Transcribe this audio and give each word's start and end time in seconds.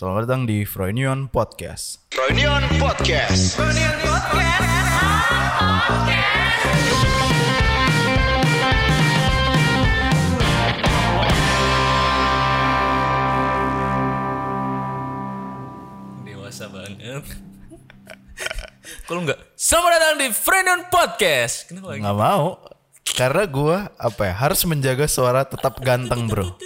Selamat 0.00 0.24
datang 0.24 0.48
di 0.48 0.64
Froynion 0.64 1.28
Podcast. 1.28 2.08
Reunion 2.16 2.64
Podcast. 2.80 3.60
Dewasa 16.24 16.72
banget. 16.72 17.20
Kok 19.04 19.12
lu 19.12 19.20
enggak? 19.28 19.52
Selamat 19.52 20.00
datang 20.00 20.16
di 20.16 20.28
Friendon 20.32 20.80
Podcast. 20.88 21.68
Kenapa 21.68 21.92
lagi? 21.92 22.00
Nggak 22.00 22.16
mau, 22.16 22.56
karena 23.04 23.44
gue 23.44 23.76
apa 24.00 24.22
ya 24.24 24.34
harus 24.48 24.64
menjaga 24.64 25.04
suara 25.04 25.44
tetap 25.44 25.76
ganteng 25.84 26.24
bro. 26.24 26.56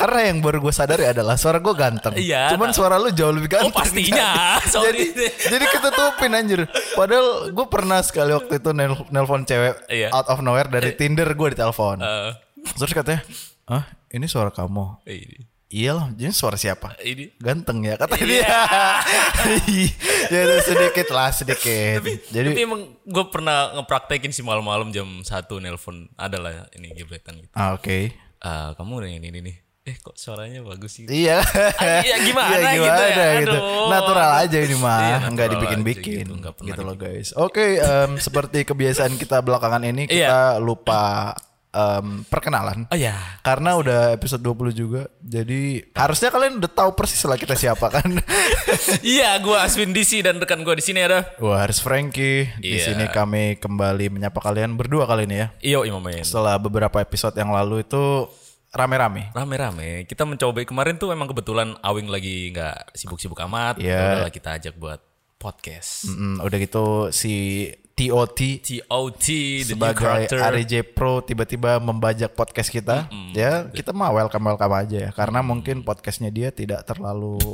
Karena 0.00 0.20
yang 0.24 0.40
baru 0.40 0.58
gue 0.58 0.72
sadari 0.72 1.04
adalah 1.04 1.36
suara 1.36 1.60
gue 1.60 1.74
ganteng. 1.74 2.16
Iya. 2.16 2.48
Cuman 2.50 2.72
suara 2.72 2.96
lu 2.96 3.12
jauh 3.12 3.28
lebih 3.28 3.52
ganteng. 3.52 3.68
Oh, 3.68 3.76
pastinya. 3.76 4.56
jadi, 4.64 4.72
Sorry. 4.72 5.04
jadi 5.44 5.64
ketutupin 5.66 6.32
anjir. 6.32 6.64
Padahal 6.96 7.52
gue 7.52 7.66
pernah 7.68 8.00
sekali 8.00 8.32
waktu 8.32 8.56
itu 8.56 8.72
nel 8.72 8.96
nelpon 9.08 9.44
cewek 9.44 9.76
Iya. 9.86 10.08
out 10.10 10.26
of 10.26 10.40
nowhere 10.40 10.66
dari 10.66 10.96
Tinder 10.96 11.28
gue 11.28 11.48
ditelepon. 11.52 12.00
Eh, 12.00 12.32
Terus 12.74 12.92
katanya, 12.92 13.20
ah 13.66 13.84
ini 14.08 14.24
suara 14.24 14.48
kamu. 14.48 15.04
ini. 15.04 15.44
Iya 15.70 15.94
lah, 15.94 16.10
jadi 16.10 16.34
suara 16.34 16.58
siapa? 16.58 16.98
Ini. 16.98 17.38
Ganteng 17.38 17.78
ya 17.80 17.94
kata 17.94 18.18
Iya. 18.18 18.26
dia. 18.26 18.42
ya 20.32 20.38
itu 20.42 20.56
sedikit 20.66 21.08
lah 21.10 21.30
sedikit. 21.30 22.00
jadi 22.28 22.50
Tapi 22.50 22.62
emang 22.62 22.82
gue 23.00 23.24
pernah 23.28 23.70
ngepraktekin 23.74 24.30
sih 24.30 24.42
malam-malam 24.42 24.90
jam 24.90 25.06
1 25.06 25.30
nelpon 25.58 26.10
adalah 26.16 26.66
ini 26.74 26.90
gebretan 26.90 27.38
gitu. 27.38 27.54
ah, 27.54 27.74
oke. 27.74 28.10
Ah, 28.40 28.72
kamu 28.74 28.92
udah 28.98 29.10
ini 29.10 29.26
ini 29.26 29.40
nih. 29.42 29.56
Eh 29.90 29.98
kok 29.98 30.14
suaranya 30.14 30.62
bagus 30.62 30.94
sih? 30.94 31.04
Iya. 31.04 31.42
iya, 32.00 32.16
gimana 32.22 32.54
Iya, 32.54 32.70
gitu 32.72 33.02
ya? 33.02 33.30
gitu. 33.42 33.58
Aduh. 33.58 33.88
Natural 33.90 34.30
aja 34.38 34.58
ini 34.58 34.76
mah, 34.76 34.98
Iya, 35.00 35.16
nggak 35.20 35.28
natural 35.28 35.50
dibikin-bikin 35.52 36.24
gitu, 36.24 36.34
nggak 36.38 36.54
gitu 36.62 36.80
loh 36.80 36.94
guys. 36.94 37.28
Oke, 37.34 37.76
em, 37.76 38.10
seperti 38.16 38.62
kebiasaan 38.62 39.14
kita 39.14 39.40
belakangan 39.40 39.82
ini 39.82 40.06
Iya. 40.06 40.08
kita 40.08 40.40
lupa 40.56 41.34
em, 41.70 42.26
perkenalan. 42.26 42.86
Oh 42.86 42.98
ya. 42.98 43.14
Karena 43.40 43.74
udah 43.74 44.10
episode 44.10 44.38
20 44.40 44.70
juga. 44.72 45.02
Jadi 45.18 45.78
harusnya 45.92 46.26
kalian 46.28 46.58
udah 46.58 46.66
tahu 46.68 46.90
persis 46.92 47.22
lah 47.22 47.34
kita 47.34 47.54
siapa 47.54 47.86
kan. 47.88 48.10
iya, 49.06 49.38
gue 49.38 49.54
Aswin 49.54 49.90
DC 49.90 50.18
dan 50.18 50.38
rekan 50.38 50.62
gue 50.62 50.74
di 50.74 50.82
sini 50.82 50.98
ada. 50.98 51.30
Wah, 51.38 51.62
harus 51.62 51.78
Frankie. 51.78 52.50
Di 52.58 52.74
Iya. 52.74 52.90
sini 52.90 53.04
kami 53.06 53.54
kembali 53.56 54.10
menyapa 54.10 54.38
kalian 54.40 54.74
berdua 54.74 55.06
kali 55.06 55.30
ini 55.30 55.36
ya. 55.38 55.46
Iyo 55.62 55.86
Imamen. 55.86 56.26
Setelah 56.26 56.58
beberapa 56.58 56.98
episode 56.98 57.38
yang 57.38 57.54
lalu 57.54 57.86
itu 57.86 58.26
rame-rame. 58.70 59.34
Rame-rame. 59.34 60.06
Kita 60.06 60.22
mencoba 60.26 60.62
kemarin 60.62 60.96
tuh 60.96 61.10
emang 61.10 61.26
kebetulan 61.30 61.74
Awing 61.82 62.08
lagi 62.10 62.54
nggak 62.54 62.94
sibuk-sibuk 62.94 63.38
amat. 63.50 63.82
Iya. 63.82 63.94
Ya 63.94 64.04
Udahlah 64.14 64.32
kita 64.32 64.48
ajak 64.58 64.74
buat 64.78 65.00
podcast. 65.40 66.12
Mm, 66.12 66.44
udah 66.44 66.58
gitu 66.60 66.86
si 67.10 67.66
TOT 67.94 68.40
TOT 68.64 69.26
sebagai. 69.66 70.30
RJ 70.30 70.72
Pro 70.96 71.20
tiba-tiba 71.20 71.76
membajak 71.78 72.32
podcast 72.32 72.72
kita, 72.72 73.10
ya 73.36 73.68
kita 73.68 73.92
mah 73.92 74.10
welcome 74.14 74.46
welcome 74.48 74.74
aja 74.74 75.08
ya, 75.08 75.10
karena 75.12 75.44
mungkin 75.44 75.84
podcastnya 75.84 76.32
dia 76.32 76.48
tidak 76.48 76.86
terlalu, 76.88 77.36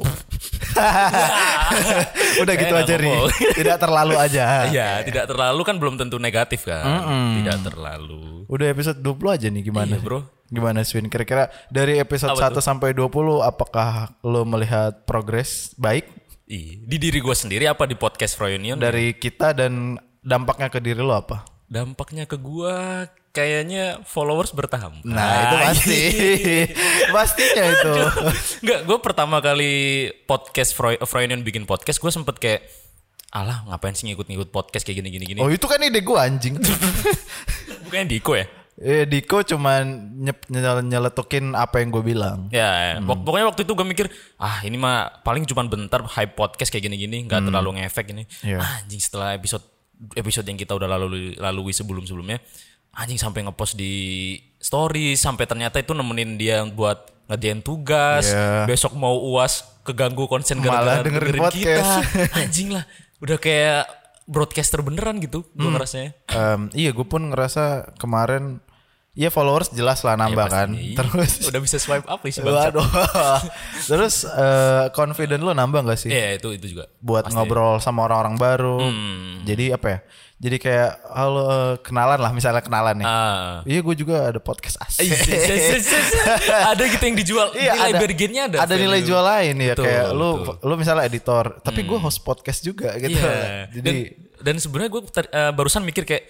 udah 2.43 2.55
gitu 2.55 2.75
Saya 2.75 2.85
aja 2.87 2.95
nih, 3.01 3.19
tidak 3.59 3.77
terlalu 3.81 4.15
aja. 4.17 4.45
Iya, 4.71 4.89
tidak 5.03 5.25
terlalu 5.29 5.63
kan 5.67 5.77
belum 5.81 5.95
tentu 5.99 6.17
negatif 6.21 6.69
kan. 6.69 6.85
Tidak 7.43 7.59
terlalu. 7.73 8.47
Udah 8.47 8.67
episode 8.71 9.03
20 9.03 9.37
aja 9.37 9.47
nih 9.51 9.63
gimana? 9.67 9.95
Iya, 9.99 10.05
bro. 10.05 10.21
Gimana 10.47 10.87
Swin? 10.87 11.11
Kira-kira 11.11 11.51
dari 11.75 11.99
episode 11.99 12.39
1 12.39 12.63
sampai 12.63 12.95
20 12.95 13.43
apakah 13.43 14.15
lo 14.23 14.47
melihat 14.47 15.03
progres 15.03 15.75
baik 15.75 16.07
Ih, 16.47 16.79
di 16.79 17.03
diri 17.03 17.19
gue 17.19 17.35
sendiri 17.35 17.67
apa 17.67 17.91
di 17.91 17.99
podcast 17.99 18.39
Froyonion? 18.39 18.79
dari 18.79 19.19
kita 19.19 19.51
dan 19.51 19.99
dampaknya 20.27 20.67
ke 20.67 20.83
diri 20.83 20.99
lo 20.99 21.15
apa? 21.15 21.47
Dampaknya 21.71 22.27
ke 22.27 22.35
gue 22.35 22.75
kayaknya 23.31 24.03
followers 24.03 24.51
bertambah. 24.51 25.07
Nah, 25.07 25.31
itu 25.39 25.57
pasti. 25.63 26.01
Pastinya 27.15 27.65
itu. 27.71 27.95
Enggak, 28.67 28.81
gue 28.87 28.99
pertama 28.99 29.39
kali 29.39 29.75
podcast 30.27 30.75
Froy 30.75 30.99
Froyonion 30.99 31.47
bikin 31.47 31.63
podcast, 31.63 32.03
gue 32.03 32.11
sempet 32.11 32.37
kayak 32.43 32.63
Alah 33.35 33.67
ngapain 33.69 33.93
sih 33.93 34.07
ngikut-ngikut 34.09 34.55
podcast 34.55 34.87
kayak 34.87 35.03
gini-gini 35.03 35.25
gini. 35.27 35.41
Oh 35.43 35.51
itu 35.51 35.67
kan 35.67 35.83
ide 35.83 36.01
gue 36.01 36.17
anjing. 36.17 36.57
Bukannya 37.85 38.07
Diko 38.09 38.33
ya? 38.39 38.47
eh, 38.77 39.05
Diko 39.05 39.43
cuman 39.43 39.83
nyep, 40.23 40.47
nyel- 40.49 40.87
nyeletukin 40.87 41.53
apa 41.53 41.83
yang 41.83 41.91
gue 41.91 42.05
bilang. 42.07 42.47
Ya, 42.55 42.95
ya. 42.97 43.03
Pok- 43.03 43.27
pokoknya 43.27 43.47
waktu 43.51 43.67
itu 43.67 43.73
gue 43.75 43.87
mikir, 43.89 44.07
ah 44.39 44.63
ini 44.63 44.79
mah 44.79 45.21
paling 45.21 45.43
cuma 45.45 45.67
bentar 45.67 46.07
hype 46.07 46.39
podcast 46.39 46.71
kayak 46.71 46.87
gini-gini, 46.87 47.27
nggak 47.27 47.51
terlalu 47.51 47.83
ngefek 47.83 48.15
ini. 48.15 48.25
Iya. 48.47 48.63
Anjing 48.63 49.03
setelah 49.03 49.35
episode 49.35 49.65
episode 50.15 50.45
yang 50.45 50.57
kita 50.57 50.73
udah 50.73 50.89
lalui 50.89 51.33
lalui 51.35 51.73
sebelum-sebelumnya, 51.73 52.39
anjing 52.93 53.17
sampai 53.17 53.45
ngepost 53.45 53.75
di 53.75 53.95
story, 54.57 55.15
sampai 55.15 55.45
ternyata 55.45 55.79
itu 55.79 55.93
nemenin 55.93 56.37
dia 56.37 56.65
buat 56.65 57.09
ngerjain 57.27 57.61
tugas, 57.61 58.31
Iya. 58.31 58.65
besok 58.65 58.95
mau 58.95 59.19
uas 59.19 59.65
keganggu 59.83 60.27
konsen 60.27 60.59
gara-gara 60.61 61.03
dengerin 61.03 61.33
dengerin 61.33 61.43
podcast. 61.43 61.91
kita. 62.07 62.39
Anjing 62.43 62.69
lah, 62.71 62.85
udah 63.19 63.37
kayak 63.37 63.83
broadcaster 64.27 64.83
beneran 64.83 65.23
gitu, 65.23 65.47
gue 65.55 65.71
ngerasanya. 65.71 66.11
Em, 66.29 66.67
iya 66.75 66.91
gue 66.91 67.07
pun 67.07 67.31
ngerasa 67.31 67.95
kemarin 67.95 68.59
ya 69.17 69.33
followers 69.33 69.73
jelas 69.73 70.05
lah 70.05 70.15
nambah 70.21 70.47
kan. 70.53 70.69
Iya, 70.77 71.01
Terus 71.01 71.41
udah 71.49 71.61
bisa 71.65 71.81
swipe 71.81 72.05
up 72.05 72.21
nih 72.21 72.33
si 72.37 72.45
bangsat. 72.45 72.77
Waduh. 72.77 72.89
Terus 73.91 74.29
eh, 74.29 74.85
confident 74.93 75.41
lo 75.41 75.57
nambah 75.57 75.89
gak 75.89 75.99
sih? 75.99 76.13
Iya 76.13 76.37
itu 76.37 76.53
itu 76.53 76.77
juga. 76.77 76.93
buat 77.01 77.33
ngobrol 77.33 77.81
sama 77.81 78.05
orang-orang 78.05 78.37
baru. 78.37 78.77
Hmm. 78.85 79.43
Jadi 79.49 79.73
apa 79.73 79.87
ya? 79.89 79.99
Jadi 80.37 80.57
kayak 80.61 80.91
halo 81.17 81.43
eh, 81.49 81.75
kenalan 81.81 82.21
lah 82.21 82.33
misalnya 82.37 82.61
kenalan 82.61 83.01
nih. 83.01 83.09
Ah. 83.09 83.65
Iya 83.65 83.81
gue 83.81 83.95
juga 83.97 84.29
ada 84.29 84.37
podcast 84.37 84.77
asik. 84.85 85.09
ada 86.77 86.83
gitu 86.85 87.05
yang 87.09 87.17
dijual 87.17 87.49
Iya 87.57 87.73
nilai 87.73 87.89
ada 87.97 88.01
bargainnya 88.05 88.43
ada 88.53 88.57
ada 88.69 88.75
nilai 88.77 89.01
jual 89.01 89.25
lain 89.25 89.55
ya 89.57 89.73
Betul, 89.73 89.85
kayak 89.89 90.07
lu 90.13 90.31
betul. 90.45 90.55
lu 90.69 90.75
misalnya 90.77 91.05
editor 91.09 91.45
tapi 91.65 91.81
gue 91.89 91.99
host 91.99 92.21
podcast 92.21 92.61
juga 92.61 92.93
gitu 93.01 93.17
iya 93.17 93.71
jadi 93.73 93.81
dan 93.81 93.97
dan 94.45 94.55
sebenarnya 94.61 94.91
gue 94.93 95.03
barusan 95.57 95.83
mikir 95.87 96.05
kayak 96.05 96.29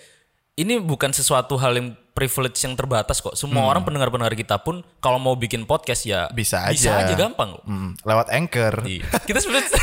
ini 0.56 0.80
bukan 0.80 1.12
sesuatu 1.12 1.54
hal 1.54 1.76
yang 1.76 1.88
privilege 2.10 2.56
yang 2.58 2.72
terbatas 2.72 3.20
kok. 3.20 3.36
Semua 3.36 3.68
orang 3.68 3.84
pendengar-pendengar 3.84 4.32
kita 4.32 4.56
pun 4.56 4.80
kalau 4.98 5.20
mau 5.20 5.34
bikin 5.34 5.62
podcast 5.62 6.00
ya 6.02 6.24
Hmm. 6.24 6.32
bisa 6.32 6.64
bisa 6.66 6.96
aja. 6.96 7.04
aja 7.04 7.14
gampang 7.14 7.52
loh 7.52 7.62
Hmm, 7.62 7.92
lewat 8.00 8.32
anchor. 8.32 8.72
Iya. 8.82 9.04
kita 9.20 9.36
sebenarnya 9.36 9.68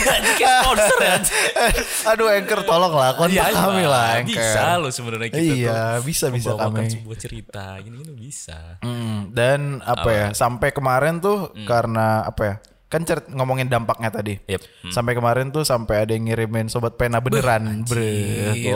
sponsor 0.65 0.99
ya. 0.99 1.15
Aduh 2.09 2.25
anchor 2.27 2.59
tolong 2.63 2.89
lah 2.91 3.13
kontak 3.13 3.37
Iya, 3.37 3.53
kami 3.53 3.85
lah 3.85 4.05
anchor. 4.17 4.33
bisa 4.33 4.65
loh 4.75 4.89
sebenarnya 4.89 5.29
kita 5.29 5.45
Iya, 5.45 5.77
tuh 5.93 6.03
bisa, 6.03 6.25
bisa 6.27 6.49
kami. 6.57 6.89
sebuah 6.89 7.17
cerita 7.17 7.65
gini 7.77 7.95
gini 7.99 8.13
bisa. 8.17 8.81
Hmm, 8.81 9.29
dan 9.29 9.77
apa? 9.79 10.09
ya 10.09 10.25
sampai 10.33 10.73
kemarin 10.73 11.21
tuh 11.21 11.53
Hmm. 11.53 11.69
karena 11.69 12.25
apa 12.25 12.41
ya 12.43 12.55
kan 12.93 13.01
cer- 13.01 13.25
ngomongin 13.27 13.65
dampaknya 13.65 14.13
tadi 14.13 14.37
Yep. 14.45 14.61
Hmm. 14.61 14.93
sampai 14.93 15.13
kemarin 15.13 15.49
tuh 15.49 15.65
sampai 15.65 16.05
ada 16.05 16.13
yang 16.13 16.29
ngirimin 16.29 16.69
sobat 16.69 16.93
pena 16.93 17.17
beneran 17.17 17.81
bro 17.81 18.05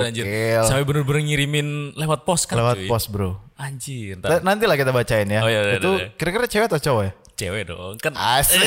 Anjir, 0.02 0.26
sampai 0.66 0.82
bener-bener 0.82 1.22
ngirimin 1.24 1.68
lewat 1.94 2.26
pos 2.26 2.50
kan 2.50 2.58
lewat 2.58 2.82
cuy. 2.82 2.88
pos 2.88 3.06
bro 3.06 3.38
anjir 3.56 4.18
ntar 4.18 4.42
Nanti 4.42 4.66
lah 4.66 4.74
kita 4.74 4.90
bacain 4.90 5.26
ya 5.28 5.42
Oh, 5.42 5.48
iya, 5.48 5.62
iya, 5.64 5.78
itu 5.78 5.92
iya. 5.96 6.08
kira-kira 6.12 6.46
cewek 6.46 6.66
atau 6.68 6.82
cowok 6.82 7.04
ya 7.04 7.12
cewek 7.38 7.64
dong 7.68 7.96
kan 7.98 8.14
Asik. 8.18 8.58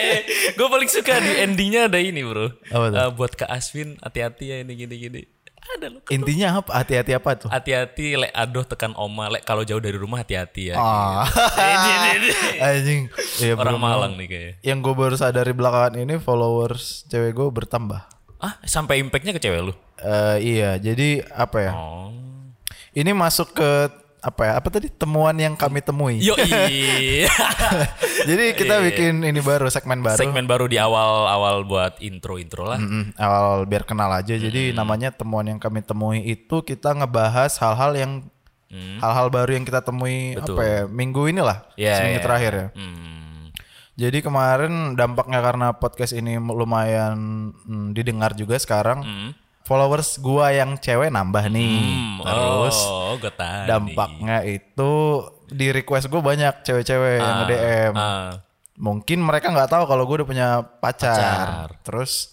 gue 0.58 0.66
paling 0.66 0.90
suka 0.90 1.14
di 1.16 1.32
endingnya 1.40 1.86
ada 1.86 1.96
ini 1.96 2.20
bro 2.20 2.50
Apa? 2.66 2.86
Eh, 2.90 3.10
buat 3.12 3.32
Kak 3.32 3.46
Aswin 3.46 3.94
hati-hati 3.98 4.44
ya 4.48 4.56
ini 4.60 4.74
gini-gini 4.76 5.22
ada 5.72 5.86
loh 5.88 6.00
intinya 6.08 6.48
apa 6.56 6.70
hati-hati 6.74 7.12
apa 7.12 7.30
tuh 7.36 7.48
hati-hati 7.48 8.06
lek 8.16 8.32
aduh 8.32 8.62
tekan 8.62 8.92
oma 8.94 9.28
lek 9.28 9.42
kalau 9.42 9.62
jauh 9.62 9.78
dari 9.78 9.94
rumah 9.94 10.20
hati-hati 10.20 10.70
ya 10.70 10.76
Ah. 10.76 11.24
Anjing. 12.62 13.08
Iya, 13.38 13.54
orang 13.54 13.76
bro. 13.76 13.82
Malang 13.82 14.12
nih 14.14 14.26
kayaknya 14.26 14.54
Yang 14.62 14.78
gue 14.80 14.94
baru 14.96 15.14
sadari 15.14 15.52
belakangan 15.52 15.94
ini 15.96 16.14
followers 16.16 17.04
cewek 17.06 17.32
gue 17.32 17.48
bertambah. 17.48 18.00
ah 18.38 18.56
sampai 18.62 18.98
impactnya 18.98 19.30
ke 19.30 19.40
cewek 19.40 19.60
lu 19.62 19.74
Eh 20.00 20.36
iya, 20.56 20.76
jadi 20.76 21.22
apa 21.28 21.58
ya? 21.60 21.72
oh 21.72 22.08
Ini 22.90 23.12
masuk 23.12 23.52
ke 23.52 23.70
apa 24.20 24.42
ya? 24.44 24.52
Apa 24.56 24.68
tadi 24.68 24.88
temuan 24.88 25.32
yang 25.34 25.56
kami 25.56 25.80
temui. 25.80 26.20
yo 26.20 26.36
iya 26.38 27.28
jadi 28.28 28.52
kita 28.52 28.80
bikin 28.84 29.24
ini 29.24 29.40
baru 29.40 29.66
segmen 29.68 30.00
baru. 30.00 30.16
segmen 30.16 30.44
baru 30.44 30.64
di 30.64 30.76
awal-awal 30.76 31.64
buat 31.64 31.96
intro-intro 31.98 32.68
lah 32.68 32.78
Mm, 32.78 33.12
awal 33.16 33.64
biar 33.64 33.84
kenal 33.84 34.08
aja. 34.08 34.36
Jadi 34.36 34.72
namanya 34.72 35.12
temuan 35.12 35.44
yang 35.44 35.58
kami 35.58 35.80
temui 35.80 36.20
itu 36.22 36.60
kita 36.60 36.92
ngebahas 36.92 37.56
hal-hal 37.58 37.92
yang 37.92 38.12
hal-hal 39.02 39.26
baru 39.28 39.58
yang 39.58 39.66
kita 39.66 39.82
temui 39.82 40.38
apa 40.38 40.62
ya 40.62 40.80
minggu 40.86 41.26
inilah 41.26 41.66
Iya, 41.74 41.98
seminggu 41.98 42.20
iya. 42.20 42.24
terakhir 42.24 42.52
ya. 42.54 42.66
hmm. 42.78 43.50
Jadi 43.98 44.18
kemarin 44.22 44.96
dampaknya 44.96 45.42
karena 45.42 45.66
podcast 45.74 46.14
ini 46.14 46.38
lumayan 46.38 47.50
mm, 47.52 47.92
didengar 47.92 48.32
juga 48.32 48.56
sekarang. 48.56 49.02
Followers 49.70 50.18
gua 50.18 50.50
yang 50.50 50.74
cewek 50.82 51.14
nambah 51.14 51.46
nih. 51.46 51.78
Hmm, 51.78 52.26
Terus 52.26 52.76
oh 52.90 53.14
gue 53.22 53.30
dampaknya 53.70 54.42
itu 54.42 54.92
di 55.46 55.70
request 55.70 56.10
gue 56.10 56.18
banyak 56.18 56.66
cewek-cewek 56.66 57.22
yang 57.22 57.22
nih. 57.22 57.38
nge-DM. 57.46 57.94
Ah. 57.94 58.32
mungkin 58.80 59.20
mereka 59.20 59.52
nggak 59.52 59.76
tahu 59.76 59.84
kalau 59.84 60.08
gue 60.08 60.24
udah 60.24 60.28
punya 60.28 60.48
pacar. 60.80 61.14
Pacar. 61.14 61.68
Terus 61.84 62.32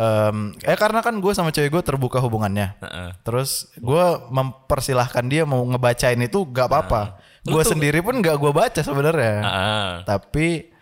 em, 0.00 0.56
eh 0.64 0.78
karena 0.80 1.04
kan 1.04 1.12
gue 1.20 1.32
sama 1.36 1.52
cewek 1.52 1.70
gue 1.70 1.82
terbuka 1.84 2.18
hubungannya. 2.24 2.74
Heeh. 2.80 3.08
Terus 3.20 3.68
gue 3.76 4.06
mempersilahkan 4.32 5.24
dia 5.28 5.44
mau 5.44 5.60
ngebacain 5.62 6.18
itu 6.18 6.40
gak 6.48 6.72
apa-apa. 6.72 7.20
Gue 7.44 7.60
sendiri 7.62 8.00
pun 8.00 8.18
gak 8.24 8.40
gue 8.40 8.50
baca 8.50 8.80
sebenarnya. 8.80 9.36
Ah, 9.44 9.92
Tapi 10.08 10.72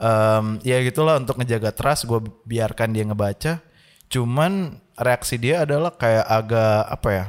em, 0.00 0.46
ya 0.64 0.80
gitulah 0.82 1.20
untuk 1.20 1.36
ngejaga 1.36 1.76
trust 1.76 2.08
gue 2.08 2.24
biarkan 2.48 2.96
dia 2.96 3.04
ngebaca. 3.04 3.60
Cuman 4.08 4.52
reaksi 4.94 5.36
dia 5.36 5.62
adalah 5.62 5.92
kayak 5.92 6.24
agak 6.24 6.76
apa 6.88 7.08
ya? 7.10 7.24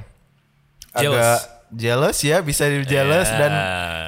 Jealous. 0.96 1.20
Agak 1.20 1.40
jealous 1.70 2.18
ya, 2.22 2.38
bisa 2.40 2.64
di 2.66 2.82
jealous 2.84 3.28
Ya. 3.28 3.38
dan 3.38 3.52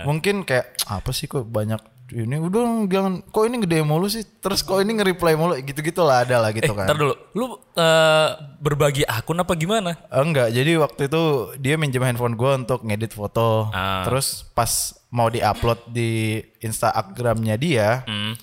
mungkin 0.04 0.42
kayak 0.42 0.80
apa 0.86 1.10
sih 1.12 1.26
kok 1.26 1.44
banyak 1.44 1.80
ini 2.10 2.42
udah 2.42 2.90
jangan 2.90 3.22
kok 3.22 3.46
ini 3.46 3.62
gede 3.62 3.86
mulu 3.86 4.10
sih 4.10 4.26
terus 4.42 4.66
kok 4.66 4.82
ini 4.82 4.98
nge-reply 4.98 5.38
mulu 5.38 5.54
gitu-gitu 5.62 6.02
lah 6.02 6.26
ada 6.26 6.42
lah 6.42 6.50
gitu 6.50 6.66
eh, 6.66 6.74
kan. 6.74 6.90
ntar 6.90 6.98
dulu. 6.98 7.14
Lu 7.38 7.46
eh, 7.70 8.28
berbagi 8.58 9.06
akun 9.06 9.38
apa 9.38 9.54
gimana? 9.54 9.94
Eh, 10.10 10.18
Enggak, 10.18 10.50
jadi 10.50 10.82
waktu 10.82 11.06
itu 11.06 11.22
dia 11.62 11.78
minjem 11.78 12.02
handphone 12.02 12.34
gue 12.34 12.52
untuk 12.56 12.82
ngedit 12.82 13.14
foto. 13.14 13.70
Ah. 13.70 14.02
Terus 14.10 14.42
pas 14.50 14.72
mau 15.10 15.30
diupload 15.30 15.86
di 15.88 16.42
Instagramnya 16.60 17.56
dia, 17.58 18.02
Hmm. 18.06 18.34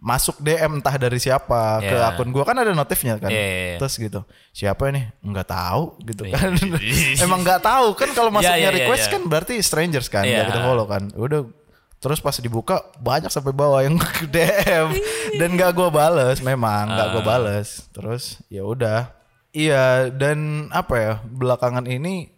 Masuk 0.00 0.40
DM 0.40 0.80
entah 0.80 0.96
dari 0.96 1.20
siapa 1.20 1.84
ke 1.84 1.92
Ya. 1.92 2.08
akun 2.08 2.32
gue 2.32 2.40
kan 2.40 2.56
ada 2.56 2.72
notifnya 2.72 3.20
kan. 3.20 3.28
Iya, 3.28 3.36
iya, 3.36 3.60
iya. 3.60 3.76
Terus 3.76 3.94
gitu, 4.00 4.20
siapa 4.50 4.88
ini? 4.88 5.04
Enggak 5.20 5.52
tahu 5.52 6.00
gitu 6.08 6.24
kan. 6.32 6.56
Emang 7.24 7.44
nggak 7.44 7.60
tahu 7.60 7.92
kan 7.92 8.08
kalau 8.16 8.32
masuknya 8.32 8.56
iya, 8.56 8.72
iya, 8.72 8.76
request 8.80 9.06
iya. 9.06 9.12
kan 9.12 9.22
berarti 9.28 9.54
strangers 9.60 10.08
kan, 10.08 10.24
Iya. 10.24 10.40
nggak 10.40 10.48
kita 10.56 10.60
follow 10.64 10.86
kan. 10.88 11.12
Udah 11.12 11.44
Terus 12.00 12.16
pas 12.16 12.32
dibuka 12.40 12.80
banyak 12.96 13.28
sampai 13.28 13.52
bawah 13.52 13.84
yang 13.84 14.00
ke 14.16 14.24
DM 14.24 14.88
dan 15.36 15.48
nggak 15.52 15.76
gue 15.76 15.88
bales, 15.92 16.40
memang 16.40 16.88
nggak 16.88 17.08
Ah. 17.08 17.12
gue 17.12 17.22
bales. 17.22 17.68
Terus 17.92 18.40
ya 18.48 18.64
udah, 18.64 19.12
iya 19.52 20.08
dan 20.08 20.72
apa 20.72 20.94
ya 20.96 21.12
belakangan 21.28 21.84
ini 21.84 22.32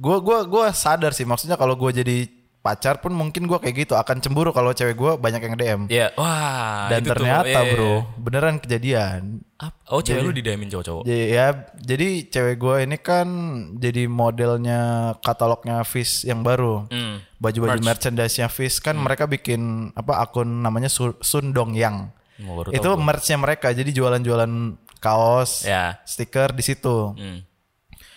gue 0.00 0.16
gua 0.24 0.48
gua 0.48 0.72
sadar 0.72 1.12
sih 1.12 1.28
maksudnya 1.28 1.60
kalau 1.60 1.76
gue 1.76 1.92
jadi 1.92 2.18
pacar 2.66 2.98
pun 2.98 3.14
mungkin 3.14 3.46
gue 3.46 3.58
kayak 3.62 3.86
gitu 3.86 3.94
akan 3.94 4.18
cemburu 4.18 4.50
kalau 4.50 4.74
cewek 4.74 4.98
gue 4.98 5.12
banyak 5.14 5.38
yang 5.38 5.54
DM. 5.54 5.80
Ya, 5.86 6.10
wah. 6.18 6.90
dan 6.90 7.06
itu 7.06 7.14
tuh, 7.14 7.22
ternyata 7.22 7.46
iya, 7.46 7.62
iya. 7.62 7.72
bro 7.78 7.94
beneran 8.18 8.58
kejadian. 8.58 9.46
Oh, 9.86 10.02
cewek 10.02 10.26
lu 10.26 10.34
didamin 10.34 10.66
cowok-cowok. 10.66 11.06
Jadi 11.06 11.24
ya, 11.30 11.46
jadi 11.78 12.08
cewek 12.26 12.56
gue 12.58 12.76
ini 12.82 12.96
kan 12.98 13.28
jadi 13.78 14.10
modelnya 14.10 14.80
katalognya 15.22 15.86
Fish 15.86 16.26
yang 16.26 16.42
baru. 16.42 16.90
Hmm. 16.90 17.22
Baju-baju 17.38 17.78
merchandise-nya 17.78 18.50
Fish 18.50 18.82
kan 18.82 18.98
mereka 18.98 19.30
bikin 19.30 19.94
apa 19.94 20.18
akun 20.18 20.60
namanya 20.60 20.90
Su- 20.90 21.16
Sundong 21.22 21.78
Yang. 21.78 22.10
Oh, 22.44 22.66
Itu 22.68 22.92
merch-nya 23.00 23.40
mereka. 23.40 23.72
Jadi 23.72 23.96
jualan-jualan 23.96 24.52
kaos, 25.00 25.64
Ya. 25.64 26.02
stiker 26.04 26.52
di 26.52 26.60
situ. 26.60 27.16
Hmm. 27.16 27.40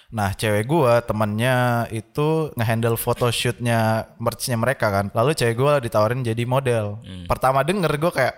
Nah, 0.09 0.33
cewek 0.33 0.65
gua 0.65 0.99
temannya 0.99 1.55
itu 1.91 2.49
ngehandle 2.53 2.97
photoshootnya 2.97 3.79
merchnya 4.17 4.57
mereka 4.57 4.89
kan. 4.89 5.13
Lalu 5.13 5.31
cewek 5.33 5.53
gua 5.53 5.77
ditawarin 5.77 6.21
jadi 6.21 6.43
model. 6.43 6.97
Hmm. 6.99 7.29
Pertama 7.29 7.61
denger 7.61 7.93
gue 7.95 8.09
kayak 8.09 8.35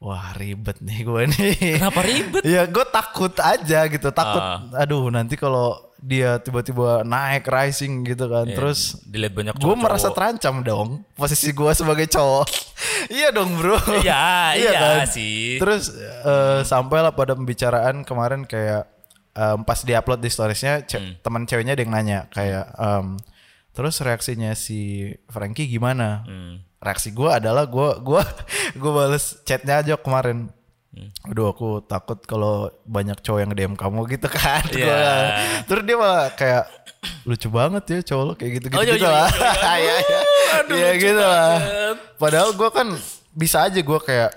wah 0.00 0.32
ribet 0.32 0.80
nih 0.80 1.04
gue 1.04 1.22
nih. 1.28 1.76
Kenapa 1.76 2.00
ribet? 2.00 2.40
ya 2.56 2.64
gue 2.64 2.84
takut 2.88 3.36
aja 3.36 3.84
gitu. 3.84 4.08
Takut 4.08 4.40
Ah. 4.40 4.64
aduh 4.80 5.12
nanti 5.12 5.36
kalau 5.36 5.76
dia 6.00 6.40
tiba-tiba 6.40 7.04
naik 7.04 7.44
rising 7.44 8.00
gitu 8.02 8.24
kan. 8.24 8.48
Iya, 8.48 8.56
Terus 8.56 8.96
dilihat 9.04 9.36
banyak 9.36 9.52
gue 9.52 9.60
cowok-cowok. 9.60 9.84
merasa 9.84 10.08
terancam 10.08 10.64
dong 10.64 10.88
posisi 11.12 11.52
gua 11.52 11.76
sebagai 11.76 12.08
cowok. 12.08 12.48
iya 13.12 13.28
dong 13.28 13.60
bro. 13.60 13.76
Iya, 14.00 14.56
iya 14.56 14.70
kan? 14.72 15.04
sih. 15.04 15.60
Terus 15.60 15.92
eh, 16.24 16.64
sampailah 16.64 17.12
pada 17.12 17.36
pembicaraan 17.36 18.08
kemarin 18.08 18.48
kayak 18.48 18.88
em, 19.40 19.58
pas 19.62 19.80
diupload 19.80 20.20
di 20.20 20.28
storiesnya 20.28 20.84
ce- 20.84 21.00
Hmm. 21.00 21.16
teman 21.18 21.42
ceweknya 21.44 21.72
ada 21.72 21.80
yang 21.80 21.90
nanya 21.90 22.18
kayak 22.28 22.68
em, 22.76 23.16
terus 23.70 23.96
reaksinya 23.98 24.52
si 24.52 25.08
Frankie 25.26 25.64
gimana? 25.66 26.24
Hmm. 26.24 26.60
Reaksi 26.78 27.08
gua 27.10 27.36
adalah 27.36 27.64
gua 27.64 27.96
gua 27.98 28.20
gua 28.80 28.92
bales 28.94 29.40
chatnya 29.42 29.80
aja 29.80 29.96
kemarin. 29.96 30.52
Hmm. 30.90 31.06
Aduh 31.26 31.48
aku 31.48 31.80
takut 31.82 32.18
kalau 32.24 32.66
banyak 32.82 33.16
cowok 33.16 33.40
yang 33.40 33.52
DM 33.52 33.74
kamu 33.74 34.04
gitu 34.10 34.26
kan. 34.26 34.60
Gua- 34.66 35.32
Terus 35.64 35.82
dia 35.84 35.96
malah 35.96 36.28
kayak 36.34 36.64
lucu 37.24 37.48
banget 37.48 37.84
ya 37.86 37.98
cowok 38.04 38.24
lo 38.24 38.32
kayak 38.34 38.52
gitu-gitu 38.58 38.76
Oh, 38.76 38.84
iya, 38.84 38.92
gitu 38.92 39.06
iya, 39.06 39.12
lah. 39.14 39.28
iya, 39.78 39.94
iya. 39.96 40.20
Iya 40.66 40.76
iya. 40.82 40.90
Gitu 40.96 41.16
lah. 41.16 41.52
banget. 41.56 41.96
Padahal 42.16 42.50
gua 42.52 42.68
kan 42.68 42.88
bisa 43.30 43.62
aja 43.62 43.80
gua 43.80 44.00
kayak 44.00 44.34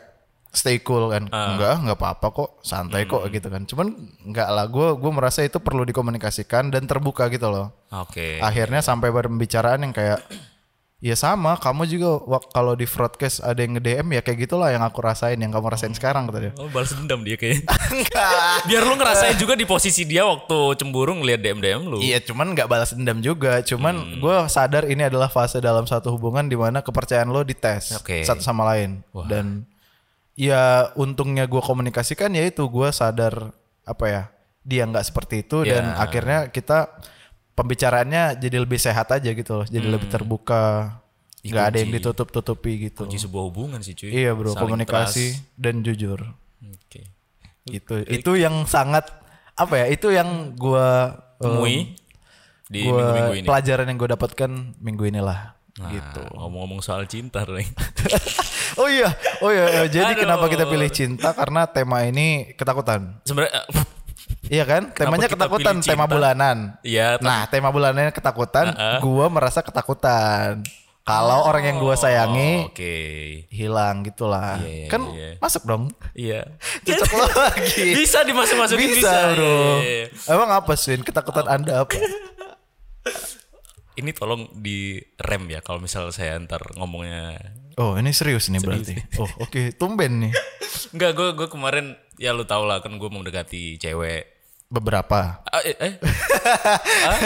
stay 0.54 0.80
cool 0.80 1.10
kan. 1.10 1.26
Ah. 1.34 1.58
Enggak, 1.58 1.74
enggak 1.82 1.98
apa-apa 1.98 2.28
kok, 2.30 2.50
santai 2.62 3.04
kok 3.04 3.26
Hmm. 3.26 3.34
gitu 3.34 3.48
kan. 3.50 3.66
Cuman 3.66 3.88
enggak 4.24 4.48
lah 4.48 4.70
gua 4.70 4.94
gua 4.94 5.12
merasa 5.12 5.42
itu 5.42 5.58
perlu 5.58 5.82
dikomunikasikan 5.84 6.70
dan 6.70 6.86
terbuka 6.86 7.28
gitu 7.28 7.50
loh. 7.50 7.74
Oke. 7.90 8.38
Akhirnya 8.38 8.80
sampai 8.80 9.10
pada 9.10 9.28
pembicaraan 9.28 9.82
yang 9.82 9.94
kayak 9.94 10.22
Ya 11.04 11.20
sama, 11.20 11.60
kamu 11.60 11.84
juga 11.92 12.16
kalau 12.56 12.80
di 12.80 12.88
broadcast 12.88 13.44
ada 13.44 13.60
yang 13.60 13.76
nge-DM 13.76 14.08
ya 14.16 14.22
kayak 14.24 14.48
gitulah 14.48 14.72
yang 14.72 14.80
aku 14.88 15.04
rasain, 15.04 15.36
yang 15.36 15.52
kamu 15.52 15.76
rasain 15.76 15.92
sekarang 15.92 16.32
kata 16.32 16.40
dia. 16.40 16.52
Oh, 16.56 16.72
balas 16.72 16.96
dendam 16.96 17.28
dia 17.28 17.36
kayaknya. 17.36 17.68
Enggak. 17.92 18.64
Biar 18.72 18.84
lu 18.88 18.96
ngerasain 18.96 19.36
juga 19.36 19.60
di 19.60 19.68
posisi 19.68 20.08
dia 20.08 20.24
waktu 20.24 20.80
cemburu 20.80 21.12
ngeliat 21.20 21.44
DM-DM 21.44 21.92
lu. 21.92 22.00
Iya, 22.00 22.24
cuman 22.24 22.56
nggak 22.56 22.72
balas 22.72 22.96
dendam 22.96 23.20
juga. 23.20 23.60
Hmm. 23.60 23.68
Cuman 23.68 23.96
gua 24.24 24.48
sadar 24.48 24.88
ini 24.88 25.04
adalah 25.04 25.28
fase 25.28 25.60
dalam 25.60 25.84
satu 25.84 26.08
hubungan 26.16 26.48
di 26.48 26.56
mana 26.56 26.80
kepercayaan 26.80 27.28
lo 27.28 27.44
dites 27.44 28.00
Oke. 28.00 28.24
satu 28.24 28.40
sama 28.40 28.64
lain. 28.72 29.04
Dan 29.28 29.68
ya 30.34 30.64
untungnya 30.94 31.46
gua 31.46 31.62
komunikasikan 31.62 32.32
ya 32.32 32.44
itu 32.44 32.66
gua 32.66 32.90
sadar 32.90 33.54
apa 33.84 34.06
ya 34.06 34.24
dia 34.62 34.84
nggak 34.84 35.06
seperti 35.06 35.44
itu 35.44 35.62
dan 35.62 35.92
Ya. 35.92 36.00
akhirnya 36.00 36.40
kita 36.48 36.88
pembicaraannya 37.52 38.40
jadi 38.40 38.58
lebih 38.58 38.78
sehat 38.78 39.12
aja 39.12 39.30
gitu 39.30 39.52
loh. 39.56 39.68
Jadi 39.68 39.86
lebih 39.86 40.08
terbuka. 40.08 40.98
Nggak 41.44 41.66
ada 41.66 41.78
yang 41.78 41.92
kunci. 41.92 42.00
ditutup-tutupi 42.00 42.72
gitu. 42.82 43.04
Kunci 43.04 43.20
sebuah 43.20 43.44
hubungan 43.46 43.80
sih 43.80 43.92
cuy. 43.92 44.10
Iya 44.10 44.32
bro, 44.32 44.56
Saling 44.56 44.64
komunikasi 44.64 45.26
trust. 45.36 45.54
dan 45.54 45.84
jujur. 45.84 46.20
Oke. 46.64 47.04
Itu 47.68 48.00
itu 48.08 48.32
yang 48.34 48.64
sangat 48.64 49.12
apa 49.54 49.76
ya? 49.76 49.86
Itu 49.92 50.10
yang 50.10 50.56
gua 50.56 51.12
um, 51.38 51.60
Temui 51.60 52.00
di 52.66 52.88
gua 52.88 52.96
minggu-minggu 52.96 53.34
ini. 53.38 53.46
pelajaran 53.46 53.86
yang 53.86 53.98
gue 53.98 54.10
dapatkan 54.10 54.50
minggu 54.80 55.04
inilah 55.06 55.54
Nah, 55.74 55.90
gitu. 55.90 56.22
Ngomong-ngomong 56.32 56.80
soal 56.80 57.04
cinta, 57.06 57.44
Reng. 57.44 57.66
Oh 58.78 58.90
iya, 58.90 59.10
oh 59.44 59.52
iya. 59.54 59.66
iya. 59.70 59.84
Jadi 59.86 60.18
Aduh. 60.18 60.22
kenapa 60.26 60.46
kita 60.50 60.66
pilih 60.66 60.90
cinta? 60.90 61.30
Karena 61.34 61.70
tema 61.70 62.02
ini 62.06 62.54
ketakutan. 62.58 63.22
Sebenarnya 63.24 63.64
Iya 64.44 64.68
kan? 64.68 64.92
Temanya 64.92 65.32
ketakutan, 65.32 65.80
tema 65.80 66.06
bulanan. 66.06 66.76
Iya, 66.84 67.16
Nah, 67.24 67.48
tema 67.48 67.72
bulanannya 67.72 68.12
ketakutan. 68.12 68.76
Gua 69.00 69.32
merasa 69.32 69.64
ketakutan. 69.64 70.62
Kalau 71.04 71.44
orang 71.44 71.68
yang 71.68 71.78
gua 71.84 72.00
sayangi 72.00 72.64
Oh, 72.64 72.72
Oke. 72.72 72.96
hilang 73.52 74.08
gitulah. 74.08 74.56
Iya, 74.64 74.72
iya, 74.72 74.88
kan 74.88 75.02
iya. 75.12 75.30
masuk 75.36 75.64
dong. 75.68 75.92
Iya. 76.16 76.48
Cocok 76.80 77.12
lo 77.20 77.26
lagi. 77.44 77.88
Bisa 77.92 78.24
dimasuk-masukin 78.24 78.88
bisa, 78.88 79.12
bisa. 79.12 79.36
bro. 79.36 79.84
Iya, 79.84 79.84
iya. 79.84 80.06
Emang 80.32 80.50
apa 80.56 80.72
sih 80.80 80.96
ketakutan 81.04 81.44
anda 81.52 81.84
apa? 81.84 82.00
Ini 84.00 84.10
tolong 84.16 84.48
di 84.58 84.96
rem 85.20 85.44
ya 85.52 85.60
kalau 85.60 85.84
misal 85.84 86.08
saya 86.16 86.40
ntar 86.40 86.64
ngomongnya. 86.80 87.36
Oh 87.78 87.98
ini 87.98 88.14
serius 88.14 88.54
nih 88.54 88.62
berarti. 88.62 88.94
Oh 89.18 89.30
oke, 89.42 89.74
tumben 89.78 90.30
nih. 90.30 90.34
Enggak, 90.94 91.12
gue 91.18 91.28
gue 91.34 91.48
kemarin 91.50 91.98
ya 92.22 92.30
lu 92.34 92.46
tau 92.46 92.70
lah 92.70 92.82
kan 92.86 92.94
gue 92.94 93.10
mau 93.10 93.22
mendekati 93.22 93.82
cewek. 93.82 94.30
Beberapa. 94.70 95.42
Ah, 95.50 95.62
eh, 95.66 95.78
eh? 95.78 95.94
Ah? 97.10 97.20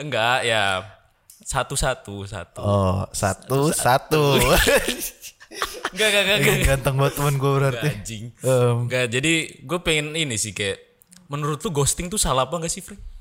Enggak 0.00 0.44
ya 0.44 0.84
satu-satu 1.44 2.24
satu. 2.28 2.60
Oh 2.60 3.04
satu 3.12 3.72
satu. 3.72 4.24
Enggak 5.94 6.08
enggak 6.10 6.22
enggak. 6.26 6.38
enggak. 6.42 6.56
Ganteng 6.66 6.96
banget 6.98 7.14
temen 7.16 7.34
gue 7.38 7.52
berarti. 7.54 7.88
Anjing. 7.88 8.24
Enggak, 8.84 9.06
jadi 9.12 9.32
gue 9.64 9.78
pengen 9.80 10.12
ini 10.18 10.36
sih 10.36 10.50
kayak 10.50 10.76
menurut 11.30 11.62
lu 11.62 11.70
ghosting 11.72 12.12
tuh 12.12 12.20
salah 12.20 12.44
apa 12.44 12.58
enggak 12.58 12.72
sih, 12.74 12.82
Frank? 12.82 13.13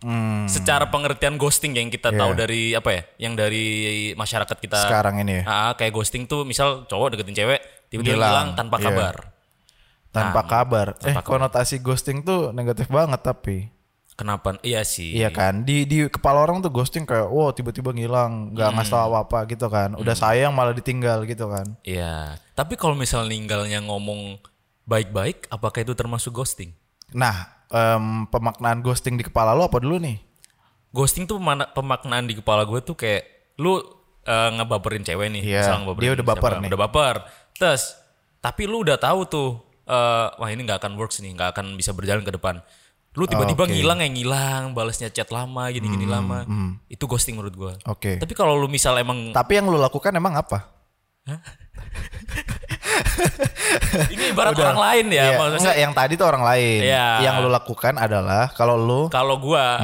Hmm, 0.00 0.48
Secara 0.48 0.88
pengertian 0.88 1.36
ghosting 1.36 1.76
yang 1.76 1.88
kita 1.88 2.10
tahu 2.10 2.32
dari 2.34 2.72
apa 2.72 2.90
ya? 2.90 3.02
Yang 3.28 3.34
dari 3.36 3.66
masyarakat 4.14 4.56
kita 4.56 4.78
sekarang 4.84 5.20
ini 5.20 5.40
ya. 5.40 5.44
Ah, 5.44 5.72
kayak 5.74 5.92
ghosting 5.92 6.24
tuh 6.24 6.42
misal 6.42 6.84
cowok 6.84 7.16
deketin 7.16 7.36
cewek 7.36 7.60
tiba-tiba 7.88 8.16
Hilang. 8.16 8.56
tanpa 8.56 8.76
Iya. 8.78 8.86
kabar. 8.88 9.14
Tanpa 10.10 10.40
kabar. 10.42 10.88
Eh 10.98 11.14
tanpa 11.14 11.22
kabar. 11.22 11.30
konotasi 11.46 11.78
ghosting 11.78 12.26
tuh 12.26 12.50
negatif 12.50 12.90
banget 12.90 13.20
tapi. 13.22 13.70
Kenapa? 14.18 14.60
Iya 14.60 14.84
sih. 14.84 15.16
Iya 15.16 15.32
kan. 15.32 15.64
Di 15.64 15.88
di 15.88 16.04
kepala 16.12 16.44
orang 16.44 16.60
tuh 16.60 16.68
ghosting 16.68 17.08
kayak 17.08 17.32
wow 17.32 17.56
tiba-tiba 17.56 17.88
ngilang, 17.88 18.52
nggak 18.52 18.68
ngasih 18.76 18.92
tahu 18.92 19.16
apa-apa 19.16 19.48
gitu 19.48 19.66
kan. 19.72 19.96
Udah 19.96 20.12
sayang 20.12 20.52
malah 20.52 20.76
ditinggal 20.76 21.24
gitu 21.24 21.48
kan. 21.48 21.64
Iya. 21.88 22.36
Tapi 22.52 22.76
kalau 22.76 22.92
misal 22.92 23.24
ninggalnya 23.24 23.80
ngomong 23.80 24.36
baik-baik, 24.84 25.48
apakah 25.48 25.80
itu 25.80 25.96
termasuk 25.96 26.36
ghosting? 26.36 26.76
Nah, 27.16 27.59
em, 27.70 28.26
pemaknaan 28.28 28.82
ghosting 28.82 29.14
di 29.16 29.24
kepala 29.24 29.54
lo 29.54 29.66
apa 29.66 29.78
dulu 29.78 29.96
nih? 30.02 30.18
Ghosting 30.90 31.24
tuh 31.30 31.38
pemaknaan 31.74 32.26
di 32.26 32.34
kepala 32.34 32.66
gue 32.66 32.82
tuh 32.82 32.98
kayak 32.98 33.54
lu 33.62 33.78
eh, 34.26 34.50
ngebaperin 34.58 35.06
cewek 35.06 35.30
nih, 35.32 35.42
Iya, 35.42 35.60
misal 35.64 35.76
ngebaperin 35.86 36.02
dia 36.02 36.12
udah 36.18 36.26
baper 36.26 36.52
siapa, 36.52 36.60
nih. 36.60 36.68
Udah 36.68 36.80
baper. 36.86 37.16
Terus, 37.56 37.82
tapi 38.42 38.62
lu 38.66 38.82
udah 38.82 38.98
tahu 38.98 39.20
tuh, 39.30 39.50
eh, 39.86 40.26
wah 40.34 40.48
ini 40.50 40.66
nggak 40.66 40.82
akan 40.82 40.92
works 40.98 41.22
nih, 41.22 41.32
nggak 41.32 41.56
akan 41.56 41.78
bisa 41.78 41.94
berjalan 41.94 42.26
ke 42.26 42.34
depan. 42.34 42.58
Lu 43.18 43.26
tiba-tiba 43.26 43.66
Oke. 43.66 43.74
ngilang 43.74 43.98
yang 44.06 44.14
ngilang, 44.14 44.64
balasnya 44.70 45.10
chat 45.10 45.34
lama, 45.34 45.66
gini-gini 45.74 46.06
lama. 46.06 46.46
Itu 46.86 47.10
ghosting 47.10 47.34
menurut 47.34 47.54
gua. 47.58 47.72
Oke. 47.90 48.22
Tapi 48.22 48.32
kalau 48.38 48.54
lu 48.54 48.70
misal 48.70 48.94
emang 49.02 49.34
Tapi 49.34 49.58
yang 49.58 49.66
lu 49.66 49.82
lakukan 49.82 50.14
emang 50.14 50.38
apa? 50.38 50.70
ini 54.14 54.24
ibarat 54.30 54.54
orang 54.54 54.80
lain 54.80 55.06
ya, 55.10 55.24
Iya, 55.26 55.36
maksudnya 55.36 55.58
enggak 55.60 55.76
yang 55.78 55.92
tadi 55.92 56.12
tuh 56.14 56.26
orang 56.26 56.44
lain. 56.44 56.80
Iya. 56.82 57.06
Yang 57.22 57.34
lu 57.38 57.48
lakukan 57.48 57.94
adalah 57.96 58.44
kalau 58.52 58.76
lu 58.76 59.00
kalau 59.08 59.36
gua 59.36 59.80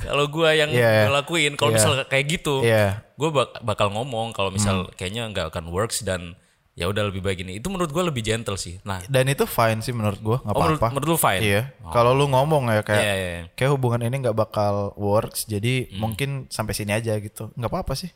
kalau 0.00 0.24
gua 0.26 0.50
yang 0.52 0.70
Hmm. 0.70 0.80
Iya. 0.80 0.92
gua 1.06 1.14
lakuin 1.20 1.52
kalau 1.54 1.70
Iya. 1.70 1.76
misal 1.76 1.92
kayak 2.06 2.24
gitu 2.30 2.54
Iya. 2.60 3.04
gua 3.14 3.30
bak- 3.30 3.60
bakal 3.62 3.90
ngomong 3.90 4.32
kalau 4.32 4.48
misal 4.48 4.84
Hmm. 4.84 4.92
kayaknya 4.94 5.28
nggak 5.28 5.46
akan 5.50 5.68
works 5.68 6.00
dan 6.00 6.36
ya 6.72 6.88
udah 6.88 7.04
lebih 7.04 7.20
baik 7.20 7.42
ini 7.42 7.60
itu 7.60 7.68
menurut 7.68 7.90
gua 7.90 8.08
lebih 8.08 8.22
gentle 8.22 8.56
sih 8.56 8.80
nah 8.80 9.02
dan 9.04 9.26
itu 9.26 9.44
fine 9.44 9.78
sih 9.78 9.92
menurut 9.92 10.16
gua 10.18 10.38
nggak 10.40 10.54
oh, 10.54 10.58
menurut, 10.58 10.78
apa-apa. 10.78 10.92
menurut 10.94 11.08
lu 11.08 11.18
fine 11.18 11.42
Iya. 11.42 11.62
Kalau 11.90 12.12
lu 12.12 12.24
ngomong 12.26 12.70
ya 12.70 12.80
kayak 12.80 13.02
Iya, 13.02 13.14
iya, 13.14 13.28
iya. 13.30 13.44
kayak 13.52 13.70
hubungan 13.70 14.00
ini 14.00 14.16
nggak 14.18 14.32
bakal 14.34 14.94
works, 14.94 15.44
jadi 15.44 15.84
Hmm. 15.86 15.98
mungkin 16.00 16.28
sampai 16.48 16.72
sini 16.72 16.92
aja 16.92 17.12
gitu. 17.16 17.52
nggak 17.52 17.68
apa-apa 17.68 17.92
sih. 17.94 18.08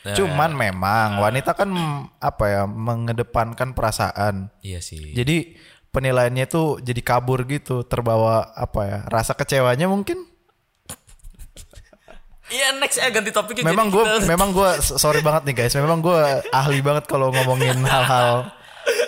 Ya, 0.00 0.16
Cuman 0.16 0.56
memang 0.56 1.20
wanita 1.20 1.52
kan 1.52 1.68
apa 2.16 2.44
ya 2.48 2.62
mengedepankan 2.64 3.76
perasaan. 3.76 4.48
iya 4.64 4.80
sih 4.80 5.12
Jadi 5.12 5.60
penilaiannya 5.92 6.48
tuh 6.48 6.80
jadi 6.80 7.04
kabur 7.04 7.44
gitu, 7.44 7.84
terbawa 7.84 8.48
apa 8.56 8.80
ya 8.88 8.98
rasa 9.12 9.36
kecewanya 9.36 9.92
mungkin. 9.92 10.16
iya 12.54 12.72
next 12.80 12.96
ya 12.96 13.12
ganti 13.12 13.28
topik 13.28 13.60
Memang 13.60 13.92
gue, 13.92 14.24
memang 14.24 14.56
gue 14.56 14.70
sorry 14.80 15.20
banget 15.20 15.52
nih 15.52 15.54
guys. 15.64 15.76
Memang 15.76 16.00
gue 16.00 16.20
ahli 16.60 16.80
banget 16.80 17.04
kalau 17.04 17.28
ngomongin 17.28 17.76
hal-hal 17.84 18.48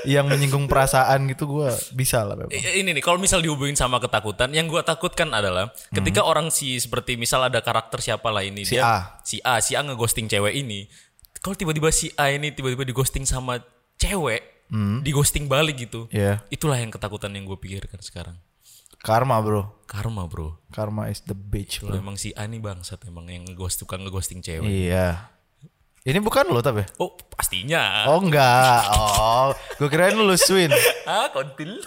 yang 0.05 0.27
menyinggung 0.27 0.65
perasaan 0.65 1.25
gitu 1.27 1.47
gue 1.49 1.67
bisa 1.93 2.21
lah 2.21 2.35
memang. 2.35 2.51
ini 2.51 2.91
nih 2.91 3.01
kalau 3.01 3.17
misal 3.17 3.39
dihubungin 3.39 3.75
sama 3.75 3.97
ketakutan 3.97 4.51
yang 4.51 4.67
gua 4.67 4.81
takutkan 4.81 5.31
adalah 5.31 5.71
ketika 5.89 6.21
orang 6.21 6.49
si 6.49 6.77
seperti 6.77 7.15
misal 7.15 7.43
ada 7.43 7.59
karakter 7.59 7.99
siapa 7.99 8.27
lah 8.27 8.41
ini 8.41 8.63
Hmm. 8.63 8.69
Si 8.69 8.75
dia 8.75 8.83
A. 8.83 8.99
si 9.23 9.37
A 9.41 9.55
si 9.59 9.73
A 9.73 9.81
ngeghosting 9.81 10.27
cewek 10.27 10.55
ini 10.57 10.87
kalau 11.39 11.55
tiba-tiba 11.55 11.89
si 11.89 12.11
A 12.15 12.31
ini 12.31 12.51
tiba-tiba 12.51 12.83
dighosting 12.83 13.23
sama 13.23 13.63
cewek 13.97 14.43
dighosting 15.01 15.47
balik 15.47 15.79
gitu 15.79 16.07
Hmm. 16.07 16.15
Iya. 16.15 16.33
itulah 16.49 16.77
yang 16.77 16.89
ketakutan 16.89 17.31
yang 17.31 17.45
gue 17.45 17.57
pikirkan 17.57 17.99
sekarang 17.99 18.39
Karma 18.99 19.35
bro, 19.39 19.83
karma 19.85 20.25
bro 20.25 20.63
karma 20.69 21.07
is 21.07 21.23
the 21.23 21.35
bitch 21.35 21.83
bro. 21.83 21.91
emang 21.93 22.15
si 22.15 22.31
A 22.33 22.47
nih 22.47 22.59
bangsat 22.59 23.03
emang 23.03 23.27
yang 23.27 23.43
ngeghost 23.43 23.79
tukang 23.79 24.01
ngeghosting 24.01 24.39
cewek 24.39 24.63
Iya. 24.63 25.32
Ini 26.03 26.19
bukan 26.19 26.51
lo 26.51 26.59
tapi. 26.59 26.83
oh 26.99 27.15
pastinya 27.31 28.11
Oh 28.11 28.19
enggak. 28.19 28.83
Oh, 28.91 29.55
gue 29.79 29.87
kirain 29.87 30.11
lu 30.13 30.35
Swin. 30.35 30.67
ah 31.07 31.31
kontil 31.31 31.79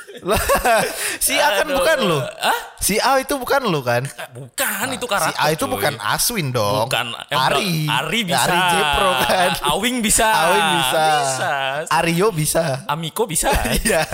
si 1.18 1.36
A 1.36 1.60
kan 1.60 1.68
Aduh. 1.68 1.76
bukan 1.76 1.98
lu. 2.02 2.20
ah 2.24 2.60
Si 2.80 2.96
A 2.96 3.20
itu 3.20 3.36
bukan 3.36 3.66
lu 3.66 3.82
kan? 3.82 4.08
bukan 4.32 4.88
itu 4.90 5.04
Si 5.04 5.12
karakter 5.12 5.36
A 5.36 5.52
itu 5.52 5.66
cuy. 5.66 5.74
bukan 5.76 5.94
Aswin 6.00 6.48
dong. 6.50 6.88
Bukan 6.88 7.12
eh, 7.12 7.36
Ari. 7.36 7.72
Ari 7.86 8.20
bisa. 8.24 8.40
Ari 8.46 8.60
Jepro 8.70 9.10
kan. 9.20 9.50
Awing 9.76 9.96
bisa. 10.00 10.28
Awing 10.32 10.68
bisa. 10.78 11.06
Bisa. 11.20 11.52
Aryo 11.92 12.28
bisa. 12.32 12.64
Amiko 12.88 13.28
bisa. 13.28 13.52
Iya. 13.76 14.08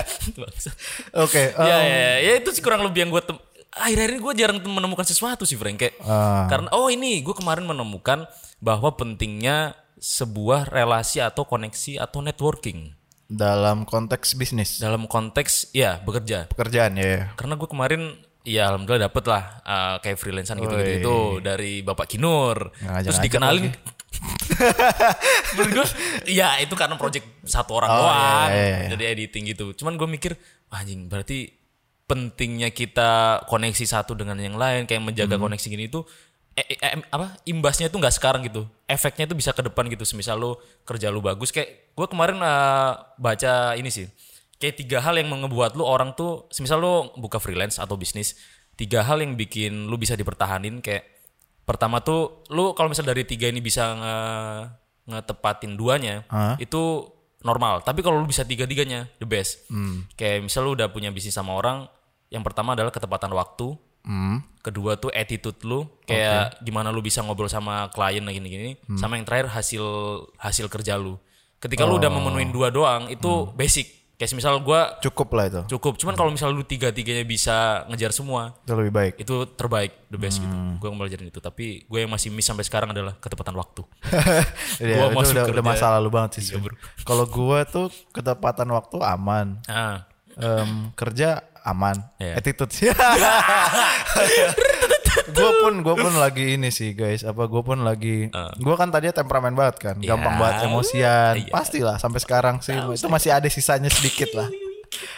Oke. 1.14 1.42
ya, 1.48 1.56
um, 1.56 1.64
ya, 1.64 1.78
ya, 1.78 2.10
ya, 2.20 2.32
itu 2.36 2.50
sih 2.50 2.58
kurang 2.58 2.82
lebih 2.82 3.06
yang 3.06 3.10
gue 3.10 3.22
tem- 3.22 3.38
akhir-akhir 3.72 4.10
ini 4.10 4.20
gue 4.20 4.32
jarang 4.36 4.58
menemukan 4.60 5.06
sesuatu 5.06 5.46
sih 5.46 5.54
Frank 5.54 5.78
kayak 5.78 5.94
Ah. 6.02 6.44
karena 6.44 6.68
oh 6.72 6.90
ini 6.90 7.22
gue 7.22 7.32
kemarin 7.32 7.64
menemukan 7.64 8.26
bahwa 8.58 8.92
pentingnya 8.92 9.72
sebuah 10.02 10.66
relasi 10.66 11.22
atau 11.22 11.46
koneksi 11.46 12.02
atau 12.02 12.18
networking 12.18 12.90
Dalam 13.24 13.86
konteks 13.86 14.34
bisnis, 14.34 14.76
dalam 14.76 15.06
konteks 15.06 15.70
ya 15.72 16.02
bekerja 16.02 16.50
pekerjaan 16.50 16.98
ya. 16.98 17.06
ya. 17.06 17.20
karena 17.32 17.54
gue 17.54 17.64
kemarin 17.64 18.02
ya 18.42 18.68
alhamdulillah 18.68 19.06
dapet 19.06 19.24
lah 19.24 19.42
uh, 19.62 19.94
kayak 20.02 20.18
freelancer 20.18 20.58
gitu 20.58 20.74
gitu 20.74 20.92
itu 20.98 21.16
dari 21.40 21.80
bapak 21.80 22.10
Kinur 22.10 22.74
Ngajak-ngajak 22.76 23.06
terus 23.06 23.22
dikenalin 23.22 23.64
menurut 25.56 25.70
gue 25.72 25.86
ya 26.28 26.58
itu 26.60 26.74
karena 26.74 26.98
project 26.98 27.24
satu 27.46 27.78
orang 27.78 27.90
Oh, 27.90 27.96
doang 28.04 28.48
iya, 28.50 28.60
iya, 28.60 28.78
iya. 28.84 28.88
jadi 28.92 29.04
editing 29.16 29.44
gitu 29.54 29.72
cuman 29.74 29.96
gue 29.96 30.08
mikir 30.10 30.32
"Wah, 30.68 30.82
anjing 30.82 31.06
berarti 31.08 31.54
pentingnya 32.04 32.68
kita 32.68 33.42
koneksi 33.48 33.84
satu 33.86 34.12
dengan 34.12 34.36
yang 34.36 34.58
lain 34.58 34.84
kayak 34.84 35.00
menjaga 35.00 35.38
Hmm. 35.38 35.48
koneksi 35.48 35.66
gini 35.66 35.88
itu 35.88 36.04
eh, 36.52 36.76
eh, 36.76 37.00
apa 37.08 37.40
imbasnya 37.48 37.88
itu 37.88 37.96
nggak 37.96 38.12
sekarang 38.12 38.44
gitu 38.44 38.68
efeknya 38.92 39.24
itu 39.24 39.34
bisa 39.34 39.56
ke 39.56 39.64
depan 39.64 39.88
gitu 39.88 40.04
semisal 40.04 40.36
lu 40.36 40.52
kerja 40.84 41.08
lu 41.08 41.24
bagus. 41.24 41.48
Kayak 41.48 41.92
gue 41.96 42.06
kemarin 42.06 42.38
uh, 42.44 43.16
baca 43.16 43.72
ini 43.74 43.88
sih 43.88 44.06
kayak 44.60 44.78
tiga 44.78 45.02
hal 45.02 45.18
yang 45.18 45.32
ngebuat 45.32 45.74
lu 45.74 45.82
orang 45.82 46.14
tuh 46.14 46.46
semisal 46.54 46.78
lu 46.78 46.94
buka 47.18 47.42
freelance 47.42 47.82
atau 47.82 47.98
bisnis 47.98 48.38
tiga 48.78 49.02
hal 49.02 49.18
yang 49.18 49.34
bikin 49.34 49.90
lu 49.90 49.96
bisa 49.96 50.14
dipertahanin. 50.14 50.78
Kayak 50.84 51.08
pertama 51.64 52.04
tuh 52.04 52.46
lu 52.52 52.76
kalau 52.76 52.92
misal 52.92 53.02
dari 53.02 53.24
tiga 53.24 53.48
ini 53.48 53.58
bisa 53.58 53.96
nge 53.96 54.16
ngetepatin 55.02 55.74
duanya 55.74 56.22
Hah? 56.30 56.54
itu 56.62 57.10
normal. 57.42 57.82
Tapi 57.82 58.06
kalau 58.06 58.22
lu 58.22 58.30
bisa 58.30 58.46
tiga 58.46 58.68
tiganya 58.70 59.10
the 59.18 59.26
best. 59.26 59.66
Kayak 60.14 60.46
misal 60.46 60.62
lu 60.62 60.78
udah 60.78 60.92
punya 60.94 61.10
bisnis 61.10 61.34
sama 61.34 61.58
orang 61.58 61.90
yang 62.32 62.40
pertama 62.40 62.72
adalah 62.72 62.88
ketepatan 62.94 63.34
waktu 63.34 63.76
Hmm. 64.02 64.42
kedua 64.58 64.94
tuh 64.94 65.10
attitude 65.10 65.62
lu 65.62 65.86
kayak 66.02 66.58
gimana 66.58 66.90
lu 66.90 66.98
bisa 66.98 67.18
ngobrol 67.18 67.46
sama 67.46 67.86
klien 67.88 68.22
gini 68.24 68.48
gini 68.48 68.70
sama 68.96 69.14
yang 69.14 69.22
terakhir 69.22 69.46
hasil 69.48 69.82
hasil 70.36 70.66
kerja 70.66 70.94
lu 70.94 71.18
ketika 71.56 71.82
lu 71.82 71.96
udah 71.96 72.10
memenuhi 72.10 72.46
dua 72.48 72.68
doang 72.68 73.06
itu 73.06 73.46
basic 73.52 73.86
kayak 74.12 74.34
misal 74.34 74.54
gua 74.58 74.98
Cukup 74.98 75.30
lah 75.32 75.44
itu. 75.46 75.60
cukup 75.68 75.98
cuman 75.98 76.14
kalau 76.14 76.30
misal 76.30 76.46
lu 76.48 76.62
tiga 76.62 76.90
tiganya 76.90 77.22
bisa 77.22 77.82
ngejar 77.86 78.10
semua 78.10 78.54
Itu 78.60 78.74
lebih 78.74 78.90
baik. 78.90 79.12
itu 79.18 79.34
terbaik 79.52 79.90
the 80.06 80.16
best 80.16 80.38
gitu 80.38 80.54
gue 80.78 80.88
belajarin 80.88 81.26
itu 81.26 81.38
tapi 81.38 81.82
gue 81.82 81.98
yang 81.98 82.10
masih 82.10 82.30
miss 82.30 82.46
sampai 82.46 82.62
sekarang 82.62 82.90
adalah 82.90 83.18
ketepatan 83.18 83.50
waktu 83.52 83.82
Iya, 84.78 84.94
Gua 84.96 85.06
itu 85.08 85.16
masuk 85.16 85.32
udah, 85.32 85.44
kerja. 85.44 85.54
udah 85.54 85.64
masa 85.64 85.86
lalu 85.92 86.08
banget 86.08 86.30
sih. 86.38 86.54
Iya. 86.54 86.70
Kalau 87.02 87.24
gua 87.24 87.58
tuh 87.64 87.86
ketepatan 88.10 88.66
waktu 88.68 88.96
aman. 89.00 89.58
ah 89.66 90.06
Em, 90.32 90.88
kerja 90.92 91.44
aman. 91.62 91.96
Iya. 92.16 92.36
Attitude 92.36 92.72
sih. 92.76 92.90
gue 95.32 95.50
pun 95.60 95.80
gue 95.80 95.94
pun 95.94 96.14
lagi 96.14 96.56
ini 96.56 96.68
sih 96.68 96.92
guys 96.92 97.22
apa 97.22 97.44
gue 97.44 97.62
pun 97.62 97.80
lagi 97.80 98.28
gue 98.56 98.74
kan 98.74 98.88
tadinya 98.88 99.14
temperamen 99.14 99.52
banget 99.52 99.76
kan 99.80 99.96
gampang 99.98 100.34
Iya. 100.34 100.40
banget 100.40 100.56
emosian 100.62 101.34
Iya. 101.38 101.50
pastilah 101.50 101.96
sampai 101.96 102.20
sekarang 102.20 102.56
sih 102.58 102.72
itu 102.72 103.06
masih 103.06 103.30
ada 103.30 103.46
sisanya 103.46 103.88
sedikit 103.88 104.32
lah 104.32 104.48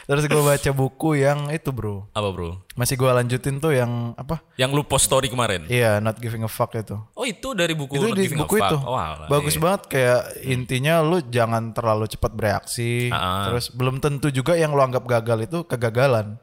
terus 0.08 0.24
gue 0.26 0.42
baca 0.42 0.70
buku 0.74 1.20
yang 1.20 1.50
itu 1.50 1.70
bro. 1.74 2.06
Apa 2.14 2.28
bro? 2.30 2.62
Masih 2.74 2.94
gue 2.98 3.10
lanjutin 3.10 3.58
tuh 3.58 3.74
yang 3.74 4.14
apa? 4.14 4.42
Yang 4.58 4.70
lu 4.76 4.82
post 4.86 5.06
story 5.10 5.26
kemarin? 5.30 5.66
Iya 5.66 5.98
not 5.98 6.18
giving 6.18 6.42
a 6.46 6.50
fuck 6.50 6.74
itu. 6.74 6.98
Oh 7.14 7.26
itu 7.26 7.52
dari 7.52 7.74
buku 7.76 7.98
itu 7.98 8.06
Not 8.10 8.16
di 8.16 8.24
Giving 8.26 8.40
a 8.40 8.42
buku 8.46 8.56
Fuck. 8.58 8.70
itu. 8.70 8.76
Oh, 8.84 8.96
alah, 8.96 9.28
bagus 9.30 9.54
iya. 9.56 9.62
banget 9.62 9.82
kayak 9.90 10.22
intinya 10.44 10.94
lu 11.02 11.18
jangan 11.26 11.74
terlalu 11.74 12.04
cepat 12.10 12.32
bereaksi. 12.34 13.10
Ah. 13.14 13.46
terus 13.50 13.70
belum 13.70 14.00
tentu 14.02 14.28
juga 14.30 14.56
yang 14.58 14.74
lu 14.74 14.82
anggap 14.82 15.04
gagal 15.06 15.46
itu 15.46 15.58
kegagalan 15.66 16.40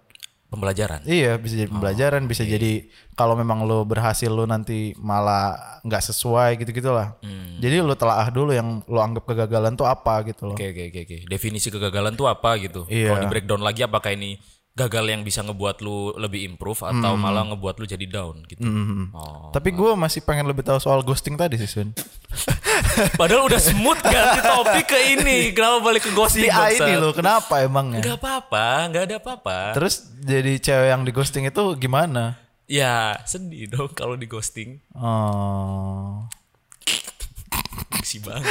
pembelajaran 0.52 1.00
Iya 1.08 1.40
bisa 1.40 1.56
Oh, 1.56 1.60
jadi 1.64 1.70
pembelajaran, 1.72 2.22
bisa 2.28 2.44
iya. 2.44 2.60
jadi 2.60 2.72
kalau 3.16 3.40
memang 3.40 3.64
lo 3.64 3.88
berhasil 3.88 4.28
lo 4.28 4.44
nanti 4.44 4.92
malah 5.00 5.80
nggak 5.88 6.04
sesuai 6.12 6.60
gitu 6.60 6.76
gitulah. 6.76 7.16
Hmm. 7.24 7.58
Jadi 7.64 7.80
lo 7.80 7.96
telaah 7.96 8.28
dulu 8.28 8.52
yang 8.52 8.84
lo 8.84 9.00
anggap 9.00 9.24
kegagalan 9.24 9.80
tuh 9.80 9.88
apa 9.88 10.28
gitu 10.28 10.52
loh. 10.52 10.56
Oke 10.60 10.76
oke 10.76 10.84
oke 10.92 11.00
oke. 11.08 11.18
Definisi 11.32 11.72
kegagalan 11.72 12.20
tuh 12.20 12.28
apa 12.28 12.60
gitu? 12.60 12.84
Iya. 12.92 13.16
Kalau 13.16 13.24
di 13.24 13.32
breakdown 13.32 13.64
lagi 13.64 13.82
apakah 13.88 14.12
ini 14.12 14.36
gagal 14.72 15.04
yang 15.04 15.22
bisa 15.22 15.42
ngebuat 15.42 15.84
lu 15.84 16.16
lebih 16.16 16.48
improve 16.48 16.80
atau 16.80 17.12
Hmm. 17.12 17.20
malah 17.20 17.44
ngebuat 17.46 17.76
lu 17.76 17.86
jadi 17.86 18.06
down 18.06 18.40
gitu? 18.48 18.64
Oh. 19.12 19.52
Tapi 19.52 19.70
gue 19.70 19.92
masih 19.94 20.24
pengen 20.24 20.48
lebih 20.48 20.64
tahu 20.64 20.80
soal 20.80 21.02
ghosting 21.02 21.36
tadi 21.36 21.56
sih 21.56 21.68
Sun. 21.68 21.92
Padahal 23.20 23.46
udah 23.46 23.60
smooth 23.60 24.00
ganti 24.00 24.40
topik 24.42 24.86
ke 24.88 25.00
ini. 25.12 25.38
Kenapa 25.56 25.84
balik 25.84 26.04
ke 26.04 26.12
ghosting? 26.12 26.48
Si 26.48 26.52
A 26.52 26.72
ini 26.72 26.96
lo 26.96 27.12
kenapa 27.12 27.60
emangnya? 27.60 28.00
Gak 28.02 28.18
apa-apa, 28.18 28.68
gak 28.90 29.04
ada 29.06 29.16
apa-apa. 29.18 29.58
Terus 29.76 30.08
jadi 30.18 30.56
cewek 30.58 30.88
yang 30.90 31.04
di 31.04 31.12
ghosting 31.12 31.44
itu 31.46 31.64
gimana? 31.76 32.40
Ya 32.64 33.20
sedih 33.24 33.68
dong 33.68 33.92
kalau 33.92 34.16
di 34.16 34.24
ghosting. 34.26 34.80
Oh. 34.96 36.24
Si 38.02 38.18
bang. 38.18 38.42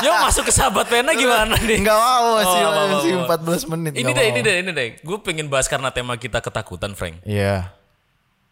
Yo 0.00 0.10
masuk 0.20 0.48
ke 0.48 0.52
sahabat 0.52 0.88
pena 0.88 1.12
gimana 1.12 1.54
nih? 1.58 1.78
Enggak 1.78 1.94
mau 1.94 2.34
Oh, 2.34 2.40
apa, 2.40 2.56
apa, 2.64 2.82
masih 2.96 3.10
apa. 3.20 3.34
14 3.38 3.70
menit. 3.70 3.92
Ini 3.92 4.10
deh, 4.10 4.26
ini 4.26 4.40
deh, 4.40 4.54
ini 4.58 4.70
deh. 4.72 4.88
Gue 5.00 5.18
pengen 5.20 5.46
bahas 5.46 5.66
karena 5.66 5.90
tema 5.90 6.16
kita 6.16 6.40
ketakutan, 6.40 6.96
Frank. 6.96 7.20
Iya. 7.22 7.70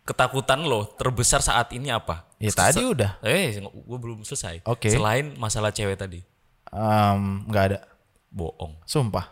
Ketakutan 0.03 0.63
lo 0.63 0.85
terbesar 0.93 1.41
saat 1.41 1.71
ini 1.73 1.89
apa? 1.89 2.27
Ya 2.37 2.51
tadi 2.51 2.83
udah. 2.83 3.23
Eh, 3.23 3.57
gue 3.63 3.99
belum 3.99 4.23
selesai. 4.23 4.67
Oke. 4.67 4.91
Selain 4.91 5.33
masalah 5.37 5.71
cewek 5.71 5.95
tadi, 5.95 6.21
Em, 6.69 7.47
nggak 7.47 7.65
ada. 7.65 7.79
bohong. 8.29 8.75
Sumpah. 8.83 9.29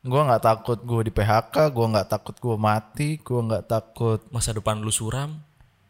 Gue 0.00 0.16
nggak 0.18 0.40
takut 0.40 0.78
gue 0.78 1.00
di 1.04 1.12
PHK, 1.12 1.68
gue 1.68 1.86
nggak 1.90 2.08
takut 2.08 2.32
gue 2.34 2.56
mati, 2.56 3.18
gue 3.18 3.40
nggak 3.44 3.66
takut 3.66 4.22
Masa 4.30 4.54
depan 4.54 4.78
lu 4.78 4.88
suram. 4.88 5.42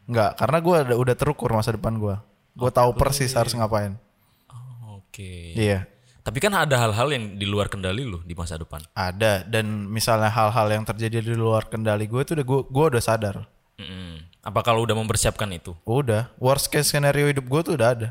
nggak 0.04 0.34
karena 0.34 0.58
gue 0.58 0.76
udah 0.96 1.12
terukur 1.14 1.52
masa 1.52 1.70
depan 1.70 1.94
gue. 1.94 2.16
Gue 2.58 2.70
tahu 2.74 2.90
persis 2.98 3.30
harus 3.38 3.54
ngapain. 3.54 3.94
Oke. 4.98 5.54
Iya. 5.54 5.86
Tapi 6.26 6.44
kan 6.44 6.52
ada 6.52 6.76
hal-hal 6.76 7.08
yang 7.08 7.24
di 7.38 7.46
luar 7.48 7.70
kendali 7.70 8.04
lu 8.04 8.20
di 8.26 8.34
masa 8.34 8.58
depan. 8.58 8.82
Ada 8.92 9.46
dan 9.46 9.88
misalnya 9.88 10.28
hal-hal 10.28 10.66
yang 10.68 10.84
terjadi 10.84 11.24
di 11.24 11.38
luar 11.38 11.70
kendali 11.70 12.04
gue 12.04 12.20
itu 12.20 12.36
udah 12.36 12.44
gue 12.44 12.60
gue 12.68 12.84
udah 12.92 13.02
sadar. 13.02 13.48
Mm-mm. 13.78 14.26
Apa 14.42 14.60
kalau 14.66 14.84
udah 14.84 14.92
mempersiapkan 14.98 15.48
itu? 15.54 15.72
Udah, 15.86 16.28
worst 16.36 16.68
case 16.68 16.90
scenario 16.90 17.30
hidup 17.30 17.46
gue 17.46 17.60
tuh 17.62 17.74
udah 17.78 17.90
ada. 17.94 18.10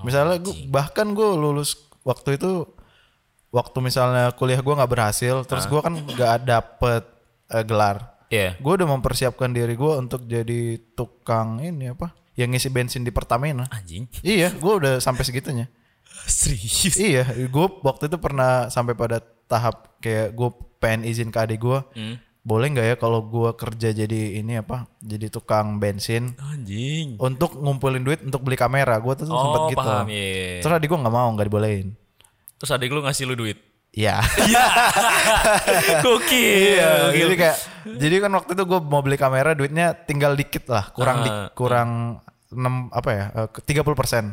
misalnya 0.00 0.40
gue 0.40 0.66
bahkan 0.72 1.04
gue 1.12 1.28
lulus 1.36 1.76
waktu 2.00 2.40
itu 2.40 2.64
waktu 3.52 3.78
misalnya 3.84 4.32
kuliah 4.32 4.64
gue 4.64 4.72
nggak 4.72 4.88
berhasil, 4.88 5.44
terus 5.44 5.68
gue 5.68 5.80
kan 5.84 5.92
nggak 5.92 6.48
dapet 6.48 7.04
eh, 7.52 7.64
gelar. 7.68 8.16
Iya. 8.32 8.56
Gue 8.56 8.80
udah 8.80 8.88
mempersiapkan 8.88 9.52
diri 9.52 9.76
gue 9.76 9.92
untuk 10.00 10.24
jadi 10.24 10.80
tukang 10.96 11.60
ini 11.60 11.92
apa? 11.92 12.16
Yang 12.32 12.48
ngisi 12.56 12.68
bensin 12.68 13.02
di 13.02 13.10
Pertamina. 13.10 13.68
Anjing. 13.68 14.08
iya, 14.20 14.48
gue 14.48 14.72
udah 14.72 14.98
sampai 14.98 15.22
segitunya. 15.22 15.68
Serius. 16.28 16.96
iya, 16.96 17.24
gue 17.26 17.66
waktu 17.82 18.06
itu 18.06 18.16
pernah 18.16 18.68
sampai 18.68 18.94
pada 18.94 19.18
tahap 19.44 19.98
kayak 19.98 20.32
gue 20.32 20.48
pengen 20.78 21.02
izin 21.04 21.28
ke 21.28 21.38
adik 21.38 21.60
gue. 21.60 21.80
Hmm. 21.92 22.16
Boleh 22.42 22.74
nggak 22.74 22.86
ya 22.86 22.96
kalau 22.98 23.22
gue 23.22 23.54
kerja 23.54 23.94
jadi 23.94 24.42
ini 24.42 24.58
apa? 24.58 24.90
Jadi 24.98 25.30
tukang 25.30 25.78
bensin 25.78 26.34
Anjing. 26.42 27.14
untuk 27.16 27.54
ngumpulin 27.54 28.02
duit 28.02 28.18
untuk 28.18 28.42
beli 28.42 28.58
kamera. 28.58 28.98
Gue 28.98 29.14
tuh 29.14 29.30
sempet 29.30 29.60
Oh, 29.62 29.70
gitu. 29.70 29.78
paham 29.78 30.10
ya. 30.10 30.58
Terus 30.58 30.74
adik 30.74 30.90
gue 30.90 30.98
nggak 30.98 31.14
mau, 31.14 31.28
nggak 31.30 31.46
dibolehin. 31.46 31.94
Terus 32.58 32.70
adik 32.70 32.90
lu 32.90 32.98
ngasih 32.98 33.30
lu 33.30 33.38
duit. 33.38 33.58
Iya. 33.92 34.24
Gokil. 36.02 36.76
Iya, 36.76 36.92
jadi 37.12 37.34
kayak 37.36 37.56
jadi 37.94 38.14
kan 38.18 38.32
waktu 38.32 38.50
itu 38.54 38.64
gue 38.64 38.80
mau 38.80 39.00
beli 39.00 39.16
kamera 39.16 39.52
duitnya 39.52 39.92
tinggal 39.98 40.32
dikit 40.32 40.64
lah, 40.66 40.88
kurang 40.90 41.20
di, 41.20 41.30
Ah, 41.30 41.48
kurang 41.50 41.90
6 42.48 42.58
apa 42.90 43.10
ya? 43.10 43.24
eh, 43.34 43.48
ke 43.48 43.60
30 43.62 43.92
persen. 43.92 44.24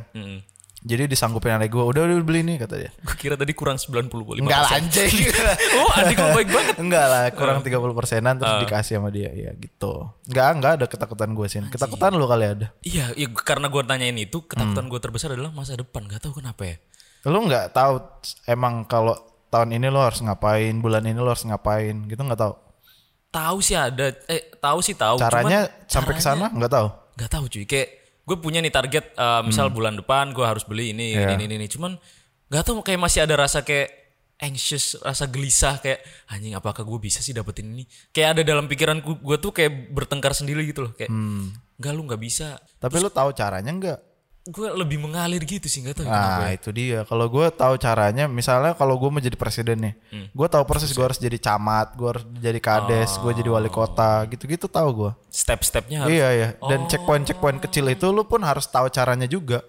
Jadi 0.79 1.11
disanggupin 1.11 1.51
adik 1.51 1.75
gue, 1.75 1.83
udah 1.83 2.07
udah 2.07 2.23
beli 2.23 2.39
nih 2.41 2.55
kata 2.57 2.75
dia. 2.77 2.91
Gue 2.95 3.11
kira 3.13 3.35
tadi 3.35 3.51
kurang 3.51 3.75
90 3.75 3.99
boleh. 4.15 4.39
Enggak 4.39 4.63
lah 4.63 4.79
anjing. 4.79 5.11
Oh, 5.75 5.91
adik 5.93 6.15
lu 6.15 6.31
baik 6.33 6.49
banget. 6.49 6.75
Enggak 6.79 7.05
lah, 7.05 7.23
kurang 7.35 7.59
30 7.59 7.91
persenan 7.91 8.33
Ah. 8.33 8.39
terus 8.39 8.55
dikasih 8.63 8.95
sama 8.95 9.11
dia. 9.11 9.27
Ya 9.27 9.51
gitu. 9.53 10.07
Enggak, 10.25 10.47
enggak 10.55 10.71
ada 10.79 10.85
ketakutan 10.87 11.35
gue 11.35 11.47
sih. 11.51 11.59
Ketakutan 11.67 12.15
lu 12.15 12.23
kali 12.23 12.45
ada. 12.47 12.67
Iya, 12.79 13.11
iya 13.11 13.27
karena 13.27 13.67
gue 13.67 13.83
tanyain 13.83 14.15
itu, 14.15 14.39
ketakutan 14.41 14.87
Hmm. 14.87 14.87
gue 14.87 14.99
terbesar 14.99 15.35
adalah 15.35 15.51
masa 15.51 15.75
depan. 15.75 16.07
Gak 16.07 16.23
tahu 16.23 16.39
kenapa 16.39 16.63
ya. 16.63 16.75
Lu 17.27 17.43
nggak 17.43 17.75
tahu 17.75 17.99
emang 18.47 18.87
kalau 18.87 19.19
tahun 19.49 19.75
ini 19.75 19.89
lo 19.89 19.99
harus 19.99 20.21
ngapain, 20.21 20.73
bulan 20.77 21.03
ini 21.03 21.17
lo 21.17 21.29
harus 21.29 21.43
ngapain, 21.43 22.05
gitu 22.05 22.21
nggak 22.21 22.39
tahu. 22.39 22.53
Tahu 23.29 23.57
sih 23.61 23.77
ada, 23.77 24.09
eh 24.25 24.49
tahu 24.57 24.79
sih 24.81 24.97
tahu. 24.97 25.21
Caranya 25.21 25.69
cuman 25.69 25.85
sampai 25.85 26.13
ke 26.17 26.23
sana 26.23 26.49
nggak 26.49 26.71
tahu. 26.73 26.87
Gak 27.19 27.29
tahu 27.29 27.45
cuy. 27.45 27.65
Kayak 27.67 27.87
gue 28.23 28.37
punya 28.39 28.57
nih 28.57 28.71
target, 28.71 29.05
eh, 29.11 29.41
misal 29.43 29.69
Hmm. 29.69 29.75
bulan 29.75 29.93
depan 29.99 30.31
gue 30.31 30.45
harus 30.45 30.63
beli 30.63 30.95
ini, 30.95 31.13
Iya. 31.13 31.35
ini, 31.35 31.45
ini, 31.45 31.55
ini. 31.59 31.67
Cuman 31.67 31.99
gak 32.47 32.63
tahu 32.65 32.81
kayak 32.81 32.97
masih 32.97 33.27
ada 33.27 33.35
rasa 33.35 33.61
kayak 33.61 33.91
anxious, 34.39 34.95
rasa 35.03 35.27
gelisah 35.27 35.77
kayak 35.77 35.99
anjing 36.25 36.55
apakah 36.55 36.87
gue 36.87 36.95
bisa 36.97 37.19
sih 37.19 37.35
dapetin 37.35 37.69
ini? 37.69 37.83
Kayak 38.09 38.39
ada 38.39 38.41
dalam 38.47 38.65
pikiran 38.65 38.97
gue 39.03 39.37
tuh 39.37 39.51
kayak 39.51 39.91
bertengkar 39.91 40.31
sendiri 40.31 40.63
gitu 40.63 40.87
loh. 40.87 40.93
Kayak 40.95 41.11
Hmm. 41.11 41.53
nggak 41.75 41.91
lu 41.91 42.01
nggak 42.07 42.21
bisa. 42.23 42.55
Tapi 42.79 42.95
lu 42.97 43.11
tahu 43.11 43.29
caranya 43.35 43.69
nggak? 43.69 43.99
Gue 44.49 44.65
lebih 44.73 44.97
mengalir 44.97 45.45
gitu 45.45 45.69
sih 45.69 45.85
nggak 45.85 46.01
tahu 46.01 46.05
kenapa. 46.09 46.41
Nah 46.41 46.51
itu 46.57 46.69
dia. 46.73 47.05
Kalau 47.05 47.29
gue 47.29 47.45
tahu 47.53 47.77
caranya, 47.77 48.25
misalnya 48.25 48.73
kalau 48.73 48.97
gue 48.97 49.09
mau 49.13 49.21
jadi 49.21 49.37
presiden 49.37 49.77
nih, 49.77 49.93
Hmm. 50.09 50.27
gue 50.33 50.47
tahu 50.49 50.65
persis 50.65 50.89
gue 50.89 51.05
harus 51.05 51.21
jadi 51.21 51.37
camat, 51.37 51.93
gue 51.93 52.09
harus 52.09 52.25
jadi 52.41 52.57
kades, 52.57 53.21
gue 53.21 53.31
jadi 53.37 53.49
wali 53.53 53.69
kota, 53.69 54.25
gitu-gitu 54.25 54.65
tahu 54.65 54.89
gue. 55.05 55.11
Step-stepnya 55.29 56.01
harus. 56.01 56.17
Iya 56.17 56.27
iya. 56.33 56.47
Dan 56.65 56.89
checkpoint 56.89 57.29
checkpoint 57.29 57.61
kecil 57.61 57.85
itu 57.93 58.09
lu 58.09 58.25
pun 58.25 58.41
harus 58.41 58.65
tahu 58.65 58.89
caranya 58.89 59.29
juga. 59.29 59.61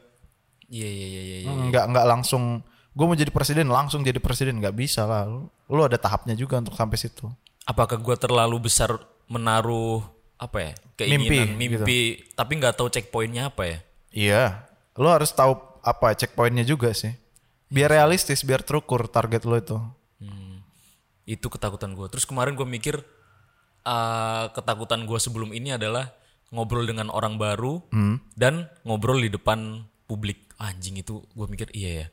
Iya 0.72 0.88
iya 0.88 1.06
iya 1.06 1.22
iya. 1.22 1.36
iya. 1.44 1.50
Nggak 1.52 1.84
nggak 1.92 2.06
langsung 2.08 2.64
gue 2.96 3.04
mau 3.04 3.14
jadi 3.14 3.30
presiden 3.30 3.68
langsung 3.68 4.00
jadi 4.00 4.16
presiden 4.16 4.64
nggak 4.64 4.72
bisa 4.72 5.04
lah. 5.04 5.28
Lu, 5.28 5.44
lu 5.68 5.80
ada 5.84 6.00
tahapnya 6.00 6.32
juga 6.32 6.56
untuk 6.56 6.72
sampai 6.72 6.96
situ. 6.96 7.28
Apakah 7.68 8.00
gue 8.00 8.16
terlalu 8.16 8.64
besar 8.64 8.96
menaruh 9.28 10.00
apa 10.40 10.58
ya 10.58 10.72
keinginan 10.96 11.52
mimpi, 11.60 12.24
tapi 12.32 12.52
nggak 12.56 12.80
tahu 12.80 12.88
checkpointnya 12.88 13.52
apa 13.52 13.62
ya? 13.68 13.78
Iya. 14.10 14.44
Lu 15.00 15.08
harus 15.08 15.32
tahu 15.32 15.56
apa 15.80 16.12
checkpointnya 16.12 16.68
juga 16.68 16.92
sih. 16.92 17.16
Biar 17.72 17.88
realistis, 17.88 18.44
biar 18.44 18.60
terukur 18.60 19.08
target 19.08 19.48
lu 19.48 19.56
itu. 19.56 19.78
itu 21.30 21.46
ketakutan 21.46 21.94
gue 21.94 22.10
terus 22.10 22.26
kemarin 22.26 22.58
gue 22.58 22.66
mikir 22.66 23.06
eh, 23.86 24.44
ketakutan 24.50 25.06
gue 25.06 25.14
sebelum 25.14 25.54
ini 25.54 25.78
adalah 25.78 26.10
ngobrol 26.50 26.82
dengan 26.82 27.06
orang 27.14 27.38
baru 27.38 27.86
dan 28.34 28.66
ngobrol 28.82 29.22
di 29.22 29.30
depan 29.32 29.86
publik. 30.10 30.50
Anjing 30.60 31.00
itu 31.00 31.24
gue 31.32 31.46
mikir 31.48 31.72
iya 31.72 32.04
ya 32.04 32.06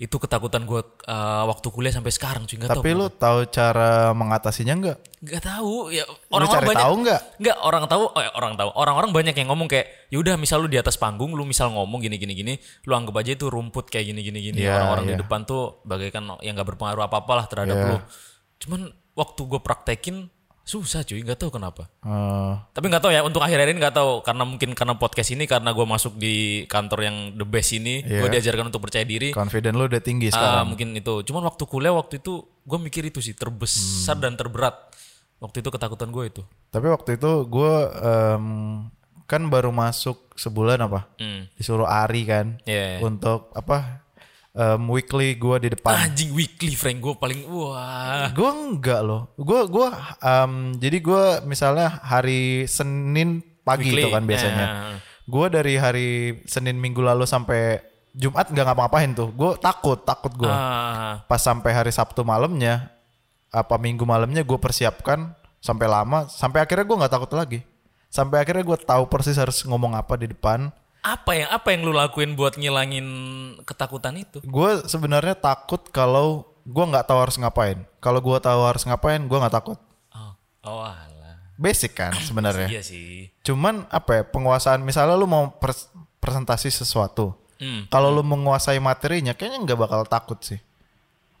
itu 0.00 0.16
ketakutan 0.16 0.64
gue 0.64 0.80
eh, 0.80 1.44
waktu 1.44 1.68
kuliah 1.68 1.92
sampai 1.92 2.08
sekarang 2.08 2.48
cuy 2.48 2.56
tahu 2.56 2.80
Tapi 2.80 2.90
lu 2.90 3.12
tahu 3.12 3.44
cara 3.46 4.16
mengatasinya 4.16 4.74
nggak? 4.74 4.98
nggak 5.20 5.42
tahu 5.44 5.92
ya 5.92 6.08
Lu 6.08 6.16
orang-orang 6.32 6.56
cari 6.56 6.66
banyak 6.72 6.80
tahu 6.80 6.94
nggak? 7.04 7.20
nggak 7.36 7.56
orang 7.60 7.84
tahu 7.84 8.02
eh, 8.16 8.32
orang 8.32 8.52
tahu 8.56 8.70
orang-orang 8.72 9.10
banyak 9.12 9.34
yang 9.36 9.48
ngomong 9.52 9.68
kayak 9.68 9.86
yaudah 10.08 10.40
misal 10.40 10.64
lu 10.64 10.66
di 10.66 10.80
atas 10.80 10.96
panggung 10.96 11.36
lu 11.36 11.44
misal 11.44 11.68
ngomong 11.70 12.00
gini 12.00 12.16
gini 12.16 12.32
gini 12.32 12.54
lu 12.88 12.96
anggap 12.96 13.20
aja 13.20 13.36
itu 13.36 13.46
rumput 13.46 13.92
kayak 13.92 14.08
gini 14.08 14.24
gini 14.24 14.40
gini 14.40 14.58
Iya, 14.64 14.72
orang-orang 14.80 15.04
di 15.04 15.14
iya. 15.14 15.20
depan 15.20 15.40
tuh 15.44 15.84
bagaikan 15.84 16.24
yang 16.40 16.56
nggak 16.56 16.68
berpengaruh 16.72 17.04
apa 17.04 17.16
apalah 17.20 17.44
terhadap 17.44 17.76
Iya. 17.76 17.86
lu 17.92 17.96
cuman 18.58 18.80
waktu 19.12 19.40
gue 19.44 19.60
praktekin 19.60 20.16
susah 20.70 21.02
cuy 21.02 21.18
nggak 21.18 21.34
tahu 21.36 21.50
kenapa 21.50 21.90
Eh, 22.00 22.52
tapi 22.70 22.86
nggak 22.86 23.02
tahu 23.02 23.10
ya 23.10 23.20
untuk 23.20 23.40
akhir-akhir 23.40 23.70
ini 23.70 23.80
nggak 23.80 23.92
tahu 23.92 24.22
karena 24.22 24.44
mungkin 24.44 24.70
karena 24.72 24.94
podcast 24.94 25.30
ini 25.30 25.44
karena 25.44 25.70
gue 25.70 25.82
masuk 25.84 26.14
di 26.14 26.34
kantor 26.64 26.98
yang 27.02 27.16
the 27.34 27.42
best 27.42 27.72
ini 27.72 28.00
gue 28.00 28.22
Iya. 28.22 28.32
diajarkan 28.32 28.68
untuk 28.68 28.80
percaya 28.80 29.02
diri 29.02 29.32
confident 29.32 29.74
lu 29.74 29.84
udah 29.84 29.98
tinggi 29.98 30.28
Ah, 30.28 30.32
sekarang. 30.32 30.66
mungkin 30.70 30.94
itu. 30.94 31.14
Cuman 31.22 31.42
waktu 31.44 31.64
kuliah 31.64 31.90
waktu 31.90 32.18
itu 32.18 32.38
gue 32.62 32.78
mikir 32.78 33.02
itu 33.04 33.18
sih 33.18 33.34
terbesar 33.34 34.14
Hmm. 34.14 34.22
dan 34.22 34.32
terberat. 34.34 34.78
Waktu 35.38 35.58
itu 35.58 35.68
ketakutan 35.68 36.08
gue 36.08 36.24
itu. 36.28 36.42
Tapi 36.68 36.86
waktu 36.86 37.16
itu 37.16 37.30
gue 37.44 37.74
em, 37.96 38.46
kan 39.24 39.42
baru 39.46 39.70
masuk 39.70 40.30
sebulan 40.34 40.78
apa? 40.80 41.08
Hmm. 41.16 41.48
Disuruh 41.54 41.84
Ari 41.84 42.22
kan 42.24 42.46
Iya. 42.62 43.00
untuk 43.00 43.48
apa? 43.52 44.04
Em, 44.50 44.82
weekly 44.88 45.34
gue 45.34 45.56
di 45.60 45.68
depan. 45.72 46.10
Anjing 46.10 46.30
weekly 46.30 46.74
Frank 46.74 46.98
gue 46.98 47.14
paling 47.14 47.46
wah. 47.46 48.30
Gue 48.30 48.50
enggak 48.50 49.00
loh. 49.00 49.30
Gue 49.34 49.60
gua 49.66 49.88
em, 50.18 50.74
jadi 50.76 50.98
gue 50.98 51.24
misalnya 51.44 52.00
hari 52.00 52.66
Senin 52.66 53.40
pagi 53.60 53.90
Weekly, 53.92 54.02
itu 54.02 54.08
kan 54.10 54.24
biasanya. 54.26 54.64
eh. 54.66 54.96
Gue 55.30 55.46
dari 55.46 55.74
hari 55.78 56.08
Senin 56.44 56.76
minggu 56.76 56.98
lalu 56.98 57.22
sampai 57.22 57.78
Jumat 58.10 58.50
nggak 58.50 58.66
ngapa-ngapain 58.66 59.14
tuh. 59.14 59.30
Gue 59.30 59.54
takut, 59.62 60.02
takut 60.02 60.34
gue. 60.34 60.50
Ah, 60.50 61.22
Pas 61.30 61.38
sampai 61.38 61.70
hari 61.70 61.94
Sabtu 61.94 62.26
malamnya, 62.26 62.90
apa 63.54 63.78
Minggu 63.78 64.02
malamnya 64.02 64.42
gue 64.42 64.58
persiapkan 64.58 65.30
sampai 65.62 65.86
lama, 65.86 66.26
sampai 66.26 66.66
akhirnya 66.66 66.82
gue 66.82 66.96
nggak 66.98 67.14
takut 67.14 67.30
lagi. 67.30 67.60
Sampai 68.10 68.42
akhirnya 68.42 68.66
gue 68.66 68.78
tahu 68.82 69.06
persis 69.06 69.38
harus 69.38 69.62
ngomong 69.62 69.94
apa 69.94 70.18
di 70.18 70.26
depan. 70.34 70.74
Apa 71.00 71.32
yang 71.32 71.48
apa 71.48 71.68
yang 71.72 71.80
lu 71.88 71.92
lakuin 71.96 72.36
buat 72.36 72.60
ngilangin 72.60 73.06
ketakutan 73.64 74.20
itu? 74.20 74.44
Gue 74.44 74.84
sebenarnya 74.84 75.32
takut 75.36 75.80
kalau 75.88 76.44
gue 76.68 76.84
nggak 76.84 77.08
tahu 77.08 77.18
harus 77.18 77.36
ngapain. 77.40 77.78
Kalau 78.00 78.20
gue 78.20 78.38
tahu 78.40 78.60
harus 78.64 78.84
ngapain, 78.84 79.20
gue 79.24 79.38
nggak 79.40 79.54
takut. 79.54 79.78
Oh, 80.12 80.32
oh 80.68 80.84
alah. 80.84 81.40
Basic 81.56 81.96
kan 81.96 82.12
sebenarnya. 82.28 82.68
Iya 82.68 82.82
sih. 82.84 83.32
Cuman 83.44 83.88
apa 83.88 84.20
ya 84.20 84.22
penguasaan 84.28 84.84
misalnya 84.84 85.16
lu 85.16 85.24
mau 85.24 85.56
pres- 85.56 85.88
presentasi 86.20 86.68
sesuatu. 86.68 87.32
Hmm. 87.60 87.88
Kalau 87.92 88.08
lu 88.12 88.24
menguasai 88.24 88.80
materinya 88.80 89.36
kayaknya 89.36 89.64
nggak 89.68 89.80
bakal 89.80 90.00
takut 90.08 90.40
sih. 90.40 90.60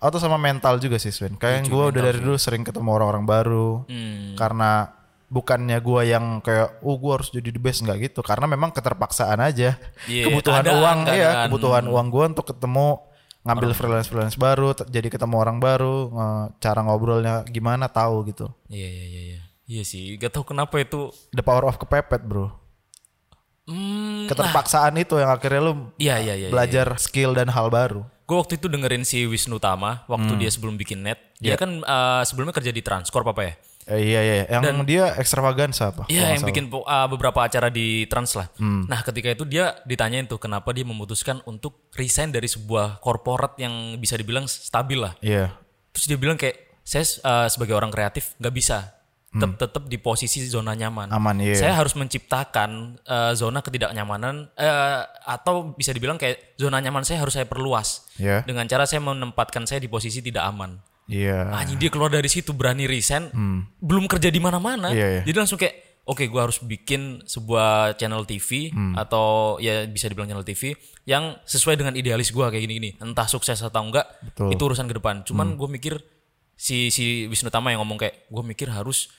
Atau 0.00 0.16
sama 0.16 0.40
mental 0.40 0.80
juga 0.80 0.96
sih 0.96 1.12
Sven. 1.12 1.36
Kayak 1.36 1.68
gue 1.68 1.84
udah 1.92 2.00
dari 2.00 2.20
dulu 2.24 2.40
sering 2.40 2.64
ketemu 2.64 2.88
orang-orang 2.96 3.24
baru. 3.28 3.84
Hmm. 3.84 4.32
Karena 4.36 4.99
bukannya 5.30 5.78
gue 5.78 6.02
yang 6.10 6.42
kayak 6.42 6.82
oh 6.82 6.98
gue 6.98 7.12
harus 7.14 7.30
jadi 7.30 7.48
the 7.54 7.62
best 7.62 7.86
nggak 7.86 8.10
gitu. 8.10 8.20
Karena 8.20 8.50
memang 8.50 8.74
keterpaksaan 8.74 9.38
aja. 9.38 9.78
Iya, 10.10 10.26
kebutuhan 10.26 10.66
keadaan, 10.66 10.82
uang 10.82 10.98
ya, 11.08 11.30
kebutuhan 11.46 11.84
uang 11.86 12.06
gue 12.10 12.24
untuk 12.36 12.46
ketemu 12.50 12.98
ngambil 13.40 13.72
freelance 13.72 14.10
freelance 14.12 14.36
baru, 14.36 14.76
jadi 14.84 15.08
ketemu 15.08 15.40
orang 15.40 15.56
baru, 15.56 16.12
cara 16.60 16.84
ngobrolnya 16.84 17.40
gimana 17.48 17.88
tahu 17.88 18.28
gitu. 18.28 18.52
Iya 18.68 18.84
iya 18.84 19.04
iya 19.08 19.22
iya. 19.22 19.40
Iya 19.70 19.82
sih, 19.86 20.18
gak 20.18 20.34
tahu 20.34 20.50
kenapa 20.50 20.82
itu. 20.82 21.14
The 21.30 21.40
power 21.40 21.64
of 21.64 21.78
kepepet 21.78 22.26
bro. 22.26 22.50
Hmm, 23.70 24.26
keterpaksaan 24.26 24.98
itu 24.98 25.14
yang 25.22 25.30
akhirnya 25.30 25.62
lu 25.62 25.94
iya 25.94 26.18
iya 26.18 26.34
iya. 26.34 26.48
belajar 26.50 26.98
skill 26.98 27.38
dan 27.38 27.46
hal 27.54 27.70
baru. 27.70 28.02
Gue 28.26 28.36
waktu 28.38 28.58
itu 28.58 28.66
dengerin 28.66 29.06
si 29.06 29.22
Wisnu 29.30 29.62
Tama 29.62 30.02
waktu 30.10 30.32
Hmm. 30.34 30.40
dia 30.42 30.50
sebelum 30.50 30.74
bikin 30.74 31.06
net. 31.06 31.22
Iya. 31.38 31.54
Dia 31.54 31.56
kan 31.56 31.70
eh, 31.80 32.22
sebelumnya 32.26 32.50
kerja 32.50 32.74
di 32.74 32.82
Transcorp 32.82 33.30
apa 33.30 33.42
ya? 33.46 33.54
Eh, 33.90 34.14
iya 34.14 34.20
iya, 34.22 34.34
yang 34.46 34.86
dia 34.86 35.18
ekstravaganza 35.18 35.90
apa? 35.90 36.06
Iya 36.06 36.38
yang 36.38 36.46
bikin 36.46 36.70
uh, 36.70 37.10
beberapa 37.10 37.42
acara 37.42 37.66
di 37.68 38.06
Trans 38.06 38.38
lah. 38.38 38.46
Hmm. 38.54 38.86
Nah 38.86 39.02
ketika 39.02 39.34
itu 39.34 39.42
dia 39.42 39.74
ditanyain 39.82 40.30
tuh 40.30 40.38
kenapa 40.38 40.70
dia 40.70 40.86
memutuskan 40.86 41.42
untuk 41.42 41.90
resign 41.98 42.30
dari 42.30 42.46
sebuah 42.46 43.02
korporat 43.02 43.58
yang 43.58 43.98
bisa 43.98 44.14
dibilang 44.14 44.46
stabil 44.46 45.02
lah. 45.02 45.18
Iya. 45.18 45.50
Terus 45.90 46.06
dia 46.06 46.18
bilang 46.22 46.38
kayak 46.38 46.80
saya 46.86 47.02
uh, 47.26 47.46
sebagai 47.50 47.74
orang 47.74 47.90
kreatif 47.90 48.38
nggak 48.38 48.54
bisa 48.54 49.00
tetap 49.30 49.54
tetap 49.62 49.84
di 49.86 49.94
posisi 49.94 50.42
zona 50.50 50.74
nyaman. 50.74 51.14
Aman, 51.14 51.38
iya. 51.38 51.54
Saya 51.54 51.78
harus 51.78 51.94
menciptakan 51.94 52.98
eh, 52.98 53.32
zona 53.38 53.62
ketidaknyamanan 53.62 54.50
eh, 54.58 55.00
atau 55.22 55.70
bisa 55.70 55.94
dibilang 55.94 56.18
kayak 56.18 56.58
zona 56.58 56.82
nyaman 56.82 57.06
saya 57.06 57.22
harus 57.22 57.38
saya 57.38 57.46
perluas. 57.46 58.10
Iya. 58.18 58.42
Dengan 58.42 58.66
cara 58.66 58.90
saya 58.90 58.98
menempatkan 58.98 59.70
saya 59.70 59.78
di 59.78 59.86
posisi 59.86 60.18
tidak 60.18 60.50
aman. 60.50 60.82
Iya. 61.10 61.50
Anjing 61.52 61.76
dia 61.76 61.88
keluar 61.88 62.08
dari 62.08 62.26
situ 62.26 62.50
berani 62.50 62.86
resign, 62.86 63.28
belum 63.76 64.06
kerja 64.06 64.26
di 64.26 64.38
mana-mana. 64.38 64.88
Iya, 64.88 65.06
iya. 65.10 65.22
Jadi 65.22 65.36
langsung 65.36 65.58
kayak 65.58 65.74
oke 66.02 66.22
gue 66.22 66.40
harus 66.40 66.58
bikin 66.60 67.22
sebuah 67.22 67.94
channel 67.94 68.22
TV 68.22 68.70
Hmm. 68.70 68.94
atau 68.94 69.58
ya 69.58 69.84
bisa 69.84 70.06
dibilang 70.06 70.26
channel 70.26 70.42
TV 70.44 70.74
yang 71.04 71.36
sesuai 71.44 71.74
dengan 71.74 71.92
idealis 71.92 72.30
gue 72.30 72.42
kayak 72.42 72.58
gini-gini. 72.60 72.94
Entah 72.96 73.26
sukses 73.26 73.58
atau 73.58 73.80
enggak, 73.80 74.06
Betul. 74.24 74.46
Hmm. 74.46 74.54
itu 74.54 74.62
urusan 74.64 74.86
ke 74.86 74.94
depan. 74.94 75.22
Cuman 75.22 75.54
gue 75.54 75.68
mikir 75.68 75.94
si 76.54 76.88
si 76.88 77.26
Wisnu 77.26 77.48
Tama 77.48 77.70
yang 77.70 77.80
ngomong 77.80 77.98
kayak 77.98 78.26
gue 78.26 78.42
mikir 78.44 78.68
harus 78.68 79.10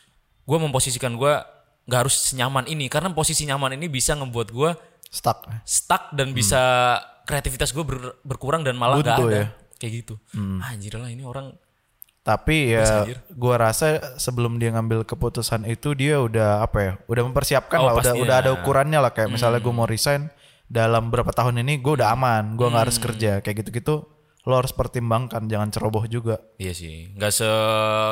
gue 0.42 0.58
memposisikan 0.58 1.14
gue 1.14 1.34
nggak 1.82 2.00
harus 2.00 2.16
senyaman 2.26 2.66
ini 2.66 2.86
karena 2.86 3.10
posisi 3.10 3.44
nyaman 3.44 3.74
ini 3.74 3.88
bisa 3.88 4.14
ngebuat 4.14 4.50
gue 4.50 4.72
Stuck. 5.04 5.44
stuck 5.64 6.14
dan 6.14 6.32
bisa 6.32 6.62
kreativitas 7.24 7.72
gue 7.72 7.82
ber- 7.82 8.16
berkurang 8.22 8.62
dan 8.62 8.76
malah 8.76 8.96
Hmm. 8.96 9.04
Buntu 9.04 9.26
ada 9.26 9.36
ya. 9.36 9.46
Hmm. 9.46 9.76
kayak 9.76 9.94
gitu. 9.98 10.14
Anjir 10.62 10.94
lah 10.96 11.10
ini 11.10 11.24
orang 11.24 11.52
Tapi 12.22 12.70
ya 12.70 12.86
gua 13.32 13.58
rasa 13.60 13.98
sebelum 14.16 14.56
dia 14.56 14.70
ngambil 14.70 15.02
keputusan 15.04 15.66
itu 15.66 15.92
dia 15.92 16.18
udah 16.18 16.62
apa 16.62 16.78
ya? 16.80 16.92
Udah 17.06 17.24
mempersiapkan 17.26 17.78
Oh, 17.78 17.86
lah, 17.86 17.94
udah 17.94 18.02
pastinya. 18.06 18.22
udah 18.22 18.36
ada 18.38 18.50
ukurannya 18.54 19.00
lah 19.00 19.10
kayak 19.10 19.30
misalnya 19.30 19.58
gua 19.58 19.74
mau 19.76 19.86
resign 19.86 20.30
dalam 20.66 21.10
berapa 21.10 21.28
tahun 21.30 21.60
ini 21.60 21.78
gue 21.78 21.94
udah 21.94 22.14
aman, 22.14 22.54
gua 22.54 22.70
nggak 22.70 22.84
harus 22.84 22.96
Hmm. 22.96 23.06
kerja 23.06 23.32
kayak 23.40 23.58
gitu-gitu. 23.60 24.06
Lo 24.42 24.54
harus 24.56 24.70
pertimbangkan, 24.70 25.46
jangan 25.46 25.70
ceroboh 25.70 26.06
juga. 26.06 26.42
Iya 26.56 26.74
sih, 26.74 27.10
nggak 27.12 27.30
se 27.32 27.46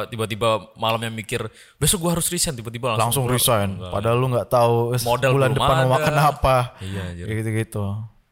tiba-tiba 0.08 0.48
malamnya 0.76 1.10
mikir 1.10 1.46
besok 1.76 2.04
gua 2.04 2.12
harus 2.12 2.28
resign 2.28 2.54
tiba-tiba 2.54 2.94
Langsung 2.96 3.26
langsung, 3.26 3.26
resign, 3.28 3.70
padahal 3.80 4.14
lu 4.16 4.28
nggak 4.28 4.46
tahu 4.48 4.94
Modal 5.00 5.32
bulan 5.32 5.52
depan 5.52 5.76
mau 5.80 5.86
ada. 5.88 5.94
makan 5.96 6.16
apa. 6.20 6.56
Iya. 6.80 7.04
Kayak 7.20 7.38
gitu-gitu. 7.40 7.86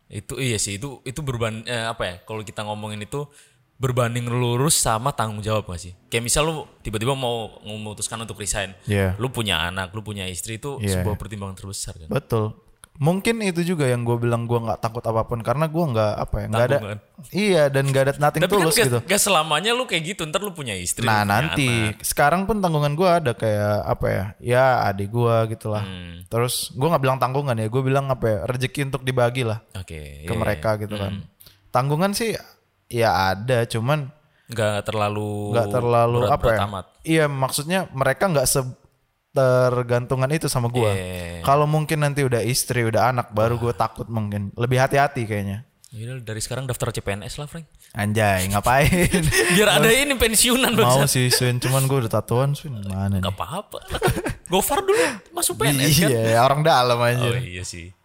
itu 0.07 0.39
iya 0.39 0.55
sih 0.55 0.75
itu 0.75 1.03
itu 1.03 1.19
berban 1.19 1.63
eh, 1.63 1.83
apa 1.83 1.99
ya 2.01 2.15
kalau 2.23 2.39
kita 2.39 2.63
ngomongin 2.63 2.95
itu 2.97 3.27
berbanding 3.77 4.25
lurus 4.25 4.73
sama 4.75 5.09
tanggung 5.11 5.39
jawab 5.39 5.65
gak 5.65 5.77
sih 5.79 5.93
kayak 6.07 6.23
misal 6.23 6.43
lu 6.43 6.55
tiba-tiba 6.79 7.13
mau 7.13 7.61
memutuskan 7.61 8.17
untuk 8.19 8.35
resign 8.35 8.73
Iya. 8.83 9.13
lu 9.15 9.29
punya 9.29 9.61
anak 9.63 9.89
lu 9.91 10.01
punya 10.01 10.25
istri 10.25 10.57
itu 10.57 10.77
Iya, 10.77 10.99
sebuah 10.99 11.15
pertimbangan 11.15 11.55
terbesar 11.55 11.93
kan 11.95 12.09
Betul. 12.09 12.57
Mungkin 12.97 13.45
itu 13.45 13.61
juga 13.63 13.85
yang 13.85 14.01
gue 14.01 14.17
bilang 14.17 14.49
gue 14.49 14.57
nggak 14.57 14.81
takut 14.81 15.05
apa 15.05 15.21
pun 15.21 15.37
karena 15.45 15.69
gue 15.69 15.85
nggak 15.85 16.13
apa 16.17 16.35
ya 16.35 16.45
nggak 16.49 16.65
ada. 16.65 16.73
Tanggungan. 16.73 16.99
Iya 17.29 17.63
dan 17.69 17.83
nggak 17.85 18.01
ada 18.01 18.13
nothing 18.17 18.41
tapi 18.41 18.49
kan 18.49 18.57
tulus 18.57 18.73
gak, 18.73 18.85
gitu. 18.89 18.99
gak 19.05 19.21
selamanya 19.21 19.71
lu 19.71 19.85
kayak 19.85 20.03
gitu 20.07 20.21
ntar 20.25 20.41
lu 20.41 20.49
punya 20.49 20.73
istri 20.73 21.05
Nah 21.05 21.21
punya 21.21 21.29
nanti 21.29 21.69
anak. 21.69 22.01
sekarang 22.01 22.49
pun 22.49 22.57
tanggungan 22.57 22.97
gue 22.97 23.05
ada 23.05 23.31
kayak 23.31 23.85
apa 23.85 24.07
ya? 24.09 24.23
Ya 24.41 24.65
adik 24.83 25.13
gue 25.13 25.35
gitulah. 25.47 25.85
Hmm. 25.85 26.25
Terus 26.25 26.73
gue 26.73 26.87
nggak 26.89 27.03
bilang 27.03 27.21
tanggungan 27.21 27.53
ya, 27.53 27.69
gue 27.69 27.81
bilang 27.85 28.09
apa 28.09 28.25
ya? 28.25 28.37
Rezeki 28.49 28.89
untuk 28.89 29.05
dibagi 29.05 29.45
lah 29.45 29.61
oke 29.69 29.85
ke 30.25 30.25
iya, 30.25 30.33
mereka 30.33 30.81
gitu 30.81 30.97
Hmm. 30.97 31.03
kan. 31.03 31.13
Tanggungan 31.69 32.17
sih 32.17 32.33
ya 32.87 33.35
ada, 33.35 33.67
cuman 33.67 34.09
nggak 34.47 34.87
terlalu 34.87 35.51
nggak 35.51 35.67
terlalu 35.67 36.19
berat, 36.23 36.31
apa 36.33 36.43
berat 36.43 36.55
ya? 36.57 36.65
amat. 36.67 36.85
Iya 37.03 37.25
maksudnya 37.27 37.79
mereka 37.91 38.23
nggak 38.31 38.47
se 38.47 38.61
tergantungan 39.37 40.29
itu 40.33 40.49
sama 40.49 40.67
gue. 40.71 40.89
Iya. 40.89 41.45
Kalau 41.45 41.69
mungkin 41.69 42.01
nanti 42.01 42.25
udah 42.25 42.41
istri, 42.41 42.81
udah 42.81 43.13
anak, 43.13 43.29
baru 43.37 43.61
gue 43.61 43.69
takut 43.75 44.09
mungkin 44.09 44.49
lebih 44.57 44.81
hati-hati 44.81 45.29
kayaknya. 45.29 45.61
Yaudah, 45.93 46.19
dari 46.19 46.41
sekarang 46.43 46.67
daftar 46.67 46.91
CPNS 46.91 47.39
lah 47.39 47.47
Frank 47.47 47.63
Anjay, 47.95 48.51
ngapain? 48.51 48.91
biar 49.55 49.79
ada 49.79 49.87
ini 49.87 50.19
pensiunan 50.19 50.75
Mau 50.75 50.83
bangsa 50.83 51.07
sih 51.07 51.31
Sun, 51.31 51.63
cuman 51.63 51.87
gue 51.87 52.03
udah 52.03 52.11
tatuan 52.11 52.51
Sun, 52.59 52.75
mana 52.83 53.07
nih? 53.07 53.23
Gak 53.23 53.31
apa-apa. 53.31 53.79
Gofar 54.51 54.83
dulu 54.83 54.99
masuk 55.31 55.55
PNS 55.63 56.03
kan. 56.03 56.09
Iya, 56.11 56.43
orang 56.43 56.61
dalam 56.67 56.99
Oh 56.99 57.07
aja. 57.07 57.39
iya 57.39 57.63
sih. 57.63 57.95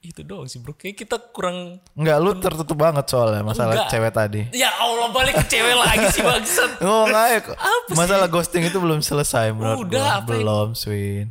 Itu 0.00 0.24
doang 0.24 0.48
sih 0.48 0.58
bro. 0.58 0.72
Kayak 0.72 0.96
kita 0.98 1.16
kurang. 1.30 1.78
Enggak, 1.92 2.16
lu 2.18 2.30
tertutup 2.40 2.74
banget 2.74 3.04
soalnya 3.06 3.44
masalah 3.44 3.76
Enggak. 3.76 3.90
cewek 3.92 4.12
tadi. 4.12 4.42
Ya 4.56 4.72
Allah 4.74 5.08
balik 5.12 5.36
ke 5.38 5.44
cewek 5.46 5.76
lagi 5.76 6.06
sih 6.10 6.22
bangsat. 6.24 6.70
Ngomong 6.82 7.12
aja 7.12 7.38
kok. 7.44 7.56
Apa 7.56 7.88
sih? 7.88 7.96
Masalah 8.00 8.26
ghosting 8.26 8.64
itu 8.64 8.78
belum 8.78 9.00
selesai 9.00 9.52
menurut 9.52 9.86
Udah, 9.86 10.00
gua. 10.00 10.10
apa 10.18 10.30
yang- 10.32 10.40
Belum, 10.42 10.68
Swin. 10.72 11.26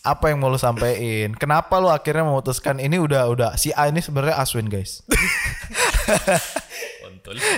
Apa 0.00 0.32
yang 0.32 0.40
mau 0.40 0.48
lu 0.48 0.56
sampein? 0.56 1.36
Kenapa 1.36 1.76
lu 1.76 1.92
akhirnya 1.92 2.24
memutuskan 2.24 2.80
ini 2.80 2.96
udah 2.96 3.28
udah 3.28 3.50
si 3.54 3.68
A 3.74 3.90
ini 3.90 4.00
sebenarnya 4.00 4.38
Aswin, 4.38 4.70
guys. 4.70 5.04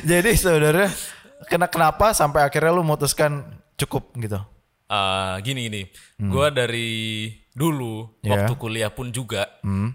Jadi 0.03 0.31
sebenarnya 0.37 0.91
kena 1.49 1.67
kenapa 1.67 2.13
sampai 2.13 2.45
akhirnya 2.45 2.73
lu 2.73 2.83
memutuskan 2.83 3.47
cukup 3.77 4.13
gitu? 4.19 4.41
Eh, 4.85 5.35
gini 5.41 5.61
gini. 5.71 5.83
Gua 6.21 6.53
dari 6.53 7.31
dulu 7.53 8.09
Hmm. 8.19 8.25
Ya. 8.25 8.31
waktu 8.35 8.53
kuliah 8.55 8.91
pun 8.91 9.09
juga. 9.09 9.49
Hmm. 9.61 9.93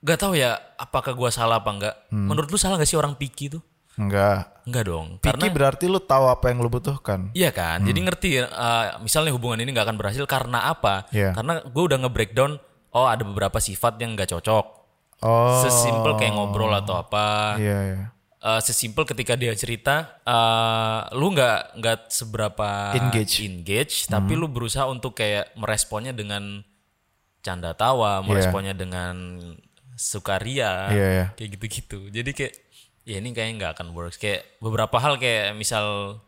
Gak 0.00 0.20
tahu 0.20 0.36
ya 0.36 0.52
apakah 0.76 1.12
gua 1.12 1.28
salah 1.28 1.58
apa 1.58 1.70
enggak. 1.70 1.94
Menurut 2.10 2.46
lu 2.46 2.56
salah 2.56 2.76
gak 2.76 2.84
sih 2.84 2.94
orang 2.94 3.16
picky 3.16 3.48
tuh? 3.48 3.64
Enggak. 3.94 4.52
Enggak 4.64 4.84
dong. 4.84 5.06
Piki 5.16 5.24
Karena 5.24 5.44
berarti 5.48 5.84
lu 5.86 5.96
tahu 5.96 6.26
apa 6.26 6.50
yang 6.50 6.58
lu 6.58 6.68
butuhkan. 6.68 7.30
Iya 7.32 7.50
kan, 7.50 7.80
jadi 7.80 7.94
Hmm. 7.96 8.06
ngerti 8.06 8.28
eh, 8.36 8.86
misalnya 8.98 9.30
hubungan 9.30 9.58
ini 9.58 9.70
nggak 9.70 9.86
akan 9.86 9.96
berhasil 9.96 10.24
karena 10.24 10.66
apa? 10.66 11.06
Iya. 11.08 11.32
Karena 11.32 11.62
gue 11.62 11.82
udah 11.84 11.98
nge-breakdown, 12.00 12.58
oh 12.90 13.06
ada 13.06 13.22
beberapa 13.22 13.56
sifat 13.56 13.96
yang 13.96 14.12
nggak 14.12 14.28
cocok. 14.28 14.66
Oh. 15.20 15.62
Sesimpel 15.62 16.18
kayak 16.18 16.34
ngobrol 16.34 16.74
atau 16.74 16.98
apa. 16.98 17.56
Iya, 17.56 17.78
iya. 17.86 18.02
Eh, 18.36 18.60
sesimpel 18.60 19.06
ketika 19.06 19.38
dia 19.38 19.54
cerita, 19.54 20.20
eh, 20.20 21.00
lu 21.14 21.32
nggak 21.32 21.80
nggak 21.80 21.98
seberapa 22.08 22.92
Engage. 22.92 23.40
engage, 23.40 24.04
tapi 24.04 24.34
lu 24.34 24.44
berusaha 24.46 24.84
untuk 24.84 25.14
kayak 25.14 25.54
meresponnya 25.54 26.12
dengan 26.12 26.60
canda 27.44 27.76
tawa, 27.76 28.24
meresponnya 28.24 28.72
dengan 28.72 29.36
sukaria, 29.94 30.90
Iya, 30.90 31.06
iya. 31.12 31.26
kayak 31.36 31.50
gitu-gitu. 31.60 31.98
Jadi 32.10 32.30
kayak 32.34 32.52
ya 33.04 33.20
ini 33.20 33.30
kayaknya 33.30 33.54
nggak 33.60 33.72
akan 33.78 33.88
works. 33.92 34.16
Kayak 34.16 34.48
beberapa 34.58 34.96
hal 34.98 35.20
kayak 35.20 35.54
misal 35.54 36.18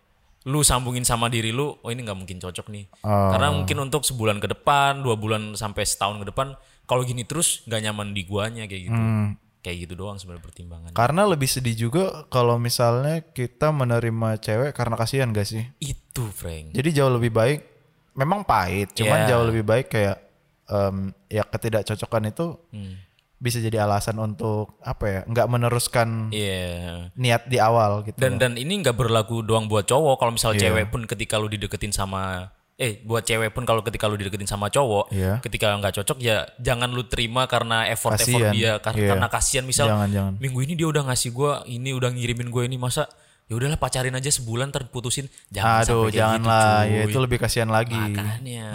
lu 0.46 0.62
sambungin 0.62 1.02
sama 1.02 1.26
diri 1.26 1.50
lu, 1.50 1.74
oh 1.74 1.90
ini 1.90 2.06
nggak 2.06 2.18
mungkin 2.18 2.38
cocok 2.38 2.70
nih. 2.70 2.86
Oh. 3.02 3.34
Karena 3.34 3.50
mungkin 3.50 3.76
untuk 3.82 4.06
sebulan 4.06 4.38
ke 4.38 4.46
depan, 4.46 5.02
dua 5.02 5.18
bulan 5.18 5.58
sampai 5.58 5.82
setahun 5.82 6.22
ke 6.22 6.26
depan, 6.30 6.54
kalau 6.86 7.02
gini 7.02 7.26
terus 7.26 7.66
nggak 7.66 7.80
nyaman 7.90 8.14
di 8.14 8.22
guanya 8.22 8.68
kayak 8.70 8.82
gitu. 8.86 8.94
Hmm. 8.94 9.34
Kayak 9.66 9.90
gitu 9.90 9.94
doang 9.98 10.14
sebenarnya 10.14 10.46
pertimbangan. 10.46 10.90
Karena 10.94 11.26
lebih 11.26 11.50
sedih 11.50 11.74
juga 11.74 12.22
kalau 12.30 12.54
misalnya 12.54 13.18
kita 13.34 13.74
menerima 13.74 14.38
cewek 14.38 14.70
karena 14.70 14.94
kasihan 14.94 15.34
gak 15.34 15.42
sih? 15.42 15.66
Itu, 15.82 16.30
Frank. 16.30 16.70
Jadi 16.70 16.94
jauh 16.94 17.10
lebih 17.10 17.34
baik, 17.34 17.66
memang 18.14 18.46
pahit, 18.46 18.94
cuman 18.94 19.26
Iya. 19.26 19.34
jauh 19.34 19.44
lebih 19.50 19.66
baik 19.66 19.90
kayak 19.90 20.25
em, 20.66 20.96
ya 21.26 21.42
ketidakcocokan 21.42 22.22
itu 22.26 22.58
Hmm. 22.70 22.94
bisa 23.36 23.58
jadi 23.58 23.84
alasan 23.84 24.16
untuk 24.16 24.80
apa 24.80 25.04
ya, 25.04 25.20
nggak 25.24 25.46
meneruskan 25.46 26.32
Iya. 26.32 27.12
niat 27.12 27.44
di 27.46 27.58
awal 27.58 28.00
gitu. 28.02 28.16
Dan 28.16 28.36
dan 28.36 28.56
ini 28.56 28.80
nggak 28.80 28.96
berlaku 28.96 29.40
doang 29.40 29.66
buat 29.66 29.84
cowok. 29.84 30.16
Kalau 30.16 30.32
misal 30.32 30.56
Iya. 30.56 30.72
cewek 30.72 30.88
pun 30.88 31.04
ketika 31.04 31.36
lu 31.36 31.46
dideketin 31.46 31.92
sama 31.92 32.50
eh 32.76 33.00
buat 33.00 33.24
cewek 33.24 33.52
pun 33.52 33.64
kalau 33.64 33.80
ketika 33.80 34.04
lu 34.04 34.16
dideketin 34.16 34.44
sama 34.44 34.68
cowok, 34.68 35.08
Iya. 35.08 35.40
ketika 35.40 35.72
nggak 35.74 35.96
cocok 35.96 36.18
ya 36.18 36.44
jangan 36.58 36.92
lu 36.92 37.04
terima 37.04 37.44
karena 37.44 37.88
effort 37.88 38.16
effort 38.16 38.36
Kasian. 38.36 38.52
dia 38.52 38.72
karena, 38.80 39.00
Iya. 39.00 39.08
karena 39.16 39.26
kasihan 39.28 39.64
misal 39.64 39.86
Jangan, 39.88 40.08
jangan. 40.12 40.32
minggu 40.36 40.60
ini 40.60 40.72
dia 40.74 40.84
udah 40.84 41.02
ngasih 41.04 41.30
gua 41.32 41.64
ini 41.64 41.92
udah 41.92 42.12
ngirimin 42.12 42.48
gue 42.48 42.62
ini 42.64 42.76
masa 42.76 43.08
ya 43.46 43.54
udahlah 43.54 43.76
pacarin 43.76 44.10
aja 44.10 44.26
sebulan 44.28 44.68
terputusin 44.68 45.30
jangan 45.48 45.80
Aduh, 45.80 45.86
sampai 46.02 46.12
janganlah, 46.12 46.66
gitu, 46.82 46.90
ya 46.90 46.98
cuy. 46.98 47.10
itu 47.10 47.18
lebih 47.20 47.38
kasihan 47.38 47.70
lagi. 47.70 47.94
makanya 47.94 48.66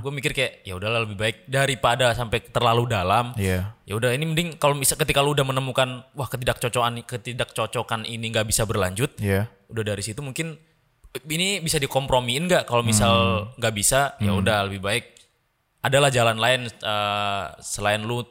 gue 0.00 0.12
mikir 0.14 0.32
kayak 0.32 0.52
ya 0.62 0.72
udahlah 0.74 1.04
lebih 1.04 1.12
baik 1.14 1.36
daripada 1.44 2.08
sampai 2.10 2.40
terlalu 2.42 2.88
dalam 2.88 3.36
Iya. 3.36 3.76
ya 3.82 3.94
udah 3.94 4.10
ini 4.10 4.24
mending 4.24 4.48
kalau 4.56 4.72
bisa 4.74 4.94
ketika 4.94 5.20
lu 5.20 5.32
udah 5.32 5.44
menemukan 5.44 6.08
wah 6.10 6.24
ketidakcocokan 6.24 7.04
ketidakcocokan 7.04 8.04
ini 8.04 8.30
nggak 8.30 8.44
bisa 8.44 8.64
berlanjut 8.64 9.12
Iya. 9.18 9.52
udah 9.66 9.84
dari 9.84 10.00
situ 10.00 10.18
mungkin 10.18 10.56
ini 11.22 11.60
bisa 11.60 11.76
dikompromiin 11.76 12.48
nggak 12.48 12.64
kalau 12.64 12.80
misal 12.80 13.12
Hmm. 13.44 13.60
nggak 13.60 13.74
bisa 13.74 14.16
ya 14.18 14.32
udah 14.32 14.64
lebih 14.64 14.80
baik 14.80 15.04
adalah 15.80 16.08
jalan 16.08 16.36
lain 16.36 16.64
eh, 16.64 17.44
selain 17.60 18.00
lu 18.00 18.24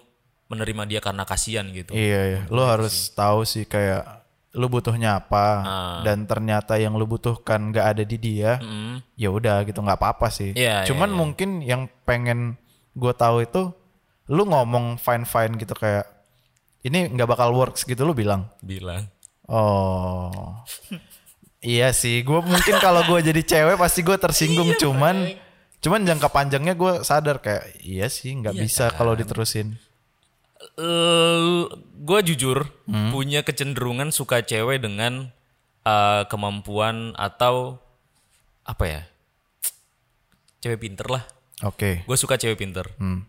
menerima 0.43 0.84
dia 0.88 0.99
karena 0.99 1.21
kasihan 1.21 1.69
gitu 1.69 1.93
Iya, 1.93 2.21
iya. 2.27 2.41
Lu 2.47 2.62
harus 2.62 3.10
tahu 3.10 3.41
sih 3.43 3.63
kayak 3.63 4.22
lu 4.53 4.69
butuhnya 4.69 5.17
apa 5.17 5.45
Ah. 5.59 5.99
dan 6.01 6.23
ternyata 6.23 6.77
yang 6.77 6.93
lu 6.93 7.03
butuhkan 7.03 7.69
nggak 7.69 7.85
ada 7.89 8.03
di 8.03 8.15
dia. 8.15 8.61
Ya 9.13 9.29
udah 9.29 9.61
gitu 9.63 9.79
nggak 9.79 9.97
apa-apa 9.97 10.29
sih. 10.29 10.53
Iya, 10.53 10.85
Cuman 10.85 11.09
iya, 11.09 11.13
iya. 11.13 11.19
mungkin 11.19 11.49
yang 11.59 11.81
pengen 12.03 12.39
gue 12.93 13.13
tahu 13.13 13.41
itu 13.41 13.73
lu 14.25 14.45
ngomong 14.45 14.95
fine 14.95 15.25
fine 15.25 15.57
gitu 15.57 15.73
kayak 15.73 16.05
ini 16.81 17.09
nggak 17.09 17.25
bakal 17.27 17.49
works 17.51 17.81
gitu 17.81 18.03
lu 18.03 18.13
bilang. 18.13 18.45
bilang 18.59 19.09
Oh. 19.43 20.61
iya 21.59 21.91
sih, 21.91 22.21
gue 22.21 22.39
mungkin 22.39 22.75
kalau 22.77 23.03
gue 23.03 23.19
jadi 23.21 23.41
cewek 23.41 23.75
pasti 23.75 23.99
gue 24.01 24.15
tersinggung 24.15 24.69
Iya, 24.69 24.79
cuman 24.79 25.15
cuman 25.79 26.01
jangka 26.03 26.27
panjangnya 26.29 26.73
gue 26.73 26.93
sadar 27.01 27.39
kayak 27.39 27.75
iya 27.79 28.07
sih 28.07 28.31
nggak 28.33 28.53
Iya 28.53 28.61
bisa 28.61 28.85
kan? 28.87 28.95
kalau 28.99 29.13
diterusin. 29.15 29.75
Gue 32.03 32.19
jujur 32.33 32.65
Hmm. 32.89 33.13
punya 33.13 33.45
kecenderungan 33.45 34.09
suka 34.09 34.41
cewek 34.41 34.81
dengan 34.81 35.29
eh, 35.83 36.23
kemampuan 36.31 37.12
atau 37.13 37.77
apa 38.63 38.83
ya 38.88 39.01
cewek 40.63 40.79
pinter 40.79 41.07
lah. 41.12 41.23
Oke. 41.67 42.07
Gue 42.07 42.15
suka 42.15 42.39
cewek 42.39 42.55
pinter. 42.55 42.88
Hmm. 42.95 43.27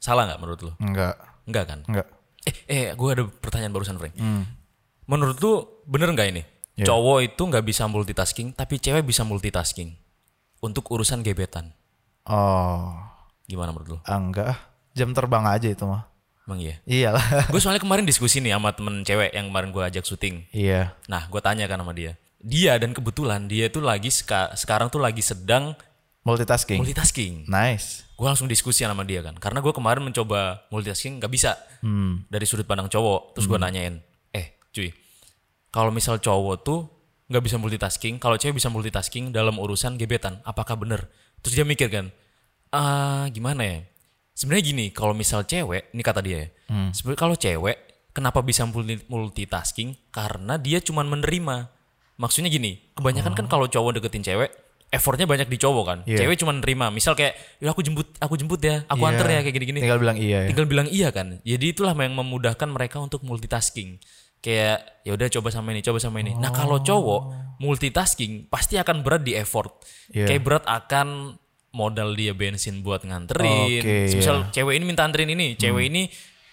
Salah 0.00 0.24
nggak 0.24 0.40
menurut 0.40 0.60
lu? 0.64 0.72
Enggak. 0.80 1.20
Enggak 1.44 1.64
kan? 1.68 1.80
Enggak. 1.84 2.06
Eh, 2.42 2.56
eh, 2.66 2.86
gue 2.96 3.08
ada 3.12 3.22
pertanyaan 3.28 3.70
barusan, 3.70 4.00
Frank. 4.00 4.16
Hmm. 4.16 4.48
Menurut 5.06 5.36
lu 5.38 5.52
bener 5.86 6.10
nggak 6.10 6.28
ini? 6.32 6.42
Iya. 6.74 6.88
Cowok 6.88 7.18
itu 7.22 7.42
nggak 7.44 7.64
bisa 7.68 7.84
multitasking, 7.86 8.56
tapi 8.56 8.80
cewek 8.80 9.04
bisa 9.04 9.22
multitasking 9.22 9.92
untuk 10.64 10.88
urusan 10.90 11.20
gebetan. 11.20 11.76
Oh. 12.24 12.96
Gimana 13.44 13.76
menurut? 13.76 14.00
Ah, 14.08 14.16
enggak. 14.16 14.56
Jam 14.96 15.12
terbang 15.12 15.44
aja 15.44 15.68
itu 15.68 15.84
mah. 15.84 16.08
Emang 16.52 16.60
iya. 16.60 16.76
Iyalah. 16.84 17.24
gue 17.52 17.56
soalnya 17.58 17.80
kemarin 17.80 18.04
diskusi 18.04 18.38
nih 18.38 18.52
sama 18.52 18.70
temen 18.70 19.00
cewek 19.00 19.32
yang 19.32 19.48
kemarin 19.48 19.72
gue 19.72 19.82
ajak 19.82 20.04
syuting. 20.04 20.44
iya. 20.52 20.92
Nah, 21.06 21.24
gue 21.26 21.40
tanya 21.40 21.64
kan 21.64 21.80
sama 21.80 21.90
dia. 21.90 22.20
Dia 22.38 22.76
dan 22.76 22.92
kebetulan 22.92 23.46
dia 23.46 23.66
tuh 23.66 23.80
lagi 23.80 24.12
seka- 24.12 24.52
sekarang 24.52 24.86
tuh 24.86 24.98
lagi 24.98 25.20
sedang 25.20 25.72
Multitasking. 26.22 26.78
multitasking. 26.78 27.34
nice. 27.46 28.04
Gue 28.12 28.28
langsung 28.28 28.46
diskusi 28.46 28.84
sama 28.84 29.02
dia 29.02 29.18
kan. 29.18 29.34
Karena 29.34 29.58
gue 29.58 29.72
kemarin 29.72 30.04
mencoba 30.04 30.68
multitasking 30.68 31.18
nggak 31.18 31.32
bisa 31.32 31.56
Hmm. 31.80 32.22
dari 32.28 32.44
sudut 32.44 32.62
pandang 32.62 32.86
cowok. 32.86 33.34
Terus 33.34 33.46
gue 33.46 33.56
nanyain, 33.56 33.98
eh 34.30 34.60
cuy, 34.70 34.92
kalau 35.68 35.88
misal 35.88 36.18
cowok 36.18 36.56
tuh 36.60 36.80
nggak 37.26 37.42
bisa 37.42 37.56
multitasking, 37.56 38.18
kalau 38.18 38.36
cewek 38.36 38.54
bisa 38.54 38.68
multitasking 38.68 39.32
dalam 39.32 39.56
urusan 39.56 39.96
gebetan, 39.96 40.38
apakah 40.42 40.76
bener? 40.76 41.08
Terus 41.40 41.56
dia 41.56 41.64
mikir 41.64 41.88
kan, 41.88 42.12
ah 42.70 43.26
gimana 43.28 43.62
ya? 43.62 43.78
Sebenarnya 44.32 44.64
gini, 44.64 44.84
kalau 44.90 45.12
misal 45.12 45.42
cewek, 45.42 45.92
ini 45.92 46.00
kata 46.00 46.20
dia 46.20 46.36
ya, 46.38 46.48
sebenarnya 46.90 47.20
kalau 47.20 47.34
cewek 47.34 47.76
kenapa 48.10 48.40
bisa 48.40 48.64
multi- 48.64 49.04
multitasking? 49.06 49.92
Karena 50.08 50.56
dia 50.56 50.78
cuman 50.78 51.06
menerima. 51.06 51.68
Maksudnya 52.14 52.48
gini, 52.48 52.92
kebanyakan 52.92 53.32
kan 53.34 53.46
kalau 53.46 53.66
cowok 53.66 53.98
deketin 53.98 54.22
cewek, 54.22 54.48
effortnya 54.88 55.24
banyak 55.24 55.46
di 55.46 55.56
cowok 55.56 55.84
kan. 55.84 55.98
Iya. 56.04 56.18
Cewek 56.18 56.36
cuma 56.38 56.52
nerima. 56.52 56.88
Misal 56.88 57.12
kayak, 57.12 57.36
ya 57.58 57.68
aku 57.68 57.80
jemput, 57.80 58.08
aku 58.16 58.34
jemput 58.34 58.60
ya, 58.60 58.84
aku 58.84 59.00
Iya. 59.00 59.10
anter 59.10 59.26
ya 59.26 59.40
kayak 59.40 59.54
gini-gini 59.54 59.78
Tinggal 59.80 59.98
bilang 59.98 60.16
iya 60.16 60.38
ya. 60.38 60.48
tinggal 60.48 60.66
bilang 60.66 60.86
iya 60.86 61.08
kan 61.08 61.26
jadi 61.40 61.64
itulah 61.66 61.92
yang 61.94 62.12
memudahkan 62.14 62.68
mereka 62.68 62.96
untuk 62.98 63.20
multitasking 63.22 63.96
kayak 64.38 64.80
ya 65.00 65.12
udah 65.12 65.28
coba 65.30 65.48
sama 65.48 65.70
ini 65.70 65.80
coba 65.80 65.96
sama 65.96 66.18
ini 66.18 66.34
nah 66.34 66.50
kalau 66.50 66.78
cowok 66.78 67.20
multitasking 67.58 68.46
pasti 68.46 68.76
akan 68.76 69.00
berat 69.00 69.22
di 69.22 69.32
effort 69.32 69.80
Iya. 70.10 70.28
kayak 70.28 70.42
berat 70.42 70.64
akan 70.64 71.38
modal 71.72 72.12
dia 72.12 72.36
bensin 72.36 72.84
buat 72.84 73.02
nganterin 73.02 73.80
Oke, 73.80 73.96
misal 74.12 74.46
iya. 74.46 74.52
cewek 74.60 74.74
ini 74.76 74.84
minta 74.84 75.02
anterin 75.08 75.28
ini 75.32 75.56
cewek 75.56 75.84
ini 75.88 76.02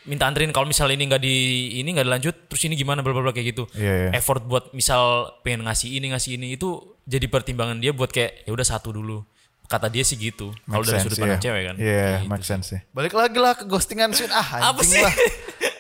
minta 0.08 0.25
anterin 0.25 0.49
kalau 0.55 0.65
misal 0.65 0.88
ini 0.89 1.03
nggak 1.05 1.21
di 1.21 1.36
ini 1.84 1.89
nggak 1.91 2.08
dilanjut 2.08 2.36
terus 2.47 2.63
ini 2.65 2.79
gimana 2.79 3.03
bla 3.03 3.12
bla 3.12 3.29
bla 3.29 3.34
kayak 3.36 3.51
gitu 3.51 3.67
Iya, 3.75 3.93
iya. 4.08 4.10
effort 4.15 4.41
buat 4.47 4.71
misal 4.71 5.36
pengen 5.43 5.67
ngasih 5.67 5.99
ini 5.99 6.15
ngasih 6.15 6.39
ini 6.39 6.55
itu 6.55 6.79
jadi 7.03 7.27
pertimbangan 7.27 7.77
dia 7.84 7.91
buat 7.91 8.10
kayak 8.10 8.47
ya 8.47 8.51
udah 8.55 8.63
satu 8.65 8.95
dulu 8.95 9.21
kata 9.69 9.86
dia 9.86 10.01
sih 10.01 10.17
gitu 10.17 10.49
kalau 10.65 10.82
dari 10.82 10.97
sudut 10.97 11.19
pandang 11.19 11.38
iya. 11.38 11.45
cewek 11.45 11.62
kan 11.62 11.75
Iya, 11.77 11.93
Kayak 11.93 12.17
gitu 12.25 12.32
make 12.34 12.45
sense 12.47 12.65
sih. 12.73 12.79
Balik 12.89 13.13
lagi 13.13 13.38
lah 13.38 13.53
ke 13.53 13.69
ghostingan 13.69 14.10
Swin. 14.17 14.34
Ah, 14.34 14.73
apa 14.73 14.82
sih 14.82 14.97
lah. 14.97 15.13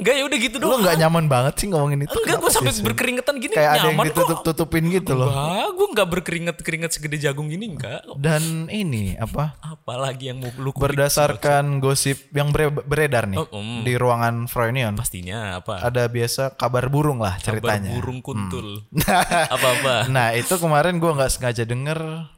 enggak 0.00 0.14
ya 0.18 0.24
udah 0.26 0.38
gitu 0.38 0.56
Lu 0.58 0.64
doang 0.66 0.80
nggak 0.82 0.96
nyaman 1.00 1.24
banget 1.26 1.54
sih 1.60 1.66
ngomongin 1.70 2.00
itu. 2.06 2.16
Enggak, 2.16 2.38
gue 2.40 2.50
sampai 2.50 2.72
sih, 2.74 2.82
berkeringetan 2.82 3.34
gini 3.38 3.52
Kayak 3.52 3.70
ada 3.70 3.78
yang 3.86 3.96
nyaman 3.96 4.06
ditutup-tutupin 4.10 4.84
gitu 4.90 5.12
loh. 5.14 5.30
Wah, 5.30 5.68
gue 5.70 5.86
nggak 5.94 6.08
berkeringet-keringet 6.10 6.90
segede 6.92 7.16
jagung 7.18 7.48
gini 7.48 7.74
enggak. 7.74 8.02
Dan 8.16 8.68
ini 8.68 9.14
apa? 9.16 9.56
Apalagi 9.62 10.30
yang 10.32 10.42
mau 10.42 10.50
lu 10.58 10.70
Berdasarkan 10.74 11.78
gosip 11.78 12.30
yang 12.34 12.50
beredar 12.84 13.26
nih 13.26 13.38
Oh, 13.40 13.48
mm. 13.50 13.82
di 13.84 13.94
ruangan 13.94 14.46
Froynion, 14.46 14.94
pastinya 14.96 15.58
apa? 15.60 15.80
ada 15.84 16.06
biasa 16.06 16.54
kabar 16.54 16.86
burung 16.88 17.20
lah 17.20 17.36
Kabar 17.38 17.60
ceritanya. 17.60 17.90
burung 17.98 18.18
kuntul. 18.20 18.82
Apa-apa? 19.54 20.08
Nah 20.08 20.32
itu 20.34 20.54
kemarin 20.56 20.96
gua 20.98 21.14
nggak 21.14 21.32
sengaja 21.32 21.64
denger 21.64 22.28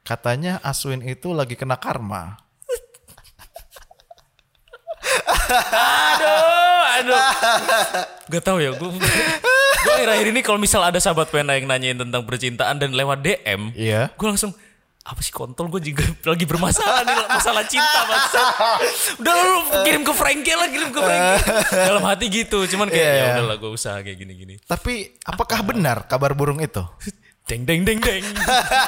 katanya 0.00 0.58
Aswin 0.64 1.04
itu 1.04 1.30
lagi 1.30 1.54
kena 1.54 1.76
karma. 1.78 2.40
aduh, 5.50 6.59
aduh. 6.92 7.20
Gak 8.28 8.42
tau 8.42 8.58
ya, 8.58 8.70
gue 8.70 8.88
gue 9.80 9.92
akhir-akhir 9.92 10.26
ini 10.28 10.40
kalau 10.40 10.56
misal 10.56 10.80
ada 10.80 10.96
sahabat 10.96 11.28
pena 11.28 11.54
yang 11.54 11.64
nanyain 11.64 11.96
tentang 11.96 12.22
percintaan 12.22 12.76
dan 12.76 12.90
lewat 12.90 13.20
DM, 13.20 13.72
Iya. 13.72 14.10
gue 14.10 14.26
langsung 14.26 14.52
apa 15.00 15.16
sih 15.20 15.32
kontol 15.32 15.66
gue 15.68 15.80
juga 15.82 16.04
lagi 16.28 16.44
bermasalah 16.44 17.02
nih 17.02 17.16
masalah 17.26 17.64
cinta 17.64 18.04
bangsa 18.04 18.42
udah 19.16 19.32
lu 19.32 19.50
kirim 19.82 20.02
ke 20.04 20.12
Frankie 20.12 20.52
lah 20.52 20.68
kirim 20.68 20.92
ke 20.92 21.00
Frankie 21.00 21.40
dalam 21.72 22.04
hati 22.04 22.24
gitu 22.28 22.68
cuman 22.68 22.86
kayak 22.86 23.00
Iya, 23.08 23.16
ya 23.16 23.32
udahlah 23.34 23.56
gue 23.56 23.70
usaha 23.72 23.96
kayak 23.96 24.14
gini-gini 24.14 24.60
Tapi 24.60 25.16
apakah 25.24 25.64
benar 25.64 26.04
kabar 26.04 26.30
burung 26.30 26.60
itu? 26.60 26.84
Deng 27.50 27.66
deng 27.66 27.82
deng 27.82 27.98
deng. 27.98 28.22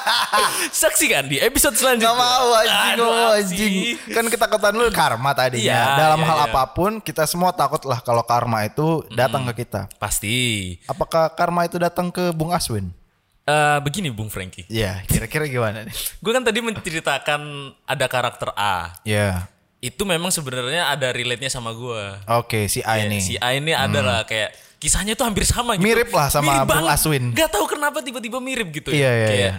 Saksikan 0.70 1.26
di 1.26 1.42
episode 1.42 1.74
selanjutnya. 1.74 2.14
Gak 2.14 2.18
mau 2.22 2.48
anjing, 2.54 2.78
gak 2.78 2.94
Aduh, 2.94 3.10
mau 3.10 3.30
anjing. 3.34 3.74
Kan 4.14 4.24
ketakutan 4.30 4.72
lu 4.78 4.86
karma 4.94 5.34
tadinya. 5.34 5.66
Iya, 5.66 5.98
Dalam 5.98 6.22
iya, 6.22 6.28
hal 6.30 6.38
iya. 6.38 6.46
apa 6.46 6.62
pun 6.70 7.02
kita 7.02 7.26
semua 7.26 7.50
takut 7.50 7.82
lah 7.82 7.98
kalau 8.06 8.22
karma 8.22 8.62
itu 8.62 9.02
datang 9.18 9.42
ke 9.50 9.66
kita. 9.66 9.90
Pasti. 9.98 10.78
Apakah 10.86 11.34
karma 11.34 11.66
itu 11.66 11.74
datang 11.82 12.14
ke 12.14 12.30
Bung 12.30 12.54
Aswin? 12.54 12.94
Eh, 13.42 13.78
begini 13.82 14.14
Bung 14.14 14.30
Frankie. 14.30 14.62
Iya, 14.70 15.02
kira-kira 15.10 15.50
gimana 15.50 15.82
nih? 15.82 15.94
Gue 16.22 16.30
kan 16.30 16.46
tadi 16.46 16.62
menceritakan 16.62 17.42
ada 17.82 18.06
karakter 18.06 18.54
A. 18.54 18.94
Iya. 19.02 19.50
Itu 19.82 20.06
memang 20.06 20.30
sebenarnya 20.30 20.86
ada 20.86 21.10
relate-nya 21.10 21.50
sama 21.50 21.74
gue. 21.74 22.30
Oke, 22.30 22.70
si 22.70 22.78
A 22.86 23.02
ini. 23.02 23.18
Si 23.18 23.34
A 23.42 23.58
ini 23.58 23.74
adalah 23.74 24.22
kayak 24.22 24.54
kisahnya 24.82 25.14
tuh 25.14 25.22
hampir 25.22 25.46
sama 25.46 25.78
gitu. 25.78 25.86
Mirip 25.86 26.10
lah 26.10 26.26
sama 26.26 26.66
Bung 26.66 26.82
banget. 26.82 26.90
Aswin. 26.90 27.24
Gak 27.30 27.48
tahu 27.48 27.70
kenapa 27.70 28.02
tiba-tiba 28.02 28.36
mirip 28.36 28.74
gitu. 28.74 28.90
Iya, 28.90 29.10
iya, 29.12 29.26
Kayak 29.26 29.38
iya. 29.38 29.52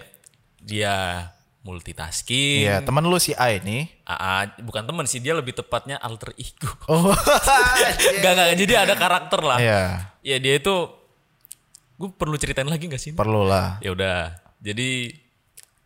dia 0.60 0.96
multitasking. 1.64 2.60
Iya, 2.62 2.84
teman 2.84 3.02
lu 3.02 3.16
si 3.18 3.32
A 3.34 3.50
ini. 3.50 3.88
AA, 4.04 4.60
bukan 4.60 4.84
temen 4.84 5.08
sih, 5.08 5.18
dia 5.18 5.32
lebih 5.32 5.52
tepatnya 5.54 5.96
alter 5.98 6.36
ego. 6.36 6.68
Oh. 6.86 7.16
Gak, 8.20 8.34
gak, 8.36 8.48
jadi 8.54 8.84
ada 8.84 8.94
karakter 8.94 9.40
lah. 9.40 9.58
Iya, 9.58 9.82
Ya 10.20 10.38
dia 10.38 10.56
itu 10.56 10.76
gue 11.94 12.10
perlu 12.12 12.36
ceritain 12.36 12.68
lagi 12.68 12.86
gak 12.86 13.00
sih? 13.00 13.12
perlu 13.14 13.44
lah. 13.44 13.80
Ya 13.80 13.92
udah. 13.92 14.36
Jadi 14.60 15.16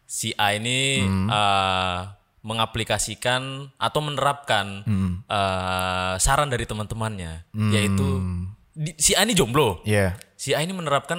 si 0.04 0.34
A 0.34 0.54
ini 0.54 0.98
Hmm. 1.00 1.28
eh, 1.28 2.00
mengaplikasikan 2.42 3.70
atau 3.76 4.00
menerapkan 4.00 4.82
Hmm. 4.82 5.22
eh, 5.24 6.14
saran 6.18 6.48
dari 6.48 6.64
teman-temannya, 6.64 7.46
yaitu 7.70 8.08
di- 8.78 8.94
si 8.96 9.12
A 9.12 9.26
ini 9.26 9.34
jomblo. 9.34 9.82
Iya. 9.84 10.14
Si 10.34 10.54
A 10.54 10.62
ini 10.62 10.70
menerapkan 10.70 11.18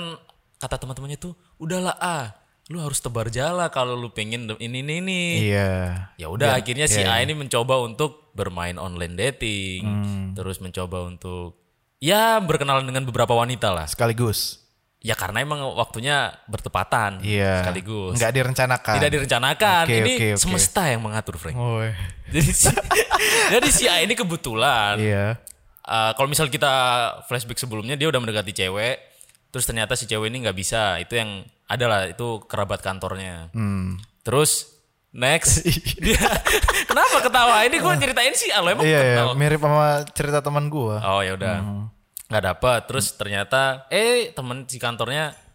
kata 0.56 0.78
teman-temannya 0.78 1.18
tuh, 1.18 1.34
udahlah 1.56 1.94
A, 1.94 2.38
lu 2.68 2.78
harus 2.78 2.98
tebar 2.98 3.26
jala 3.28 3.66
kalau 3.68 3.92
lu 3.92 4.08
pengen 4.08 4.46
ini 4.56 4.78
ini 4.80 4.94
ini. 4.96 5.22
Iya. 5.44 5.70
Ya 6.14 6.26
udah 6.28 6.54
Biar- 6.54 6.60
akhirnya 6.60 6.86
si 6.86 7.00
iya, 7.00 7.10
A 7.10 7.16
iya. 7.18 7.26
ini 7.26 7.34
mencoba 7.34 7.80
untuk 7.80 8.30
bermain 8.32 8.76
online 8.76 9.18
dating, 9.18 9.82
Hmm. 9.82 10.24
terus 10.32 10.58
mencoba 10.58 11.02
untuk 11.02 11.58
ya 11.98 12.38
berkenalan 12.38 12.84
dengan 12.84 13.02
beberapa 13.02 13.34
wanita 13.34 13.68
lah. 13.68 13.90
Sekaligus. 13.90 14.62
Ya 14.98 15.14
karena 15.14 15.40
emang 15.40 15.62
waktunya 15.72 16.34
bertepatan 16.46 17.22
Iya. 17.22 17.62
sekaligus. 17.62 18.14
Nggak 18.14 18.32
direncanakan. 18.32 18.94
Tidak 18.98 19.10
direncanakan. 19.12 19.82
Oke, 19.86 19.94
ini 19.96 20.12
oke, 20.12 20.28
oke. 20.28 20.38
semesta 20.38 20.82
yang 20.86 21.00
mengatur, 21.00 21.38
Frank. 21.38 21.54
Oh, 21.54 21.82
Jadi 22.28 22.50
si, 22.52 22.66
jadi 23.54 23.68
si 23.70 23.84
A 23.86 24.02
ini 24.02 24.12
kebetulan 24.12 24.98
iya. 24.98 25.38
Uh, 25.88 26.12
kalau 26.12 26.28
misal 26.28 26.52
kita 26.52 26.68
flashback 27.24 27.56
sebelumnya 27.56 27.96
dia 27.96 28.12
udah 28.12 28.20
mendekati 28.20 28.52
cewek, 28.52 29.00
terus 29.48 29.64
ternyata 29.64 29.96
si 29.96 30.04
cewek 30.04 30.28
ini 30.28 30.44
nggak 30.44 30.56
bisa. 30.56 31.00
Itu 31.00 31.16
yang 31.16 31.42
adalah 31.64 32.06
itu 32.12 32.44
kerabat 32.44 32.84
kantornya. 32.84 33.48
Hmm. 33.56 33.96
Terus 34.20 34.76
next 35.16 35.64
dia 36.04 36.20
kenapa 36.84 37.24
ketawa? 37.24 37.64
Ini 37.64 37.76
gue 37.80 37.94
ceritain 37.96 38.34
sih, 38.36 38.52
ah, 38.52 38.60
lo 38.60 38.68
emang 38.68 38.84
Iya, 38.84 39.00
iya, 39.00 39.22
mirip 39.32 39.64
sama 39.64 40.04
cerita 40.12 40.44
teman 40.44 40.68
gua. 40.68 41.00
Oh 41.00 41.24
ya 41.24 41.34
udah 41.34 41.56
nggak 42.28 42.44
dapat. 42.44 42.80
Terus 42.86 43.16
ternyata 43.16 43.88
eh 43.88 44.30
temen 44.36 44.68
si 44.68 44.76
kantornya 44.76 45.47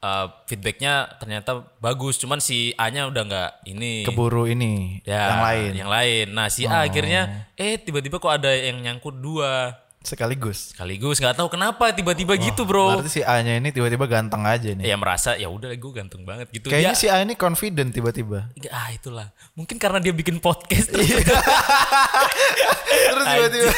uh, 0.00 0.26
feedbacknya 0.44 1.16
ternyata 1.16 1.64
bagus. 1.78 2.16
Cuman 2.16 2.40
si 2.40 2.72
A-nya 2.74 3.06
udah 3.06 3.22
nggak 3.22 3.50
ini. 3.66 4.04
Keburu 4.04 4.44
ini 4.44 5.00
Ya, 5.04 5.30
yang 5.30 5.42
lain. 5.42 5.70
Yang 5.76 5.90
lain. 5.90 6.26
Nah 6.32 6.46
si 6.48 6.64
A 6.64 6.84
akhirnya 6.84 7.52
eh 7.54 7.76
tiba-tiba 7.76 8.16
kok 8.16 8.32
ada 8.32 8.50
yang 8.50 8.80
nyangkut 8.80 9.16
dua 9.16 9.76
Sekaligus. 10.00 10.72
sekaligus 10.72 11.20
nggak 11.20 11.36
tahu 11.36 11.52
kenapa 11.52 11.92
tiba-tiba 11.92 12.32
gitu 12.40 12.64
bro. 12.64 12.96
Berarti 12.96 13.12
si 13.12 13.22
A-nya 13.22 13.60
ini 13.60 13.68
tiba-tiba 13.68 14.08
ganteng 14.08 14.48
aja 14.48 14.72
nih. 14.72 14.88
Ya 14.88 14.96
merasa 14.96 15.36
ya 15.36 15.52
udah 15.52 15.68
gue 15.68 15.92
ganteng 15.92 16.24
banget 16.24 16.48
gitu. 16.48 16.72
Kayaknya 16.72 16.96
Dia- 16.96 17.00
si 17.00 17.06
A 17.12 17.20
ini 17.20 17.36
confident 17.36 17.92
tiba-tiba. 17.92 18.48
Ah 18.72 18.88
itulah. 18.90 19.28
Mungkin 19.52 19.76
karena 19.76 20.00
dia 20.00 20.16
bikin 20.16 20.40
podcast. 20.40 20.88
terus- 20.88 21.04
Iya. 21.20 21.20
Terus 23.12 23.26
tiba-tiba 23.28 23.72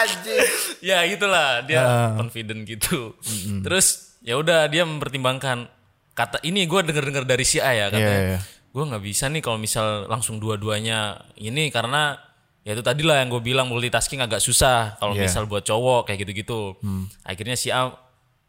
anjing. 0.00 0.48
ya 0.88 0.98
gitulah 1.06 1.48
dia 1.68 1.82
confident 2.16 2.60
gitu. 2.64 3.12
Terus 3.60 4.15
ya 4.26 4.34
udah 4.34 4.66
dia 4.66 4.82
mempertimbangkan 4.82 5.70
kata 6.12 6.42
ini 6.42 6.66
gue 6.66 6.80
denger-dengar 6.82 7.22
dari 7.22 7.44
si 7.44 7.56
A 7.56 7.70
ya 7.70 7.86
katanya. 7.88 8.02
Iya, 8.02 8.28
iya. 8.34 8.40
Gue 8.68 8.84
nggak 8.84 9.00
bisa 9.00 9.30
nih 9.30 9.40
kalau 9.40 9.56
misal 9.56 10.04
langsung 10.06 10.36
dua-duanya 10.36 10.98
ini 11.36 11.70
karena 11.70 12.18
ya 12.60 12.74
itu 12.74 12.82
tadi 12.82 13.00
lah 13.00 13.22
yang 13.22 13.30
gue 13.30 13.38
bilang 13.38 13.70
multitasking 13.70 14.18
agak 14.18 14.42
susah 14.42 14.98
kalau 14.98 15.14
Iya. 15.14 15.24
misal 15.24 15.46
buat 15.46 15.62
cowok 15.62 16.10
kayak 16.10 16.26
gitu-gitu. 16.26 16.74
Akhirnya 17.22 17.54
si 17.54 17.70
A 17.70 17.88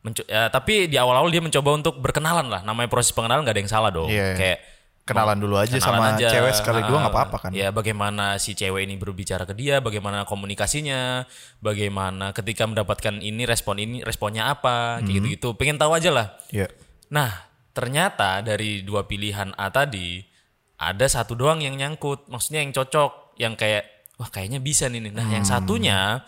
menco- 0.01 0.25
ya, 0.25 0.49
tapi 0.49 0.87
di 0.87 0.97
awal-awal 0.97 1.29
dia 1.29 1.39
mencoba 1.39 1.69
untuk 1.71 1.95
berkenalan 1.97 2.47
lah. 2.47 2.61
Namanya 2.63 2.89
proses 2.89 3.11
pengenalan 3.11 3.43
nggak 3.43 3.53
ada 3.53 3.61
yang 3.61 3.69
salah 3.69 3.91
dong. 3.93 4.09
Iya, 4.09 4.25
iya. 4.25 4.35
Kayak 4.35 4.57
Kenalan 5.07 5.39
dulu 5.39 5.55
aja 5.55 5.71
kenalan 5.79 6.19
sama 6.19 6.19
aja. 6.19 6.27
cewek 6.27 6.53
sekali 6.53 6.83
dua 6.83 6.99
nggak 6.99 7.13
Ah, 7.15 7.17
apa-apa 7.23 7.37
kan. 7.47 7.51
Ya 7.55 7.71
bagaimana 7.71 8.35
si 8.37 8.51
cewek 8.53 8.83
ini 8.83 8.99
berbicara 8.99 9.47
ke 9.47 9.55
dia, 9.55 9.79
bagaimana 9.79 10.27
komunikasinya, 10.27 11.23
bagaimana 11.63 12.35
ketika 12.35 12.67
mendapatkan 12.67 13.23
ini 13.23 13.47
respon 13.47 13.79
ini 13.79 14.03
responnya 14.03 14.51
apa, 14.51 14.99
kayak 14.99 15.15
gitu-gitu. 15.15 15.55
Pengen 15.55 15.79
tahu 15.79 15.95
aja 15.95 16.11
lah. 16.11 16.27
Iya. 16.51 16.67
Nah, 17.07 17.31
ternyata 17.71 18.43
dari 18.43 18.83
dua 18.83 19.07
pilihan 19.07 19.55
A 19.55 19.71
tadi 19.71 20.19
ada 20.77 21.07
satu 21.07 21.33
doang 21.33 21.63
yang 21.63 21.73
nyangkut, 21.79 22.27
maksudnya 22.27 22.61
yang 22.61 22.75
cocok, 22.75 23.39
yang 23.39 23.55
kayak 23.55 23.87
wah 24.19 24.27
kayaknya 24.27 24.59
bisa 24.59 24.91
nih. 24.91 25.09
Nah, 25.09 25.25
yang 25.31 25.47
satunya 25.47 26.21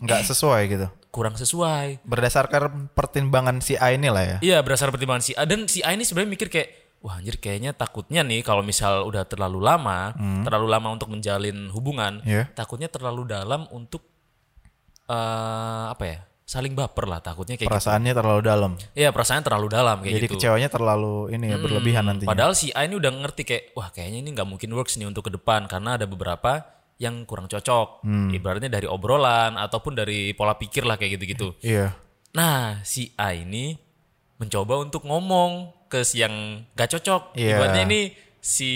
Nggak 0.00 0.32
sesuai 0.32 0.62
gitu. 0.68 0.86
kurang 1.10 1.34
sesuai. 1.34 2.06
Berdasarkan 2.06 2.88
pertimbangan 2.94 3.58
si 3.60 3.74
A 3.74 3.90
ini 3.90 4.08
lah 4.08 4.22
ya. 4.24 4.38
Iya, 4.40 4.58
berdasar 4.62 4.88
pertimbangan 4.94 5.20
si 5.20 5.34
A 5.34 5.42
dan 5.44 5.66
si 5.66 5.82
A 5.82 5.90
ini 5.92 6.06
sebenarnya 6.06 6.30
mikir 6.32 6.48
kayak 6.48 6.79
wah 7.00 7.16
anjir 7.16 7.40
kayaknya 7.40 7.72
takutnya 7.72 8.20
nih 8.20 8.44
kalau 8.44 8.60
misal 8.60 9.08
udah 9.08 9.24
terlalu 9.24 9.60
lama, 9.64 10.12
terlalu 10.44 10.66
lama 10.68 10.88
untuk 10.92 11.08
menjalin 11.08 11.72
hubungan, 11.72 12.20
Iya. 12.28 12.52
takutnya 12.52 12.92
terlalu 12.92 13.24
dalam 13.24 13.64
untuk 13.72 14.04
eh 15.10 15.84
apa 15.90 16.04
ya? 16.06 16.20
saling 16.50 16.74
baper 16.74 17.06
lah 17.06 17.22
takutnya 17.22 17.54
kayak 17.54 17.70
gitu. 17.70 17.74
Perasaannya 17.78 18.10
terlalu 18.10 18.40
dalam. 18.42 18.72
Iya, 18.98 19.14
perasaannya 19.14 19.44
terlalu 19.46 19.66
dalam 19.70 19.96
kayak 20.02 20.14
Jadi 20.18 20.26
gitu. 20.26 20.34
kecewanya 20.34 20.66
terlalu 20.66 21.30
ini 21.30 21.46
ya 21.54 21.62
berlebihan 21.62 22.10
nantinya. 22.10 22.26
Padahal 22.26 22.58
si 22.58 22.74
A 22.74 22.82
ini 22.90 22.98
udah 22.98 23.06
ngerti 23.22 23.42
kayak 23.46 23.64
wah 23.78 23.94
kayaknya 23.94 24.18
ini 24.18 24.34
nggak 24.34 24.48
mungkin 24.50 24.74
works 24.74 24.98
nih 24.98 25.06
untuk 25.06 25.30
ke 25.30 25.32
depan 25.38 25.70
karena 25.70 25.94
ada 25.94 26.10
beberapa 26.10 26.66
yang 26.98 27.22
kurang 27.22 27.46
cocok. 27.46 28.02
Hmm. 28.02 28.34
Ibaratnya 28.34 28.66
dari 28.66 28.90
obrolan 28.90 29.54
ataupun 29.62 29.94
dari 29.94 30.34
pola 30.34 30.58
pikir 30.58 30.82
lah 30.82 30.98
kayak 30.98 31.22
gitu-gitu. 31.22 31.54
Iya. 31.62 31.94
Nah, 32.34 32.82
si 32.82 33.14
A 33.14 33.30
ini 33.30 33.78
mencoba 34.42 34.74
untuk 34.82 35.06
ngomong 35.06 35.70
ke 35.90 36.06
yang 36.14 36.64
gak 36.78 36.94
cocok. 36.94 37.34
Iya. 37.34 37.58
Ibaratnya 37.58 37.82
ini 37.90 38.00
si 38.38 38.70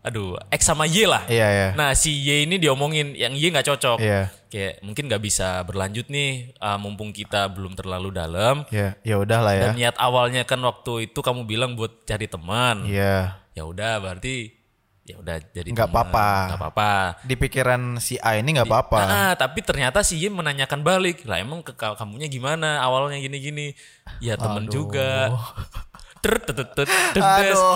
aduh, 0.00 0.40
X 0.48 0.64
sama 0.64 0.88
Y 0.88 1.04
lah. 1.04 1.28
Iya, 1.28 1.48
iya. 1.52 1.68
Nah, 1.76 1.92
si 1.92 2.24
Y 2.24 2.48
ini 2.48 2.56
diomongin 2.56 3.12
yang 3.12 3.36
Y 3.36 3.52
nggak 3.52 3.68
cocok. 3.68 3.98
Iya. 4.00 4.32
Kayak 4.48 4.82
mungkin 4.82 5.06
nggak 5.06 5.22
bisa 5.22 5.60
berlanjut 5.62 6.08
nih 6.08 6.56
uh, 6.58 6.80
mumpung 6.80 7.12
kita 7.12 7.46
belum 7.52 7.76
terlalu 7.76 8.10
dalam. 8.10 8.64
Ya, 8.72 8.96
ya 9.04 9.20
udah 9.20 9.38
lah 9.44 9.54
ya. 9.54 9.62
Dan 9.70 9.76
niat 9.76 9.96
awalnya 10.00 10.42
kan 10.48 10.58
waktu 10.64 11.12
itu 11.12 11.20
kamu 11.20 11.44
bilang 11.44 11.76
buat 11.76 12.08
cari 12.08 12.26
teman. 12.26 12.88
Iya. 12.88 13.38
Ya 13.52 13.62
udah 13.68 14.00
berarti 14.00 14.56
ya 15.04 15.18
udah 15.18 15.36
jadi 15.52 15.68
Nggak 15.68 15.90
apa-apa. 15.92 16.28
Nggak 16.48 16.60
apa-apa. 16.64 16.90
Di 17.26 17.34
pikiran 17.36 17.82
si 18.00 18.16
A 18.24 18.40
ini 18.40 18.56
nggak 18.56 18.68
apa-apa. 18.68 19.00
Ah, 19.04 19.32
tapi 19.36 19.60
ternyata 19.60 20.00
si 20.00 20.16
Y 20.16 20.32
menanyakan 20.32 20.80
balik. 20.80 21.28
Lah 21.28 21.38
emang 21.38 21.60
ke 21.60 21.76
kamunya 21.76 22.26
gimana? 22.26 22.80
Awalnya 22.80 23.20
gini-gini. 23.20 23.76
Ya 24.24 24.40
temen 24.40 24.66
juga. 24.66 25.28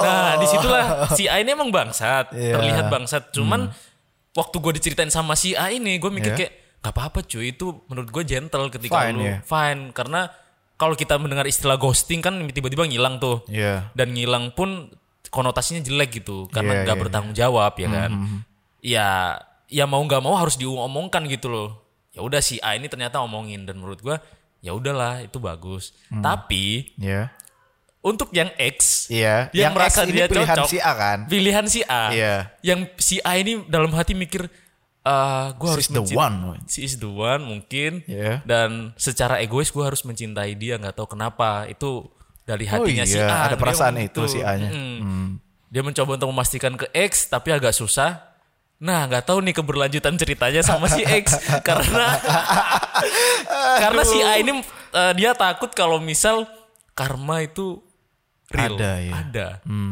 Nah, 0.00 0.36
di 0.36 0.46
situlah 0.46 0.84
si 1.12 1.24
A 1.26 1.40
ini 1.40 1.50
emang 1.50 1.68
bangsat, 1.68 2.30
Iya. 2.30 2.54
terlihat 2.54 2.84
bangsat. 2.88 3.22
Cuman 3.30 3.72
waktu 4.32 4.56
gue 4.58 4.72
diceritain 4.74 5.08
sama 5.08 5.34
si 5.34 5.52
A 5.52 5.68
ini, 5.68 5.96
gue 5.96 6.10
mikir 6.10 6.32
Iya. 6.32 6.38
kayak 6.38 6.52
gak 6.80 6.92
apa-apa 6.92 7.24
cuy. 7.24 7.50
Itu 7.50 7.84
menurut 7.88 8.08
gue 8.08 8.22
gentle 8.22 8.68
ketika 8.68 9.08
Fine, 9.08 9.14
lu 9.14 9.22
ya. 9.24 9.36
fine. 9.42 9.82
Karena 9.90 10.28
kalau 10.74 10.92
kita 10.92 11.16
mendengar 11.16 11.44
istilah 11.44 11.76
ghosting 11.76 12.20
kan 12.20 12.36
tiba-tiba 12.48 12.84
ngilang 12.84 13.16
tuh. 13.16 13.40
Iya. 13.48 13.88
Dan 13.92 14.12
ngilang 14.12 14.52
pun 14.52 14.92
konotasinya 15.28 15.80
jelek 15.80 16.20
gitu, 16.20 16.46
karena 16.46 16.78
Iya, 16.78 16.82
nggak 16.84 16.96
iya. 16.96 17.02
bertanggung 17.02 17.34
jawab 17.34 17.72
ya 17.74 17.88
kan. 17.88 18.10
Ya, 18.78 19.08
ya 19.66 19.84
mau 19.84 19.98
nggak 19.98 20.20
mau 20.20 20.36
harus 20.36 20.54
diomongkan 20.54 21.24
gitu 21.26 21.48
loh. 21.48 21.70
Ya 22.14 22.22
udah 22.22 22.38
si 22.38 22.62
A 22.62 22.76
ini 22.76 22.86
ternyata 22.86 23.18
omongin 23.18 23.66
dan 23.66 23.80
menurut 23.80 23.98
gua 23.98 24.22
ya 24.60 24.70
udahlah 24.70 25.20
itu 25.20 25.36
bagus. 25.38 25.90
Tapi 26.08 26.94
Iya. 26.94 27.34
Untuk 28.04 28.28
yang 28.36 28.52
X, 28.60 29.08
Iya. 29.08 29.48
yang, 29.56 29.72
Yang 29.72 29.72
merasa 29.72 30.00
X 30.04 30.04
ini 30.04 30.12
dia 30.12 30.26
pilihan 30.28 30.56
cocok, 30.60 30.68
si 30.68 30.78
A 30.78 30.92
kan? 30.92 31.18
Pilihan 31.24 31.64
si 31.64 31.80
A. 31.88 32.04
Iya. 32.12 32.34
Yang 32.60 32.80
si 33.00 33.16
A 33.24 33.32
ini 33.40 33.64
dalam 33.64 33.88
hati 33.96 34.12
mikir, 34.12 34.44
eh 35.04 35.46
gue 35.56 35.68
harus 35.72 35.88
She's 35.88 35.96
the 35.96 36.04
one. 36.12 36.36
She 36.68 36.80
is 36.84 36.94
the 37.00 37.08
one 37.08 37.42
mungkin. 37.48 38.04
Iya. 38.04 38.44
Dan 38.44 38.92
secara 39.00 39.40
egois 39.40 39.72
gue 39.72 39.80
harus 39.80 40.04
mencintai 40.04 40.52
dia 40.52 40.76
nggak 40.76 41.00
tahu 41.00 41.16
kenapa. 41.16 41.64
Itu 41.64 42.12
dari 42.44 42.68
Oh 42.68 42.84
hatinya 42.84 43.08
si 43.08 43.16
iya, 43.16 43.24
A. 43.24 43.36
ada 43.48 43.56
Dia 43.56 43.62
perasaan 43.64 43.96
itu 43.96 44.20
si 44.28 44.44
A-nya. 44.44 44.68
Mm. 44.68 45.40
Dia 45.72 45.80
mencoba 45.80 46.20
untuk 46.20 46.28
memastikan 46.28 46.76
ke 46.76 46.92
X 46.92 47.32
tapi 47.32 47.56
agak 47.56 47.72
susah. 47.72 48.36
Nah, 48.84 49.08
nggak 49.08 49.24
tahu 49.24 49.40
nih 49.40 49.56
keberlanjutan 49.56 50.12
ceritanya 50.20 50.60
sama 50.60 50.92
si 50.92 51.00
X 51.00 51.40
karena 51.68 52.20
karena 53.80 54.02
si 54.04 54.20
A 54.20 54.36
ini 54.36 54.60
eh, 54.92 55.12
dia 55.16 55.32
takut 55.32 55.72
kalau 55.72 55.96
misal 56.04 56.44
karma 56.94 57.42
itu 57.42 57.80
real. 58.46 58.74
Ada, 58.74 58.92
ya. 58.98 59.12
Ada. 59.20 59.46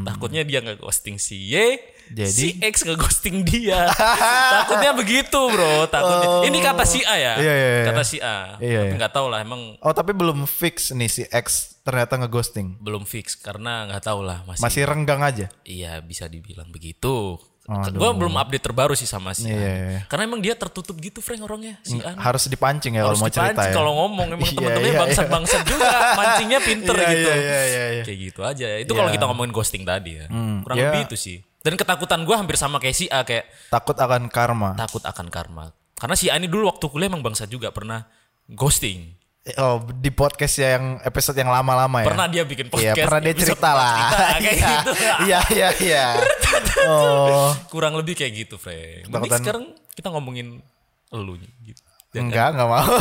Takutnya 0.05 0.43
dia 0.43 0.59
nggak 0.61 0.79
ghosting 0.79 1.17
si 1.17 1.49
Y, 1.49 1.79
Jadi? 2.09 2.29
si 2.29 2.49
X 2.59 2.83
nggak 2.83 2.99
ghosting 2.99 3.43
dia. 3.43 3.89
Takutnya 4.55 4.93
begitu, 4.93 5.39
Bro. 5.49 5.89
Takutnya. 5.89 6.45
Ini 6.45 6.59
kata 6.61 6.85
si 6.85 7.01
A 7.03 7.15
ya. 7.15 7.33
Oh. 7.35 7.43
Iya, 7.43 7.53
iya, 7.53 7.69
iya. 7.75 7.85
Kata 7.89 8.03
si 8.03 8.17
A. 8.19 8.37
Iya, 8.59 8.79
Tapi 8.79 8.89
iya. 8.89 8.99
nggak 8.99 9.13
tahu 9.13 9.27
lah 9.29 9.39
emang 9.41 9.61
Oh 9.79 9.93
tapi 9.93 10.13
belum 10.13 10.45
fix 10.45 10.91
nih 10.91 11.09
si 11.09 11.23
X 11.25 11.47
ternyata 11.83 12.15
ngeghosting. 12.17 12.79
belum 12.79 13.03
fix 13.03 13.35
karena 13.35 13.87
nggak 13.87 14.03
tahu 14.05 14.23
lah 14.23 14.47
masih, 14.47 14.63
Masih 14.63 14.83
renggang 14.87 15.19
aja. 15.19 15.47
iya 15.63 15.99
bisa 15.99 16.27
dibilang 16.27 16.71
begitu. 16.71 17.39
Gue 17.65 18.11
belum 18.11 18.35
update 18.35 18.59
terbaru 18.61 18.93
sih 18.93 19.07
sama 19.07 19.31
si 19.33 19.47
A. 19.47 19.55
Iya, 19.55 19.71
iya. 19.89 20.01
Karena 20.11 20.27
emang 20.27 20.43
dia 20.43 20.53
tertutup 20.53 20.99
gitu 20.99 21.23
Frank 21.23 21.41
orangnya 21.41 21.79
si 21.81 21.95
A. 21.99 22.11
nih. 22.11 22.19
Harus 22.19 22.51
dipancing 22.51 22.99
ya 22.99 23.07
kalau 23.07 23.17
mau 23.17 23.31
cerita 23.31 23.63
ya. 23.63 23.71
kalau 23.71 23.93
ngomong 23.97 24.29
emang 24.35 24.43
Iya, 24.43 24.57
temen-temennya 24.59 24.91
iya, 24.91 25.01
bangsat-bangsat 25.01 25.63
juga 25.65 25.89
mancingnya 26.19 26.59
pinter 26.59 26.97
Iya, 26.97 27.07
gitu. 27.09 27.29
iya, 27.29 27.39
iya, 27.39 27.61
iya, 27.63 27.85
iya. 27.93 28.03
Kayak 28.03 28.19
gitu 28.21 28.41
aja. 28.43 28.67
Itu 28.79 28.93
kalau 28.93 29.09
Iya. 29.09 29.15
kita 29.15 29.25
ngomongin 29.31 29.53
ghosting 29.53 29.83
tadi 29.87 30.11
ya. 30.19 30.27
Kurang 30.59 30.77
iya. 30.77 30.91
lebih 30.91 31.01
itu 31.07 31.17
sih. 31.17 31.39
Dan 31.63 31.79
ketakutan 31.79 32.27
gue 32.27 32.35
hampir 32.35 32.59
sama 32.59 32.83
kayak 32.83 32.97
si 32.99 33.07
A 33.07 33.23
kayak 33.23 33.47
Takut 33.71 33.95
akan 33.95 34.27
karma. 34.27 34.75
takut 34.75 35.01
akan 35.01 35.31
karma. 35.31 35.71
Karena 35.95 36.19
si 36.19 36.27
A 36.27 36.35
ini 36.35 36.51
dulu 36.51 36.67
waktu 36.67 36.83
kuliah 36.91 37.07
emang 37.07 37.23
bangsat 37.23 37.47
juga 37.47 37.71
pernah 37.71 38.11
ghosting. 38.51 39.15
Oh 39.59 39.83
di 39.99 40.15
podcast 40.15 40.55
ya 40.55 40.79
yang 40.79 41.03
episode 41.03 41.35
yang 41.35 41.51
lama-lama 41.51 42.07
ya. 42.07 42.15
Pernah 42.15 42.27
dia 42.31 42.47
bikin 42.47 42.71
Iya 42.71 42.95
podcast. 42.95 43.07
pernah 43.11 43.21
dia 43.21 43.35
cerita 43.35 43.71
lah. 43.75 43.95
cerita, 43.99 44.17
kayak 44.39 44.55
Iya, 44.55 44.71
gitu. 44.71 44.91
Iya 45.27 45.41
iya 45.51 45.69
iya. 45.83 46.07
Oh 46.87 47.51
Kurang 47.67 47.99
lebih 47.99 48.15
kayak 48.15 48.47
gitu, 48.47 48.55
Frank. 48.55 49.11
Mending 49.11 49.33
sekarang 49.35 49.65
kita 49.99 50.15
ngomongin 50.15 50.63
elu 51.11 51.35
gitu. 51.67 51.83
Enggak 52.13 52.53
enggak 52.53 52.69
mau. 52.69 52.85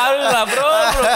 Allah, 0.00 0.42
bro, 0.46 0.62
bro. 0.94 1.10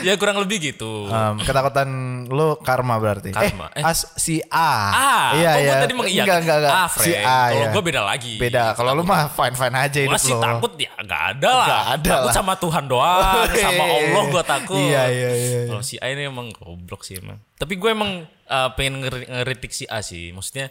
ya 0.00 0.14
kurang 0.14 0.38
lebih 0.38 0.72
gitu. 0.72 1.10
Em, 1.10 1.42
ketakutan 1.42 1.88
lu 2.30 2.54
karma 2.62 2.96
berarti. 2.96 3.34
Karma. 3.34 3.66
Eh, 3.74 3.82
Eh. 3.82 3.84
as 3.84 4.06
si 4.14 4.38
A. 4.46 4.70
Ah, 4.86 5.28
iya 5.34 5.50
kok 5.50 5.60
iya. 5.60 5.74
tadi 5.82 5.92
mengiyakan? 5.92 6.22
Enggak 6.22 6.38
enggak 6.38 6.56
enggak. 6.62 6.72
Ah, 6.72 6.88
si. 6.88 7.10
A 7.12 7.40
Kalau 7.50 7.58
ya. 7.58 7.68
gua 7.68 7.82
beda 7.82 8.00
lagi. 8.00 8.34
Beda. 8.38 8.64
Kalau 8.72 8.90
lu 8.94 9.02
mah 9.02 9.26
fine 9.26 9.56
fine 9.58 9.74
aja 9.74 9.98
hidup 9.98 10.14
lu. 10.14 10.38
takut 10.38 10.72
ya 10.78 10.92
nggak 10.96 11.22
ada 11.34 11.50
lah. 11.50 11.66
Nggak 11.66 11.84
ada 11.90 12.08
takut 12.08 12.28
lah. 12.30 12.34
sama 12.34 12.52
Tuhan 12.54 12.84
doang, 12.86 13.46
sama 13.66 13.84
Allah 13.84 14.22
gua 14.30 14.42
takut. 14.46 14.78
Iya, 14.78 15.02
iya, 15.10 15.30
iya, 15.30 15.30
iya. 15.34 15.60
Kalau 15.66 15.82
si 15.82 15.98
A 15.98 16.06
ini 16.08 16.22
emang 16.24 16.54
goblok 16.54 17.02
sih 17.02 17.18
emang. 17.18 17.42
Tapi 17.54 17.74
gue 17.74 17.90
emang 17.90 18.22
uh, 18.46 18.68
pengen 18.74 19.02
ngeri- 19.02 19.26
ngeritik 19.26 19.70
si 19.70 19.84
A 19.86 19.98
sih. 19.98 20.30
Maksudnya 20.30 20.70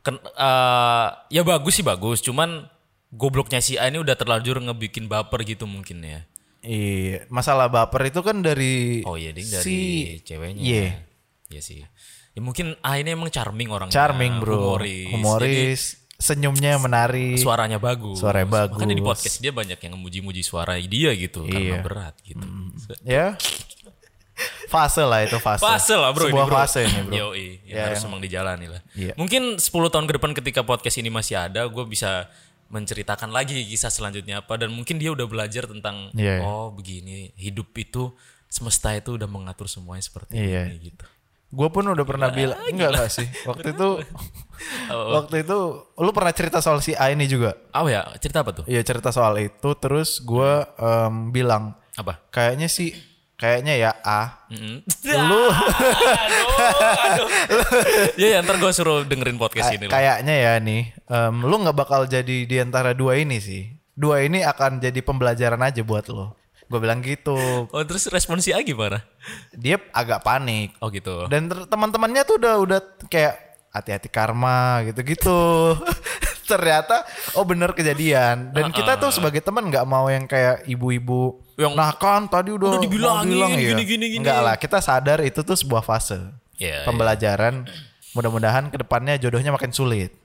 ken- 0.00 0.20
uh, 0.20 1.08
ya 1.28 1.40
bagus 1.40 1.72
sih 1.74 1.84
bagus, 1.84 2.20
cuman 2.20 2.68
gobloknya 3.14 3.62
si 3.62 3.78
A 3.78 3.86
ini 3.86 3.98
udah 3.98 4.14
terlanjur 4.14 4.58
ngebikin 4.58 5.06
baper 5.06 5.42
gitu 5.42 5.64
mungkin 5.64 6.02
ya. 6.02 6.20
Iya, 6.64 7.28
masalah 7.28 7.68
baper 7.68 8.08
itu 8.08 8.24
kan 8.24 8.40
dari 8.40 9.04
Oh 9.04 9.14
iya, 9.14 9.30
ding 9.30 9.44
dari 9.44 9.62
si 9.62 9.76
ceweknya. 10.24 10.60
Iya. 10.64 10.88
Iya 11.52 11.60
sih. 11.60 11.84
Ya 12.34 12.40
mungkin 12.40 12.74
A 12.80 12.96
ini 12.96 13.12
emang 13.12 13.28
charming 13.28 13.68
orangnya. 13.68 13.92
charming 13.92 14.40
bro, 14.40 14.74
Humoris. 14.80 15.06
humoris, 15.12 15.82
senyumnya 16.16 16.80
menarik. 16.80 17.36
Jadi 17.36 17.44
suaranya 17.44 17.78
bagus. 17.78 18.18
Suaranya 18.18 18.48
bagus. 18.48 18.74
Makanya 18.80 18.96
di 18.96 19.04
podcast 19.04 19.36
dia 19.38 19.52
banyak 19.52 19.78
yang 19.78 19.92
memuji-muji 19.94 20.42
suara 20.42 20.74
dia 20.80 21.12
gitu 21.14 21.44
karena 21.46 21.78
Iya. 21.78 21.84
berat 21.84 22.14
gitu. 22.24 22.42
Ya, 23.04 23.36
fase 24.66 25.02
lah 25.06 25.22
itu 25.22 25.38
fase. 25.38 25.62
Fase 25.62 25.94
lah 25.94 26.10
bro 26.10 26.26
Sebuah 26.26 26.42
ini 26.42 26.50
bro. 26.50 26.56
fase 26.58 26.80
ini 26.82 27.00
bro. 27.06 27.14
Yoi, 27.14 27.46
ya, 27.68 27.92
harus 27.92 28.02
emang 28.02 28.18
dijalani 28.18 28.66
lah. 28.66 28.82
Iya. 28.98 29.14
Mungkin 29.14 29.62
10 29.62 29.70
tahun 29.92 30.06
ke 30.10 30.12
depan 30.18 30.32
ketika 30.34 30.60
podcast 30.66 30.96
ini 30.98 31.12
masih 31.12 31.38
ada, 31.38 31.62
gue 31.70 31.84
bisa 31.86 32.26
menceritakan 32.74 33.30
lagi 33.30 33.62
kisah 33.62 33.88
selanjutnya 33.88 34.42
apa 34.42 34.58
dan 34.58 34.74
mungkin 34.74 34.98
dia 34.98 35.14
udah 35.14 35.30
belajar 35.30 35.70
tentang 35.70 36.10
Iya, 36.10 36.42
iya. 36.42 36.42
oh 36.42 36.74
begini 36.74 37.30
hidup 37.38 37.70
itu 37.78 38.10
semesta 38.50 38.90
itu 38.90 39.14
udah 39.14 39.30
mengatur 39.30 39.70
semuanya 39.70 40.02
seperti 40.02 40.34
Iya. 40.34 40.66
ini 40.74 40.90
gitu. 40.90 41.06
Gue 41.54 41.70
pun 41.70 41.86
udah 41.86 42.02
pernah 42.02 42.34
bilang, 42.34 42.58
enggak 42.66 42.90
enggak 42.98 43.10
sih. 43.14 43.30
Waktu 43.48 43.78
itu, 43.78 43.88
waktu 45.14 45.46
itu, 45.46 45.58
lu 45.94 46.10
pernah 46.10 46.34
cerita 46.34 46.58
soal 46.58 46.82
si 46.82 46.98
A 46.98 47.14
ini 47.14 47.30
juga. 47.30 47.54
Oh 47.70 47.86
ya, 47.86 48.02
cerita 48.18 48.42
apa 48.42 48.50
tuh? 48.50 48.64
Iya 48.66 48.82
cerita 48.82 49.14
soal 49.14 49.38
itu, 49.38 49.70
terus 49.78 50.18
gue 50.18 50.50
em, 50.74 51.30
bilang, 51.30 51.78
Apa? 51.94 52.18
kayaknya 52.34 52.66
sih, 52.66 52.90
kayaknya 53.44 53.74
ya 53.76 53.90
A. 54.00 54.48
Mm-mm. 54.48 54.80
Lu 55.28 55.44
aduh, 56.24 56.48
aduh. 56.96 57.28
ya, 58.16 58.26
ya 58.32 58.38
ntar 58.40 58.56
gue 58.56 58.72
suruh 58.72 59.04
dengerin 59.04 59.36
podcast 59.36 59.76
ini. 59.76 59.92
kayaknya 59.92 60.32
ya 60.32 60.52
nih, 60.64 60.96
em, 60.96 61.36
lu 61.44 61.60
nggak 61.60 61.76
bakal 61.76 62.08
jadi 62.08 62.48
di 62.48 62.56
antara 62.56 62.96
dua 62.96 63.20
ini 63.20 63.36
sih. 63.36 63.68
Dua 63.92 64.24
ini 64.24 64.40
akan 64.40 64.80
jadi 64.80 65.04
pembelajaran 65.04 65.60
aja 65.60 65.84
buat 65.84 66.08
lo. 66.08 66.32
Gue 66.64 66.80
bilang 66.80 67.04
gitu. 67.04 67.36
Oh 67.68 67.82
terus 67.84 68.08
respon 68.08 68.40
si 68.40 68.56
A 68.56 68.64
gimana? 68.64 69.04
Dia 69.52 69.76
agak 69.92 70.24
panik. 70.24 70.72
Oh 70.80 70.88
gitu. 70.88 71.28
Dan 71.28 71.52
teman-temannya 71.52 72.24
tuh 72.24 72.40
udah 72.40 72.54
udah 72.64 72.80
kayak 73.12 73.36
hati-hati 73.70 74.08
karma 74.08 74.80
gitu-gitu. 74.88 75.76
Ternyata 76.44 77.04
oh 77.34 77.44
bener 77.44 77.72
kejadian. 77.72 78.52
Dan 78.52 78.68
kita 78.70 78.96
tuh 78.96 79.08
sebagai 79.10 79.40
teman 79.40 79.64
nggak 79.66 79.84
mau 79.84 80.06
yang 80.06 80.24
kayak 80.24 80.64
ibu-ibu. 80.64 81.40
Yang- 81.56 81.74
nah 81.74 81.90
kan 81.90 82.26
tadi 82.26 82.50
udah 82.50 82.76
Udah 82.76 82.82
dibilangin, 82.82 83.30
bilang 83.30 83.50
ya. 83.52 83.72
gini, 83.72 83.82
gini, 83.82 84.04
gini. 84.10 84.20
Enggak 84.20 84.40
lah, 84.40 84.54
kita 84.54 84.78
sadar 84.78 85.20
itu 85.20 85.40
tuh 85.40 85.54
sebuah 85.54 85.80
fase 85.80 86.20
Iya, 86.56 86.84
pembelajaran. 86.84 87.66
Mudah-mudahan 88.12 88.70
ke 88.70 88.78
depannya 88.78 89.18
jodohnya 89.18 89.50
makin 89.50 89.72
sulit. 89.72 90.14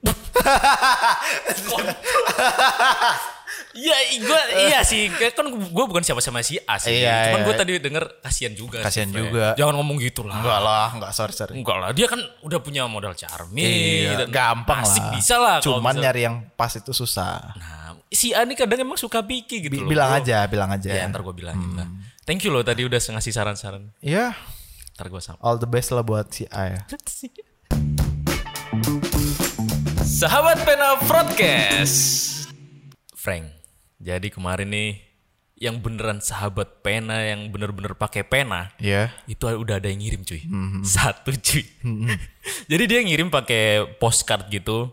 Iya, 3.70 3.96
gue 4.18 4.40
iya 4.66 4.80
sih. 4.82 5.06
Kan 5.10 5.46
gue 5.50 5.84
bukan 5.86 6.02
siapa-siapa 6.02 6.42
si 6.42 6.58
A 6.60 6.74
sih. 6.76 7.02
Iya, 7.02 7.30
Cuman 7.30 7.40
iya. 7.40 7.46
gue 7.46 7.54
tadi 7.54 7.72
denger 7.78 8.04
kasihan 8.18 8.50
juga. 8.50 8.82
Kasihan 8.82 9.06
juga. 9.08 9.54
Jangan 9.54 9.78
ngomong 9.78 10.02
gitu 10.02 10.26
lah. 10.26 10.42
Enggak 10.42 10.60
lah, 10.60 10.86
enggak 10.90 11.12
sorry 11.14 11.30
sorry. 11.30 11.54
Enggak 11.54 11.76
lah, 11.78 11.90
dia 11.94 12.10
kan 12.10 12.18
udah 12.42 12.58
punya 12.58 12.90
modal 12.90 13.14
charming. 13.14 13.62
Iya, 14.10 14.26
dan 14.26 14.28
gampang 14.28 14.82
asik 14.82 14.98
lah. 15.00 15.12
bisa 15.14 15.34
lah. 15.38 15.56
Cuman 15.62 15.94
misal- 15.94 16.02
nyari 16.02 16.20
yang 16.26 16.36
pas 16.58 16.72
itu 16.74 16.90
susah. 16.90 17.54
Nah, 17.54 17.94
si 18.10 18.34
A 18.34 18.42
ini 18.42 18.58
kadang 18.58 18.82
emang 18.82 18.98
suka 18.98 19.22
picky 19.22 19.62
gitu 19.62 19.86
loh. 19.86 19.86
bilang 19.86 20.10
aja, 20.12 20.42
bilang 20.50 20.70
aja. 20.74 20.90
Ya, 20.90 21.06
ntar 21.06 21.22
gue 21.22 21.30
bilangin 21.30 21.70
lah. 21.78 21.86
Thank 22.26 22.42
you 22.42 22.50
loh 22.50 22.62
tadi 22.62 22.82
udah 22.82 22.98
ngasih 22.98 23.30
saran-saran. 23.30 23.90
Iya, 24.02 24.34
Ntar 24.94 25.06
gue 25.08 25.22
sama. 25.22 25.38
all 25.40 25.56
the 25.56 25.64
best 25.64 25.94
lah 25.94 26.02
buat 26.02 26.26
si 26.28 26.44
A 26.50 26.74
ya. 26.74 26.80
Sahabat 30.02 30.60
Pena 30.62 30.98
Broadcast. 31.00 32.28
Frank, 33.14 33.52
jadi 34.00 34.26
kemarin 34.26 34.66
nih 34.66 34.90
yang 35.60 35.76
beneran 35.76 36.18
sahabat 36.18 36.80
pena 36.80 37.20
yang 37.20 37.52
bener-bener 37.52 37.92
pakai 37.92 38.24
pena 38.24 38.72
Iya. 38.80 39.12
itu 39.28 39.44
udah 39.44 39.76
ada 39.76 39.86
yang 39.86 40.00
ngirim 40.00 40.24
cuy 40.24 40.40
satu 40.82 41.30
cuy 41.30 41.64
jadi 42.72 42.84
dia 42.88 43.00
ngirim 43.04 43.28
pakai 43.28 43.84
postcard 44.00 44.48
gitu 44.48 44.88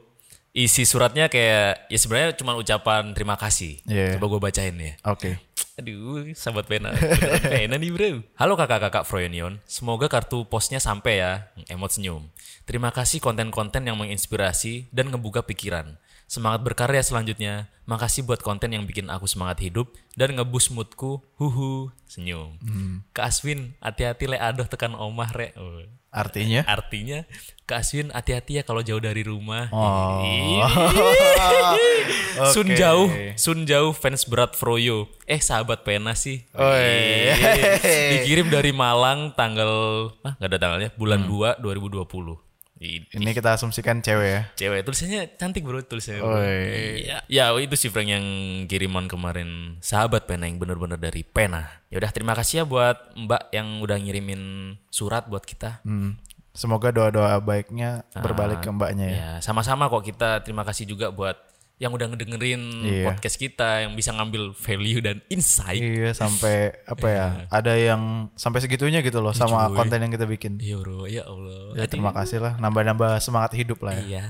isi 0.52 0.84
suratnya 0.84 1.30
kayak 1.30 1.88
ya 1.88 1.98
sebenarnya 1.98 2.36
cuma 2.36 2.54
ucapan 2.54 3.16
terima 3.16 3.40
kasih 3.40 3.80
Iya. 3.88 4.20
coba 4.20 4.26
gue 4.28 4.40
bacain 4.44 4.76
ya 4.76 4.94
Oke. 5.08 5.40
Aduh, 5.78 6.34
sahabat 6.34 6.66
pena. 6.66 6.90
Pena 7.46 7.78
nih 7.78 7.94
bro. 7.94 8.26
Halo 8.34 8.58
kakak-kakak 8.58 9.06
Froyonion. 9.06 9.62
Semoga 9.70 10.10
kartu 10.10 10.42
posnya 10.42 10.82
sampai 10.82 11.22
ya. 11.22 11.54
Emot 11.70 11.94
senyum. 11.94 12.34
Terima 12.66 12.90
kasih 12.90 13.22
konten-konten 13.22 13.86
yang 13.86 13.94
menginspirasi 13.94 14.90
dan 14.90 15.14
ngebuka 15.14 15.46
pikiran. 15.46 15.94
Semangat 16.28 16.60
berkarya 16.62 17.00
selanjutnya. 17.00 17.72
Makasih 17.88 18.28
buat 18.28 18.44
konten 18.44 18.76
yang 18.76 18.84
bikin 18.84 19.08
aku 19.08 19.32
semangat 19.32 19.64
hidup 19.64 19.88
dan 20.14 20.36
ngebus 20.36 20.68
moodku. 20.68 21.24
Huhu, 21.40 21.88
senyum. 22.04 22.60
Kak 23.16 23.32
Aswin, 23.32 23.80
hati-hati 23.80 24.28
le 24.28 24.36
adoh 24.36 24.68
tekan 24.68 24.92
omah 24.92 25.32
re. 25.32 25.56
Oh. 25.56 25.88
Artinya? 26.08 26.68
Artinya, 26.68 27.24
Kak 27.64 27.84
Aswin 27.84 28.12
hati-hati 28.12 28.60
ya 28.60 28.64
kalau 28.68 28.84
jauh 28.84 29.00
dari 29.00 29.24
rumah. 29.24 29.72
Oh. 29.72 30.20
Ih. 30.28 30.60
Sun 32.54 32.76
jauh, 32.76 33.08
Sun 33.40 33.64
jauh 33.64 33.96
fans 33.96 34.28
berat 34.28 34.52
Froyo. 34.52 35.08
Eh 35.24 35.40
sahabat 35.40 35.88
pena 35.88 36.12
sih. 36.12 36.44
Oi. 36.54 37.32
Ih. 37.32 37.40
Dikirim 38.20 38.52
dari 38.52 38.76
Malang 38.76 39.32
tanggal 39.32 39.72
ah 40.28 40.36
nggak 40.38 40.50
ada 40.52 40.58
tanggalnya 40.60 40.90
bulan 41.00 41.24
Hmm. 41.24 41.56
2 41.60 41.64
2020. 41.64 42.47
Ini 42.78 43.32
kita 43.34 43.58
asumsikan 43.58 44.06
cewek 44.06 44.30
ya. 44.30 44.42
Cewek 44.54 44.86
tulisannya 44.86 45.34
cantik 45.34 45.66
bro 45.66 45.82
tulisannya. 45.82 46.22
bro. 46.22 46.38
Iya. 46.46 47.18
Ya 47.26 47.50
itu 47.58 47.74
sih 47.74 47.90
Frank 47.90 48.10
yang 48.10 48.26
kiriman 48.70 49.10
kemarin 49.10 49.82
sahabat 49.82 50.30
pena 50.30 50.46
yang 50.46 50.62
bener-bener 50.62 51.02
dari 51.02 51.26
pena. 51.26 51.82
Ya 51.90 51.98
udah 51.98 52.12
terima 52.14 52.38
kasih 52.38 52.62
ya 52.62 52.64
buat 52.70 53.18
Mbak 53.18 53.44
yang 53.50 53.68
udah 53.82 53.98
ngirimin 53.98 54.42
surat 54.94 55.26
buat 55.26 55.42
kita. 55.42 55.82
Hmm. 55.82 56.22
Semoga 56.58 56.90
doa-doa 56.90 57.38
baiknya 57.38 58.02
berbalik 58.18 58.66
ke 58.66 58.70
mbaknya 58.74 59.06
ya. 59.06 59.18
Ya, 59.18 59.32
sama-sama 59.46 59.86
kok 59.94 60.02
kita 60.02 60.42
terima 60.42 60.66
kasih 60.66 60.90
juga 60.90 61.14
buat 61.14 61.38
yang 61.78 61.94
udah 61.94 62.10
ngedengerin 62.10 62.62
Iya. 62.82 63.06
podcast 63.06 63.38
kita 63.38 63.86
yang 63.86 63.94
bisa 63.94 64.10
ngambil 64.10 64.50
value 64.58 64.98
dan 64.98 65.22
insight. 65.30 65.78
Iya 65.78 66.10
sampai 66.14 66.74
apa 66.94 67.08
ya? 67.08 67.28
Ada 67.54 67.74
yang 67.78 68.34
sampai 68.34 68.66
segitunya 68.66 69.06
gitu 69.06 69.22
loh 69.22 69.30
sama 69.32 69.70
konten 69.70 70.02
yang 70.02 70.10
kita 70.10 70.26
bikin. 70.26 70.58
Iya 70.58 70.82
bro, 70.82 71.06
ya 71.06 71.30
Allah. 71.30 71.78
Ya 71.78 71.86
terima 71.86 72.10
kasih 72.18 72.42
lah, 72.42 72.58
nambah-nambah 72.58 73.22
semangat 73.22 73.54
hidup 73.54 73.86
lah 73.86 73.94
ya. 73.94 74.04
Iya. 74.04 74.26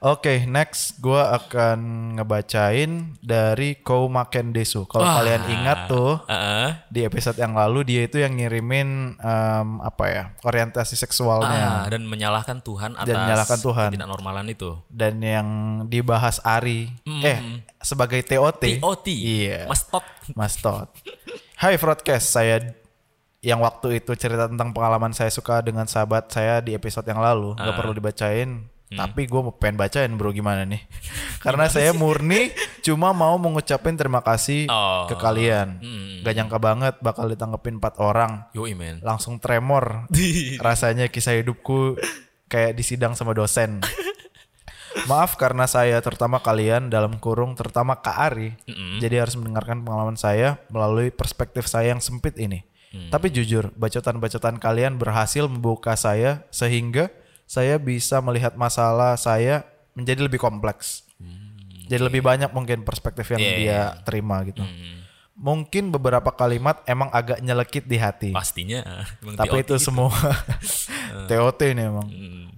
Oke, 0.00 0.48
next 0.48 0.96
gua 0.96 1.36
akan 1.36 1.78
ngebacain 2.16 3.20
dari 3.20 3.76
Kouma 3.76 4.24
Kendesu. 4.24 4.88
Kalau 4.88 5.04
Wah. 5.04 5.20
kalian 5.20 5.44
ingat 5.44 5.78
tuh 5.86 6.16
Heeh. 6.24 6.72
di 6.88 7.04
episode 7.04 7.36
yang 7.36 7.52
lalu 7.52 7.84
dia 7.84 8.08
itu 8.08 8.16
yang 8.16 8.32
ngirimin 8.32 8.88
em, 9.14 9.68
apa 9.78 10.04
ya 10.08 10.24
orientasi 10.40 10.96
seksualnya 10.96 11.84
Ah, 11.84 11.88
dan 11.92 12.08
menyalahkan 12.08 12.64
Tuhan 12.64 12.96
atas 12.96 13.12
Dan 13.12 13.16
menyalahkan 13.20 13.60
Tuhan. 13.60 13.88
tidak 13.92 14.08
normalan 14.08 14.48
itu. 14.48 14.72
dan 14.88 15.20
yang 15.20 15.48
dibahas 15.84 16.40
Ari 16.40 16.88
eh 17.20 17.60
sebagai 17.78 18.24
TOT. 18.24 18.80
TOT. 18.80 19.04
Iya. 19.06 19.68
Mas 19.68 19.84
Tot. 19.84 20.04
Mas 20.32 20.56
Todd. 20.56 20.88
Hai 21.54 21.76
Broadcast, 21.76 22.24
saya 22.30 22.72
yang 23.40 23.60
waktu 23.60 24.00
itu 24.00 24.16
cerita 24.16 24.48
tentang 24.48 24.72
pengalaman 24.72 25.12
saya 25.12 25.28
suka 25.28 25.60
dengan 25.60 25.84
sahabat 25.84 26.32
saya 26.32 26.64
di 26.64 26.72
episode 26.72 27.04
yang 27.04 27.20
lalu. 27.20 27.52
Gak 27.52 27.76
perlu 27.76 27.92
dibacain. 27.92 28.64
Tapi 28.90 29.30
gue 29.30 29.38
mau 29.38 29.54
pengen 29.54 29.78
bacain 29.78 30.10
bro 30.18 30.34
gimana 30.34 30.66
nih. 30.66 30.82
Karena 31.44 31.70
saya 31.70 31.94
murni 31.94 32.50
cuma 32.82 33.14
mau 33.14 33.38
mengucapin 33.38 33.94
terima 33.94 34.18
kasih 34.18 34.66
Oh. 34.66 35.06
ke 35.06 35.14
kalian. 35.14 35.78
Gak 36.26 36.34
nyangka 36.34 36.58
banget 36.58 36.94
bakal 36.98 37.30
ditanggepin 37.30 37.78
empat 37.78 38.02
orang. 38.02 38.50
Yo. 38.50 38.66
Langsung 39.00 39.38
tremor. 39.38 40.10
Rasanya 40.66 41.06
kisah 41.06 41.38
hidupku 41.38 41.94
kayak 42.50 42.74
disidang 42.74 43.14
sama 43.14 43.30
dosen. 43.30 43.78
Maaf 45.06 45.38
karena 45.38 45.70
saya 45.70 46.02
terutama 46.02 46.42
kalian 46.42 46.90
dalam 46.90 47.14
kurung 47.22 47.54
terutama 47.54 48.02
Kak 48.02 48.18
Ari. 48.34 48.58
Jadi 48.98 49.22
harus 49.22 49.38
mendengarkan 49.38 49.86
pengalaman 49.86 50.18
saya 50.18 50.58
melalui 50.66 51.14
perspektif 51.14 51.70
saya 51.70 51.94
yang 51.94 52.02
sempit 52.02 52.34
ini. 52.42 52.66
Tapi 52.90 53.30
jujur, 53.30 53.70
bacotan-bacotan 53.78 54.58
kalian 54.58 54.98
berhasil 54.98 55.46
membuka 55.46 55.94
saya 55.94 56.42
sehingga 56.50 57.06
saya 57.50 57.82
bisa 57.82 58.22
melihat 58.22 58.54
masalah 58.54 59.18
saya 59.18 59.66
menjadi 59.98 60.22
lebih 60.22 60.38
kompleks. 60.38 61.02
Jadi 61.90 61.98
lebih 62.06 62.22
banyak 62.22 62.54
mungkin 62.54 62.86
perspektif 62.86 63.26
yang 63.34 63.42
Iya, 63.42 63.50
dia 63.58 63.66
iya. 63.66 63.82
terima 64.06 64.38
gitu. 64.46 64.62
Mungkin 65.34 65.90
beberapa 65.90 66.30
kalimat 66.30 66.86
emang 66.86 67.10
agak 67.10 67.42
nyelekit 67.42 67.90
di 67.90 67.98
hati. 67.98 68.30
Pastinya. 68.30 69.02
Tapi 69.34 69.66
itu 69.66 69.74
semua 69.82 70.14
TOT 71.28 71.60
nih 71.74 71.90
emang. 71.90 72.06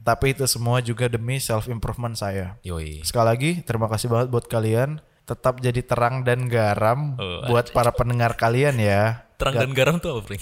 Tapi 0.05 0.37
itu 0.37 0.45
semua 0.45 0.85
juga 0.85 1.09
demi 1.09 1.41
self 1.41 1.73
improvement 1.73 2.13
saya. 2.13 2.61
Yoi. 2.61 3.01
Sekali 3.01 3.25
lagi 3.25 3.51
terima 3.65 3.89
kasih 3.89 4.13
banget 4.13 4.29
buat 4.29 4.45
kalian. 4.45 5.01
Tetap 5.25 5.65
jadi 5.65 5.81
terang 5.81 6.21
dan 6.27 6.53
garam 6.53 7.17
Oh, 7.17 7.49
buat 7.49 7.73
para 7.73 7.97
pendengar 7.97 8.37
kalian 8.37 8.77
ya. 8.77 9.25
Terang 9.41 9.57
dan 9.57 9.73
garam 9.73 9.97
tuh 9.97 10.21
apa? 10.21 10.37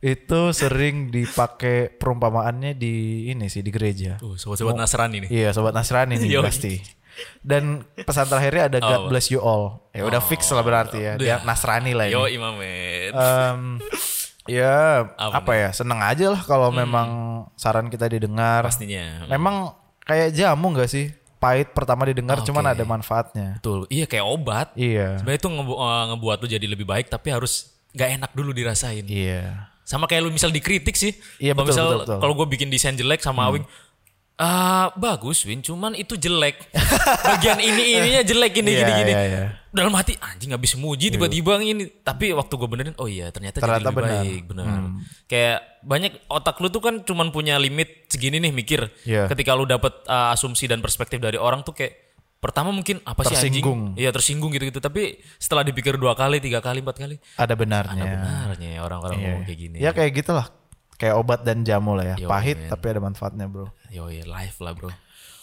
Itu 0.00 0.50
sering 0.50 1.08
dipakai 1.08 1.92
perumpamaannya 1.92 2.72
di 2.72 2.94
ini 3.28 3.46
sih 3.46 3.60
di 3.60 3.68
gereja. 3.68 4.16
Tuh, 4.16 4.34
sobat-sobat 4.34 4.72
Nasrani 4.74 5.24
nih. 5.24 5.30
Iya, 5.30 5.48
sobat 5.52 5.72
Nasrani 5.72 6.16
nih 6.16 6.40
pasti. 6.48 6.80
Dan 7.38 7.84
pesan 7.98 8.24
terakhirnya 8.24 8.64
ada 8.66 8.78
God 8.78 8.96
Oh. 8.98 9.08
bless 9.08 9.28
you 9.28 9.38
all. 9.38 9.84
Ya 9.92 10.02
udah 10.02 10.18
fix 10.18 10.48
lah 10.48 10.64
berarti 10.64 10.98
ya. 10.98 11.12
Dia 11.14 11.36
Nasrani 11.42 11.92
lah 11.92 12.08
ini. 12.08 12.16
Yo 12.16 12.24
Imam. 12.26 12.56
Em, 12.56 13.76
ya 14.48 15.04
Apa 15.14 15.38
apa, 15.38 15.52
ya 15.52 15.68
seneng 15.70 16.00
aja 16.00 16.32
lah 16.32 16.40
kalau 16.42 16.72
memang 16.72 17.08
saran 17.54 17.86
kita 17.86 18.08
didengar. 18.08 18.64
Pastinya. 18.64 19.28
Memang 19.28 19.76
kayak 20.00 20.32
jamu 20.32 20.72
gak 20.72 20.88
sih? 20.88 21.12
Pahit 21.36 21.72
pertama 21.72 22.04
didengar 22.04 22.40
Oke. 22.40 22.48
cuman 22.48 22.64
ada 22.66 22.84
manfaatnya. 22.84 23.60
Betul. 23.60 23.84
Iya 23.88 24.04
kayak 24.04 24.24
obat. 24.24 24.68
Iya. 24.72 25.20
Sebenarnya 25.20 25.40
itu 25.40 25.50
ngebu- 25.50 25.76
eh, 25.78 26.04
ngebuat 26.08 26.36
lu 26.40 26.48
jadi 26.48 26.66
lebih 26.66 26.84
baik 26.84 27.08
tapi 27.08 27.32
harus 27.32 27.68
gak 27.92 28.16
enak 28.16 28.30
dulu 28.32 28.52
dirasain. 28.52 29.04
Iya. 29.04 29.69
Sama 29.90 30.06
kayak 30.06 30.22
lu 30.22 30.30
misal 30.30 30.54
dikritik 30.54 30.94
sih. 30.94 31.18
Iya, 31.42 31.58
betul, 31.58 31.74
misal 31.74 31.86
betul, 31.90 31.98
betul. 32.06 32.14
Hmm. 32.14 32.22
kalau 32.22 32.34
gue 32.38 32.46
bikin 32.46 32.70
desain 32.70 32.94
jelek 32.94 33.18
sama 33.18 33.50
Awing, 33.50 33.66
ah 34.38 34.94
bagus 34.94 35.42
Win, 35.44 35.66
cuman 35.66 35.98
itu 35.98 36.14
jelek. 36.14 36.62
Bagian 37.26 37.58
ini 37.58 37.98
ininya 37.98 38.22
jelek 38.22 38.54
gini 38.54 38.70
Iya, 38.70 38.86
gini 38.86 38.92
gini. 39.02 39.12
iya, 39.12 39.22
iya. 39.26 39.44
Dalam 39.74 39.90
hati 39.98 40.14
anjing 40.18 40.54
habis 40.54 40.78
muji 40.78 41.10
tiba-tiba 41.10 41.58
ini. 41.58 41.90
Tapi 42.02 42.30
waktu 42.30 42.54
gue 42.54 42.68
benerin, 42.70 42.94
oh 43.02 43.10
iya 43.10 43.34
ternyata, 43.34 43.58
Ternyata 43.58 43.82
jadi 43.82 43.90
lebih 43.90 43.98
benar. 43.98 44.10
Hmm. 44.14 44.22
baik, 44.22 44.42
benar. 44.46 44.66
Kayak 45.26 45.58
banyak 45.82 46.12
otak 46.30 46.56
lu 46.62 46.68
tuh 46.70 46.82
kan 46.82 46.94
cuman 47.02 47.34
punya 47.34 47.58
limit 47.58 48.06
segini 48.06 48.38
nih 48.38 48.54
mikir. 48.54 48.80
Iya. 49.02 49.26
Ketika 49.26 49.58
lu 49.58 49.66
dapet 49.66 49.92
uh, 50.06 50.30
asumsi 50.30 50.70
dan 50.70 50.78
perspektif 50.78 51.18
dari 51.18 51.34
orang 51.34 51.66
tuh 51.66 51.74
kayak 51.74 52.09
pertama 52.40 52.68
mungkin 52.70 52.98
apa 53.02 53.20
sih 53.22 53.36
Tersinggung. 53.36 53.92
anjing? 53.92 54.00
Iya 54.00 54.10
tersinggung 54.10 54.50
gitu-gitu. 54.50 54.80
Tapi 54.80 55.02
setelah 55.36 55.60
dipikir 55.60 55.94
dua 55.94 56.12
kali, 56.12 56.40
tiga 56.40 56.58
kali, 56.58 56.80
empat 56.80 56.96
kali, 56.98 57.16
Ada 57.36 57.52
benarnya. 57.52 58.00
ada 58.00 58.06
benarnya 58.10 58.68
ya 58.70 58.80
orang-orang 58.80 59.16
Iya. 59.16 59.24
ngomong 59.26 59.42
kayak 59.44 59.58
gini. 59.58 59.76
Ya 59.76 59.90
kayak 59.92 60.12
gitulah. 60.14 60.46
Kayak 60.96 61.16
obat 61.16 61.40
dan 61.42 61.62
jamu 61.62 61.92
lah 61.92 62.12
ya. 62.12 62.16
Yo, 62.18 62.28
Pahit 62.28 62.56
men. 62.58 62.68
tapi 62.68 62.84
ada 62.86 63.00
manfaatnya, 63.00 63.44
Bro. 63.44 63.72
Yoi, 63.88 64.20
live 64.20 64.56
lah 64.58 64.72
bro. 64.72 64.90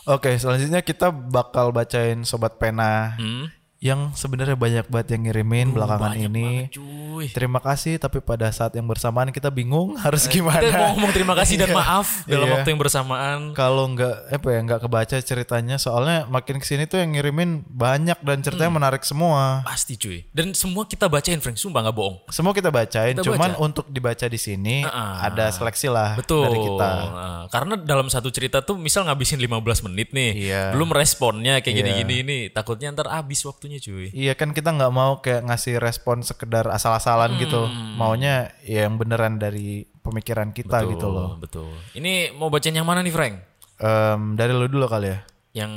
Oke, 0.08 0.32
selanjutnya 0.34 0.80
kita 0.80 1.10
bakal 1.10 1.70
bacain 1.70 2.24
sobat 2.24 2.56
pena 2.56 3.18
Hmm? 3.18 3.50
Yang 3.78 4.10
sebenarnya 4.12 4.54
banyak 4.54 4.86
banget 4.88 5.08
yang 5.14 5.22
ngirimin 5.24 5.70
belakangan 5.70 6.18
ini. 6.18 6.66
Cuy. 6.70 7.30
Terima 7.30 7.58
kasih 7.58 7.98
tapi 7.98 8.20
pada 8.20 8.50
saat 8.50 8.74
yang 8.74 8.84
bersamaan 8.84 9.30
kita 9.30 9.48
bingung 9.48 9.94
harus 10.04 10.26
gimana. 10.26 10.60
Kita 10.60 10.74
mau 10.76 10.90
ngomong 10.94 11.12
terima 11.12 11.34
kasih 11.34 11.56
dan 11.56 11.70
Iya. 11.70 11.78
maaf 11.78 12.08
dalam 12.24 12.44
Iya. 12.44 12.54
waktu 12.56 12.68
yang 12.68 12.82
bersamaan. 12.82 13.40
Kalau 13.54 13.86
nggak 13.88 14.16
apa 14.32 14.48
ya 14.48 14.60
nggak 14.64 14.82
kebaca 14.82 15.16
ceritanya 15.20 15.76
soalnya 15.76 16.26
makin 16.26 16.58
ke 16.58 16.66
sini 16.66 16.84
tuh 16.84 16.98
yang 16.98 17.14
ngirimin 17.14 17.66
banyak 17.68 18.18
dan 18.18 18.38
ceritanya 18.42 18.66
Hmm. 18.68 18.78
menarik 18.78 19.04
semua. 19.04 19.62
Pasti 19.62 19.94
cuy. 19.94 20.26
Dan 20.32 20.52
semua 20.52 20.84
kita 20.84 21.06
bacain 21.06 21.38
Frank, 21.38 21.56
sumpah 21.56 21.82
nggak 21.84 21.94
bohong. 21.94 22.18
Semua 22.28 22.52
kita 22.52 22.70
bacain, 22.70 23.14
Kita 23.14 23.24
cuman 23.24 23.54
baca. 23.54 23.62
untuk 23.62 23.86
dibaca 23.88 24.26
di 24.26 24.38
sini 24.38 24.82
Ah, 24.84 25.22
ada 25.24 25.48
seleksi 25.48 25.86
lah 25.86 26.18
Betul. 26.18 26.50
dari 26.50 26.60
kita. 26.60 26.90
Nah, 27.08 27.42
karena 27.48 27.74
dalam 27.76 28.08
satu 28.08 28.30
cerita 28.30 28.60
tuh 28.60 28.74
misal 28.74 29.06
ngabisin 29.06 29.38
15 29.38 29.84
menit 29.84 30.10
nih. 30.10 30.32
Iya. 30.50 30.62
Belum 30.74 30.90
responnya 30.90 31.60
kayak 31.60 31.70
Iya. 31.70 31.80
gini-gini 31.80 32.16
nih. 32.24 32.44
Takutnya 32.50 32.90
ntar 32.92 33.08
habis 33.08 33.46
waktunya 33.68 33.80
cuy. 33.84 34.08
Iya 34.16 34.34
kan 34.34 34.56
kita 34.56 34.72
nggak 34.72 34.94
mau 34.96 35.20
kayak 35.20 35.44
ngasih 35.44 35.76
respon 35.78 36.24
sekedar 36.24 36.72
asal-asalan 36.72 37.36
gitu. 37.38 37.68
Hmm. 37.68 38.00
Maunya 38.00 38.56
ya 38.64 38.88
yang 38.88 38.96
beneran 38.96 39.36
dari 39.36 39.84
pemikiran 40.00 40.56
kita 40.56 40.88
gitu 40.88 41.12
loh. 41.12 41.36
Betul. 41.36 41.68
Ini 41.92 42.32
mau 42.34 42.48
bacain 42.48 42.72
yang 42.72 42.88
mana 42.88 43.04
nih 43.04 43.12
Frank? 43.12 43.36
Em, 43.78 44.40
dari 44.40 44.56
lu 44.56 44.72
dulu 44.72 44.88
kali 44.88 45.12
ya. 45.12 45.20
Yang 45.58 45.74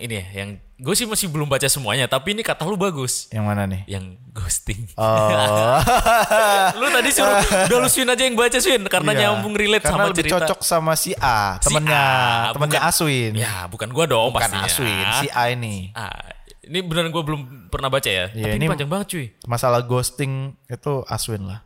ini 0.00 0.14
ya, 0.14 0.26
yang 0.40 0.48
gue 0.78 0.94
sih 0.96 1.04
masih 1.04 1.28
belum 1.28 1.52
baca 1.52 1.68
semuanya, 1.68 2.08
tapi 2.08 2.32
ini 2.32 2.40
kata 2.40 2.64
lu 2.64 2.80
bagus. 2.80 3.28
Yang 3.28 3.44
mana 3.44 3.68
nih? 3.68 3.84
Yang 3.84 4.16
ghosting. 4.32 4.88
Oh. 4.96 5.76
lu 6.80 6.86
tadi 6.88 7.10
suruh 7.12 7.36
udah 7.68 7.76
lu 7.76 7.88
Swin 7.92 8.08
aja 8.08 8.24
yang 8.24 8.32
baca 8.32 8.56
Swin 8.56 8.88
karena 8.88 9.12
Iya. 9.12 9.20
nyambung 9.28 9.52
relate 9.52 9.84
Karena 9.84 10.00
sama 10.00 10.08
lebih 10.08 10.24
cerita. 10.24 10.48
cocok 10.48 10.58
sama 10.64 10.92
si 10.96 11.12
A, 11.12 11.60
Si 11.60 11.68
temennya, 11.68 11.92
A, 11.92 12.56
temennya 12.56 12.80
bukan- 12.80 12.88
Aswin. 12.88 13.32
Ya, 13.36 13.68
bukan 13.68 13.88
gua 13.92 14.04
dong 14.08 14.32
Bukan 14.32 14.40
pastinya. 14.40 14.64
Aswin, 14.64 15.06
si 15.20 15.26
A 15.28 15.42
ini. 15.52 15.92
Ah, 15.92 16.37
ini 16.68 16.84
beneran 16.84 17.08
gue 17.08 17.22
belum 17.22 17.42
pernah 17.68 17.88
baca 17.88 18.04
ya. 18.04 18.28
Iya, 18.28 18.44
Tapi 18.44 18.54
ini 18.54 18.60
ini- 18.60 18.68
panjang 18.68 18.86
banget 18.86 19.06
cuy. 19.08 19.26
Masalah 19.44 19.80
ghosting 19.80 20.52
itu 20.64 20.92
Aswin 21.04 21.44
lah. 21.44 21.64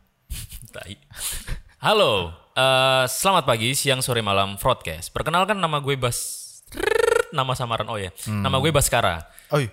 Halo, 1.85 2.31
eh, 2.55 3.05
selamat 3.07 3.45
pagi, 3.45 3.75
siang, 3.75 4.01
sore, 4.01 4.23
malam, 4.23 4.55
broadcast. 4.57 5.11
Perkenalkan 5.11 5.59
nama 5.59 5.83
gue 5.83 5.99
Bas... 5.99 6.41
Nama 7.33 7.53
samaran, 7.53 7.89
oh 7.89 7.97
ya. 7.97 8.13
Hmm. 8.25 8.41
Nama 8.41 8.57
gue 8.57 8.71
Baskara. 8.71 9.25
Oi. 9.51 9.67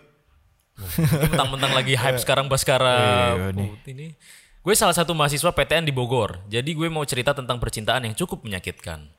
Ini 0.79 1.27
Mentang-mentang 1.27 1.75
lagi 1.75 1.91
hype 2.01 2.17
sekarang 2.17 2.47
Iya, 2.47 2.51
Baskara. 2.51 2.95
nih. 3.51 3.69
Put 3.69 3.83
ini. 3.85 4.07
Gue 4.59 4.75
salah 4.75 4.95
satu 4.95 5.11
mahasiswa 5.11 5.51
PTN 5.51 5.83
di 5.83 5.91
Bogor. 5.91 6.39
Jadi 6.47 6.71
gue 6.71 6.87
mau 6.87 7.03
cerita 7.03 7.31
tentang 7.31 7.59
percintaan 7.59 8.07
yang 8.07 8.15
cukup 8.15 8.43
menyakitkan. 8.43 9.11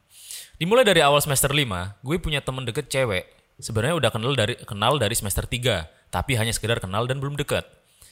Dimulai 0.56 0.84
dari 0.84 1.00
awal 1.00 1.20
semester 1.20 1.48
5, 1.48 2.00
gue 2.00 2.16
punya 2.16 2.40
temen 2.40 2.64
deket 2.64 2.88
cewek. 2.88 3.28
Sebenarnya 3.56 3.96
udah 3.96 4.10
kenal 4.10 4.32
dari 4.32 4.56
kenal 4.58 4.96
dari 4.96 5.12
semester 5.12 5.44
3, 5.44 5.84
tapi 6.10 6.34
hanya 6.34 6.50
sekedar 6.50 6.82
kenal 6.82 7.06
dan 7.06 7.22
belum 7.22 7.38
deket. 7.38 7.64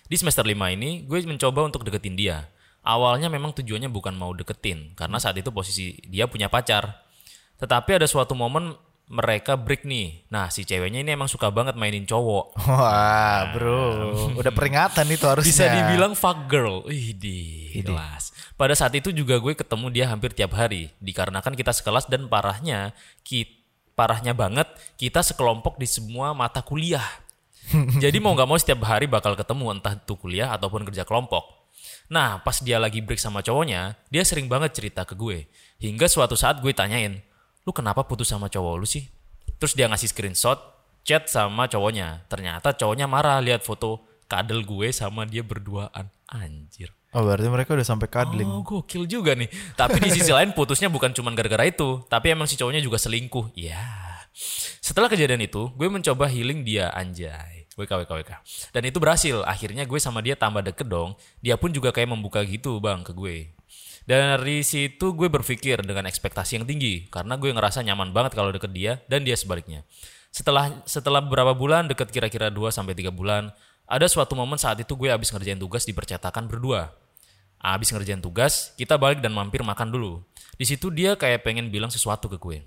Di 0.09 0.17
semester 0.17 0.47
5 0.47 0.55
ini, 0.73 1.05
gue 1.05 1.19
mencoba 1.29 1.69
untuk 1.69 1.85
deketin 1.85 2.17
dia. 2.17 2.49
Awalnya 2.81 3.29
memang 3.29 3.53
tujuannya 3.53 3.93
bukan 3.93 4.17
mau 4.17 4.33
deketin, 4.33 4.97
karena 4.97 5.21
saat 5.21 5.37
itu 5.37 5.53
posisi 5.53 6.01
dia 6.09 6.25
punya 6.25 6.49
pacar. 6.49 7.05
Tetapi 7.61 8.01
ada 8.01 8.07
suatu 8.09 8.33
momen 8.33 8.73
mereka 9.09 9.57
break 9.57 9.85
nih. 9.85 10.25
Nah, 10.29 10.53
si 10.53 10.65
ceweknya 10.65 11.01
ini 11.01 11.13
emang 11.17 11.29
suka 11.29 11.49
banget 11.49 11.75
mainin 11.77 12.05
cowok. 12.05 12.57
Wah, 12.61 13.53
bro. 13.57 13.85
Udah 14.37 14.53
peringatan 14.53 15.05
itu 15.09 15.25
harusnya. 15.25 15.49
Bisa 15.49 15.65
dibilang 15.69 16.13
fuck 16.13 16.45
girl. 16.49 16.85
Wih, 16.87 17.17
di 17.17 17.39
kelas. 17.81 18.33
Pada 18.55 18.77
saat 18.77 18.93
itu 18.97 19.11
juga 19.11 19.41
gue 19.41 19.57
ketemu 19.57 19.87
dia 19.89 20.05
hampir 20.09 20.33
tiap 20.37 20.53
hari. 20.55 20.93
Dikarenakan 21.01 21.57
kita 21.57 21.73
sekelas 21.73 22.07
dan 22.07 22.29
parahnya, 22.29 22.93
ki- 23.25 23.65
parahnya 23.97 24.37
banget, 24.37 24.69
kita 25.01 25.25
sekelompok 25.25 25.81
di 25.81 25.89
semua 25.89 26.37
mata 26.37 26.61
kuliah. 26.61 27.05
Jadi 28.05 28.19
mau 28.19 28.33
nggak 28.33 28.49
mau 28.49 28.59
setiap 28.59 28.85
hari 28.89 29.05
bakal 29.05 29.37
ketemu 29.37 29.77
entah 29.77 29.95
itu 29.97 30.15
kuliah 30.17 30.53
ataupun 30.55 30.85
kerja 30.89 31.05
kelompok. 31.05 31.45
Nah, 32.09 32.41
pas 32.41 32.57
dia 32.65 32.81
lagi 32.81 33.05
break 33.05 33.21
sama 33.21 33.45
cowoknya, 33.45 34.01
dia 34.09 34.25
sering 34.25 34.49
banget 34.49 34.73
cerita 34.73 35.05
ke 35.05 35.13
gue. 35.13 35.45
Hingga 35.77 36.09
suatu 36.09 36.35
saat 36.35 36.65
gue 36.65 36.73
tanyain, 36.73 37.21
lu 37.69 37.71
kenapa 37.77 38.09
putus 38.09 38.33
sama 38.33 38.49
cowok 38.49 38.75
lu 38.81 38.89
sih? 38.89 39.05
Terus 39.61 39.77
dia 39.77 39.87
ngasih 39.93 40.09
screenshot, 40.09 40.57
chat 41.05 41.29
sama 41.29 41.69
cowoknya. 41.69 42.25
Ternyata 42.33 42.73
cowoknya 42.73 43.05
marah 43.05 43.39
lihat 43.45 43.61
foto 43.61 44.01
kadel 44.25 44.65
gue 44.65 44.89
sama 44.93 45.29
dia 45.29 45.45
berduaan. 45.45 46.09
Anjir. 46.29 46.93
Oh, 47.17 47.25
berarti 47.25 47.49
mereka 47.49 47.73
udah 47.73 47.89
sampai 47.89 48.09
cuddling. 48.13 48.49
Oh, 48.49 48.61
gokil 48.61 49.09
juga 49.09 49.33
nih. 49.33 49.49
Tapi 49.73 49.97
di 49.97 50.13
sisi 50.13 50.29
lain 50.29 50.53
putusnya 50.53 50.93
bukan 50.93 51.17
cuma 51.17 51.33
gara-gara 51.33 51.65
itu, 51.65 52.05
tapi 52.05 52.37
emang 52.37 52.45
si 52.45 52.61
cowoknya 52.61 52.85
juga 52.85 53.01
selingkuh. 53.01 53.57
Ya. 53.57 53.81
Setelah 54.85 55.09
kejadian 55.09 55.41
itu, 55.41 55.73
gue 55.73 55.89
mencoba 55.89 56.29
healing 56.29 56.69
dia 56.69 56.93
anjay. 56.93 57.58
WK, 57.79 58.05
WK, 58.05 58.11
WK. 58.11 58.33
Dan 58.75 58.83
itu 58.91 58.99
berhasil. 58.99 59.47
Akhirnya 59.47 59.87
gue 59.87 60.01
sama 60.03 60.19
dia 60.19 60.35
tambah 60.35 60.67
deket 60.67 60.91
dong. 60.91 61.15
Dia 61.39 61.55
pun 61.55 61.71
juga 61.71 61.95
kayak 61.95 62.11
membuka 62.11 62.43
gitu 62.43 62.83
bang 62.83 63.07
ke 63.07 63.15
gue. 63.15 63.55
Dari 64.09 64.67
situ 64.67 65.15
gue 65.15 65.29
berpikir 65.31 65.79
dengan 65.87 66.11
ekspektasi 66.11 66.59
yang 66.59 66.67
tinggi. 66.67 67.07
Karena 67.07 67.39
gue 67.39 67.55
ngerasa 67.55 67.87
nyaman 67.87 68.11
banget 68.11 68.35
kalau 68.35 68.51
deket 68.51 68.75
dia 68.75 68.99
dan 69.07 69.23
dia 69.23 69.39
sebaliknya. 69.39 69.87
Setelah 70.35 70.83
setelah 70.85 71.23
beberapa 71.23 71.55
bulan 71.55 71.87
deket 71.87 72.11
kira-kira 72.11 72.51
2 72.51 72.69
sampai 72.75 72.93
3 72.99 73.15
bulan, 73.15 73.55
ada 73.89 74.05
suatu 74.05 74.37
momen 74.37 74.61
saat 74.61 74.77
itu 74.83 74.93
gue 74.99 75.09
habis 75.09 75.33
ngerjain 75.33 75.57
tugas 75.57 75.89
di 75.89 75.97
percetakan 75.97 76.45
berdua. 76.45 76.93
Habis 77.59 77.91
ngerjain 77.91 78.23
tugas, 78.23 78.71
kita 78.79 78.95
balik 79.01 79.19
dan 79.25 79.35
mampir 79.35 79.65
makan 79.65 79.91
dulu. 79.91 80.23
Di 80.55 80.69
situ 80.69 80.93
dia 80.93 81.19
kayak 81.19 81.43
pengen 81.43 81.73
bilang 81.73 81.91
sesuatu 81.91 82.31
ke 82.31 82.39
gue. 82.39 82.63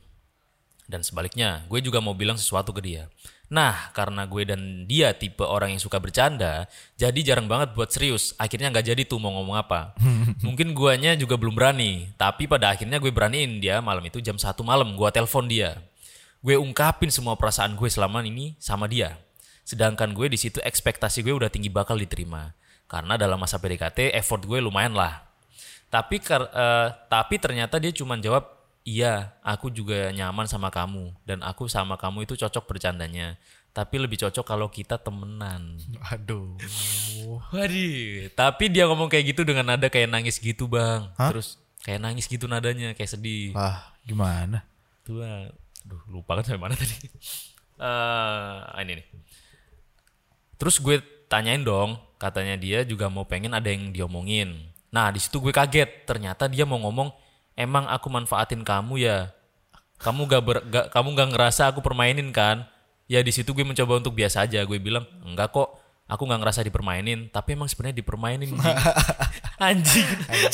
Dan 0.92 1.06
sebaliknya, 1.08 1.64
gue 1.72 1.80
juga 1.80 2.04
mau 2.04 2.12
bilang 2.12 2.36
sesuatu 2.36 2.76
ke 2.76 2.84
dia. 2.84 3.08
Nah, 3.52 3.92
karena 3.92 4.24
gue 4.32 4.48
dan 4.48 4.88
dia 4.88 5.12
tipe 5.12 5.44
orang 5.44 5.76
yang 5.76 5.84
suka 5.84 6.00
bercanda, 6.00 6.72
jadi 6.96 7.20
jarang 7.20 7.52
banget 7.52 7.76
buat 7.76 7.92
serius. 7.92 8.32
Akhirnya 8.40 8.72
nggak 8.72 8.96
jadi 8.96 9.04
tuh 9.04 9.20
mau 9.20 9.36
ngomong 9.36 9.60
apa. 9.60 9.92
Mungkin 10.48 10.72
guanya 10.72 11.20
juga 11.20 11.36
belum 11.36 11.60
berani. 11.60 12.16
Tapi 12.16 12.48
pada 12.48 12.72
akhirnya 12.72 12.96
gue 13.04 13.12
beraniin 13.12 13.60
dia 13.60 13.84
malam 13.84 14.08
itu 14.08 14.24
jam 14.24 14.40
1 14.40 14.56
malam. 14.64 14.96
Gue 14.96 15.12
telepon 15.12 15.52
dia. 15.52 15.84
Gue 16.40 16.56
ungkapin 16.56 17.12
semua 17.12 17.36
perasaan 17.36 17.76
gue 17.76 17.92
selama 17.92 18.24
ini 18.24 18.56
sama 18.56 18.88
dia. 18.88 19.20
Sedangkan 19.68 20.16
gue 20.16 20.32
di 20.32 20.40
situ 20.40 20.64
ekspektasi 20.64 21.20
gue 21.20 21.36
udah 21.36 21.52
tinggi 21.52 21.68
bakal 21.68 22.00
diterima. 22.00 22.56
Karena 22.88 23.20
dalam 23.20 23.36
masa 23.36 23.60
PDKT 23.60 24.16
effort 24.16 24.48
gue 24.48 24.64
lumayan 24.64 24.96
lah. 24.96 25.28
Tapi 25.92 26.24
eh, 26.24 26.88
tapi 27.12 27.36
ternyata 27.36 27.84
dia 27.84 27.92
cuma 27.92 28.16
jawab, 28.16 28.61
"Iya, 28.82 29.38
aku 29.46 29.70
juga 29.70 30.10
nyaman 30.10 30.50
sama 30.50 30.74
kamu 30.74 31.14
dan 31.24 31.46
aku 31.46 31.70
sama 31.70 31.98
kamu 31.98 32.26
itu 32.26 32.34
cocok 32.38 32.66
bercandanya. 32.66 33.38
Tapi 33.72 34.04
lebih 34.04 34.20
cocok 34.20 34.44
kalau 34.44 34.68
kita 34.68 35.00
temenan." 35.00 35.78
Aduh. 36.12 36.58
Waduh, 37.54 38.30
tapi 38.34 38.68
dia 38.68 38.90
ngomong 38.90 39.08
kayak 39.08 39.36
gitu 39.36 39.42
dengan 39.48 39.76
nada 39.76 39.88
kayak 39.88 40.10
nangis 40.12 40.42
gitu, 40.42 40.66
Bang. 40.68 41.14
Terus 41.16 41.62
kayak 41.82 42.02
nangis 42.02 42.26
gitu 42.30 42.46
nadanya, 42.50 42.94
kayak 42.98 43.12
sedih. 43.14 43.54
Wah, 43.54 43.94
gimana? 44.06 44.66
Tuh, 45.02 45.22
aduh 45.22 46.02
lupa 46.10 46.38
kan 46.40 46.44
sampai 46.46 46.62
mana 46.70 46.76
tadi. 46.78 46.96
Eh, 47.82 48.58
ini 48.86 49.02
nih. 49.02 49.08
Terus 50.62 50.78
gue 50.78 51.02
tanyain 51.26 51.66
dong, 51.66 51.98
katanya 52.22 52.54
dia 52.54 52.86
juga 52.86 53.10
mau 53.10 53.26
pengen 53.26 53.58
ada 53.58 53.66
yang 53.66 53.90
diomongin. 53.90 54.70
Nah 54.94 55.10
di 55.10 55.18
situ 55.18 55.42
gue 55.42 55.50
kaget, 55.50 56.06
ternyata 56.06 56.46
dia 56.46 56.70
mau 56.70 56.78
ngomong, 56.78 57.10
emang 57.56 57.88
aku 57.88 58.08
manfaatin 58.08 58.62
kamu 58.66 59.02
ya, 59.02 59.32
kamu 60.02 60.28
gak, 60.28 60.44
ber, 60.44 60.58
gak 60.68 60.86
kamu 60.94 61.14
gak 61.14 61.30
ngerasa 61.36 61.72
aku 61.72 61.80
permainin 61.80 62.30
kan? 62.34 62.68
Ya 63.12 63.20
di 63.20 63.32
situ 63.36 63.52
gue 63.52 63.68
mencoba 63.68 64.00
untuk 64.00 64.16
biasa 64.16 64.48
aja, 64.48 64.64
gue 64.64 64.80
bilang 64.80 65.04
enggak 65.28 65.52
kok, 65.52 65.82
aku 66.12 66.28
nggak 66.28 66.42
ngerasa 66.44 66.62
dipermainin, 66.68 67.32
tapi 67.32 67.56
emang 67.56 67.72
sebenarnya 67.72 68.04
dipermainin. 68.04 68.52
Anjing. 69.72 70.08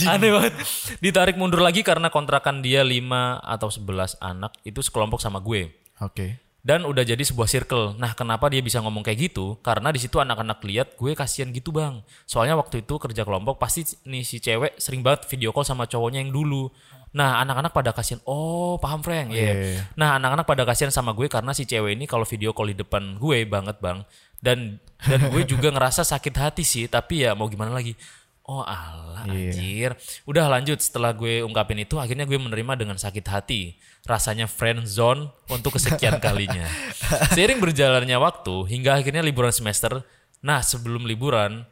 Aneh 0.05 0.29
banget. 0.29 0.53
Ditarik 1.01 1.37
mundur 1.37 1.65
lagi 1.65 1.81
karena 1.81 2.13
kontrakan 2.13 2.61
dia 2.61 2.85
5 2.85 3.01
atau 3.41 3.69
11 3.69 4.21
anak 4.21 4.53
itu 4.61 4.85
sekelompok 4.85 5.17
sama 5.17 5.41
gue. 5.41 5.73
Oke. 6.01 6.46
Dan 6.67 6.83
udah 6.83 7.07
jadi 7.07 7.23
sebuah 7.23 7.47
circle. 7.47 7.95
Nah, 7.95 8.11
kenapa 8.11 8.51
dia 8.51 8.59
bisa 8.59 8.83
ngomong 8.83 8.99
kayak 8.99 9.31
gitu? 9.31 9.55
Karena 9.63 9.87
di 9.87 10.03
situ 10.03 10.19
anak-anak 10.19 10.59
lihat 10.67 10.99
gue 10.99 11.15
kasihan 11.15 11.47
gitu, 11.55 11.71
Bang. 11.71 12.03
Soalnya 12.27 12.59
waktu 12.59 12.83
itu 12.83 12.99
kerja 12.99 13.23
kelompok 13.23 13.55
pasti 13.55 13.87
nih 14.03 14.27
si 14.27 14.43
cewek 14.43 14.75
sering 14.75 14.99
banget 14.99 15.31
video 15.31 15.55
call 15.55 15.63
sama 15.63 15.87
cowoknya 15.87 16.27
yang 16.27 16.35
dulu. 16.35 16.67
Nah, 17.15 17.39
anak-anak 17.39 17.71
pada 17.71 17.95
kasihan. 17.95 18.19
Oh, 18.27 18.75
paham, 18.83 18.99
Frank. 18.99 19.31
Iya. 19.31 19.39
Iya, 19.39 19.53
iya. 19.55 19.81
Nah, 19.95 20.19
anak-anak 20.19 20.43
pada 20.43 20.67
kasihan 20.67 20.91
sama 20.91 21.15
gue 21.15 21.31
karena 21.31 21.55
si 21.55 21.63
cewek 21.63 21.95
ini 21.95 22.03
kalau 22.03 22.27
video 22.27 22.51
call 22.51 22.75
di 22.75 22.75
depan 22.75 23.15
gue 23.15 23.47
banget, 23.47 23.79
Bang. 23.79 24.03
Dan 24.43 24.83
dan 25.07 25.31
gue 25.31 25.47
juga 25.47 25.71
ngerasa 25.71 26.03
sakit 26.03 26.35
hati 26.35 26.67
sih, 26.67 26.91
tapi 26.91 27.23
ya 27.23 27.31
mau 27.31 27.47
gimana 27.47 27.71
lagi? 27.71 27.95
Oh 28.47 28.63
alah 28.63 29.27
Iya. 29.27 29.51
anjir. 29.51 29.89
Udah 30.23 30.47
lanjut 30.47 30.79
setelah 30.79 31.11
gue 31.11 31.43
ungkapin 31.43 31.83
itu 31.83 31.99
akhirnya 31.99 32.23
gue 32.23 32.39
menerima 32.39 32.79
dengan 32.79 32.95
sakit 32.95 33.25
hati. 33.27 33.75
Rasanya 34.07 34.47
friend 34.47 34.87
zone 34.87 35.27
untuk 35.51 35.75
kesekian 35.75 36.17
kalinya. 36.23 36.63
Seiring 37.35 37.59
berjalannya 37.59 38.15
waktu 38.15 38.55
hingga 38.71 38.95
akhirnya 38.95 39.19
liburan 39.19 39.51
semester. 39.51 40.01
Nah 40.39 40.63
sebelum 40.63 41.03
liburan 41.03 41.67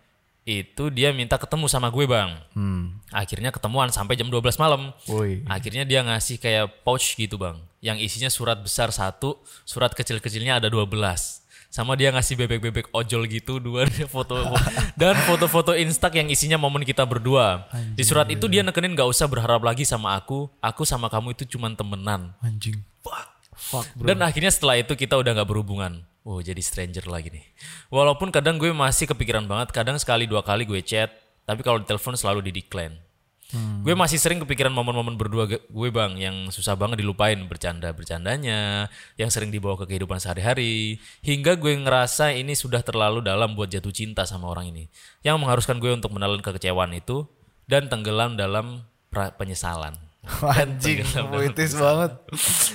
itu 0.45 0.93
dia 0.93 1.09
minta 1.09 1.41
ketemu 1.41 1.65
sama 1.65 1.89
gue 1.89 2.05
bang. 2.05 2.38
Hmm. 2.53 3.01
Akhirnya 3.09 3.49
ketemuan 3.49 3.89
sampai 3.89 4.13
jam 4.13 4.29
12 4.29 4.61
malam. 4.61 4.93
Woi. 5.09 5.41
Akhirnya 5.49 5.88
dia 5.88 6.05
ngasih 6.05 6.38
kayak 6.38 6.86
pouch 6.86 7.17
gitu 7.17 7.39
bang. 7.41 7.57
Yang 7.81 7.97
isinya 8.05 8.29
surat 8.29 8.61
besar 8.61 8.93
satu, 8.93 9.41
surat 9.65 9.89
kecil-kecilnya 9.97 10.61
ada 10.61 10.69
12. 10.69 10.86
Sama 11.76 11.99
dia 11.99 12.07
ngasih 12.15 12.39
bebek-bebek 12.39 12.88
ojol 12.95 13.28
gitu 13.28 13.59
dua 13.59 13.84
foto 14.15 14.39
dan 14.95 15.19
foto-foto 15.28 15.76
instak 15.76 16.15
yang 16.15 16.32
isinya 16.32 16.55
momen 16.55 16.88
kita 16.88 17.03
berdua. 17.03 17.67
Di 17.99 18.07
surat 18.07 18.32
itu 18.32 18.47
dia 18.47 18.63
nekenin 18.63 18.95
gak 18.95 19.11
usah 19.11 19.28
berharap 19.28 19.59
lagi 19.59 19.84
sama 19.84 20.15
aku, 20.15 20.47
aku 20.63 20.88
sama 20.88 21.11
kamu 21.11 21.36
itu 21.36 21.43
cuman 21.59 21.76
temenan. 21.76 22.32
Anjing. 22.39 22.80
Fuck 23.55 23.91
bro. 23.99 24.07
Dan 24.07 24.23
akhirnya 24.23 24.51
setelah 24.55 24.80
itu 24.80 24.95
kita 24.95 25.19
udah 25.19 25.36
nggak 25.36 25.49
berhubungan. 25.51 26.03
Oh 26.23 26.39
jadi 26.39 26.63
stranger 26.63 27.11
lagi 27.11 27.32
nih. 27.36 27.45
Walaupun 27.91 28.32
kadang 28.32 28.55
gue 28.55 28.71
masih 28.71 29.11
kepikiran 29.11 29.43
banget, 29.43 29.76
kadang 29.76 29.99
sekali 29.99 30.28
dua 30.32 30.47
kali 30.47 30.63
gue 30.63 30.80
chat, 30.80 31.11
tapi 31.43 31.59
kalau 31.59 31.84
di 31.84 31.88
telepon 31.88 32.15
selalu 32.15 32.51
di 32.51 32.63
decline. 32.63 33.05
Gue 33.54 33.93
masih 33.93 34.18
sering 34.18 34.41
kepikiran 34.41 34.74
momen-momen 34.74 35.14
berdua 35.22 35.46
gue 35.46 35.89
bang 35.93 36.18
yang 36.18 36.50
susah 36.50 36.74
banget 36.74 37.06
dilupain 37.06 37.38
bercanda 37.46 37.93
bercandanya, 37.93 38.89
yang 39.22 39.30
sering 39.30 39.54
dibawa 39.54 39.78
ke 39.78 39.86
kehidupan 39.86 40.18
sehari-hari, 40.18 40.98
hingga 41.22 41.54
gue 41.54 41.78
ngerasa 41.78 42.34
ini 42.34 42.58
sudah 42.58 42.82
terlalu 42.82 43.22
dalam 43.22 43.54
buat 43.54 43.70
jatuh 43.70 43.93
cinta 43.93 44.26
sama 44.26 44.50
orang 44.50 44.74
ini, 44.74 44.89
yang 45.22 45.38
mengharuskan 45.38 45.78
gue 45.78 45.93
untuk 45.93 46.10
menelan 46.18 46.41
kekecewaan 46.41 46.98
itu 46.98 47.30
dan 47.70 47.86
tenggelam 47.86 48.34
dalam 48.34 48.89
penyesalan. 49.14 50.05
Anjing, 50.61 51.05
puitis 51.30 51.78
banget. 51.78 52.11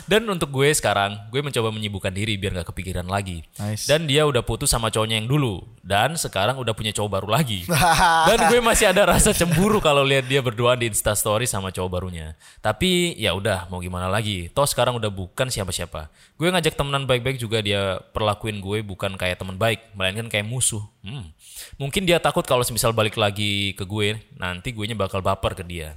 Dan 0.06 0.22
untuk 0.30 0.54
gue 0.54 0.70
sekarang, 0.70 1.18
gue 1.28 1.40
mencoba 1.42 1.74
menyibukkan 1.74 2.14
diri 2.14 2.38
biar 2.38 2.62
gak 2.62 2.70
kepikiran 2.70 3.10
lagi. 3.10 3.42
Nice. 3.58 3.90
Dan 3.90 4.06
dia 4.06 4.22
udah 4.24 4.40
putus 4.46 4.70
sama 4.70 4.88
cowoknya 4.88 5.18
yang 5.18 5.26
dulu. 5.26 5.66
Dan 5.82 6.14
sekarang 6.14 6.62
udah 6.62 6.70
punya 6.70 6.94
cowok 6.94 7.10
baru 7.10 7.28
lagi. 7.34 7.66
Dan 8.30 8.38
gue 8.48 8.60
masih 8.62 8.94
ada 8.94 9.02
rasa 9.02 9.34
cemburu 9.34 9.82
kalau 9.82 10.06
lihat 10.06 10.30
dia 10.30 10.38
berduaan 10.38 10.78
di 10.78 10.86
Instastory 10.88 11.50
sama 11.50 11.74
cowok 11.74 11.90
barunya. 11.90 12.38
Tapi 12.62 13.18
ya 13.18 13.34
udah 13.34 13.66
mau 13.66 13.82
gimana 13.82 14.06
lagi. 14.06 14.46
Toh 14.54 14.68
sekarang 14.68 14.94
udah 15.02 15.10
bukan 15.10 15.50
siapa-siapa. 15.50 16.06
Gue 16.38 16.54
ngajak 16.54 16.78
temenan 16.78 17.04
baik-baik 17.04 17.42
juga 17.42 17.58
dia 17.58 17.98
perlakuin 18.14 18.62
gue 18.62 18.86
bukan 18.86 19.18
kayak 19.18 19.42
teman 19.42 19.58
baik. 19.58 19.90
Melainkan 19.98 20.30
kayak 20.30 20.46
musuh. 20.46 20.86
Hmm. 21.02 21.34
Mungkin 21.80 22.06
dia 22.06 22.22
takut 22.22 22.46
kalau 22.46 22.62
semisal 22.62 22.94
balik 22.94 23.18
lagi 23.18 23.74
ke 23.74 23.82
gue, 23.82 24.20
nanti 24.38 24.70
gue 24.70 24.86
bakal 24.94 25.24
baper 25.24 25.56
ke 25.56 25.64
dia. 25.64 25.96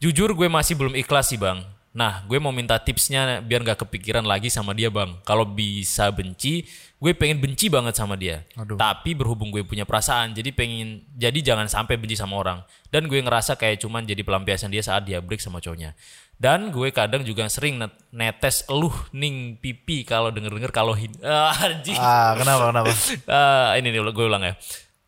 Jujur 0.00 0.32
gue 0.32 0.48
masih 0.48 0.80
belum 0.80 0.96
ikhlas 0.96 1.28
sih 1.28 1.36
bang. 1.36 1.60
Nah 1.92 2.24
gue 2.24 2.40
mau 2.40 2.48
minta 2.56 2.80
tipsnya 2.80 3.44
biar 3.44 3.60
gak 3.60 3.84
kepikiran 3.84 4.24
lagi 4.24 4.48
sama 4.48 4.72
dia 4.72 4.88
bang. 4.88 5.12
Kalau 5.28 5.44
bisa 5.44 6.08
benci, 6.08 6.64
gue 6.96 7.12
pengen 7.12 7.36
benci 7.36 7.68
banget 7.68 8.00
sama 8.00 8.16
dia. 8.16 8.40
Tapi 8.80 9.12
berhubung 9.12 9.52
gue 9.52 9.60
punya 9.60 9.84
perasaan, 9.84 10.32
jadi 10.32 10.56
pengen 10.56 11.04
jadi 11.20 11.52
jangan 11.52 11.68
sampai 11.68 12.00
benci 12.00 12.16
sama 12.16 12.40
orang. 12.40 12.64
Dan 12.88 13.12
gue 13.12 13.20
ngerasa 13.20 13.60
kayak 13.60 13.84
cuman 13.84 14.08
jadi 14.08 14.24
pelampiasan 14.24 14.72
dia 14.72 14.80
saat 14.80 15.04
dia 15.04 15.20
break 15.20 15.44
sama 15.44 15.60
cowoknya. 15.60 15.92
Dan 16.40 16.72
gue 16.72 16.88
kadang 16.96 17.20
juga 17.20 17.44
sering 17.52 17.76
net- 17.76 18.00
netes 18.08 18.64
eluh 18.72 18.96
ning 19.12 19.60
pipi 19.60 20.08
kalau 20.08 20.32
denger-denger 20.32 20.72
kalau 20.72 20.96
hin 20.96 21.12
ah, 21.28 21.52
anjing. 21.60 22.00
Ah, 22.00 22.32
kenapa 22.40 22.72
kenapa? 22.72 22.88
Ah, 23.28 23.76
ini 23.76 23.92
nih 23.92 24.00
gue 24.00 24.24
ulang 24.24 24.48
ya. 24.48 24.56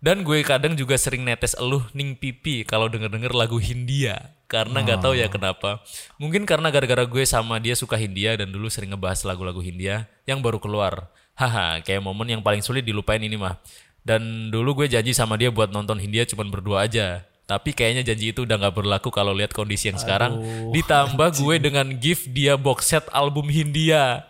Dan 0.02 0.26
gue 0.26 0.42
kadang 0.42 0.74
juga 0.74 0.98
sering 0.98 1.22
netes 1.22 1.54
eluh 1.54 1.86
ning 1.94 2.18
pipi 2.18 2.66
kalau 2.66 2.90
denger-denger 2.90 3.30
lagu 3.38 3.62
Hindia. 3.62 4.34
Karena 4.50 4.82
nggak 4.82 4.98
tahu 4.98 5.14
ya 5.14 5.30
kenapa. 5.30 5.78
Mungkin 6.18 6.42
karena 6.42 6.74
gara-gara 6.74 7.06
gue 7.06 7.22
sama 7.22 7.62
dia 7.62 7.78
suka 7.78 7.94
Hindia 7.94 8.34
dan 8.34 8.50
dulu 8.50 8.66
sering 8.66 8.90
ngebahas 8.90 9.22
lagu-lagu 9.22 9.62
Hindia 9.62 10.10
yang 10.26 10.42
baru 10.42 10.58
keluar. 10.58 11.06
Haha, 11.38 11.80
kayak 11.86 12.02
momen 12.02 12.28
yang 12.34 12.42
paling 12.42 12.66
sulit 12.66 12.82
dilupain 12.82 13.22
ini 13.22 13.38
mah. 13.38 13.62
Dan 14.02 14.50
dulu 14.50 14.82
gue 14.82 14.90
janji 14.90 15.14
sama 15.14 15.38
dia 15.38 15.54
buat 15.54 15.70
nonton 15.70 16.02
Hindia 16.02 16.26
cuman 16.26 16.50
berdua 16.50 16.90
aja. 16.90 17.22
Tapi 17.46 17.70
kayaknya 17.70 18.02
janji 18.02 18.34
itu 18.34 18.42
udah 18.42 18.58
nggak 18.58 18.74
berlaku 18.74 19.14
kalau 19.14 19.30
lihat 19.30 19.54
kondisi 19.54 19.86
yang 19.86 20.02
sekarang. 20.02 20.34
Ditambah 20.74 21.38
gue 21.38 21.54
dengan 21.62 21.86
gift 21.94 22.26
dia 22.34 22.58
box 22.58 22.90
set 22.90 23.06
album 23.14 23.46
Hindia. 23.46 24.26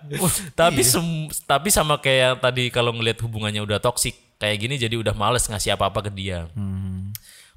tapi 0.52 0.84
sem- 0.84 1.32
tapi 1.48 1.72
sama 1.72 1.96
kayak 1.96 2.44
tadi 2.44 2.68
kalau 2.68 2.92
ngelihat 2.92 3.24
hubungannya 3.24 3.64
udah 3.64 3.80
toksik 3.80 4.14
kayak 4.42 4.58
gini 4.58 4.74
jadi 4.74 4.98
udah 4.98 5.14
males 5.14 5.46
ngasih 5.46 5.78
apa-apa 5.78 6.02
ke 6.02 6.10
dia. 6.10 6.50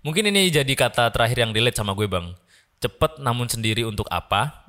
Mungkin 0.06 0.30
ini 0.30 0.54
jadi 0.54 0.70
kata 0.78 1.10
terakhir 1.10 1.42
yang 1.42 1.50
relate 1.50 1.74
sama 1.74 1.98
gue 1.98 2.06
bang. 2.06 2.30
Cepet 2.78 3.18
namun 3.18 3.50
sendiri 3.50 3.82
untuk 3.90 4.06
apa? 4.14 4.62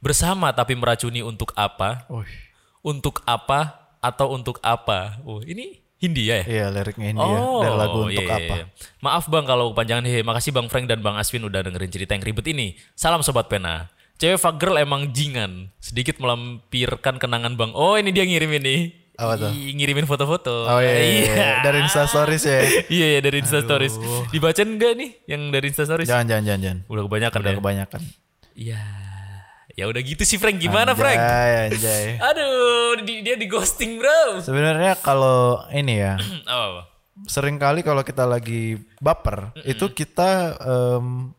Bersama 0.00 0.48
tapi 0.56 0.72
meracuni 0.72 1.20
untuk 1.20 1.52
apa? 1.52 2.08
Oh, 2.08 2.24
Untuk 2.80 3.20
apa 3.28 3.76
atau 4.00 4.32
untuk 4.32 4.56
apa? 4.64 5.20
Oh 5.28 5.44
ini 5.44 5.84
Hindia 6.00 6.40
ya? 6.40 6.44
iya 6.48 6.66
liriknya 6.72 7.12
India 7.12 7.28
dari 7.60 7.76
lagu 7.76 8.08
untuk 8.08 8.24
iya, 8.24 8.40
apa? 8.40 8.54
iya. 8.56 8.64
Maaf 9.04 9.28
bang 9.28 9.44
kalau 9.44 9.76
kepanjangan 9.76 10.08
hehe. 10.08 10.24
Makasih 10.24 10.56
bang 10.56 10.64
Frank 10.72 10.88
dan 10.88 11.04
bang 11.04 11.20
Aswin 11.20 11.44
udah 11.44 11.60
dengerin 11.60 11.92
cerita 11.92 12.16
yang 12.16 12.24
ribet 12.24 12.48
ini. 12.48 12.72
Salam 12.96 13.20
sobat 13.20 13.52
pena. 13.52 13.92
Cewek 14.16 14.40
fuck 14.40 14.56
girl 14.56 14.80
emang 14.80 15.12
jingan. 15.12 15.68
Sedikit 15.76 16.16
melampirkan 16.16 17.20
kenangan 17.20 17.52
bang. 17.52 17.76
Oh 17.76 18.00
ini 18.00 18.16
dia 18.16 18.24
ngirim 18.24 18.48
ini. 18.64 18.96
Apa 19.20 19.34
tuh? 19.36 19.50
Ngirimin 19.52 20.04
foto-foto. 20.04 20.64
Oh 20.64 20.80
iya, 20.80 20.96
iya, 20.96 21.20
iya. 21.28 21.50
dari 21.60 21.84
Insta 21.84 22.04
Stories 22.04 22.42
ya. 22.42 22.60
Iya 22.88 23.06
iya 23.12 23.20
dari 23.20 23.36
Insta 23.38 23.60
Stories. 23.60 23.94
Dibacain 24.28 24.64
enggak 24.66 24.96
nih 24.96 25.10
yang 25.26 25.52
dari 25.52 25.68
Insta 25.68 25.84
Stories? 25.84 26.08
Jangan 26.08 26.24
jangan 26.24 26.44
jangan. 26.46 26.60
jangan. 26.60 26.78
Udah 26.88 27.02
kebanyakan 27.04 27.38
Udah 27.38 27.52
ya. 27.52 27.58
kebanyakan. 27.58 28.00
Iya. 28.52 28.82
Ya 29.70 29.84
udah 29.86 30.02
gitu 30.02 30.22
sih 30.24 30.36
Frank. 30.36 30.58
Gimana 30.58 30.92
Frank? 30.92 31.16
Anjay, 31.16 31.52
anjay. 31.70 32.04
Aduh, 32.28 33.00
di- 33.00 33.22
dia 33.22 33.36
di 33.36 33.46
ghosting 33.46 33.96
bro. 33.96 34.40
Sebenarnya 34.40 34.98
kalau 34.98 35.62
ini 35.70 36.00
ya, 36.00 36.18
Apa 36.48 36.64
apa? 36.66 36.82
sering 37.24 37.56
kali 37.56 37.80
kalau 37.80 38.00
kita 38.00 38.24
lagi 38.24 38.80
baper, 38.96 39.52
itu 39.62 39.92
kita 39.92 40.56
em, 40.56 41.32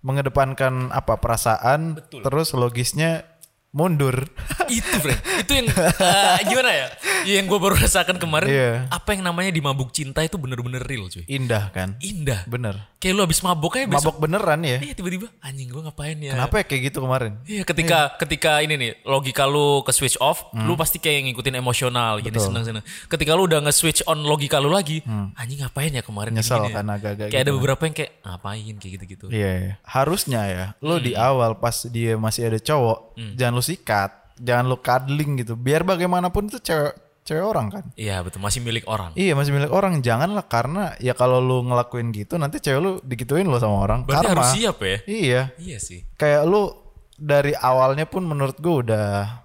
mengedepankan 0.00 0.90
apa 0.90 1.16
perasaan, 1.16 1.96
terus 2.10 2.52
logisnya 2.52 3.24
mundur. 3.72 4.28
itu 4.68 4.88
Frank 5.00 5.20
itu 5.38 5.52
yang 5.54 5.66
eh, 5.68 6.40
gimana 6.46 6.70
ya 6.70 6.86
Ya, 7.22 7.38
yang 7.38 7.46
gue 7.46 7.54
baru 7.54 7.76
rasakan 7.76 8.16
kemarin 8.16 8.48
Iya. 8.48 8.70
apa 8.90 9.14
yang 9.14 9.22
namanya 9.22 9.48
di 9.48 9.60
mabuk 9.60 9.88
cinta 9.90 10.20
itu 10.20 10.34
bener-bener 10.34 10.80
real 10.80 11.06
cuy 11.06 11.22
Indah 11.24 11.70
kan? 11.70 11.94
indah 11.98 12.42
Bener. 12.44 12.88
kayak 12.96 13.14
lu 13.14 13.22
habis 13.22 13.38
mabok 13.40 13.76
aja 13.76 13.86
besok 13.86 14.12
Mabok 14.12 14.16
beneran 14.20 14.60
ya? 14.60 14.78
iya 14.78 14.92
tiba-tiba 14.92 15.30
anjing 15.38 15.68
gue 15.68 15.82
ngapain 15.82 16.16
ya 16.16 16.32
Kenapa 16.34 16.54
ya 16.56 16.64
kayak 16.64 16.82
gitu 16.84 16.98
kemarin? 17.00 17.32
Iya 17.44 17.62
ketika 17.62 17.98
ketika 18.16 18.52
ini 18.58 18.74
nih 18.74 18.90
logika 19.04 19.44
lu 19.44 19.80
ke 19.80 19.90
switch 19.90 20.18
off, 20.18 20.46
lu 20.52 20.74
pasti 20.74 20.98
kayak 20.98 21.26
ngikutin 21.26 21.56
emosional 21.56 22.18
gini 22.18 22.28
Hmm. 22.28 22.34
Betul. 22.34 22.46
seneng-seneng. 22.48 22.84
Ketika 23.06 23.32
lu 23.32 23.42
udah 23.44 23.60
nge-switch 23.62 24.02
on 24.04 24.18
logika 24.20 24.56
lu 24.56 24.68
lagi, 24.68 24.98
anjing 25.32 25.60
ngapain 25.60 25.90
ya 25.90 26.02
kemarin 26.02 26.32
Hmm. 26.32 26.40
Nyesel 26.40 26.62
ya? 26.64 26.74
kan 26.74 26.86
agak-agak 26.88 27.26
Kayak 27.28 27.38
ada 27.40 27.48
gitu. 27.48 27.56
beberapa 27.56 27.82
yang 27.82 27.94
kayak 27.94 28.12
ngapain 28.20 28.74
kayak 28.76 28.92
gitu-gitu. 28.98 29.24
Iya, 29.28 29.50
iya. 29.54 29.72
harusnya 29.84 30.40
ya, 30.44 30.64
di 30.98 31.12
Hmm. 31.12 31.22
awal 31.22 31.50
pas 31.56 31.76
dia 31.86 32.14
masih 32.16 32.42
ada 32.44 32.58
cowok, 32.58 32.98
jangan 33.36 33.52
lu 33.52 33.61
sikat, 33.62 34.10
jangan 34.36 34.66
lu 34.66 34.76
cuddling 34.76 35.38
gitu. 35.38 35.54
Biar 35.54 35.82
bagaimanapun 35.82 36.50
itu 36.50 36.58
cewek 36.58 36.92
cewek 37.22 37.44
orang 37.46 37.70
kan. 37.70 37.84
Iya 37.94 38.18
betul 38.20 38.42
masih 38.42 38.58
milik 38.60 38.82
orang. 38.90 39.14
Iya 39.14 39.38
masih 39.38 39.54
milik 39.54 39.70
orang, 39.70 40.02
janganlah 40.02 40.42
karena 40.42 40.92
ya 40.98 41.14
kalau 41.14 41.38
lu 41.38 41.62
ngelakuin 41.62 42.10
gitu 42.10 42.34
nanti 42.34 42.58
cewek 42.58 42.80
lu 42.82 42.90
digituin 43.00 43.46
lo 43.46 43.62
sama 43.62 43.78
orang. 43.78 44.02
Berarti 44.02 44.26
Karma. 44.26 44.42
harus 44.42 44.50
siap 44.58 44.76
ya. 44.82 44.96
Iya, 45.06 45.42
Iya 45.56 45.78
sih. 45.78 46.02
kayak 46.18 46.42
lu 46.44 46.74
dari 47.14 47.54
awalnya 47.54 48.10
pun 48.10 48.26
menurut 48.26 48.58
gue 48.58 48.74
udah 48.82 49.38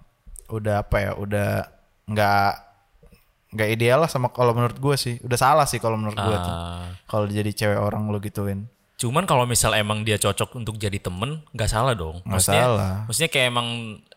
udah 0.49 0.75
apa 0.81 0.97
ya, 0.97 1.11
udah 1.13 1.49
nggak 2.09 2.51
nggak 3.47 3.69
ideal 3.71 4.03
lah 4.03 4.09
sama 4.09 4.33
kalau 4.33 4.57
menurut 4.57 4.75
gue 4.75 4.95
sih. 4.97 5.15
Udah 5.21 5.37
salah 5.37 5.69
sih 5.69 5.77
kalau 5.77 5.95
menurut 6.01 6.17
gue 6.17 6.35
tuh. 6.35 6.55
Ah. 6.57 6.89
Kalau 7.05 7.29
jadi 7.29 7.51
cewek 7.53 7.77
orang 7.77 8.09
lu 8.09 8.17
gituin. 8.17 8.65
Cuman 8.97 9.23
kalau 9.23 9.45
misal 9.45 9.71
emang 9.73 10.01
dia 10.01 10.17
cocok 10.17 10.57
untuk 10.57 10.75
jadi 10.75 10.97
temen, 10.97 11.45
nggak 11.53 11.69
salah 11.69 11.93
dong. 11.93 12.17
Nggak 12.21 12.33
Maksudnya, 12.33 12.65
salah. 12.65 12.93
maksudnya 13.05 13.29
kayak 13.29 13.47
emang 13.47 13.67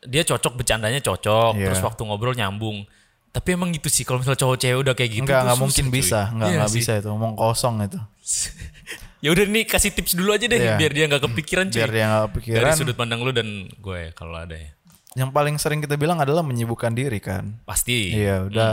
dia 0.03 0.23
cocok 0.25 0.53
bercandanya 0.57 1.01
cocok, 1.01 1.53
Iya. 1.53 1.67
terus 1.69 1.81
waktu 1.81 2.01
ngobrol 2.01 2.33
nyambung. 2.33 2.89
Tapi 3.31 3.55
emang 3.55 3.71
gitu 3.71 3.87
sih, 3.87 4.03
kalau 4.03 4.19
misal 4.19 4.35
cowok 4.35 4.57
cewek 4.57 4.79
udah 4.81 4.95
kayak 4.97 5.11
gitu, 5.13 5.23
Enggak, 5.23 5.37
tuh 5.37 5.45
nggak 5.45 5.55
susah, 5.55 5.65
mungkin 5.69 5.85
cuy. 5.85 5.95
bisa, 5.95 6.21
nggak 6.33 6.49
Iya 6.49 6.57
nggak 6.57 6.71
sih. 6.73 6.79
bisa 6.81 6.93
itu, 6.97 7.09
ngomong 7.09 7.33
kosong 7.37 7.75
itu. 7.85 7.99
ya 9.25 9.29
udah 9.31 9.45
nih 9.45 9.65
kasih 9.65 9.91
tips 9.93 10.13
dulu 10.17 10.31
aja 10.33 10.47
deh, 10.49 10.57
Iya. 10.57 10.75
biar 10.81 10.93
dia 10.93 11.05
nggak 11.07 11.23
kepikiran 11.29 11.65
cuy. 11.69 11.77
Biar 11.77 11.91
dia 11.91 12.05
nggak 12.07 12.19
Dari 12.19 12.31
kepikiran. 12.33 12.73
sudut 12.75 12.97
pandang 12.97 13.21
lu 13.21 13.31
dan 13.31 13.49
gue 13.71 14.01
kalau 14.13 14.35
ada 14.35 14.57
ya. 14.57 14.73
Yang 15.13 15.31
paling 15.31 15.55
sering 15.61 15.79
kita 15.79 15.95
bilang 15.95 16.19
adalah 16.19 16.41
menyibukkan 16.41 16.91
diri 16.91 17.21
kan. 17.21 17.61
Pasti. 17.63 18.17
Iya, 18.17 18.49
udah 18.49 18.71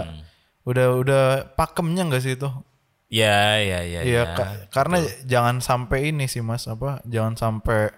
udah 0.63 0.87
udah 0.95 1.23
pakemnya 1.53 2.07
nggak 2.07 2.21
sih 2.21 2.33
itu? 2.33 2.47
Ya, 3.07 3.55
ya, 3.57 3.79
ya. 3.81 4.01
Iya, 4.03 4.03
ya. 4.03 4.23
ka- 4.33 4.53
karena 4.69 4.99
jangan 5.23 5.59
sampai 5.59 6.11
ini 6.11 6.27
sih 6.27 6.39
Mas, 6.39 6.67
apa? 6.67 6.99
Jangan 7.03 7.35
sampai 7.35 7.91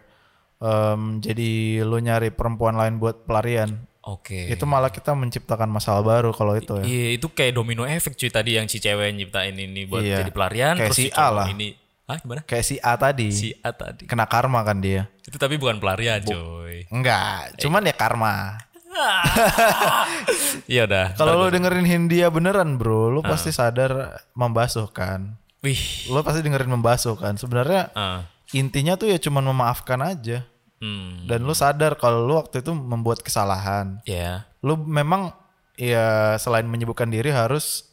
em, 0.57 1.17
jadi 1.17 1.49
lu 1.81 1.97
nyari 1.97 2.29
perempuan 2.29 2.75
lain 2.75 2.97
buat 2.97 3.25
pelarian. 3.25 3.89
Oke. 4.01 4.47
Itu 4.47 4.63
malah 4.63 4.89
kita 4.89 5.11
menciptakan 5.11 5.65
masalah 5.67 6.01
baru 6.01 6.29
kalau 6.29 6.53
itu 6.53 6.77
ya. 6.77 6.85
Iya, 6.85 7.07
itu 7.15 7.27
kayak 7.27 7.53
domino 7.53 7.83
efek 7.83 8.15
cuy 8.15 8.29
tadi 8.29 8.55
yang 8.55 8.65
si 8.65 8.77
cewek 8.77 9.11
nyiptain 9.11 9.53
ini 9.53 9.85
buat 9.85 10.01
Iya. 10.01 10.21
jadi 10.21 10.31
pelarian, 10.31 10.75
Kayak 10.77 10.89
terus 10.89 10.99
si 10.99 11.07
A 11.11 11.27
lah. 11.29 11.47
ini. 11.47 11.73
Hah, 12.05 12.17
gimana? 12.17 12.41
Kayak 12.41 12.65
si 12.65 12.75
A 12.79 12.93
tadi. 12.97 13.29
Si 13.29 13.49
A 13.61 13.69
tadi. 13.69 14.05
Kena 14.05 14.25
karma 14.25 14.61
kan 14.61 14.81
dia. 14.81 15.05
Itu 15.21 15.37
tapi 15.37 15.57
bukan 15.57 15.77
pelarian, 15.77 16.21
coy. 16.21 16.89
Enggak, 16.89 17.53
cuman 17.57 17.85
ya 17.85 17.93
karma. 17.93 18.57
Iya 20.71 20.85
udah. 20.85 21.05
Kalau 21.15 21.33
lu 21.39 21.47
dengerin 21.49 21.85
Hindia 21.85 22.29
beneran, 22.29 22.77
Bro, 22.77 23.09
lu 23.09 23.21
Ah. 23.21 23.33
pasti 23.33 23.49
sadar 23.49 23.91
membasuh 24.33 24.89
kan. 24.89 25.35
Wih. 25.59 26.07
Lu 26.07 26.21
pasti 26.21 26.39
dengerin 26.39 26.69
membasuh 26.69 27.15
kan. 27.15 27.35
Sebenarnya 27.35 27.89
Ah. 27.93 28.27
intinya 28.51 28.95
tuh 28.95 29.09
ya 29.09 29.17
cuman 29.17 29.45
memaafkan 29.45 29.99
aja. 29.99 30.45
Hmm. 30.79 31.27
Dan 31.27 31.43
lu 31.43 31.51
sadar 31.51 31.95
kalau 31.95 32.23
lu 32.23 32.35
waktu 32.35 32.61
itu 32.61 32.71
membuat 32.71 33.19
kesalahan. 33.19 33.99
Ya. 34.03 34.47
Lu 34.61 34.75
memang 34.75 35.35
ya 35.75 36.35
selain 36.35 36.65
menyibukkan 36.65 37.07
diri 37.07 37.31
harus 37.31 37.87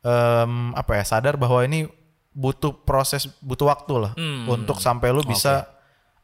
em, 0.00 0.70
apa 0.72 0.94
ya 0.94 1.04
sadar 1.04 1.34
bahwa 1.34 1.58
ini 1.60 1.90
butuh 2.30 2.70
proses 2.86 3.26
butuh 3.40 3.66
waktu 3.66 3.94
lah 3.98 4.12
Hmm. 4.14 4.46
untuk 4.46 4.78
sampai 4.78 5.10
lu 5.10 5.22
bisa 5.24 5.66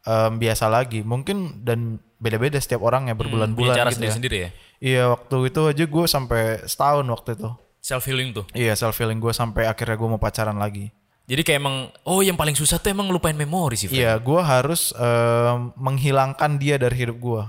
em, 0.04 0.38
biasa 0.38 0.68
lagi 0.68 1.02
mungkin 1.02 1.66
dan 1.66 1.98
beda-beda 2.24 2.56
setiap 2.56 2.80
orang 2.80 3.04
ya 3.04 3.12
Punya 3.12 3.20
berbulan-bulan 3.20 3.74
cara 3.76 3.80
gitu 3.84 3.92
ya. 3.92 3.94
sendiri-sendiri 4.00 4.36
ya. 4.40 4.50
Iya 4.80 5.02
waktu 5.12 5.36
itu 5.52 5.60
aja 5.68 5.84
gue 5.84 6.04
sampai 6.08 6.42
setahun 6.64 7.04
waktu 7.04 7.30
itu. 7.36 7.50
Self 7.84 8.04
healing 8.08 8.32
tuh. 8.32 8.44
Iya 8.56 8.72
self 8.72 8.96
feeling 8.96 9.20
gue 9.20 9.30
sampai 9.30 9.68
akhirnya 9.68 10.00
gue 10.00 10.08
mau 10.08 10.16
pacaran 10.16 10.56
lagi. 10.56 10.88
Jadi 11.24 11.40
kayak 11.40 11.60
emang 11.60 11.76
oh 12.04 12.20
yang 12.20 12.36
paling 12.36 12.52
susah 12.52 12.76
tuh 12.76 12.88
emang 12.88 13.08
ngelupain 13.08 13.32
memori 13.32 13.76
sih. 13.76 13.88
Iya 13.88 14.16
gue 14.16 14.40
harus 14.40 14.92
em, 14.92 15.72
menghilangkan 15.76 16.56
dia 16.56 16.76
dari 16.76 16.96
hidup 16.98 17.16
gue. 17.16 17.42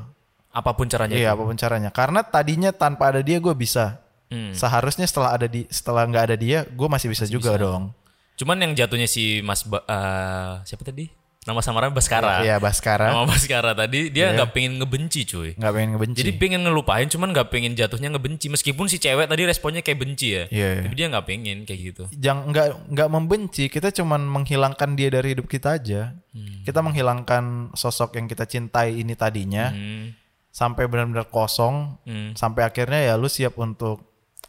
Apa 0.51 0.71
pun 0.71 0.87
caranya. 0.87 1.15
Iya 1.15 1.35
apa 1.35 1.43
pun 1.43 1.55
caranya. 1.55 1.91
Karena 1.91 2.23
tadinya 2.23 2.71
tanpa 2.71 3.11
ada 3.11 3.19
dia 3.19 3.39
gue 3.39 3.51
bisa. 3.51 3.99
Hmm. 4.31 4.55
Seharusnya 4.55 5.03
setelah 5.03 5.35
ada 5.35 5.47
di 5.47 5.67
setelah 5.67 6.07
nggak 6.07 6.23
ada 6.23 6.35
dia 6.35 6.63
gue 6.63 6.87
masih 6.87 7.11
bisa 7.11 7.27
juga 7.27 7.55
dong. 7.55 7.91
Cuman 8.35 8.59
yang 8.59 8.71
jatuhnya 8.71 9.07
si 9.07 9.39
Mas 9.39 9.63
ba- 9.63 9.83
eh, 9.83 10.53
siapa 10.63 10.83
tadi? 10.83 11.07
Nama 11.45 11.61
samaran 11.61 11.93
Baskara. 11.93 12.41
Iya 12.41 12.57
Baskara 12.57 13.13
Nama 13.13 13.21
Baskara 13.23 13.71
tadi 13.71 14.09
dia 14.09 14.33
nggak 14.33 14.49
pengen 14.49 14.81
ngebenci 14.81 15.23
cuy. 15.23 15.53
nggak 15.53 15.71
pengen 15.71 15.89
ngebenci. 15.93 16.17
Jadi 16.17 16.31
pengen 16.35 16.65
ngelupain 16.65 17.05
cuman 17.05 17.29
nggak 17.29 17.47
pengen 17.47 17.77
jatuhnya 17.77 18.09
ngebenci 18.09 18.49
meskipun 18.49 18.89
si 18.89 18.97
cewek 18.97 19.29
tadi 19.29 19.45
responnya 19.45 19.79
kayak 19.79 19.99
benci 19.99 20.27
ya. 20.33 20.43
Iya, 20.49 20.67
iya. 20.71 20.83
Tapi 20.83 20.95
dia 20.97 21.07
nggak 21.07 21.25
pengen 21.25 21.57
kayak 21.63 21.79
gitu. 21.85 22.03
Jangan 22.11 22.49
nggak 22.49 22.67
nggak 22.89 23.09
membenci 23.09 23.63
kita 23.67 23.93
cuman 23.93 24.25
menghilangkan 24.25 24.97
dia 24.97 25.13
dari 25.13 25.37
hidup 25.37 25.45
kita 25.45 25.77
aja. 25.77 26.17
Hmm. 26.33 26.65
Kita 26.65 26.81
menghilangkan 26.81 27.43
sosok 27.71 28.17
yang 28.17 28.25
kita 28.25 28.43
cintai 28.43 28.97
ini 28.97 29.13
tadinya 29.13 29.69
Hmm. 29.69 30.17
sampai 30.49 30.89
benar-benar 30.89 31.29
kosong. 31.29 32.01
Hmm. 32.03 32.33
Sampai 32.33 32.65
akhirnya 32.65 33.05
ya 33.05 33.13
lu 33.15 33.29
siap 33.29 33.53
untuk 33.55 34.01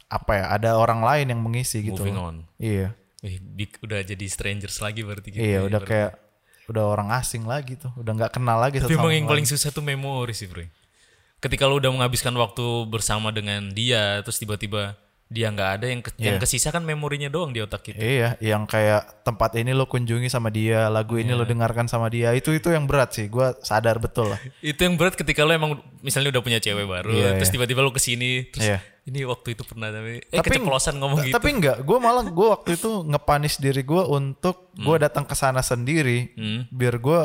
apa 0.09 0.33
ya? 0.33 0.45
Ada 0.49 0.69
orang 0.73 1.05
lain 1.05 1.29
yang 1.29 1.39
mengisi 1.39 1.85
gitu. 1.85 2.01
Moving 2.01 2.17
on. 2.17 2.35
Iya. 2.57 2.97
Wih, 3.21 3.37
di- 3.37 3.77
udah 3.81 4.01
jadi 4.01 4.25
strangers 4.25 4.81
lagi 4.81 5.05
berarti 5.05 5.29
gitu. 5.29 5.41
Iya 5.41 5.61
ya, 5.61 5.61
udah 5.61 5.77
berarti. 5.77 5.93
kayak 5.93 6.11
udah 6.67 6.83
orang 6.85 7.09
asing 7.15 7.43
lagi 7.43 7.75
tuh. 7.75 7.91
Udah 7.95 8.11
nggak 8.13 8.31
kenal 8.31 8.59
lagi 8.59 8.77
Tapi 8.77 8.93
emang 8.93 9.11
yang 9.11 9.25
paling 9.25 9.43
susah 9.43 9.71
tuh 9.71 9.81
memori 9.81 10.31
sih, 10.31 10.45
Bro. 10.45 10.67
Ketika 11.37 11.63
lu 11.63 11.77
udah 11.77 11.89
menghabiskan 11.89 12.33
waktu 12.33 12.63
bersama 12.85 13.29
dengan 13.29 13.69
dia, 13.69 14.19
terus 14.21 14.35
tiba-tiba 14.35 14.97
dia 15.27 15.51
nggak 15.51 15.69
ada 15.75 15.85
yang 15.91 15.99
ke- 15.99 16.15
yang 16.17 16.39
Iya. 16.39 16.41
kesisa 16.41 16.71
kan 16.71 16.81
memorinya 16.81 17.27
doang 17.27 17.51
di 17.51 17.59
otak 17.59 17.83
kita. 17.83 17.99
Iya, 17.99 18.39
yang 18.39 18.63
kayak 18.63 19.21
tempat 19.21 19.53
ini 19.53 19.75
lo 19.75 19.83
kunjungi 19.83 20.31
sama 20.31 20.47
dia, 20.47 20.87
lagu 20.87 21.19
ini 21.19 21.35
Iya. 21.35 21.39
lo 21.39 21.43
dengarkan 21.43 21.85
sama 21.85 22.07
dia. 22.07 22.31
Itu 22.31 22.55
itu 22.55 22.71
yang 22.71 22.87
berat 22.87 23.11
sih. 23.11 23.27
Gua 23.27 23.51
sadar 23.59 23.99
betul 23.99 24.31
lah. 24.31 24.39
Itu 24.63 24.87
yang 24.87 24.95
berat 24.95 25.13
ketika 25.13 25.43
lu 25.43 25.51
emang 25.51 25.71
misalnya 25.99 26.31
udah 26.31 26.41
punya 26.41 26.59
cewek 26.59 26.83
baru, 26.83 27.11
Iya, 27.11 27.29
terus 27.37 27.51
iya. 27.51 27.55
tiba-tiba 27.59 27.79
lu 27.83 27.91
ke 27.91 27.99
sini, 27.99 28.47
terus 28.47 28.65
Iya. 28.65 28.79
Ini 29.07 29.23
waktu 29.23 29.55
itu 29.55 29.63
pernah 29.63 29.87
tapi 29.87 30.19
eh 30.19 30.35
Tapi- 30.35 30.51
keceplosan 30.51 30.99
ngomong 30.99 31.17
gitu. 31.23 31.33
Tapi 31.33 31.49
enggak, 31.49 31.79
gue 31.79 31.97
malah 31.97 32.27
gue 32.27 32.47
waktu 32.51 32.75
itu 32.75 32.91
ngepanis 33.03 33.55
diri 33.55 33.81
gue 33.81 34.03
untuk 34.03 34.75
gue 34.75 34.95
datang 34.99 35.23
ke 35.23 35.31
sana 35.31 35.63
sendiri, 35.63 36.35
Hmm. 36.35 36.67
biar 36.69 36.99
gue 36.99 37.21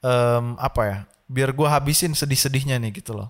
em, 0.00 0.56
apa 0.56 0.82
ya, 0.82 0.98
biar 1.26 1.52
gue 1.52 1.68
habisin 1.68 2.16
sedih-sedihnya 2.16 2.80
nih 2.80 2.96
gitu 2.96 3.12
loh. 3.12 3.28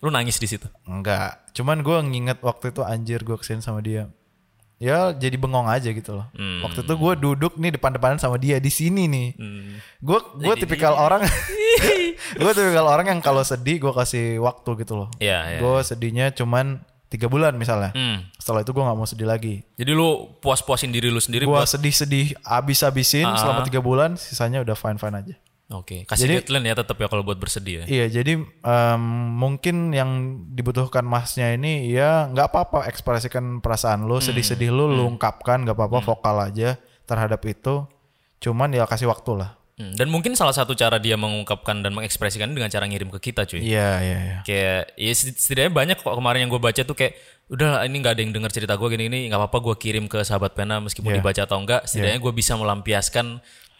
Lu 0.00 0.08
nangis 0.08 0.36
di 0.36 0.44
situ. 0.44 0.68
Enggak, 0.84 1.48
cuman 1.52 1.80
gue 1.80 1.96
nginget 2.02 2.38
waktu 2.40 2.70
itu 2.70 2.80
anjir 2.80 3.20
gue 3.20 3.34
ke 3.34 3.44
sini 3.44 3.60
sama 3.60 3.80
dia. 3.80 4.12
Ya 4.76 5.12
jadi 5.12 5.36
bengong 5.36 5.68
aja 5.68 5.92
gitu 5.92 6.12
loh. 6.14 6.28
Hmm. 6.32 6.64
Waktu 6.64 6.84
itu 6.84 6.94
gue 6.94 7.12
duduk 7.18 7.52
nih 7.56 7.72
depan-depanan 7.72 8.16
sama 8.16 8.36
dia 8.36 8.56
di 8.56 8.68
sini 8.68 9.04
nih. 9.06 9.28
Hmm. 9.36 9.76
Gue 9.98 10.20
gue 10.36 10.54
tipikal 10.56 10.92
orang, 10.92 11.20
gue 12.40 12.52
tipikal 12.52 12.84
orang 12.84 13.08
yang 13.08 13.20
kalau 13.20 13.40
sedih 13.40 13.76
gue 13.78 13.92
kasih 13.92 14.40
waktu 14.40 14.70
gitu 14.80 14.96
loh. 14.96 15.08
Iya, 15.16 15.38
iya. 15.46 15.58
Gue 15.60 15.80
sedihnya 15.80 16.32
cuman 16.32 16.80
tiga 17.10 17.26
bulan 17.26 17.52
misalnya. 17.52 17.90
Hmm. 17.90 18.22
Setelah 18.38 18.62
itu 18.62 18.70
gue 18.70 18.80
nggak 18.80 18.94
mau 18.94 19.04
sedih 19.04 19.26
lagi. 19.26 19.66
Jadi 19.74 19.90
lu 19.90 20.30
puas-puasin 20.38 20.88
diri 20.88 21.10
lu 21.10 21.18
sendiri 21.18 21.42
Gue 21.42 21.52
buat 21.52 21.66
sedih-sedih 21.66 22.38
abis-abisin 22.40 23.26
Ah. 23.26 23.34
selama 23.34 23.66
tiga 23.66 23.82
bulan, 23.82 24.14
sisanya 24.14 24.62
udah 24.62 24.72
fine-fine 24.72 25.16
aja. 25.16 25.34
Oke, 25.70 26.02
kasih 26.02 26.26
Jadi- 26.26 26.34
deadline 26.42 26.66
ya 26.66 26.74
tetap 26.76 26.98
ya 26.98 27.06
kalau 27.06 27.22
buat 27.22 27.38
bersedih 27.38 27.82
ya. 27.82 27.84
Iya, 27.86 28.06
jadi 28.16 28.42
em, 28.42 29.02
mungkin 29.34 29.90
yang 29.90 30.10
dibutuhkan 30.50 31.02
masnya 31.02 31.50
ini 31.50 31.86
ya 31.86 32.26
nggak 32.26 32.46
apa-apa 32.48 32.86
ekspresikan 32.86 33.58
perasaan 33.58 34.02
Hmm. 34.02 34.10
lu, 34.10 34.18
sedih-sedih 34.18 34.70
lu, 34.70 34.88
lu 34.88 35.06
ungkapkan, 35.08 35.62
nggak 35.62 35.74
apa-apa 35.74 35.98
vokal 36.00 36.42
aja 36.42 36.74
terhadap 37.04 37.38
itu. 37.44 37.86
Cuman 38.40 38.72
ya 38.72 38.82
kasih 38.82 39.06
waktu 39.06 39.36
lah. 39.36 39.59
Hmm, 39.80 39.92
Dan 39.94 40.06
mungkin 40.06 40.32
salah 40.34 40.52
satu 40.52 40.72
cara 40.72 40.96
dia 40.96 41.16
mengungkapkan 41.16 41.80
dan 41.80 41.90
mengekspresikan 41.90 42.50
dengan 42.50 42.68
cara 42.68 42.84
ngirim 42.84 43.08
ke 43.10 43.16
kita 43.22 43.42
cuy. 43.44 43.64
Iya, 43.64 43.90
iya, 43.98 44.18
iya. 44.20 44.38
Kayak 44.42 44.92
ya 44.94 45.10
seti- 45.10 45.34
setidaknya 45.34 45.72
banyak 45.72 45.96
kok 45.96 46.12
kemarin 46.12 46.44
yang 46.44 46.50
gue 46.50 46.60
baca 46.60 46.76
tuh 46.78 46.92
kayak 46.92 47.16
udah 47.48 47.82
ini 47.82 47.96
nggak 47.96 48.12
ada 48.12 48.20
yang 48.20 48.30
dengar 48.30 48.50
cerita 48.50 48.74
gue 48.74 48.88
gini-gini 48.88 49.26
nggak 49.26 49.40
apa-apa 49.40 49.58
gue 49.58 49.74
kirim 49.76 50.04
ke 50.04 50.20
sahabat 50.20 50.52
pena 50.52 50.78
meskipun 50.78 51.10
Iya. 51.10 51.18
dibaca 51.18 51.40
atau 51.40 51.56
enggak 51.56 51.80
setidaknya 51.82 52.20
gue 52.20 52.32
bisa 52.32 52.52
melampiaskan 52.54 53.26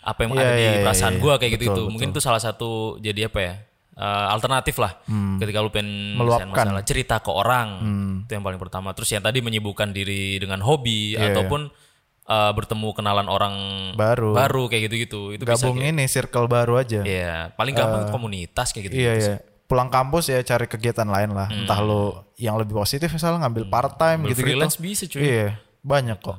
apa 0.01 0.19
yang 0.19 0.31
Iya, 0.31 0.41
ada 0.41 0.51
di 0.51 0.59
iya, 0.59 0.71
iya, 0.73 0.83
perasaan 0.83 1.15
iya. 1.15 1.21
gue 1.21 1.33
kayak 1.37 1.53
gitu 1.53 1.65
gitu 1.69 1.83
mungkin 1.87 2.09
itu 2.09 2.19
salah 2.19 2.41
satu 2.41 2.71
jadi 2.99 3.29
apa 3.29 3.39
ya 3.39 3.55
eh, 3.93 4.27
alternatif 4.31 4.75
lah 4.75 4.97
ketika 5.37 5.59
lu 5.59 5.69
pengen 5.69 5.87
Hmm. 5.87 6.19
Meluapkan. 6.19 6.49
Hmm. 6.49 6.57
masalah 6.73 6.83
cerita 6.83 7.17
ke 7.19 7.31
orang 7.31 7.69
itu 8.21 8.33
yang 8.33 8.43
paling 8.43 8.59
pertama 8.59 8.91
terus 8.91 9.07
yang 9.09 9.21
tadi 9.21 9.39
menyibukkan 9.39 9.93
diri 9.93 10.35
dengan 10.37 10.59
hobi 10.61 11.15
Iya, 11.15 11.31
ataupun 11.31 11.69
eh, 12.31 12.53
bertemu 12.55 12.89
kenalan 12.95 13.27
orang 13.27 13.55
Baru. 13.93 14.31
baru 14.33 14.63
kayak 14.67 14.87
gitu-gitu 14.87 15.35
itu 15.35 15.43
bisa 15.43 15.59
Gabung 15.59 15.77
kayak, 15.77 15.91
ini 15.91 16.05
circle 16.07 16.47
baru 16.47 16.79
aja. 16.79 17.03
ya 17.03 17.51
paling 17.53 17.75
gampang 17.75 18.07
komunitas 18.09 18.71
kayak 18.71 18.87
gitu, 18.87 18.95
Iya, 18.97 19.13
iya. 19.17 19.35
Pulang 19.67 19.87
kampus 19.87 20.27
ya 20.27 20.39
cari 20.41 20.67
kegiatan 20.67 21.07
lain 21.07 21.31
lah. 21.31 21.47
Entah 21.47 21.79
lu 21.79 22.11
yang 22.37 22.55
lebih 22.55 22.75
positif 22.75 23.07
misalnya 23.07 23.45
ngambil 23.45 23.67
part 23.67 23.95
time 23.95 24.27
gitu-gitu. 24.27 24.47
freelance 24.55 24.77
bisa 24.77 25.07
cuy 25.07 25.21
Iya, 25.21 25.49
banyak 25.81 26.19
kok. 26.19 26.39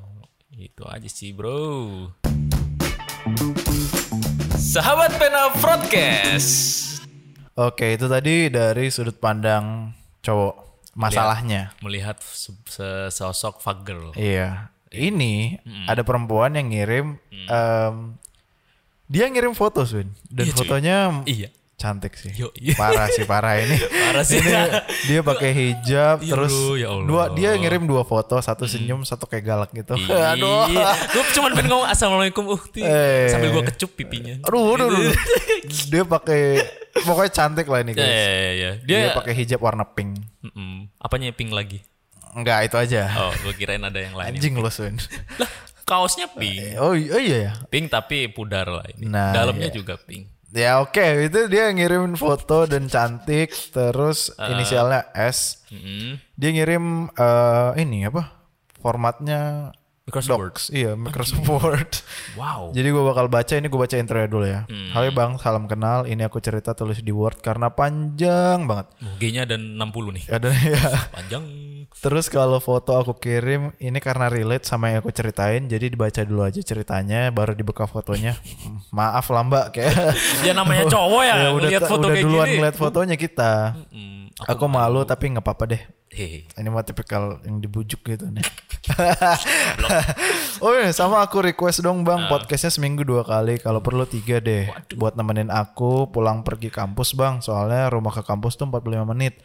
Itu 0.52 0.84
aja 0.84 1.08
sih 1.08 1.32
bro. 1.32 2.12
Sahabat 4.54 5.16
Pena 5.16 5.52
Broadcast. 5.56 6.52
Oke, 7.54 7.94
itu 7.94 8.06
tadi 8.06 8.48
dari 8.48 8.88
sudut 8.88 9.16
pandang 9.16 9.92
cowok 10.20 10.56
masalahnya. 10.94 11.72
Melihat 11.80 12.20
se- 12.20 12.56
sesosok 12.66 13.60
girl. 13.82 14.12
Iya. 14.14 14.72
Ini 14.92 15.56
ada 15.86 16.02
perempuan 16.02 16.52
yang 16.52 16.68
ngirim 16.68 17.16
em, 17.32 17.96
dia 19.08 19.26
ngirim 19.26 19.52
foto, 19.52 19.84
Swin. 19.84 20.12
Dan 20.26 20.46
Iya, 20.46 20.54
fotonya 20.54 20.98
Iya. 21.24 21.50
cantik 21.74 22.14
sih. 22.14 22.30
Yo, 22.32 22.52
iya. 22.54 22.76
Parah 22.76 23.08
sih, 23.08 23.24
parah 23.24 23.58
ini. 23.58 23.74
Parah 24.04 24.22
sih. 24.22 24.38
Ini 24.38 24.52
dia 25.08 25.20
pakai 25.22 25.50
hijab 25.50 26.20
Iya, 26.20 26.30
terus 26.30 26.54
bro, 26.54 26.76
ya 26.76 26.88
Allah. 26.90 27.08
dua 27.08 27.24
dia 27.32 27.50
ngirim 27.54 27.84
dua 27.84 28.04
foto, 28.04 28.38
satu 28.38 28.64
senyum, 28.66 29.02
satu 29.02 29.26
kayak 29.26 29.44
galak 29.44 29.72
gitu. 29.74 29.96
Aduh. 29.98 30.68
Gue 31.10 31.24
cuma 31.34 31.50
pengen 31.50 31.68
ngomong 31.68 31.88
assalamualaikum 31.88 32.46
uhti 32.48 32.80
Eh. 32.80 33.28
sambil 33.28 33.52
gue 33.52 33.64
kecup 33.66 33.96
pipinya. 33.96 34.38
Aduh, 34.44 34.76
aduh, 34.76 34.88
aduh. 34.88 35.16
dia 35.88 36.04
pakai 36.06 36.42
pokoknya 37.02 37.32
cantik 37.34 37.66
lah 37.66 37.80
ini 37.80 37.92
Ya, 37.92 37.98
guys. 37.98 38.08
ya, 38.08 38.20
ya, 38.30 38.52
ya. 38.54 38.72
Dia, 38.82 38.98
Dia 39.02 39.10
pakai 39.14 39.34
hijab 39.34 39.60
warna 39.60 39.84
pink. 39.84 40.20
Mm-mm. 40.44 40.92
apanya 40.98 41.32
pink 41.32 41.50
lagi? 41.50 41.82
Enggak, 42.32 42.72
itu 42.72 42.76
aja. 42.78 43.02
Oh, 43.18 43.34
gue 43.42 43.54
kirain 43.54 43.82
ada 43.82 44.00
yang 44.00 44.16
lain. 44.16 44.36
Anjing 44.36 44.56
lo, 44.56 44.72
Swin. 44.72 44.96
Lah, 45.36 45.50
kaosnya 45.84 46.32
pink. 46.32 46.80
Oh, 46.80 46.96
oh 46.96 47.20
iya 47.20 47.38
ya. 47.38 47.52
Pink 47.68 47.88
tapi 47.88 48.32
pudar 48.32 48.66
lah 48.66 48.88
ini. 48.92 49.08
Nah, 49.08 49.36
Dalamnya 49.36 49.68
iya. 49.68 49.76
juga 49.76 50.00
pink. 50.00 50.32
Ya 50.52 50.84
oke, 50.84 51.32
itu 51.32 51.48
dia 51.48 51.72
ngirim 51.72 52.20
foto 52.20 52.68
dan 52.68 52.92
cantik, 52.92 53.56
terus 53.72 54.36
Ah. 54.36 54.52
inisialnya 54.52 55.08
S. 55.16 55.64
Mm-mm. 55.72 56.20
Dia 56.36 56.50
ngirim 56.52 57.08
eh, 57.08 57.70
ini 57.80 58.04
apa? 58.04 58.36
Formatnya 58.82 59.72
Microsoft 60.04 60.40
Word. 60.44 60.56
Iya, 60.76 60.92
Microsoft 61.00 61.48
Word. 61.48 61.92
Wow. 62.36 62.72
Jadi 62.72 62.88
gue 62.88 63.04
bakal 63.04 63.28
baca 63.28 63.54
ini 63.56 63.68
gue 63.68 63.80
baca 63.80 63.96
intro 63.96 64.20
dulu 64.24 64.44
ya. 64.44 64.64
Hmm. 64.68 64.92
Hai 64.92 65.12
Bang, 65.12 65.40
salam 65.40 65.68
kenal. 65.68 66.04
Ini 66.04 66.28
aku 66.28 66.40
cerita 66.40 66.72
tulis 66.72 67.00
di 67.00 67.12
Word 67.12 67.40
karena 67.40 67.72
panjang 67.72 68.68
banget. 68.68 68.88
G-nya 69.20 69.44
dan 69.48 69.80
60 69.80 70.16
nih. 70.16 70.26
Ada 70.28 70.50
ya. 70.72 70.84
Panjang. 71.12 71.44
Terus 72.00 72.32
kalau 72.32 72.58
foto 72.64 72.96
aku 72.96 73.20
kirim 73.20 73.76
ini 73.78 74.00
karena 74.00 74.32
relate 74.32 74.64
sama 74.64 74.90
yang 74.90 75.04
aku 75.04 75.12
ceritain, 75.12 75.68
jadi 75.68 75.92
dibaca 75.92 76.24
dulu 76.24 76.48
aja 76.48 76.64
ceritanya, 76.64 77.30
baru 77.30 77.52
dibuka 77.52 77.84
fotonya. 77.86 78.40
Maaf 78.96 79.28
lah 79.28 79.44
Mbak, 79.44 79.66
kayak 79.76 79.94
Ya 80.48 80.56
namanya 80.56 80.88
cowok 80.88 81.22
ya, 81.28 81.36
ya 81.36 81.50
udah 81.52 81.70
ngeliat 81.70 81.84
foto 81.86 82.06
udah 82.08 82.16
kayak 82.16 82.24
duluan 82.26 82.48
gini. 82.48 82.56
ngeliat 82.58 82.76
fotonya 82.80 83.16
kita. 83.20 83.52
Hmm, 83.92 84.32
Aku 84.50 84.66
malu 84.66 85.04
tapi 85.06 85.30
nggak 85.30 85.44
apa-apa 85.44 85.64
deh. 85.76 85.84
Hehe. 86.12 86.44
Ini 86.60 86.68
mah 86.68 86.84
tipikal 86.84 87.40
yang 87.48 87.64
dibujuk 87.64 88.04
gitu 88.04 88.28
nih. 88.28 88.44
oh 90.66 90.76
iya, 90.76 90.92
sama 90.92 91.24
aku 91.24 91.40
request 91.40 91.80
dong 91.80 92.04
bang 92.04 92.28
podcastnya 92.28 92.68
seminggu 92.68 93.08
dua 93.08 93.24
kali. 93.24 93.62
Kalau 93.62 93.80
perlu 93.80 94.04
tiga 94.04 94.44
deh. 94.44 94.68
Buat 95.00 95.16
nemenin 95.16 95.48
aku 95.48 96.12
pulang 96.12 96.44
pergi 96.44 96.68
kampus 96.68 97.16
bang. 97.16 97.40
Soalnya 97.40 97.88
rumah 97.88 98.12
ke 98.12 98.28
kampus 98.28 98.60
tuh 98.60 98.68
45 98.68 99.08
menit. 99.08 99.40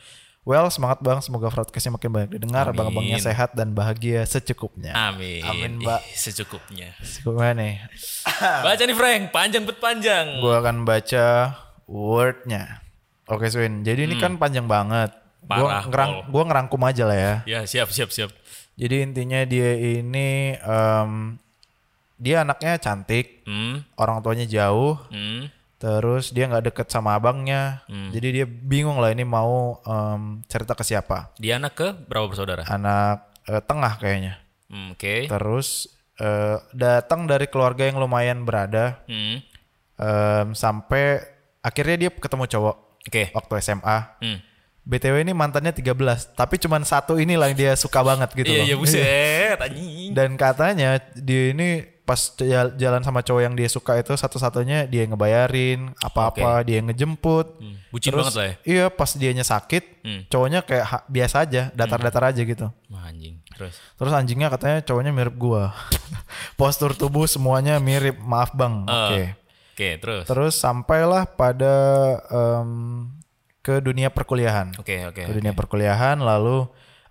Well 0.47 0.71
semangat 0.71 1.03
bang. 1.03 1.19
Semoga 1.19 1.51
podcastnya 1.51 1.99
makin 1.99 2.07
banyak 2.07 2.31
didengar. 2.39 2.71
Amin. 2.71 2.79
Abang-abangnya 2.79 3.19
sehat 3.19 3.59
dan 3.59 3.75
bahagia 3.75 4.23
secukupnya. 4.23 4.95
Amin. 4.95 5.43
Amin, 5.43 5.83
Mbak. 5.83 6.01
Ih, 6.07 6.15
secukupnya. 6.15 6.95
Secukupnya 7.03 7.51
nih. 7.59 7.75
Baca 8.67 8.83
nih 8.87 8.95
Frank, 8.95 9.23
panjang 9.35 9.67
bet 9.67 9.83
panjang. 9.83 10.39
Gue 10.39 10.55
akan 10.55 10.87
baca 10.87 11.27
wordnya. 11.91 12.79
Oke 13.27 13.51
Swin. 13.51 13.83
Jadi 13.83 14.07
ini 14.07 14.15
kan 14.23 14.39
panjang 14.39 14.71
banget. 14.71 15.11
Parah, 15.47 15.83
ngerang, 15.87 16.11
Pol. 16.27 16.31
gua 16.31 16.43
ngerangkum 16.47 16.83
aja 16.87 17.03
lah 17.07 17.19
ya. 17.19 17.35
Ya 17.47 17.61
siap 17.67 17.91
siap 17.91 18.11
siap. 18.11 18.31
Jadi 18.75 19.03
intinya 19.03 19.43
dia 19.47 19.75
ini 19.79 20.59
em, 20.59 21.39
dia 22.19 22.43
anaknya 22.43 22.79
cantik, 22.79 23.47
Hmm, 23.47 23.87
orang 23.95 24.27
tuanya 24.27 24.43
jauh, 24.43 24.99
hmm, 25.07 25.47
terus 25.77 26.31
dia 26.31 26.47
nggak 26.47 26.73
deket 26.73 26.89
sama 26.89 27.15
abangnya. 27.15 27.85
Jadi 27.87 28.29
dia 28.33 28.47
bingung 28.47 28.97
lah 28.97 29.11
ini 29.11 29.23
mau 29.23 29.77
em, 29.81 30.41
cerita 30.45 30.73
ke 30.73 30.81
siapa. 30.81 31.31
dia 31.37 31.57
anak 31.57 31.73
ke 31.75 31.89
berapa 32.07 32.27
bersaudara? 32.27 32.65
Anak 32.65 33.29
eh, 33.45 33.61
tengah 33.61 33.97
kayaknya. 33.97 34.41
Hmm, 34.67 34.93
Oke. 34.93 35.29
Terus 35.29 35.87
eh, 36.17 36.57
datang 36.73 37.25
dari 37.25 37.45
keluarga 37.47 37.85
yang 37.85 37.97
lumayan 37.97 38.43
berada 38.43 39.05
Hmm, 39.05 39.45
em, 39.97 40.47
sampai 40.53 41.21
akhirnya 41.61 41.97
dia 41.99 42.11
ketemu 42.11 42.45
cowok 42.47 42.77
Oke. 43.05 43.23
waktu 43.31 43.53
SMA. 43.61 43.99
Hmm. 44.19 44.39
BTW 44.87 45.19
ini 45.21 45.35
mantannya 45.35 45.75
13, 45.75 45.93
tapi 46.33 46.57
cuman 46.57 46.87
satu 46.87 47.19
inilah 47.19 47.51
yang 47.51 47.59
dia 47.59 47.73
suka 47.75 48.01
banget 48.01 48.31
gitu 48.33 48.47
Iya 48.47 48.57
loh. 48.57 48.67
iya 48.67 48.77
buset 48.79 49.59
anjing. 49.67 50.15
Dan 50.15 50.39
katanya 50.39 51.03
dia 51.13 51.51
ini 51.51 51.83
pas 52.07 52.17
jal- 52.39 52.73
jalan 52.73 53.03
sama 53.03 53.19
cowok 53.19 53.43
yang 53.43 53.53
dia 53.53 53.67
suka 53.67 53.99
itu 53.99 54.15
satu-satunya 54.15 54.87
dia 54.87 55.03
yang 55.03 55.13
ngebayarin 55.13 55.91
apa-apa, 55.99 56.63
dia 56.63 56.79
yang 56.79 56.87
ngejemput. 56.87 57.59
bucin 57.91 58.13
banget 58.13 58.35
lah 58.35 58.47
ya. 58.47 58.55
Iya, 58.63 58.85
pas 58.89 59.11
dianya 59.11 59.43
sakit, 59.43 59.85
Hmm. 60.01 60.23
cowoknya 60.27 60.63
kayak 60.63 60.85
ha- 60.85 61.05
biasa 61.07 61.43
aja, 61.43 61.63
datar-datar 61.73 62.31
aja 62.31 62.41
gitu. 62.41 62.71
Wah, 62.87 63.03
anjing. 63.05 63.43
Terus. 63.51 63.75
Terus 63.97 64.13
anjingnya 64.13 64.47
katanya 64.49 64.79
cowoknya 64.81 65.11
mirip 65.11 65.35
gua. 65.35 65.75
Postur 66.55 66.93
tubuh 66.93 67.27
semuanya 67.27 67.77
mirip, 67.79 68.17
maaf 68.19 68.53
Bang. 68.53 68.85
Oke. 68.85 69.35
Oke, 69.73 69.89
terus. 69.99 70.25
Terus 70.25 70.55
sampailah 70.55 71.27
pada 71.27 71.75
em, 72.27 73.13
ke 73.61 73.77
dunia 73.79 74.09
perkuliahan. 74.09 74.73
Oke, 74.77 75.05
oke. 75.05 75.21
Ke 75.21 75.33
dunia 75.33 75.53
perkuliahan 75.53 76.17
lalu 76.17 76.65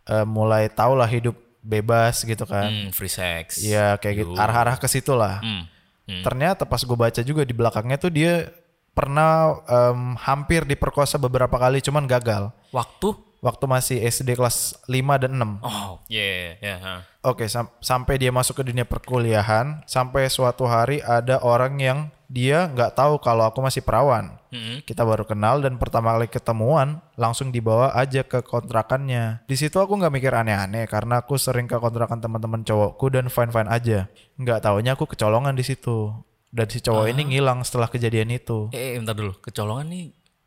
eh, 0.06 0.24
mulai 0.24 0.66
tahu 0.68 0.94
lah 0.94 1.06
hidup 1.06 1.36
bebas 1.66 2.22
gitu 2.22 2.46
kan. 2.46 2.70
Hmm, 2.70 2.90
free 2.94 3.10
sex. 3.10 3.60
Iya 3.60 3.98
kayak 3.98 4.16
gitu 4.22 4.32
arah-arah 4.38 4.78
ke 4.78 4.86
situ 4.86 5.12
lah. 5.12 5.42
Hmm. 5.42 5.66
Hmm. 6.06 6.22
Ternyata 6.22 6.64
pas 6.64 6.78
gue 6.80 6.94
baca 6.94 7.22
juga 7.22 7.42
di 7.42 7.52
belakangnya 7.52 7.98
tuh 7.98 8.14
dia 8.14 8.54
pernah 8.94 9.60
em, 9.66 10.14
hampir 10.16 10.64
diperkosa 10.64 11.18
beberapa 11.18 11.58
kali 11.58 11.82
cuman 11.82 12.06
gagal. 12.06 12.54
Waktu? 12.70 13.18
Waktu 13.44 13.66
masih 13.68 13.98
SD 14.02 14.34
kelas 14.34 14.74
5 14.90 15.22
dan 15.22 15.38
6. 15.38 15.62
Oh, 15.62 16.02
iya, 16.10 16.58
iya, 16.58 16.76
ha. 16.82 16.96
Oke, 17.22 17.46
sam- 17.46 17.70
sampai 17.78 18.18
dia 18.18 18.34
masuk 18.34 18.58
ke 18.58 18.74
dunia 18.74 18.90
perkuliahan, 18.90 19.86
sampai 19.86 20.26
suatu 20.30 20.66
hari 20.66 20.98
ada 21.02 21.38
orang 21.42 21.78
yang 21.78 22.00
dia 22.26 22.70
nggak 22.70 22.98
tahu 22.98 23.22
kalau 23.22 23.46
aku 23.46 23.62
masih 23.62 23.86
perawan. 23.86 24.36
Mm-mm. 24.50 24.82
Kita 24.84 25.06
baru 25.06 25.26
kenal 25.28 25.62
dan 25.62 25.78
pertama 25.78 26.16
kali 26.16 26.28
ketemuan 26.32 27.02
langsung 27.20 27.54
dibawa 27.54 27.94
aja 27.94 28.26
ke 28.26 28.42
kontrakannya. 28.42 29.46
Di 29.46 29.56
situ 29.56 29.78
aku 29.78 29.96
nggak 30.00 30.14
mikir 30.14 30.34
aneh-aneh 30.34 30.90
karena 30.90 31.22
aku 31.22 31.38
sering 31.38 31.70
ke 31.70 31.78
kontrakan 31.78 32.22
teman-teman 32.22 32.66
cowokku 32.66 33.06
dan 33.14 33.30
fine-fine 33.30 33.70
aja. 33.70 34.10
Nggak 34.38 34.66
taunya 34.66 34.98
aku 34.98 35.06
kecolongan 35.10 35.54
di 35.54 35.64
situ. 35.66 36.14
Dan 36.56 36.72
si 36.72 36.80
cowok 36.80 37.12
ini 37.12 37.36
ngilang 37.36 37.68
setelah 37.68 37.92
kejadian 37.92 38.32
itu. 38.32 38.72
Eh, 38.72 38.96
eh, 38.96 39.00
bentar 39.02 39.12
dulu. 39.12 39.36
Kecolongan 39.44 39.92
nih. 39.92 40.06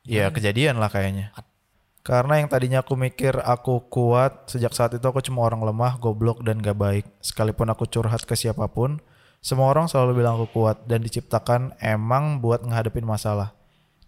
Ya 0.09 0.33
kejadian 0.33 0.81
lah 0.81 0.89
kayaknya. 0.89 1.37
Karena 2.01 2.41
yang 2.41 2.49
tadinya 2.49 2.81
aku 2.81 2.97
mikir 2.97 3.37
aku 3.45 3.85
kuat, 3.93 4.49
sejak 4.49 4.72
saat 4.72 4.97
itu 4.97 5.05
aku 5.05 5.20
cuma 5.20 5.45
orang 5.45 5.61
lemah, 5.61 6.01
goblok, 6.01 6.41
dan 6.41 6.64
gak 6.64 6.81
baik. 6.81 7.05
Sekalipun 7.20 7.68
aku 7.68 7.85
curhat 7.85 8.24
ke 8.24 8.33
siapa 8.33 8.64
pun, 8.72 8.97
semua 9.39 9.70
orang 9.70 9.86
selalu 9.86 10.22
bilang 10.22 10.34
aku 10.36 10.51
kuat 10.51 10.82
dan 10.91 11.03
diciptakan 11.03 11.78
emang 11.78 12.43
buat 12.43 12.62
ngehadapin 12.66 13.07
masalah. 13.07 13.55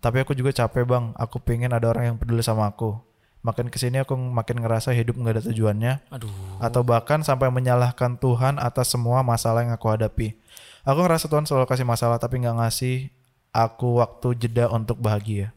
Tapi 0.01 0.25
aku 0.25 0.33
juga 0.33 0.51
capek 0.51 0.89
bang, 0.89 1.05
aku 1.15 1.39
pengen 1.39 1.77
ada 1.77 1.87
orang 1.93 2.15
yang 2.15 2.17
peduli 2.17 2.41
sama 2.41 2.67
aku. 2.67 2.97
Makin 3.41 3.73
ke 3.73 3.81
sini 3.81 4.01
aku 4.01 4.17
makin 4.17 4.61
ngerasa 4.61 4.93
hidup 4.93 5.17
gak 5.21 5.41
ada 5.41 5.43
tujuannya, 5.49 5.93
Aduh. 6.13 6.29
atau 6.61 6.85
bahkan 6.85 7.25
sampai 7.25 7.49
menyalahkan 7.49 8.21
Tuhan 8.21 8.61
atas 8.61 8.93
semua 8.93 9.25
masalah 9.25 9.65
yang 9.65 9.73
aku 9.73 9.89
hadapi. 9.89 10.37
Aku 10.85 11.05
ngerasa 11.05 11.29
Tuhan 11.29 11.45
selalu 11.45 11.69
kasih 11.69 11.85
masalah 11.85 12.17
tapi 12.17 12.41
nggak 12.41 12.57
ngasih 12.57 13.13
aku 13.53 14.01
waktu 14.01 14.37
jeda 14.41 14.73
untuk 14.73 14.97
bahagia. 15.01 15.53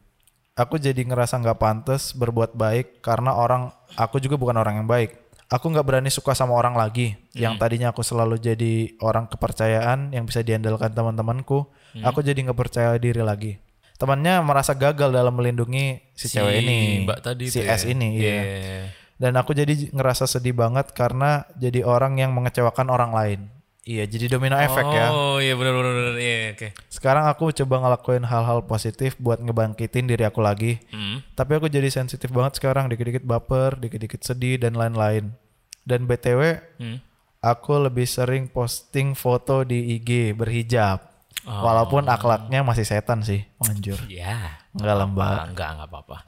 Aku 0.54 0.78
jadi 0.78 1.02
ngerasa 1.02 1.40
nggak 1.40 1.58
pantas 1.58 2.14
berbuat 2.14 2.54
baik 2.54 3.02
karena 3.02 3.34
orang 3.34 3.74
aku 3.98 4.22
juga 4.22 4.38
bukan 4.38 4.54
orang 4.60 4.84
yang 4.84 4.88
baik. 4.88 5.23
Aku 5.52 5.68
nggak 5.68 5.84
berani 5.84 6.10
suka 6.10 6.32
sama 6.32 6.56
orang 6.56 6.74
lagi. 6.74 7.14
Yang 7.36 7.60
tadinya 7.60 7.92
aku 7.92 8.00
selalu 8.00 8.40
jadi 8.40 8.96
orang 9.04 9.28
kepercayaan 9.28 10.10
yang 10.16 10.24
bisa 10.24 10.40
diandalkan 10.40 10.90
teman-temanku, 10.92 11.68
aku 12.00 12.18
jadi 12.24 12.38
nggak 12.48 12.58
percaya 12.58 12.96
diri 12.96 13.20
lagi. 13.20 13.60
Temannya 13.94 14.42
merasa 14.42 14.74
gagal 14.74 15.14
dalam 15.14 15.30
melindungi 15.38 16.02
si, 16.18 16.26
Si 16.26 16.34
cewek 16.34 16.66
ini, 16.66 17.06
Mbak 17.06 17.18
tadi 17.22 17.44
si 17.46 17.62
ya. 17.62 17.78
S 17.78 17.86
ini. 17.86 18.18
Iya. 18.18 18.40
Iya. 18.42 18.80
Dan 19.14 19.38
aku 19.38 19.54
jadi 19.54 19.70
ngerasa 19.94 20.26
sedih 20.26 20.58
banget 20.58 20.90
karena 20.90 21.46
jadi 21.54 21.86
orang 21.86 22.18
yang 22.18 22.34
mengecewakan 22.34 22.90
orang 22.90 23.14
lain. 23.14 23.40
Iya, 23.84 24.08
jadi 24.08 24.32
domino 24.32 24.56
efek 24.56 24.80
ya. 24.80 25.12
Oh, 25.12 25.36
iya 25.36 25.52
benar 25.60 25.76
benar 25.76 25.92
benar. 25.92 26.14
Iya, 26.16 26.56
oke. 26.56 26.68
Sekarang 26.88 27.28
aku 27.28 27.52
coba 27.52 27.84
ngelakuin 27.84 28.24
hal-hal 28.24 28.64
positif 28.64 29.12
buat 29.20 29.36
ngebangkitin 29.36 30.08
diri 30.08 30.24
aku 30.24 30.40
lagi. 30.40 30.80
Hmm. 30.88 31.20
Tapi 31.36 31.60
aku 31.60 31.68
jadi 31.68 31.92
sensitif 31.92 32.32
banget 32.32 32.56
sekarang, 32.56 32.88
dikit-dikit 32.88 33.28
baper, 33.28 33.76
dikit-dikit 33.76 34.24
sedih 34.24 34.56
dan 34.56 34.72
lain-lain. 34.72 35.36
Dan 35.84 36.08
BTW, 36.08 36.64
Hmm. 36.80 37.04
aku 37.44 37.76
lebih 37.76 38.08
sering 38.08 38.48
posting 38.48 39.12
foto 39.12 39.68
di 39.68 40.00
IG 40.00 40.32
berhijab. 40.32 41.04
Oh. 41.44 41.68
Walaupun 41.68 42.08
akhlaknya 42.08 42.64
masih 42.64 42.88
setan 42.88 43.20
sih, 43.20 43.44
anjur. 43.60 44.00
Ya. 44.08 44.64
Enggak 44.72 44.96
lembab. 44.96 45.52
Enggak, 45.52 45.68
enggak 45.76 45.88
apa-apa. 45.92 46.18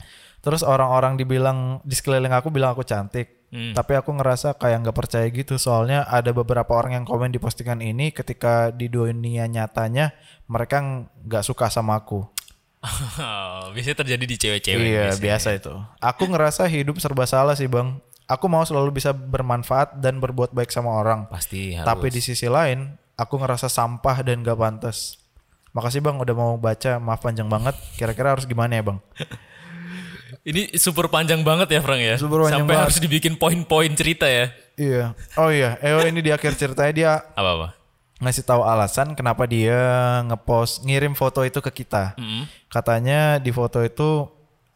Terus 0.46 0.62
orang-orang 0.62 1.18
dibilang 1.18 1.82
di 1.82 1.98
sekeliling 1.98 2.30
aku 2.30 2.54
bilang 2.54 2.78
aku 2.78 2.86
cantik. 2.86 3.50
Hmm. 3.50 3.74
Tapi 3.74 3.98
aku 3.98 4.14
ngerasa 4.14 4.54
kayak 4.54 4.86
nggak 4.86 4.94
percaya 4.94 5.26
gitu. 5.26 5.58
Soalnya 5.58 6.06
ada 6.06 6.30
beberapa 6.30 6.70
orang 6.78 7.02
yang 7.02 7.04
komen 7.04 7.34
di 7.34 7.42
postingan 7.42 7.82
ini 7.82 8.14
ketika 8.14 8.70
di 8.70 8.86
dunia 8.86 9.50
nyatanya 9.50 10.14
mereka 10.46 10.78
nggak 11.26 11.42
suka 11.42 11.66
sama 11.66 11.98
aku. 11.98 12.22
biasanya 13.74 14.06
terjadi 14.06 14.24
di 14.30 14.36
cewek-cewek. 14.38 14.86
iya 14.86 15.10
biasanya. 15.10 15.24
biasa 15.26 15.48
itu. 15.58 15.74
Aku 15.98 16.22
ngerasa 16.30 16.62
hidup 16.70 17.02
serba 17.02 17.26
salah 17.26 17.58
sih 17.58 17.66
bang. 17.66 17.98
Aku 18.30 18.46
mau 18.46 18.62
selalu 18.62 19.02
bisa 19.02 19.10
bermanfaat 19.10 19.98
dan 19.98 20.22
berbuat 20.22 20.54
baik 20.54 20.70
sama 20.70 20.94
orang. 20.94 21.26
Pasti 21.26 21.74
harus. 21.74 21.90
Tapi 21.90 22.06
di 22.14 22.22
sisi 22.22 22.46
lain 22.46 22.94
aku 23.18 23.34
ngerasa 23.34 23.66
sampah 23.66 24.22
dan 24.22 24.46
gak 24.46 24.62
pantas. 24.62 25.18
Makasih 25.74 26.06
bang 26.06 26.22
udah 26.22 26.34
mau 26.38 26.54
baca. 26.54 27.02
Maaf 27.02 27.26
panjang 27.26 27.50
banget. 27.50 27.74
Kira-kira 27.98 28.38
harus 28.38 28.46
gimana 28.46 28.78
ya 28.78 28.86
bang? 28.86 29.02
Ini 30.46 30.78
super 30.78 31.10
panjang 31.10 31.42
banget 31.42 31.74
ya, 31.74 31.80
Frank 31.82 31.98
ya. 31.98 32.14
Super 32.14 32.46
panjang 32.46 32.62
Sampai 32.62 32.78
banget. 32.78 32.84
harus 32.86 32.98
dibikin 33.02 33.34
poin-poin 33.34 33.90
cerita 33.98 34.30
ya. 34.30 34.54
Iya. 34.78 35.04
Oh 35.34 35.50
iya. 35.50 35.74
Eo 35.82 36.06
ini 36.06 36.22
di 36.22 36.30
akhir 36.30 36.54
ceritanya 36.54 36.92
dia 36.94 37.12
Apa-apa? 37.34 37.74
ngasih 38.16 38.48
tahu 38.48 38.64
alasan 38.64 39.12
kenapa 39.12 39.44
dia 39.44 39.76
ngepost 40.24 40.88
ngirim 40.88 41.12
foto 41.12 41.44
itu 41.44 41.60
ke 41.60 41.84
kita. 41.84 42.16
Hmm. 42.16 42.48
Katanya 42.72 43.36
di 43.36 43.52
foto 43.52 43.84
itu 43.84 44.24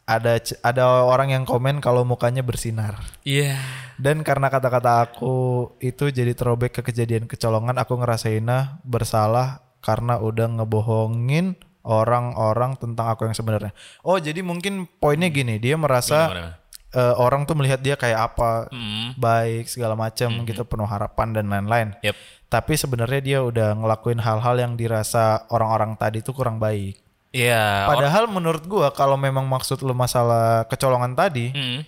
ada 0.04 0.36
ada 0.60 1.06
orang 1.06 1.32
yang 1.32 1.44
komen 1.46 1.78
kalau 1.80 2.02
mukanya 2.04 2.42
bersinar. 2.44 3.00
Iya. 3.24 3.56
Dan 3.96 4.26
karena 4.26 4.50
kata-kata 4.52 5.06
aku 5.08 5.70
itu 5.80 6.10
jadi 6.10 6.34
throwback 6.36 6.80
ke 6.80 6.92
kejadian 6.92 7.24
kecolongan, 7.30 7.78
aku 7.78 7.94
ngerasainnya 7.96 8.82
bersalah 8.84 9.62
karena 9.80 10.20
udah 10.20 10.60
ngebohongin 10.60 11.56
orang-orang 11.82 12.76
tentang 12.76 13.08
aku 13.08 13.24
yang 13.24 13.36
sebenarnya. 13.36 13.72
Oh, 14.00 14.16
jadi 14.16 14.40
mungkin 14.40 14.84
poinnya 14.98 15.28
gini, 15.28 15.56
dia 15.56 15.76
merasa 15.76 16.28
Gimana? 16.28 16.50
eh, 16.90 17.14
orang 17.16 17.46
tuh 17.46 17.54
melihat 17.54 17.78
dia 17.78 17.94
kayak 17.94 18.34
apa, 18.34 18.66
Hmm. 18.68 19.14
baik 19.14 19.70
segala 19.70 19.94
macam 19.94 20.42
gitu, 20.42 20.62
penuh 20.66 20.84
harapan 20.84 21.28
dan 21.32 21.46
lain-lain. 21.46 21.94
Yep. 22.02 22.16
Tapi 22.50 22.74
sebenarnya 22.74 23.20
dia 23.22 23.38
udah 23.40 23.78
ngelakuin 23.78 24.18
hal-hal 24.18 24.58
yang 24.58 24.74
dirasa 24.74 25.46
orang-orang 25.48 25.94
tadi 25.94 26.18
tuh 26.18 26.34
kurang 26.34 26.58
baik. 26.58 26.98
Iya. 27.30 27.86
Padahal 27.86 28.26
menurut 28.26 28.66
gua 28.66 28.90
kalau 28.90 29.14
memang 29.14 29.46
maksud 29.46 29.78
lu 29.86 29.94
masalah 29.94 30.66
kecolongan 30.66 31.14
tadi, 31.14 31.54
Hmm. 31.54 31.86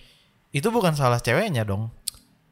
itu 0.54 0.70
bukan 0.70 0.94
salah 0.94 1.18
ceweknya 1.18 1.66
dong. 1.66 1.90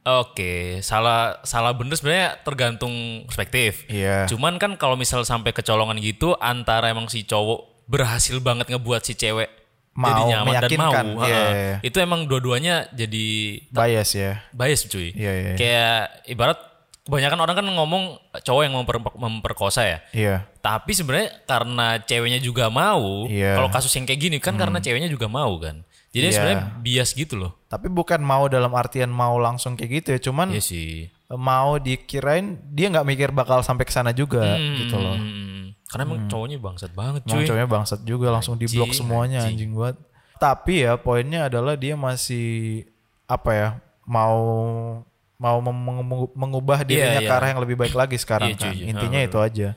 Oke, 0.01 0.81
salah 0.81 1.45
salah 1.45 1.77
bener 1.77 1.93
sebenarnya 1.93 2.41
tergantung 2.41 3.25
perspektif. 3.29 3.85
Iya. 3.87 4.25
Cuman 4.27 4.57
kan 4.57 4.75
kalau 4.75 4.97
misal 4.97 5.23
sampai 5.23 5.53
kecolongan 5.53 6.01
gitu 6.01 6.33
antara 6.37 6.89
emang 6.89 7.07
si 7.07 7.23
cowok 7.23 7.85
berhasil 7.85 8.39
banget 8.39 8.69
ngebuat 8.69 9.03
si 9.03 9.13
cewek 9.13 9.51
jadi 9.91 10.17
Mau, 10.17 10.31
nyaman 10.31 10.55
dan 10.57 10.71
mau. 10.79 10.93
ha-ha. 10.95 11.27
Iya, 11.27 11.37
iya, 11.37 11.51
iya. 11.53 11.77
Itu 11.83 11.99
emang 11.99 12.25
dua-duanya 12.25 12.89
jadi 12.91 13.27
Bias 13.69 14.11
ya. 14.15 14.41
bias 14.51 14.87
cuy. 14.87 15.13
Iya, 15.13 15.33
iya, 15.35 15.43
iya. 15.43 15.55
Kayak 15.59 15.99
ibarat 16.27 16.59
kebanyakan 17.03 17.39
orang 17.43 17.57
kan 17.59 17.67
ngomong 17.67 18.03
cowok 18.41 18.63
yang 18.63 18.75
memper- 18.75 19.19
memperkosa 19.19 19.83
ya. 19.83 19.99
Iya. 20.15 20.37
Tapi 20.63 20.95
sebenarnya 20.95 21.43
karena 21.43 21.99
ceweknya 21.99 22.39
juga 22.39 22.71
mau, 22.71 23.27
Iya. 23.27 23.59
kalau 23.59 23.69
kasus 23.69 23.91
yang 23.93 24.07
kayak 24.07 24.21
gini 24.23 24.37
kan 24.39 24.55
karena 24.55 24.79
ceweknya 24.79 25.11
juga 25.11 25.27
mau 25.27 25.59
kan. 25.59 25.83
Jadi 26.11 26.27
Iya. 26.27 26.35
sebenarnya 26.35 26.61
bias 26.81 27.11
gitu 27.13 27.35
loh. 27.37 27.53
Tapi 27.67 27.87
bukan 27.87 28.19
mau 28.19 28.47
dalam 28.47 28.75
artian 28.75 29.07
mau 29.07 29.39
langsung 29.39 29.75
kayak 29.75 29.91
gitu 29.97 30.09
ya, 30.11 30.21
cuman 30.21 30.51
Iya 30.51 30.59
sih. 30.61 31.07
mau 31.31 31.79
dikirain 31.79 32.59
dia 32.67 32.91
nggak 32.91 33.07
mikir 33.07 33.29
bakal 33.31 33.63
sampai 33.63 33.85
ke 33.85 33.93
sana 33.93 34.11
juga 34.11 34.43
gitu 34.75 34.99
loh. 34.99 35.15
Hmm, 35.15 35.71
karena 35.87 36.03
emang 36.05 36.27
cowoknya 36.27 36.59
bangsat 36.59 36.91
banget 36.91 37.23
Emang 37.23 37.31
cuy. 37.33 37.47
cowoknya 37.47 37.69
bangsat 37.69 38.01
juga 38.03 38.27
langsung 38.29 38.55
diblok 38.57 38.91
semuanya 38.91 39.43
anjing. 39.43 39.71
anjing 39.71 39.73
banget. 39.73 39.97
tapi 40.37 40.75
ya 40.81 40.97
poinnya 40.97 41.47
adalah 41.47 41.77
dia 41.77 41.95
masih 41.95 42.83
apa 43.27 43.51
ya 43.53 43.69
mau 44.05 44.41
mau 45.37 45.61
mengubah 46.35 46.83
dirinya 46.83 47.17
Iya, 47.17 47.21
ke 47.21 47.27
iya. 47.27 47.37
arah 47.37 47.49
yang 47.49 47.61
lebih 47.61 47.77
baik 47.77 47.93
lagi 47.93 48.17
sekarang 48.17 48.51
Iya, 48.51 48.59
cuy, 48.59 48.67
kan. 48.67 48.75
iya. 48.75 48.87
Intinya 48.89 49.19
Ah, 49.19 49.27
itu 49.27 49.39
aja. 49.39 49.69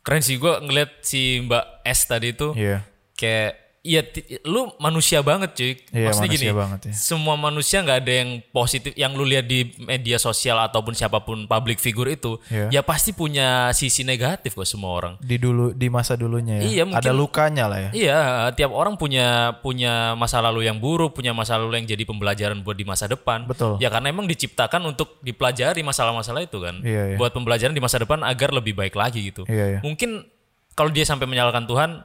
Keren 0.00 0.20
sih 0.20 0.36
gue 0.36 0.52
ngeliat 0.58 0.90
si 1.00 1.20
Mbak 1.40 1.64
S 1.82 2.00
tadi 2.04 2.28
itu 2.30 2.48
Iya. 2.52 2.82
kayak 3.14 3.67
Iya, 3.88 4.04
ti- 4.04 4.36
lu 4.44 4.68
manusia 4.76 5.24
banget 5.24 5.56
cuy. 5.56 5.72
Iya, 5.88 6.12
Maksudnya 6.12 6.28
gini, 6.30 6.46
banget 6.52 6.80
ya. 6.84 6.92
semua 6.92 7.34
manusia 7.34 7.80
nggak 7.80 7.98
ada 7.98 8.12
yang 8.14 8.30
positif, 8.46 8.92
yang 8.92 9.16
lu 9.16 9.24
lihat 9.24 9.48
di 9.48 9.64
media 9.80 10.20
sosial 10.20 10.60
ataupun 10.60 10.92
siapa 10.92 11.24
pun 11.24 11.48
public 11.48 11.80
figure 11.80 12.12
itu, 12.12 12.36
Iya. 12.46 12.68
ya 12.68 12.80
pasti 12.82 13.10
punya 13.10 13.72
sisi 13.72 14.04
negatif 14.04 14.52
kok 14.52 14.68
semua 14.68 14.92
orang. 14.92 15.14
Di 15.18 15.40
dulu 15.40 15.72
di 15.72 15.88
masa 15.88 16.14
dulunya 16.14 16.60
ya. 16.60 16.68
Iya, 16.68 16.82
mungkin- 16.84 17.00
Ada 17.00 17.12
lukanya 17.12 17.64
lah 17.64 17.78
ya. 17.80 17.90
Iya, 17.90 18.18
tiap 18.52 18.70
orang 18.70 18.94
punya 18.94 19.56
punya 19.58 20.12
masa 20.14 20.38
lalu 20.38 20.68
yang 20.68 20.76
buruk, 20.76 21.16
punya 21.16 21.32
masa 21.32 21.56
lalu 21.56 21.80
yang 21.80 21.88
jadi 21.88 22.04
pembelajaran 22.04 22.60
buat 22.60 22.76
di 22.76 22.84
masa 22.84 23.08
depan. 23.08 23.48
Betul. 23.48 23.80
Ya 23.80 23.88
karena 23.88 24.12
emang 24.12 24.28
diciptakan 24.28 24.84
untuk 24.84 25.16
dipelajari 25.20 25.80
masalah-masalah 25.80 26.44
itu 26.44 26.60
kan. 26.60 26.84
Iya, 26.84 27.14
iya. 27.14 27.16
Buat 27.16 27.32
pembelajaran 27.32 27.72
di 27.72 27.80
masa 27.80 27.96
depan 27.96 28.20
agar 28.20 28.52
lebih 28.52 28.76
baik 28.76 28.92
lagi 28.92 29.32
gitu. 29.32 29.48
Iya, 29.48 29.78
iya. 29.78 29.80
Mungkin 29.80 30.28
kalau 30.74 30.92
dia 30.92 31.02
sampai 31.02 31.24
menyalahkan 31.24 31.64
Tuhan, 31.64 32.04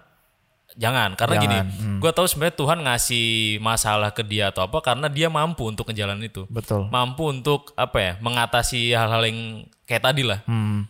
jangan. 0.76 1.14
Karena 1.14 1.36
gini, 1.38 1.58
Jangan, 1.58 1.78
hmm. 1.80 2.00
gue 2.00 2.12
tahu 2.12 2.26
sebenarnya 2.26 2.56
Tuhan 2.58 2.80
ngasih 2.84 3.28
masalah 3.60 4.10
ke 4.10 4.22
dia 4.22 4.50
atau 4.50 4.66
apa 4.66 4.78
karena 4.80 5.08
dia 5.08 5.28
mampu 5.28 5.66
untuk 5.66 5.88
ngejalanin 5.88 6.26
itu. 6.26 6.44
Betul. 6.48 6.90
Mampu 6.90 7.30
untuk 7.30 7.72
apa 7.74 7.98
ya, 7.98 8.12
mengatasi 8.20 8.92
hal-hal 8.92 9.24
yang 9.24 9.40
kayak 9.84 10.04
tadi 10.04 10.24
lah 10.24 10.40
Hmm. 10.44 10.88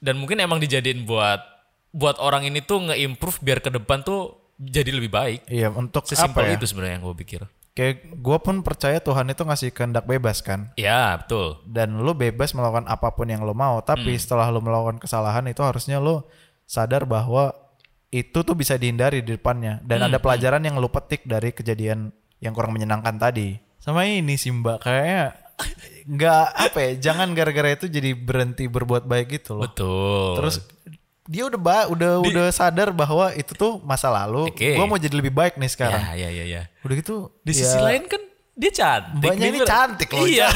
dan 0.00 0.16
mungkin 0.16 0.40
emang 0.40 0.58
dijadiin 0.58 1.04
buat 1.04 1.38
buat 1.90 2.16
orang 2.16 2.46
ini 2.46 2.62
tuh 2.62 2.86
nge-improve 2.86 3.38
biar 3.40 3.58
ke 3.58 3.68
depan 3.68 4.00
tuh 4.00 4.38
jadi 4.56 4.92
lebih 4.92 5.10
baik. 5.10 5.40
Iya, 5.46 5.72
untuk 5.72 6.04
apa 6.04 6.10
Sesimpel 6.12 6.44
ya? 6.46 6.56
itu 6.56 6.66
sebenarnya 6.68 7.00
yang 7.00 7.04
gue 7.04 7.16
pikir. 7.18 7.40
Kayak 7.70 8.12
gue 8.12 8.38
pun 8.38 8.60
percaya 8.60 8.98
Tuhan 8.98 9.30
itu 9.30 9.40
ngasih 9.40 9.70
kehendak 9.70 10.04
bebas 10.04 10.42
kan. 10.42 10.68
Ya 10.74 11.16
betul. 11.16 11.62
Dan 11.64 11.96
lu 11.96 12.12
bebas 12.12 12.52
melakukan 12.52 12.84
apa 12.84 13.14
pun 13.14 13.24
yang 13.24 13.40
lu 13.40 13.54
mau. 13.54 13.80
Tapi 13.80 14.10
Hmm. 14.12 14.20
setelah 14.20 14.50
lu 14.50 14.60
melakukan 14.60 14.98
kesalahan 14.98 15.46
itu 15.48 15.62
harusnya 15.62 15.96
lu 15.96 16.20
sadar 16.66 17.08
bahwa 17.08 17.54
itu 18.10 18.38
tuh 18.42 18.54
bisa 18.54 18.74
dihindari 18.74 19.22
di 19.22 19.38
depannya. 19.38 19.78
Dan 19.80 20.02
Hmm. 20.02 20.08
ada 20.10 20.18
pelajaran 20.18 20.62
yang 20.62 20.76
lu 20.76 20.90
petik 20.90 21.22
dari 21.24 21.54
kejadian 21.54 22.10
yang 22.38 22.52
kurang 22.52 22.74
menyenangkan 22.74 23.16
tadi. 23.16 23.54
Sama 23.78 24.04
ini 24.04 24.34
sih 24.34 24.50
mbak, 24.50 24.82
kayaknya 24.82 25.38
nggak 26.04 26.44
apa 26.68 26.78
ya, 26.80 26.90
jangan 27.10 27.32
gara-gara 27.32 27.70
itu 27.72 27.86
jadi 27.86 28.12
berhenti 28.12 28.66
berbuat 28.66 29.06
baik 29.06 29.40
gitu 29.40 29.56
loh. 29.56 29.64
Betul. 29.68 30.30
Terus 30.42 30.56
dia 31.30 31.46
udah 31.46 31.60
ba 31.60 31.78
udah 31.86 32.18
udah 32.18 32.46
sadar 32.50 32.90
bahwa 32.90 33.30
itu 33.32 33.54
tuh 33.54 33.78
masa 33.80 34.10
lalu. 34.10 34.50
Oke. 34.50 34.74
Gua 34.74 34.90
mau 34.90 34.98
jadi 34.98 35.14
lebih 35.14 35.30
baik 35.30 35.54
nih 35.56 35.70
sekarang. 35.70 36.02
ya 36.12 36.26
ya 36.26 36.28
ya 36.28 36.44
ya. 36.44 36.62
Udah 36.82 36.94
gitu 36.98 37.30
Di 37.40 37.54
ya, 37.54 37.58
sisi 37.62 37.78
lain 37.78 38.02
kan 38.10 38.22
dia 38.58 38.72
cantik. 38.74 39.16
Mbaknya 39.22 39.46
ini 39.46 39.60
cantik 39.62 40.08
loh. 40.10 40.26
Iya. 40.26 40.48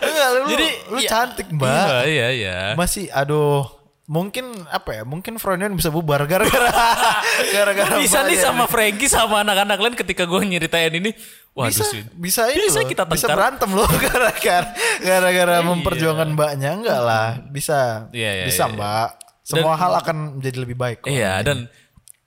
Enggak, 0.00 0.28
lu, 0.30 0.40
Jadi 0.48 0.66
lu 0.94 0.98
iya. 1.02 1.08
cantik 1.10 1.46
mbak. 1.50 1.74
Iya 1.74 2.00
iya 2.06 2.28
iya. 2.30 2.56
Masih 2.78 3.10
aduh 3.10 3.66
mungkin 4.06 4.46
apa 4.70 4.90
ya 4.92 5.02
mungkin 5.02 5.34
Freudian 5.36 5.74
bisa 5.74 5.90
bubar 5.90 6.22
gara-gara 6.24 6.70
gara-gara 7.54 7.98
Bisa 7.98 8.22
nih 8.22 8.38
sama 8.38 8.70
Frankie 8.70 9.10
sama 9.10 9.42
anak-anak 9.42 9.78
lain 9.78 9.94
ketika 9.94 10.22
gue 10.24 10.40
nyeritain 10.40 10.94
ini. 10.94 11.10
Waduh 11.52 11.72
bisa 11.72 11.84
sih. 11.88 12.02
bisa 12.12 12.46
ini 12.48 12.68
Bisa 12.68 12.84
loh, 12.84 12.88
kita 12.88 13.02
bisa 13.02 13.26
tengkar. 13.26 13.36
berantem 13.58 13.70
loh 13.72 13.88
gara-gara 14.06 14.70
gara-gara 15.00 15.56
memperjuangkan 15.64 16.28
mbaknya 16.32 16.70
enggak 16.70 17.00
lah 17.00 17.28
bisa 17.48 18.06
Iya, 18.12 18.44
iya, 18.44 18.46
bisa 18.46 18.64
iya, 18.64 18.70
iya. 18.70 18.76
mbak 18.76 19.08
semua 19.40 19.74
hal 19.74 19.92
akan 19.96 20.16
menjadi 20.38 20.58
lebih 20.58 20.76
baik 20.76 20.98
kok. 21.02 21.08
Iya 21.08 21.38
dan 21.40 21.66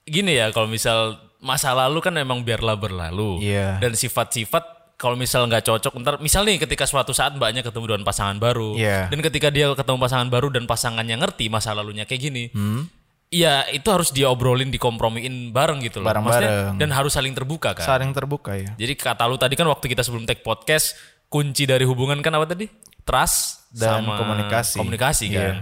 gini 0.02 0.34
ya 0.34 0.48
kalau 0.50 0.66
misal 0.66 1.20
masa 1.38 1.72
lalu 1.72 2.00
kan 2.00 2.12
emang 2.16 2.40
biarlah 2.42 2.76
berlalu. 2.76 3.40
Iya. 3.40 3.76
Dan 3.80 3.92
sifat-sifat 3.92 4.79
kalau 5.00 5.16
misal 5.16 5.48
nggak 5.48 5.64
cocok 5.64 5.96
ntar 5.96 6.14
misal 6.20 6.44
nih 6.44 6.60
ketika 6.60 6.84
suatu 6.84 7.10
saat 7.10 7.32
mbaknya 7.32 7.64
ketemu 7.64 7.96
dengan 7.96 8.04
pasangan 8.04 8.36
baru 8.36 8.76
Iya. 8.76 9.08
dan 9.08 9.18
ketika 9.24 9.48
dia 9.48 9.72
ketemu 9.72 9.96
pasangan 9.96 10.28
baru 10.28 10.52
dan 10.52 10.68
pasangannya 10.68 11.16
ngerti 11.16 11.48
masa 11.48 11.72
lalunya 11.72 12.04
kayak 12.04 12.20
gini. 12.20 12.44
Hmm. 12.52 12.84
Ya 13.30 13.62
itu 13.70 13.86
harus 13.86 14.10
diobrolin, 14.10 14.68
dikompromiin 14.68 15.54
bareng 15.54 15.80
gitu 15.80 16.02
loh. 16.02 16.10
Bareng-bareng. 16.10 16.50
Maksudnya, 16.50 16.78
Dan 16.82 16.90
harus 16.90 17.14
saling 17.14 17.30
terbuka 17.30 17.72
kan. 17.72 17.86
saling 17.86 18.10
terbuka 18.10 18.52
ya 18.52 18.74
Jadi 18.74 18.92
kata 18.92 19.24
lu 19.24 19.38
tadi 19.38 19.54
kan 19.54 19.64
waktu 19.64 19.86
kita 19.86 20.02
sebelum 20.02 20.26
take 20.26 20.42
podcast 20.42 20.98
kunci 21.26 21.62
dari 21.62 21.86
hubungan 21.86 22.18
kan 22.20 22.34
apa 22.34 22.44
tadi? 22.44 22.66
Trust 23.00 23.70
Dan 23.70 24.02
sama 24.04 24.18
komunikasi. 24.18 24.76
Komunikasi 24.76 25.24
Iya. 25.26 25.40
kan. 25.40 25.54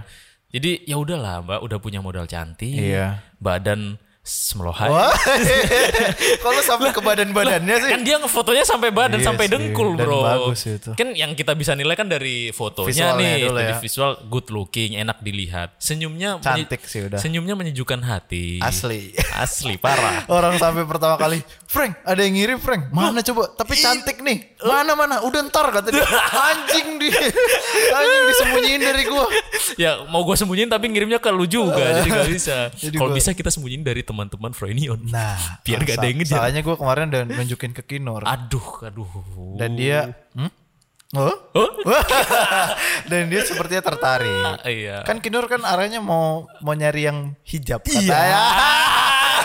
Jadi 0.49 0.81
ya 0.83 0.97
udahlah 0.97 1.45
Mbak 1.45 1.59
udah 1.61 1.77
punya 1.77 2.01
modal 2.01 2.25
cantik. 2.25 2.73
Iya. 2.73 3.21
Badan 3.37 4.01
semelohai. 4.21 4.89
Kalau 6.37 6.61
sampai 6.69 6.91
ke 6.91 7.01
badan-badannya 7.01 7.75
sih. 7.79 7.89
Kan 7.89 8.01
dia 8.03 8.15
ngefotonya 8.17 8.61
sampai 8.61 8.89
badan 8.89 9.17
Iya 9.17 9.25
sampai 9.25 9.45
sih, 9.45 9.53
dengkul, 9.53 9.95
dan 9.95 10.05
Bro. 10.05 10.19
bagus 10.21 10.61
itu. 10.65 10.91
Kan 10.93 11.13
yang 11.13 11.33
kita 11.33 11.53
bisa 11.53 11.73
nilai 11.73 11.93
kan 11.93 12.05
dari 12.05 12.51
fotonya 12.51 12.89
Visualnya 13.15 13.31
nih, 13.35 13.49
dari 13.49 13.73
ya. 13.73 13.79
visual 13.79 14.11
good 14.27 14.47
looking, 14.49 14.93
enak 14.95 15.17
dilihat. 15.19 15.73
Senyumnya 15.77 16.37
Cantik 16.39 16.85
sih 16.85 17.05
udah. 17.05 17.17
Senyumnya 17.17 17.55
menyejukkan 17.55 17.99
hati. 18.01 18.61
Asli. 18.61 19.15
Asli 19.33 19.75
parah. 19.75 20.27
Orang 20.37 20.55
sampai 20.55 20.85
pertama 20.85 21.15
kali, 21.15 21.41
Frank, 21.65 21.97
ada 22.03 22.21
yang 22.21 22.35
ngirim 22.35 22.59
Frank. 22.59 22.91
Mana 22.91 23.21
coba? 23.21 23.49
Tapi 23.51 23.73
cantik 23.75 24.21
nih. 24.21 24.59
Mana 24.61 24.93
mana? 24.93 25.15
Udah 25.23 25.41
ntar 25.45 25.71
kata 25.71 25.89
dia. 25.89 26.05
Anjing 26.49 26.97
di, 26.97 27.09
anjing 27.89 28.23
disembunyiin 28.27 28.81
dari 28.81 29.03
gua. 29.05 29.25
ya 29.75 30.03
mau 30.05 30.21
gue 30.21 30.33
sembunyiin 30.33 30.67
tapi 30.67 30.89
ngirimnya 30.89 31.17
ke 31.17 31.29
lu 31.29 31.45
juga 31.45 32.01
jadi 32.01 32.09
gak 32.09 32.27
bisa 32.27 32.57
kalau 32.91 33.13
gua- 33.13 33.17
bisa 33.17 33.31
kita 33.31 33.47
sembunyiin 33.47 33.81
dari 33.81 34.01
teman-teman 34.09 34.49
Frenion 34.51 34.97
Nah, 35.05 35.37
Biar 35.65 35.85
gak 35.85 36.01
ada 36.01 36.07
yang 36.07 36.17
ngejar. 36.17 36.41
Salahnya 36.41 36.61
gua 36.61 36.75
kemarin 36.75 37.05
udah 37.07 37.21
nunjukin 37.29 37.71
ke 37.71 37.85
Kinor 37.85 38.25
aduh 38.25 38.81
aduh 38.81 39.09
dan 39.53 39.77
dia, 39.77 40.17
hmm? 40.33 40.49
Oh? 41.11 41.33
Oh? 41.53 41.69
dan 43.09 43.25
dia 43.25 43.41
sepertinya 43.41 43.81
tertarik. 43.83 44.29
Ah, 44.45 44.61
iya 44.65 45.01
Kan 45.01 45.17
Kinor 45.17 45.45
kan 45.45 45.61
arahnya 45.61 45.97
mau 45.97 46.45
mau 46.59 46.73
nyari 46.73 47.05
yang 47.05 47.33
hijab 47.43 47.81
Iya. 47.83 47.97
katanya. 48.09 48.41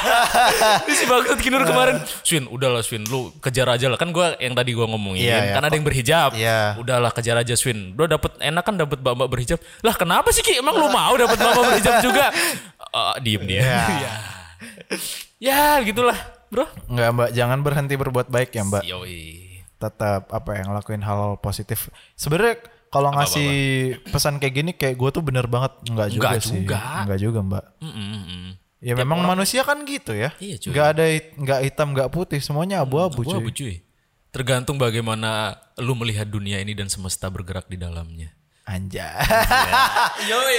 Ini 0.84 0.92
si 0.92 1.04
Bagus 1.06 1.40
Kinur 1.40 1.64
kemarin 1.64 1.96
Swin 2.20 2.44
udahlah 2.44 2.84
Swin 2.84 3.08
lu 3.08 3.32
kejar 3.40 3.64
aja 3.66 3.88
lah 3.88 3.96
kan 3.96 4.12
gua 4.12 4.36
yang 4.36 4.52
tadi 4.52 4.76
gua 4.76 4.84
ngomongin 4.84 5.24
Iya, 5.24 5.38
iya. 5.40 5.54
kan 5.56 5.64
ada 5.64 5.72
yang 5.72 5.86
berhijab 5.86 6.30
Iya. 6.36 6.76
udahlah 6.76 7.08
kejar 7.08 7.40
aja 7.40 7.56
Swin 7.56 7.96
udah 7.96 8.12
dapet 8.12 8.36
enak 8.38 8.60
kan 8.60 8.76
dapet 8.76 9.00
mbak-mbak 9.00 9.28
berhijab 9.30 9.56
lah 9.80 9.96
kenapa 9.96 10.28
sih 10.28 10.44
Ki 10.44 10.60
emang 10.60 10.76
lu 10.76 10.92
mau 10.92 11.16
dapet 11.16 11.40
mbak-mbak 11.40 11.64
berhijab 11.70 11.96
juga 12.04 12.28
Ah, 12.92 13.16
diem 13.16 13.40
dia 13.42 13.64
Iya. 13.64 14.14
Ya 15.42 15.80
gitulah 15.82 16.16
bro 16.48 16.66
Enggak 16.86 17.08
mbak, 17.14 17.30
jangan 17.34 17.58
berhenti 17.60 17.94
berbuat 17.98 18.28
baik 18.30 18.50
ya 18.54 18.62
mbak. 18.62 18.82
Yoi 18.86 19.54
tetap 19.84 20.32
apa 20.32 20.50
yang 20.56 20.72
ngelakuin 20.72 21.04
hal 21.04 21.36
positif. 21.44 21.92
Sebenarnya 22.16 22.62
kalau 22.88 23.10
ngasih 23.10 23.52
pesan 24.08 24.38
kayak 24.38 24.54
gini 24.54 24.70
kayak 24.72 24.96
gue 24.96 25.10
tuh 25.10 25.22
bener 25.24 25.50
banget 25.50 25.74
nggak 25.82 26.08
juga 26.14 26.28
Nggak 26.30 26.40
sih. 26.40 26.52
juga. 26.62 26.80
Nggak 27.04 27.20
juga 27.20 27.38
mbak. 27.42 27.64
Mm, 27.82 27.92
mm, 27.92 28.22
mm. 28.24 28.50
Ya 28.84 28.94
memang 29.00 29.18
manusia 29.24 29.64
kan 29.64 29.80
gitu 29.84 30.12
ya. 30.12 30.30
Iya. 30.40 30.56
Nggak 30.60 30.86
ada 30.96 31.04
nggak 31.40 31.60
hitam 31.68 31.88
nggak 31.92 32.10
putih 32.12 32.40
semuanya 32.40 32.84
abu-abu 32.84 33.24
Wah, 33.26 33.40
cuy. 33.40 33.50
Cuy. 33.52 33.74
Tergantung 34.30 34.76
bagaimana 34.78 35.58
lu 35.78 35.94
melihat 35.94 36.26
dunia 36.26 36.58
ini 36.58 36.74
dan 36.74 36.90
semesta 36.90 37.30
bergerak 37.30 37.66
di 37.70 37.78
dalamnya. 37.78 38.34
Anjay. 38.64 39.04
Yoi. 40.24 40.56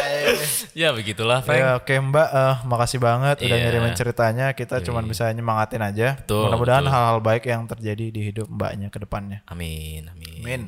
ya 0.80 0.88
begitulah, 0.90 1.44
Frank. 1.44 1.60
ya 1.60 1.68
oke 1.76 1.92
mbak, 2.00 2.28
Eh, 2.30 2.54
makasih 2.64 2.96
banget 2.96 3.36
udah 3.40 3.52
Iya. 3.52 3.64
ngirimin 3.68 3.92
ceritanya. 3.92 4.46
Kita 4.52 4.80
cuman 4.80 5.04
bisa 5.04 5.28
nyemangatin 5.28 5.80
aja. 5.80 6.16
Mudah-mudahan 6.24 6.82
hal-hal 6.82 7.20
baik 7.20 7.44
yang 7.44 7.68
terjadi 7.68 8.08
di 8.08 8.20
hidup 8.24 8.48
mbaknya 8.48 8.88
ke 8.88 8.98
depannya. 8.98 9.44
Amin, 9.44 10.08
amin. 10.08 10.40
Amin. 10.40 10.62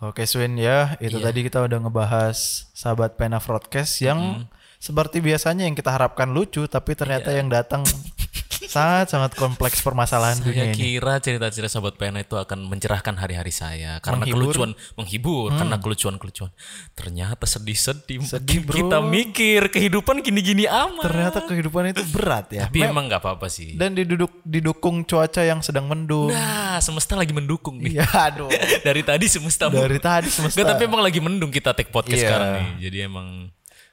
Oke 0.00 0.24
Swin 0.24 0.56
ya, 0.56 0.96
itu 0.98 1.14
Iya. 1.14 1.28
tadi 1.28 1.40
kita 1.44 1.60
udah 1.60 1.78
ngebahas 1.78 2.34
sahabat 2.72 3.14
pena 3.14 3.38
broadcast 3.38 4.00
yang 4.00 4.18
Hmm. 4.42 4.50
seperti 4.76 5.20
biasanya 5.20 5.62
yang 5.62 5.76
kita 5.76 5.92
harapkan 5.92 6.26
lucu, 6.26 6.66
tapi 6.66 6.96
ternyata 6.96 7.30
Iya. 7.30 7.38
yang 7.38 7.52
datang 7.52 7.84
sangat 8.64 9.06
sangat 9.08 9.32
kompleks 9.32 9.80
permasalahan 9.80 10.38
dunia 10.38 10.62
Saya 10.62 10.68
ini. 10.68 10.76
kira 10.76 11.14
cerita-cerita 11.16 11.68
sahabat 11.68 11.94
pena 11.94 12.18
itu 12.18 12.34
akan 12.34 12.64
mencerahkan 12.64 13.14
hari-hari 13.14 13.50
saya 13.50 13.98
karena 13.98 14.22
Menghibur. 14.22 14.34
Hmm. 14.34 14.44
kelucuan 14.44 14.70
menghibur, 14.94 15.48
karena 15.52 15.76
kelucuan-kelucuan. 15.76 16.50
Ternyata 16.92 17.44
sedih-sedih. 17.44 18.18
Sedih, 18.22 18.58
bro. 18.60 18.74
Kita 18.74 18.98
mikir 19.00 19.68
kehidupan 19.68 20.20
gini-gini 20.20 20.64
amat. 20.64 21.02
Ternyata 21.02 21.38
kehidupan 21.42 21.90
itu 21.90 22.02
berat 22.08 22.50
ya. 22.50 22.66
Tapi 22.66 22.78
emang 22.82 23.06
nggak 23.06 23.20
apa-apa 23.20 23.46
sih. 23.46 23.74
dan 23.74 23.92
diduduk 23.92 24.42
didukung 24.42 25.02
cuaca 25.02 25.40
yang 25.40 25.58
sedang 25.58 25.86
mendung. 25.86 26.28
Nah, 26.28 26.78
semesta 26.78 27.14
lagi 27.14 27.30
mendukung 27.30 27.78
nih. 27.78 27.98
Iya, 27.98 28.06
aduh. 28.30 28.50
Dari 28.86 29.02
tadi 29.02 29.26
semesta 29.26 29.66
Dari 29.66 29.96
tadi 29.96 30.28
semesta. 30.28 30.58
Nggak, 30.58 30.68
tapi 30.72 30.82
emang 30.84 31.00
lagi 31.00 31.18
mendung 31.18 31.48
kita 31.48 31.72
take 31.72 31.88
podcast 31.88 32.16
Iya. 32.16 32.28
sekarang 32.28 32.48
nih. 32.52 32.68
Jadi 32.82 32.96
emang 33.00 33.26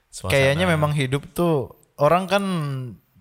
suasana- 0.08 0.34
Kayaknya 0.34 0.66
memang 0.66 0.92
hidup 0.92 1.24
tuh 1.32 1.70
orang 1.98 2.26
kan 2.26 2.44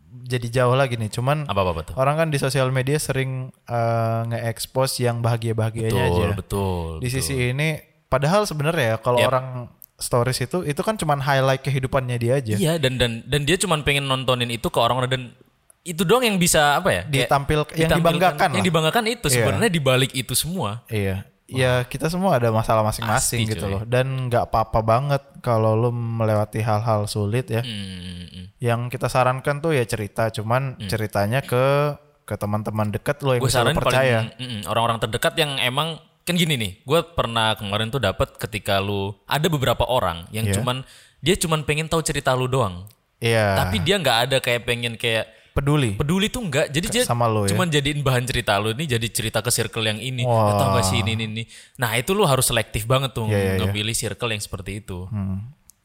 jadi 0.08 0.46
jauh 0.54 0.72
lagi 0.72 0.94
nih. 0.94 1.10
Cuman 1.10 1.44
apa-apa 1.44 1.80
tuh. 1.82 1.94
orang 1.94 2.16
kan 2.16 2.28
di 2.28 2.36
sosial 2.36 2.68
media 2.68 2.96
sering 2.96 3.48
eh, 3.64 4.20
nge-expose 4.26 5.00
yang 5.00 5.18
bahagia-bahagianya 5.18 5.88
Betul, 5.90 6.04
aja. 6.14 6.26
betul. 6.34 6.88
di 6.98 7.06
betul. 7.06 7.14
sisi 7.14 7.34
ini 7.50 7.68
padahal 8.06 8.44
sebenarnya 8.44 8.84
ya 8.84 8.96
kalau 8.98 9.18
Yap. 9.18 9.28
orang 9.28 9.46
stories 9.94 10.40
itu 10.40 10.62
itu 10.62 10.78
kan 10.78 10.94
cuman 10.94 11.18
highlight 11.18 11.60
kehidupannya 11.60 12.16
dia 12.16 12.32
aja 12.36 12.54
Iya 12.54 12.72
dan 12.76 12.96
dan 12.96 13.20
dan 13.24 13.42
dia 13.42 13.56
cuma 13.56 13.76
pengen 13.78 14.04
nontonin 14.04 14.48
itu 14.48 14.64
ke 14.64 14.78
orang-orang 14.78 15.10
dan 15.10 15.22
itu 15.82 16.02
doang 16.02 16.22
yang 16.22 16.36
bisa 16.36 16.76
apa 16.76 16.88
ya? 16.90 17.02
kayak 17.02 17.26
Ditampil- 17.26 17.64
yang 17.70 17.88
ditampilkan- 17.88 17.98
dibanggakan 17.98 18.48
Yang 18.48 18.54
lah. 18.54 18.66
dibanggakan 18.66 19.04
itu 19.08 19.26
Iya. 19.26 19.34
sebenarnya 19.34 19.70
dibalik 19.70 20.10
itu 20.12 20.32
semua. 20.32 20.70
Iya. 20.86 21.24
Ya 21.50 21.80
kita 21.82 22.06
semua 22.06 22.36
ada 22.36 22.52
masalah 22.52 22.84
masing-masing 22.84 23.48
gitu 23.48 23.64
coy. 23.64 23.72
loh. 23.72 23.82
Dan 23.82 24.28
nggak 24.28 24.52
apa-apa 24.52 24.80
banget 24.80 25.22
kalau 25.40 25.72
lu 25.72 25.88
melewati 25.88 26.60
hal-hal 26.60 27.04
sulit 27.04 27.48
ya. 27.48 27.64
Hmm, 27.64 28.52
Yang 28.58 28.80
kita 28.92 29.08
sarankan 29.08 29.58
tuh 29.58 29.72
ya 29.72 29.82
cerita, 29.82 30.28
cuman 30.28 30.76
ceritanya 30.84 31.40
ke 31.40 31.96
ke 32.22 32.36
teman-teman 32.36 32.92
dekat 32.92 33.24
lo 33.24 33.32
yang 33.32 33.40
gue 33.40 33.48
bisa 33.48 33.64
percaya. 33.64 34.28
paling 34.28 34.36
mm-mm, 34.36 34.60
orang-orang 34.68 35.00
terdekat 35.00 35.32
yang 35.34 35.56
emang 35.56 35.96
kan 36.20 36.36
gini 36.36 36.60
nih 36.60 36.84
gue 36.84 37.00
pernah 37.16 37.56
kemarin 37.56 37.88
tuh 37.88 38.04
dapat 38.04 38.36
ketika 38.36 38.76
lu 38.78 39.16
ada 39.24 39.48
beberapa 39.48 39.88
orang 39.88 40.28
yang 40.28 40.44
Iya. 40.44 40.60
cuman 40.60 40.84
dia 41.18 41.32
cuman 41.34 41.64
pengen 41.64 41.88
tahu 41.88 42.04
cerita 42.04 42.36
lu 42.36 42.44
doang 42.44 42.84
Iya. 43.16 43.56
tapi 43.56 43.80
dia 43.80 43.96
nggak 43.96 44.18
ada 44.28 44.36
kayak 44.38 44.60
pengen 44.62 44.94
kayak 44.94 45.24
peduli. 45.58 45.90
peduli 45.98 46.30
tuh 46.30 46.46
nggak 46.46 46.70
jadi 46.70 46.86
sama 47.02 47.26
lu 47.26 47.44
ya. 47.44 47.52
cuman 47.52 47.66
jadiin 47.66 48.00
bahan 48.00 48.22
cerita 48.22 48.54
lu 48.62 48.70
nih 48.72 48.94
jadi 48.94 49.06
cerita 49.10 49.42
ke 49.42 49.50
circle 49.50 49.82
yang 49.82 49.98
ini 49.98 50.22
Wah. 50.22 50.48
Lu 50.48 50.52
tau 50.54 50.68
gak 50.78 50.86
sih 50.86 51.02
ini 51.02 51.18
ini 51.18 51.24
ini 51.26 51.42
nah 51.76 51.90
itu 51.98 52.14
lu 52.14 52.22
harus 52.22 52.46
selektif 52.46 52.86
banget 52.86 53.10
tuh 53.12 53.26
Iya, 53.26 53.34
iya, 53.36 53.52
iya. 53.58 53.66
ngebili 53.66 53.92
circle 53.92 54.30
yang 54.30 54.40
seperti 54.40 54.78
itu 54.80 55.10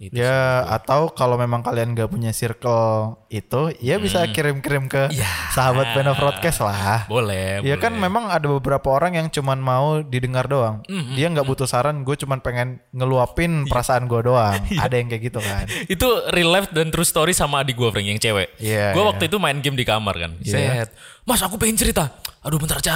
Itu 0.03 0.15
Ya 0.15 0.35
atau 0.65 1.07
kalau 1.07 1.35
memang 1.35 1.61
kalian 1.61 1.93
gak 1.93 2.07
punya 2.07 2.31
circle 2.31 3.15
itu, 3.27 3.71
ya 3.79 3.97
bisa 3.97 4.25
kirim-kirim 4.27 4.85
ke 4.85 5.03
Hmm. 5.05 5.15
Ya. 5.15 5.29
sahabat 5.49 5.91
Pena 5.91 6.11
Broadcast 6.11 6.59
lah. 6.59 7.05
boleh 7.05 7.59
Ya 7.59 7.73
boleh. 7.73 7.79
kan 7.79 7.93
memang 7.93 8.27
ada 8.27 8.47
beberapa 8.47 8.89
orang 8.89 9.15
yang 9.15 9.27
cuman 9.27 9.57
mau 9.57 9.99
didengar 9.99 10.45
doang. 10.45 10.81
Hmm, 10.83 11.13
Dia 11.13 11.27
nggak 11.27 11.43
butuh 11.43 11.65
saran, 11.65 12.01
gue 12.01 12.15
cuman 12.15 12.39
pengen 12.39 12.81
ngeluapin 12.91 13.63
Iya. 13.63 13.69
perasaan 13.69 14.05
gue 14.05 14.21
doang. 14.21 14.57
Ada 14.83 14.95
yang 14.95 15.07
kayak 15.07 15.23
gitu 15.23 15.39
kan. 15.39 15.65
itu 15.85 16.07
real 16.29 16.49
life 16.49 16.69
dan 16.69 16.89
true 16.89 17.03
story 17.03 17.31
sama 17.31 17.61
adik 17.61 17.73
gue 17.73 17.89
Frank 17.89 18.05
yang 18.05 18.17
cewek. 18.17 18.47
Iya, 18.57 18.91
gue 18.91 18.99
iya. 18.99 19.09
waktu 19.09 19.23
itu 19.25 19.37
main 19.37 19.59
game 19.59 19.73
di 19.73 19.83
kamar 19.83 20.15
kan. 20.15 20.31
Iya. 20.39 20.85
Set. 20.85 20.89
Mas 21.23 21.39
aku 21.39 21.55
pengen 21.55 21.79
cerita. 21.79 22.11
Aduh 22.43 22.59
bentar 22.59 22.75
aja. 22.83 22.95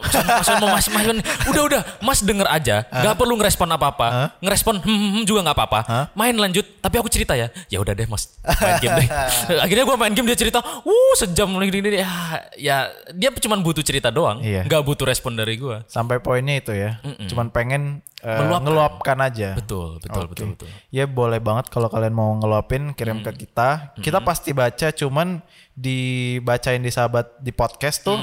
Mas, 0.00 0.08
mas, 0.16 0.48
mau 0.56 0.72
mas, 0.72 0.86
mas, 0.88 1.04
mas. 1.04 1.20
Udah 1.52 1.62
udah. 1.68 1.82
Mas 2.00 2.24
denger 2.24 2.48
aja. 2.48 2.88
Gak 2.88 3.14
perlu 3.20 3.36
ngerespon 3.36 3.68
apa-apa. 3.68 4.32
Ngerespon 4.40 4.80
hmm, 4.80 4.88
hmm, 4.88 5.10
hmm 5.20 5.22
juga 5.28 5.44
nggak 5.44 5.56
apa-apa. 5.60 5.80
Main 6.16 6.32
lanjut. 6.32 6.64
Tapi 6.80 6.96
aku 6.96 7.12
cerita 7.12 7.36
ya. 7.36 7.52
Ya 7.68 7.76
udah 7.84 7.92
deh 7.92 8.08
mas. 8.08 8.32
Main 8.40 8.80
game 8.80 9.04
deh. 9.04 9.08
Akhirnya 9.64 9.84
gue 9.84 9.96
main 10.00 10.12
game 10.16 10.32
dia 10.32 10.38
cerita. 10.40 10.64
Wuh 10.80 11.14
sejam 11.20 11.52
lagi 11.60 11.76
ini. 11.76 12.00
Ya, 12.00 12.08
ya 12.56 12.76
dia 13.12 13.28
cuma 13.36 13.60
butuh 13.60 13.84
cerita 13.84 14.08
doang. 14.08 14.40
Iya. 14.40 14.64
Gak 14.64 14.80
butuh 14.80 15.04
respon 15.04 15.36
dari 15.36 15.60
gue. 15.60 15.84
Sampai 15.92 16.24
poinnya 16.24 16.56
itu 16.56 16.72
ya. 16.72 16.96
Cuman 17.28 17.52
pengen 17.52 18.00
eh, 18.24 18.32
Meluapkan. 18.40 18.64
ngeluapkan 18.64 19.18
aja. 19.20 19.52
Betul 19.60 20.00
betul 20.00 20.24
Oke. 20.24 20.30
betul 20.32 20.46
betul. 20.56 20.68
Ya 20.88 21.04
boleh 21.04 21.36
banget 21.44 21.68
kalau 21.68 21.92
kalian 21.92 22.16
mau 22.16 22.32
ngeluapin 22.40 22.96
kirim 22.96 23.20
ke 23.20 23.44
kita. 23.44 23.92
Kita 24.00 24.24
pasti 24.24 24.56
baca 24.56 24.88
cuman 24.88 25.44
dibacain 25.76 26.80
di 26.80 26.88
sahabat 26.88 27.36
di 27.38 27.52
podcast 27.52 28.00
tuh 28.00 28.16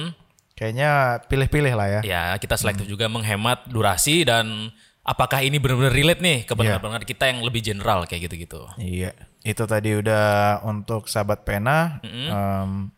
kayaknya 0.54 1.22
pilih-pilih 1.26 1.74
lah 1.74 1.88
ya. 1.88 2.02
Ya, 2.02 2.22
kita 2.36 2.58
selektif 2.58 2.86
juga 2.86 3.06
menghemat 3.06 3.70
durasi 3.70 4.26
dan 4.26 4.74
apakah 5.06 5.40
ini 5.40 5.62
benar-benar 5.62 5.94
relate 5.94 6.22
nih 6.22 6.38
ke 6.44 6.54
pendengar-pendengar 6.54 7.06
kita 7.06 7.30
yang 7.30 7.46
lebih 7.46 7.62
general 7.62 8.06
kayak 8.06 8.26
gitu-gitu. 8.26 8.66
Iya, 8.78 9.14
itu 9.42 9.64
tadi 9.64 9.94
udah 9.94 10.60
untuk 10.66 11.06
sahabat 11.06 11.46
pena. 11.46 12.02
Em, 12.02 12.90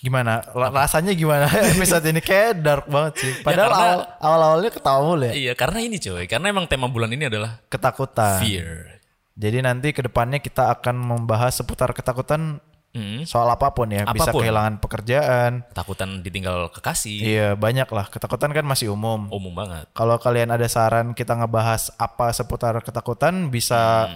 gimana? 0.00 0.44
La- 0.52 0.72
rasanya 0.74 1.16
gimana 1.16 1.48
episode 1.72 2.04
ini 2.04 2.20
kayak 2.20 2.60
dark 2.60 2.84
banget 2.84 3.12
sih. 3.24 3.32
Padahal 3.40 3.70
karena- 3.70 3.80
awal 3.80 4.00
awal 4.20 4.40
awalnya 4.52 4.70
ketawa 4.70 5.00
mulu 5.00 5.24
ya. 5.24 5.32
Iya, 5.32 5.52
karena 5.56 5.78
ini 5.80 5.96
coy, 5.96 6.24
karena 6.28 6.46
emang 6.52 6.68
tema 6.68 6.90
bulan 6.92 7.08
ini 7.08 7.32
adalah 7.32 7.64
Ketakutan. 7.72 8.44
fear. 8.44 9.00
Jadi 9.34 9.58
nanti 9.60 9.90
ke 9.90 10.04
depannya 10.04 10.38
kita 10.38 10.70
akan 10.70 10.94
membahas 10.94 11.58
seputar 11.58 11.90
ketakutan 11.90 12.62
Hmm, 12.94 13.26
soal 13.26 13.50
apa 13.50 13.74
pun 13.74 13.90
ya. 13.90 14.06
Bisa 14.06 14.30
Apa 14.30 14.32
pun. 14.32 14.40
kehilangan 14.40 14.78
pekerjaan. 14.78 15.66
ketakutan 15.66 16.22
ditinggal 16.22 16.70
kekasih, 16.70 17.18
Iya 17.18 17.48
banyak 17.52 17.90
lah. 17.90 18.06
Ketakutan 18.06 18.50
kan 18.50 18.62
masih 18.62 18.88
umum. 18.88 19.26
umum 19.28 19.50
banget. 19.50 19.90
Kalau 19.90 20.14
kalian 20.16 20.48
ada 20.48 20.64
saran 20.64 21.10
kita 21.10 21.34
ngebahas 21.34 21.90
apa 21.94 22.30
seputar 22.30 22.78
ketakutan 22.80 23.50
bisa 23.50 24.06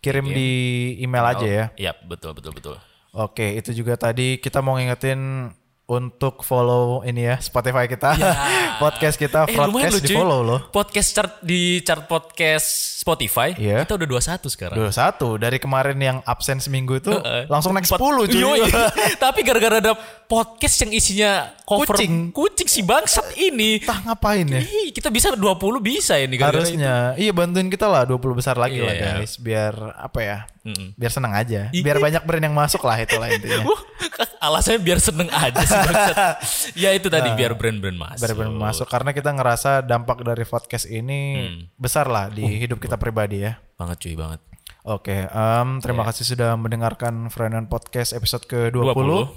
kirim 0.00 0.24
di 0.26 0.50
email 0.98 1.24
aja 1.26 1.44
ya. 1.44 1.64
Iya, 1.76 1.92
betul 2.00 2.32
betul 2.32 2.52
betul. 2.52 2.76
Oke, 3.12 3.54
itu 3.54 3.70
juga 3.72 3.94
tadi 3.94 4.36
kita 4.36 4.58
mau 4.58 4.74
ngingetin 4.74 5.52
untuk 5.84 6.40
follow 6.40 7.04
ini 7.04 7.28
ya 7.28 7.36
Spotify 7.38 7.84
kita, 7.84 8.16
podcast 8.82 9.14
kita, 9.14 9.44
Eh, 9.44 9.52
podcast 9.52 10.00
di 10.00 10.10
follow 10.10 10.40
loh. 10.40 10.60
Podcast 10.66 11.12
chart 11.12 11.32
di 11.40 11.78
chart 11.80 12.08
podcast 12.08 12.68
Spotify, 13.04 13.52
Iya. 13.52 13.84
kita 13.84 14.00
udah 14.00 14.08
21 14.08 14.48
sekarang. 14.48 14.76
Dua 14.76 14.88
satu 14.88 15.36
dari 15.36 15.60
kemarin 15.60 16.00
yang 16.00 16.18
absen 16.24 16.56
seminggu 16.56 16.96
itu 16.96 17.12
Heeh. 17.12 17.44
langsung 17.46 17.70
naik 17.70 17.84
10 17.84 18.00
cuy. 18.24 18.32
Yoi. 18.32 18.64
Tapi 19.24 19.44
gara-gara 19.44 19.76
ada 19.76 19.92
podcast 20.24 20.72
yang 20.80 20.90
isinya 20.90 21.52
cover 21.64 21.92
Kucing. 21.92 22.32
kucing 22.32 22.64
si 22.64 22.80
bangsat 22.80 23.36
ini. 23.36 23.76
Entah 23.76 24.00
ngapain 24.02 24.48
ya? 24.48 24.64
Ih, 24.64 24.88
kita 24.88 25.12
bisa 25.12 25.36
20 25.36 25.44
bisa 25.78 26.16
ini 26.16 26.34
gara-gara 26.34 26.64
itu. 26.64 26.80
Harusnya. 26.80 27.12
Iya 27.14 27.30
bantuin 27.30 27.68
kita 27.68 27.84
lah 27.84 28.08
20 28.08 28.16
besar 28.34 28.56
lagi 28.56 28.80
lah 28.80 28.90
Iya. 28.90 29.20
guys 29.20 29.36
biar 29.36 29.74
apa 29.94 30.18
ya? 30.18 30.38
Mm-mm. 30.64 30.96
Biar 30.96 31.12
senang 31.12 31.36
aja. 31.36 31.68
Biar 31.70 32.00
banyak 32.00 32.24
brand 32.24 32.40
yang 32.42 32.56
masuk 32.56 32.80
lah 32.82 32.96
itulah 32.96 33.28
intinya. 33.28 33.68
Wah, 33.68 33.80
alasannya 34.48 34.80
biar 34.80 34.96
seneng 34.96 35.28
aja 35.28 35.60
sih 35.60 35.76
bangsat. 35.78 36.16
ya 36.82 36.90
itu 36.90 37.06
tadi 37.06 37.28
biar 37.32 37.52
brand-brand 37.52 37.92
masuk. 37.94 38.18
Biar 38.18 38.32
brand 38.32 38.56
masuk 38.56 38.86
karena 38.88 39.12
kita 39.12 39.28
ngerasa 39.30 39.70
dampak 39.80 40.24
dari 40.24 40.44
podcast 40.44 40.88
ini 40.88 41.20
Hmm. 41.36 41.68
besar 41.76 42.08
lah 42.08 42.28
di 42.28 42.40
hidup 42.56 42.80
kita 42.80 42.93
pribadi 42.96 43.42
ya. 43.42 43.58
Banget 43.74 43.98
cuy 44.00 44.14
banget. 44.14 44.40
Oke, 44.82 45.16
em, 45.24 45.68
terima 45.80 46.02
Iya. 46.02 46.08
kasih 46.12 46.24
sudah 46.26 46.50
mendengarkan 46.54 47.28
Frenan 47.28 47.66
Podcast 47.66 48.12
episode 48.12 48.44
ke-20 48.44 48.92
20. 48.92 49.32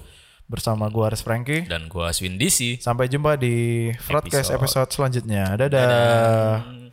bersama 0.46 0.88
gua 0.88 1.08
Aris 1.08 1.24
Franky. 1.24 1.64
Dan 1.64 1.88
gua 1.88 2.12
Swin 2.12 2.36
DC. 2.36 2.80
Sampai 2.80 3.08
jumpa 3.08 3.36
di 3.36 3.88
Broadcast 4.04 4.52
Episode. 4.52 4.88
episode 4.88 4.90
selanjutnya. 4.92 5.56
Dadah. 5.56 6.87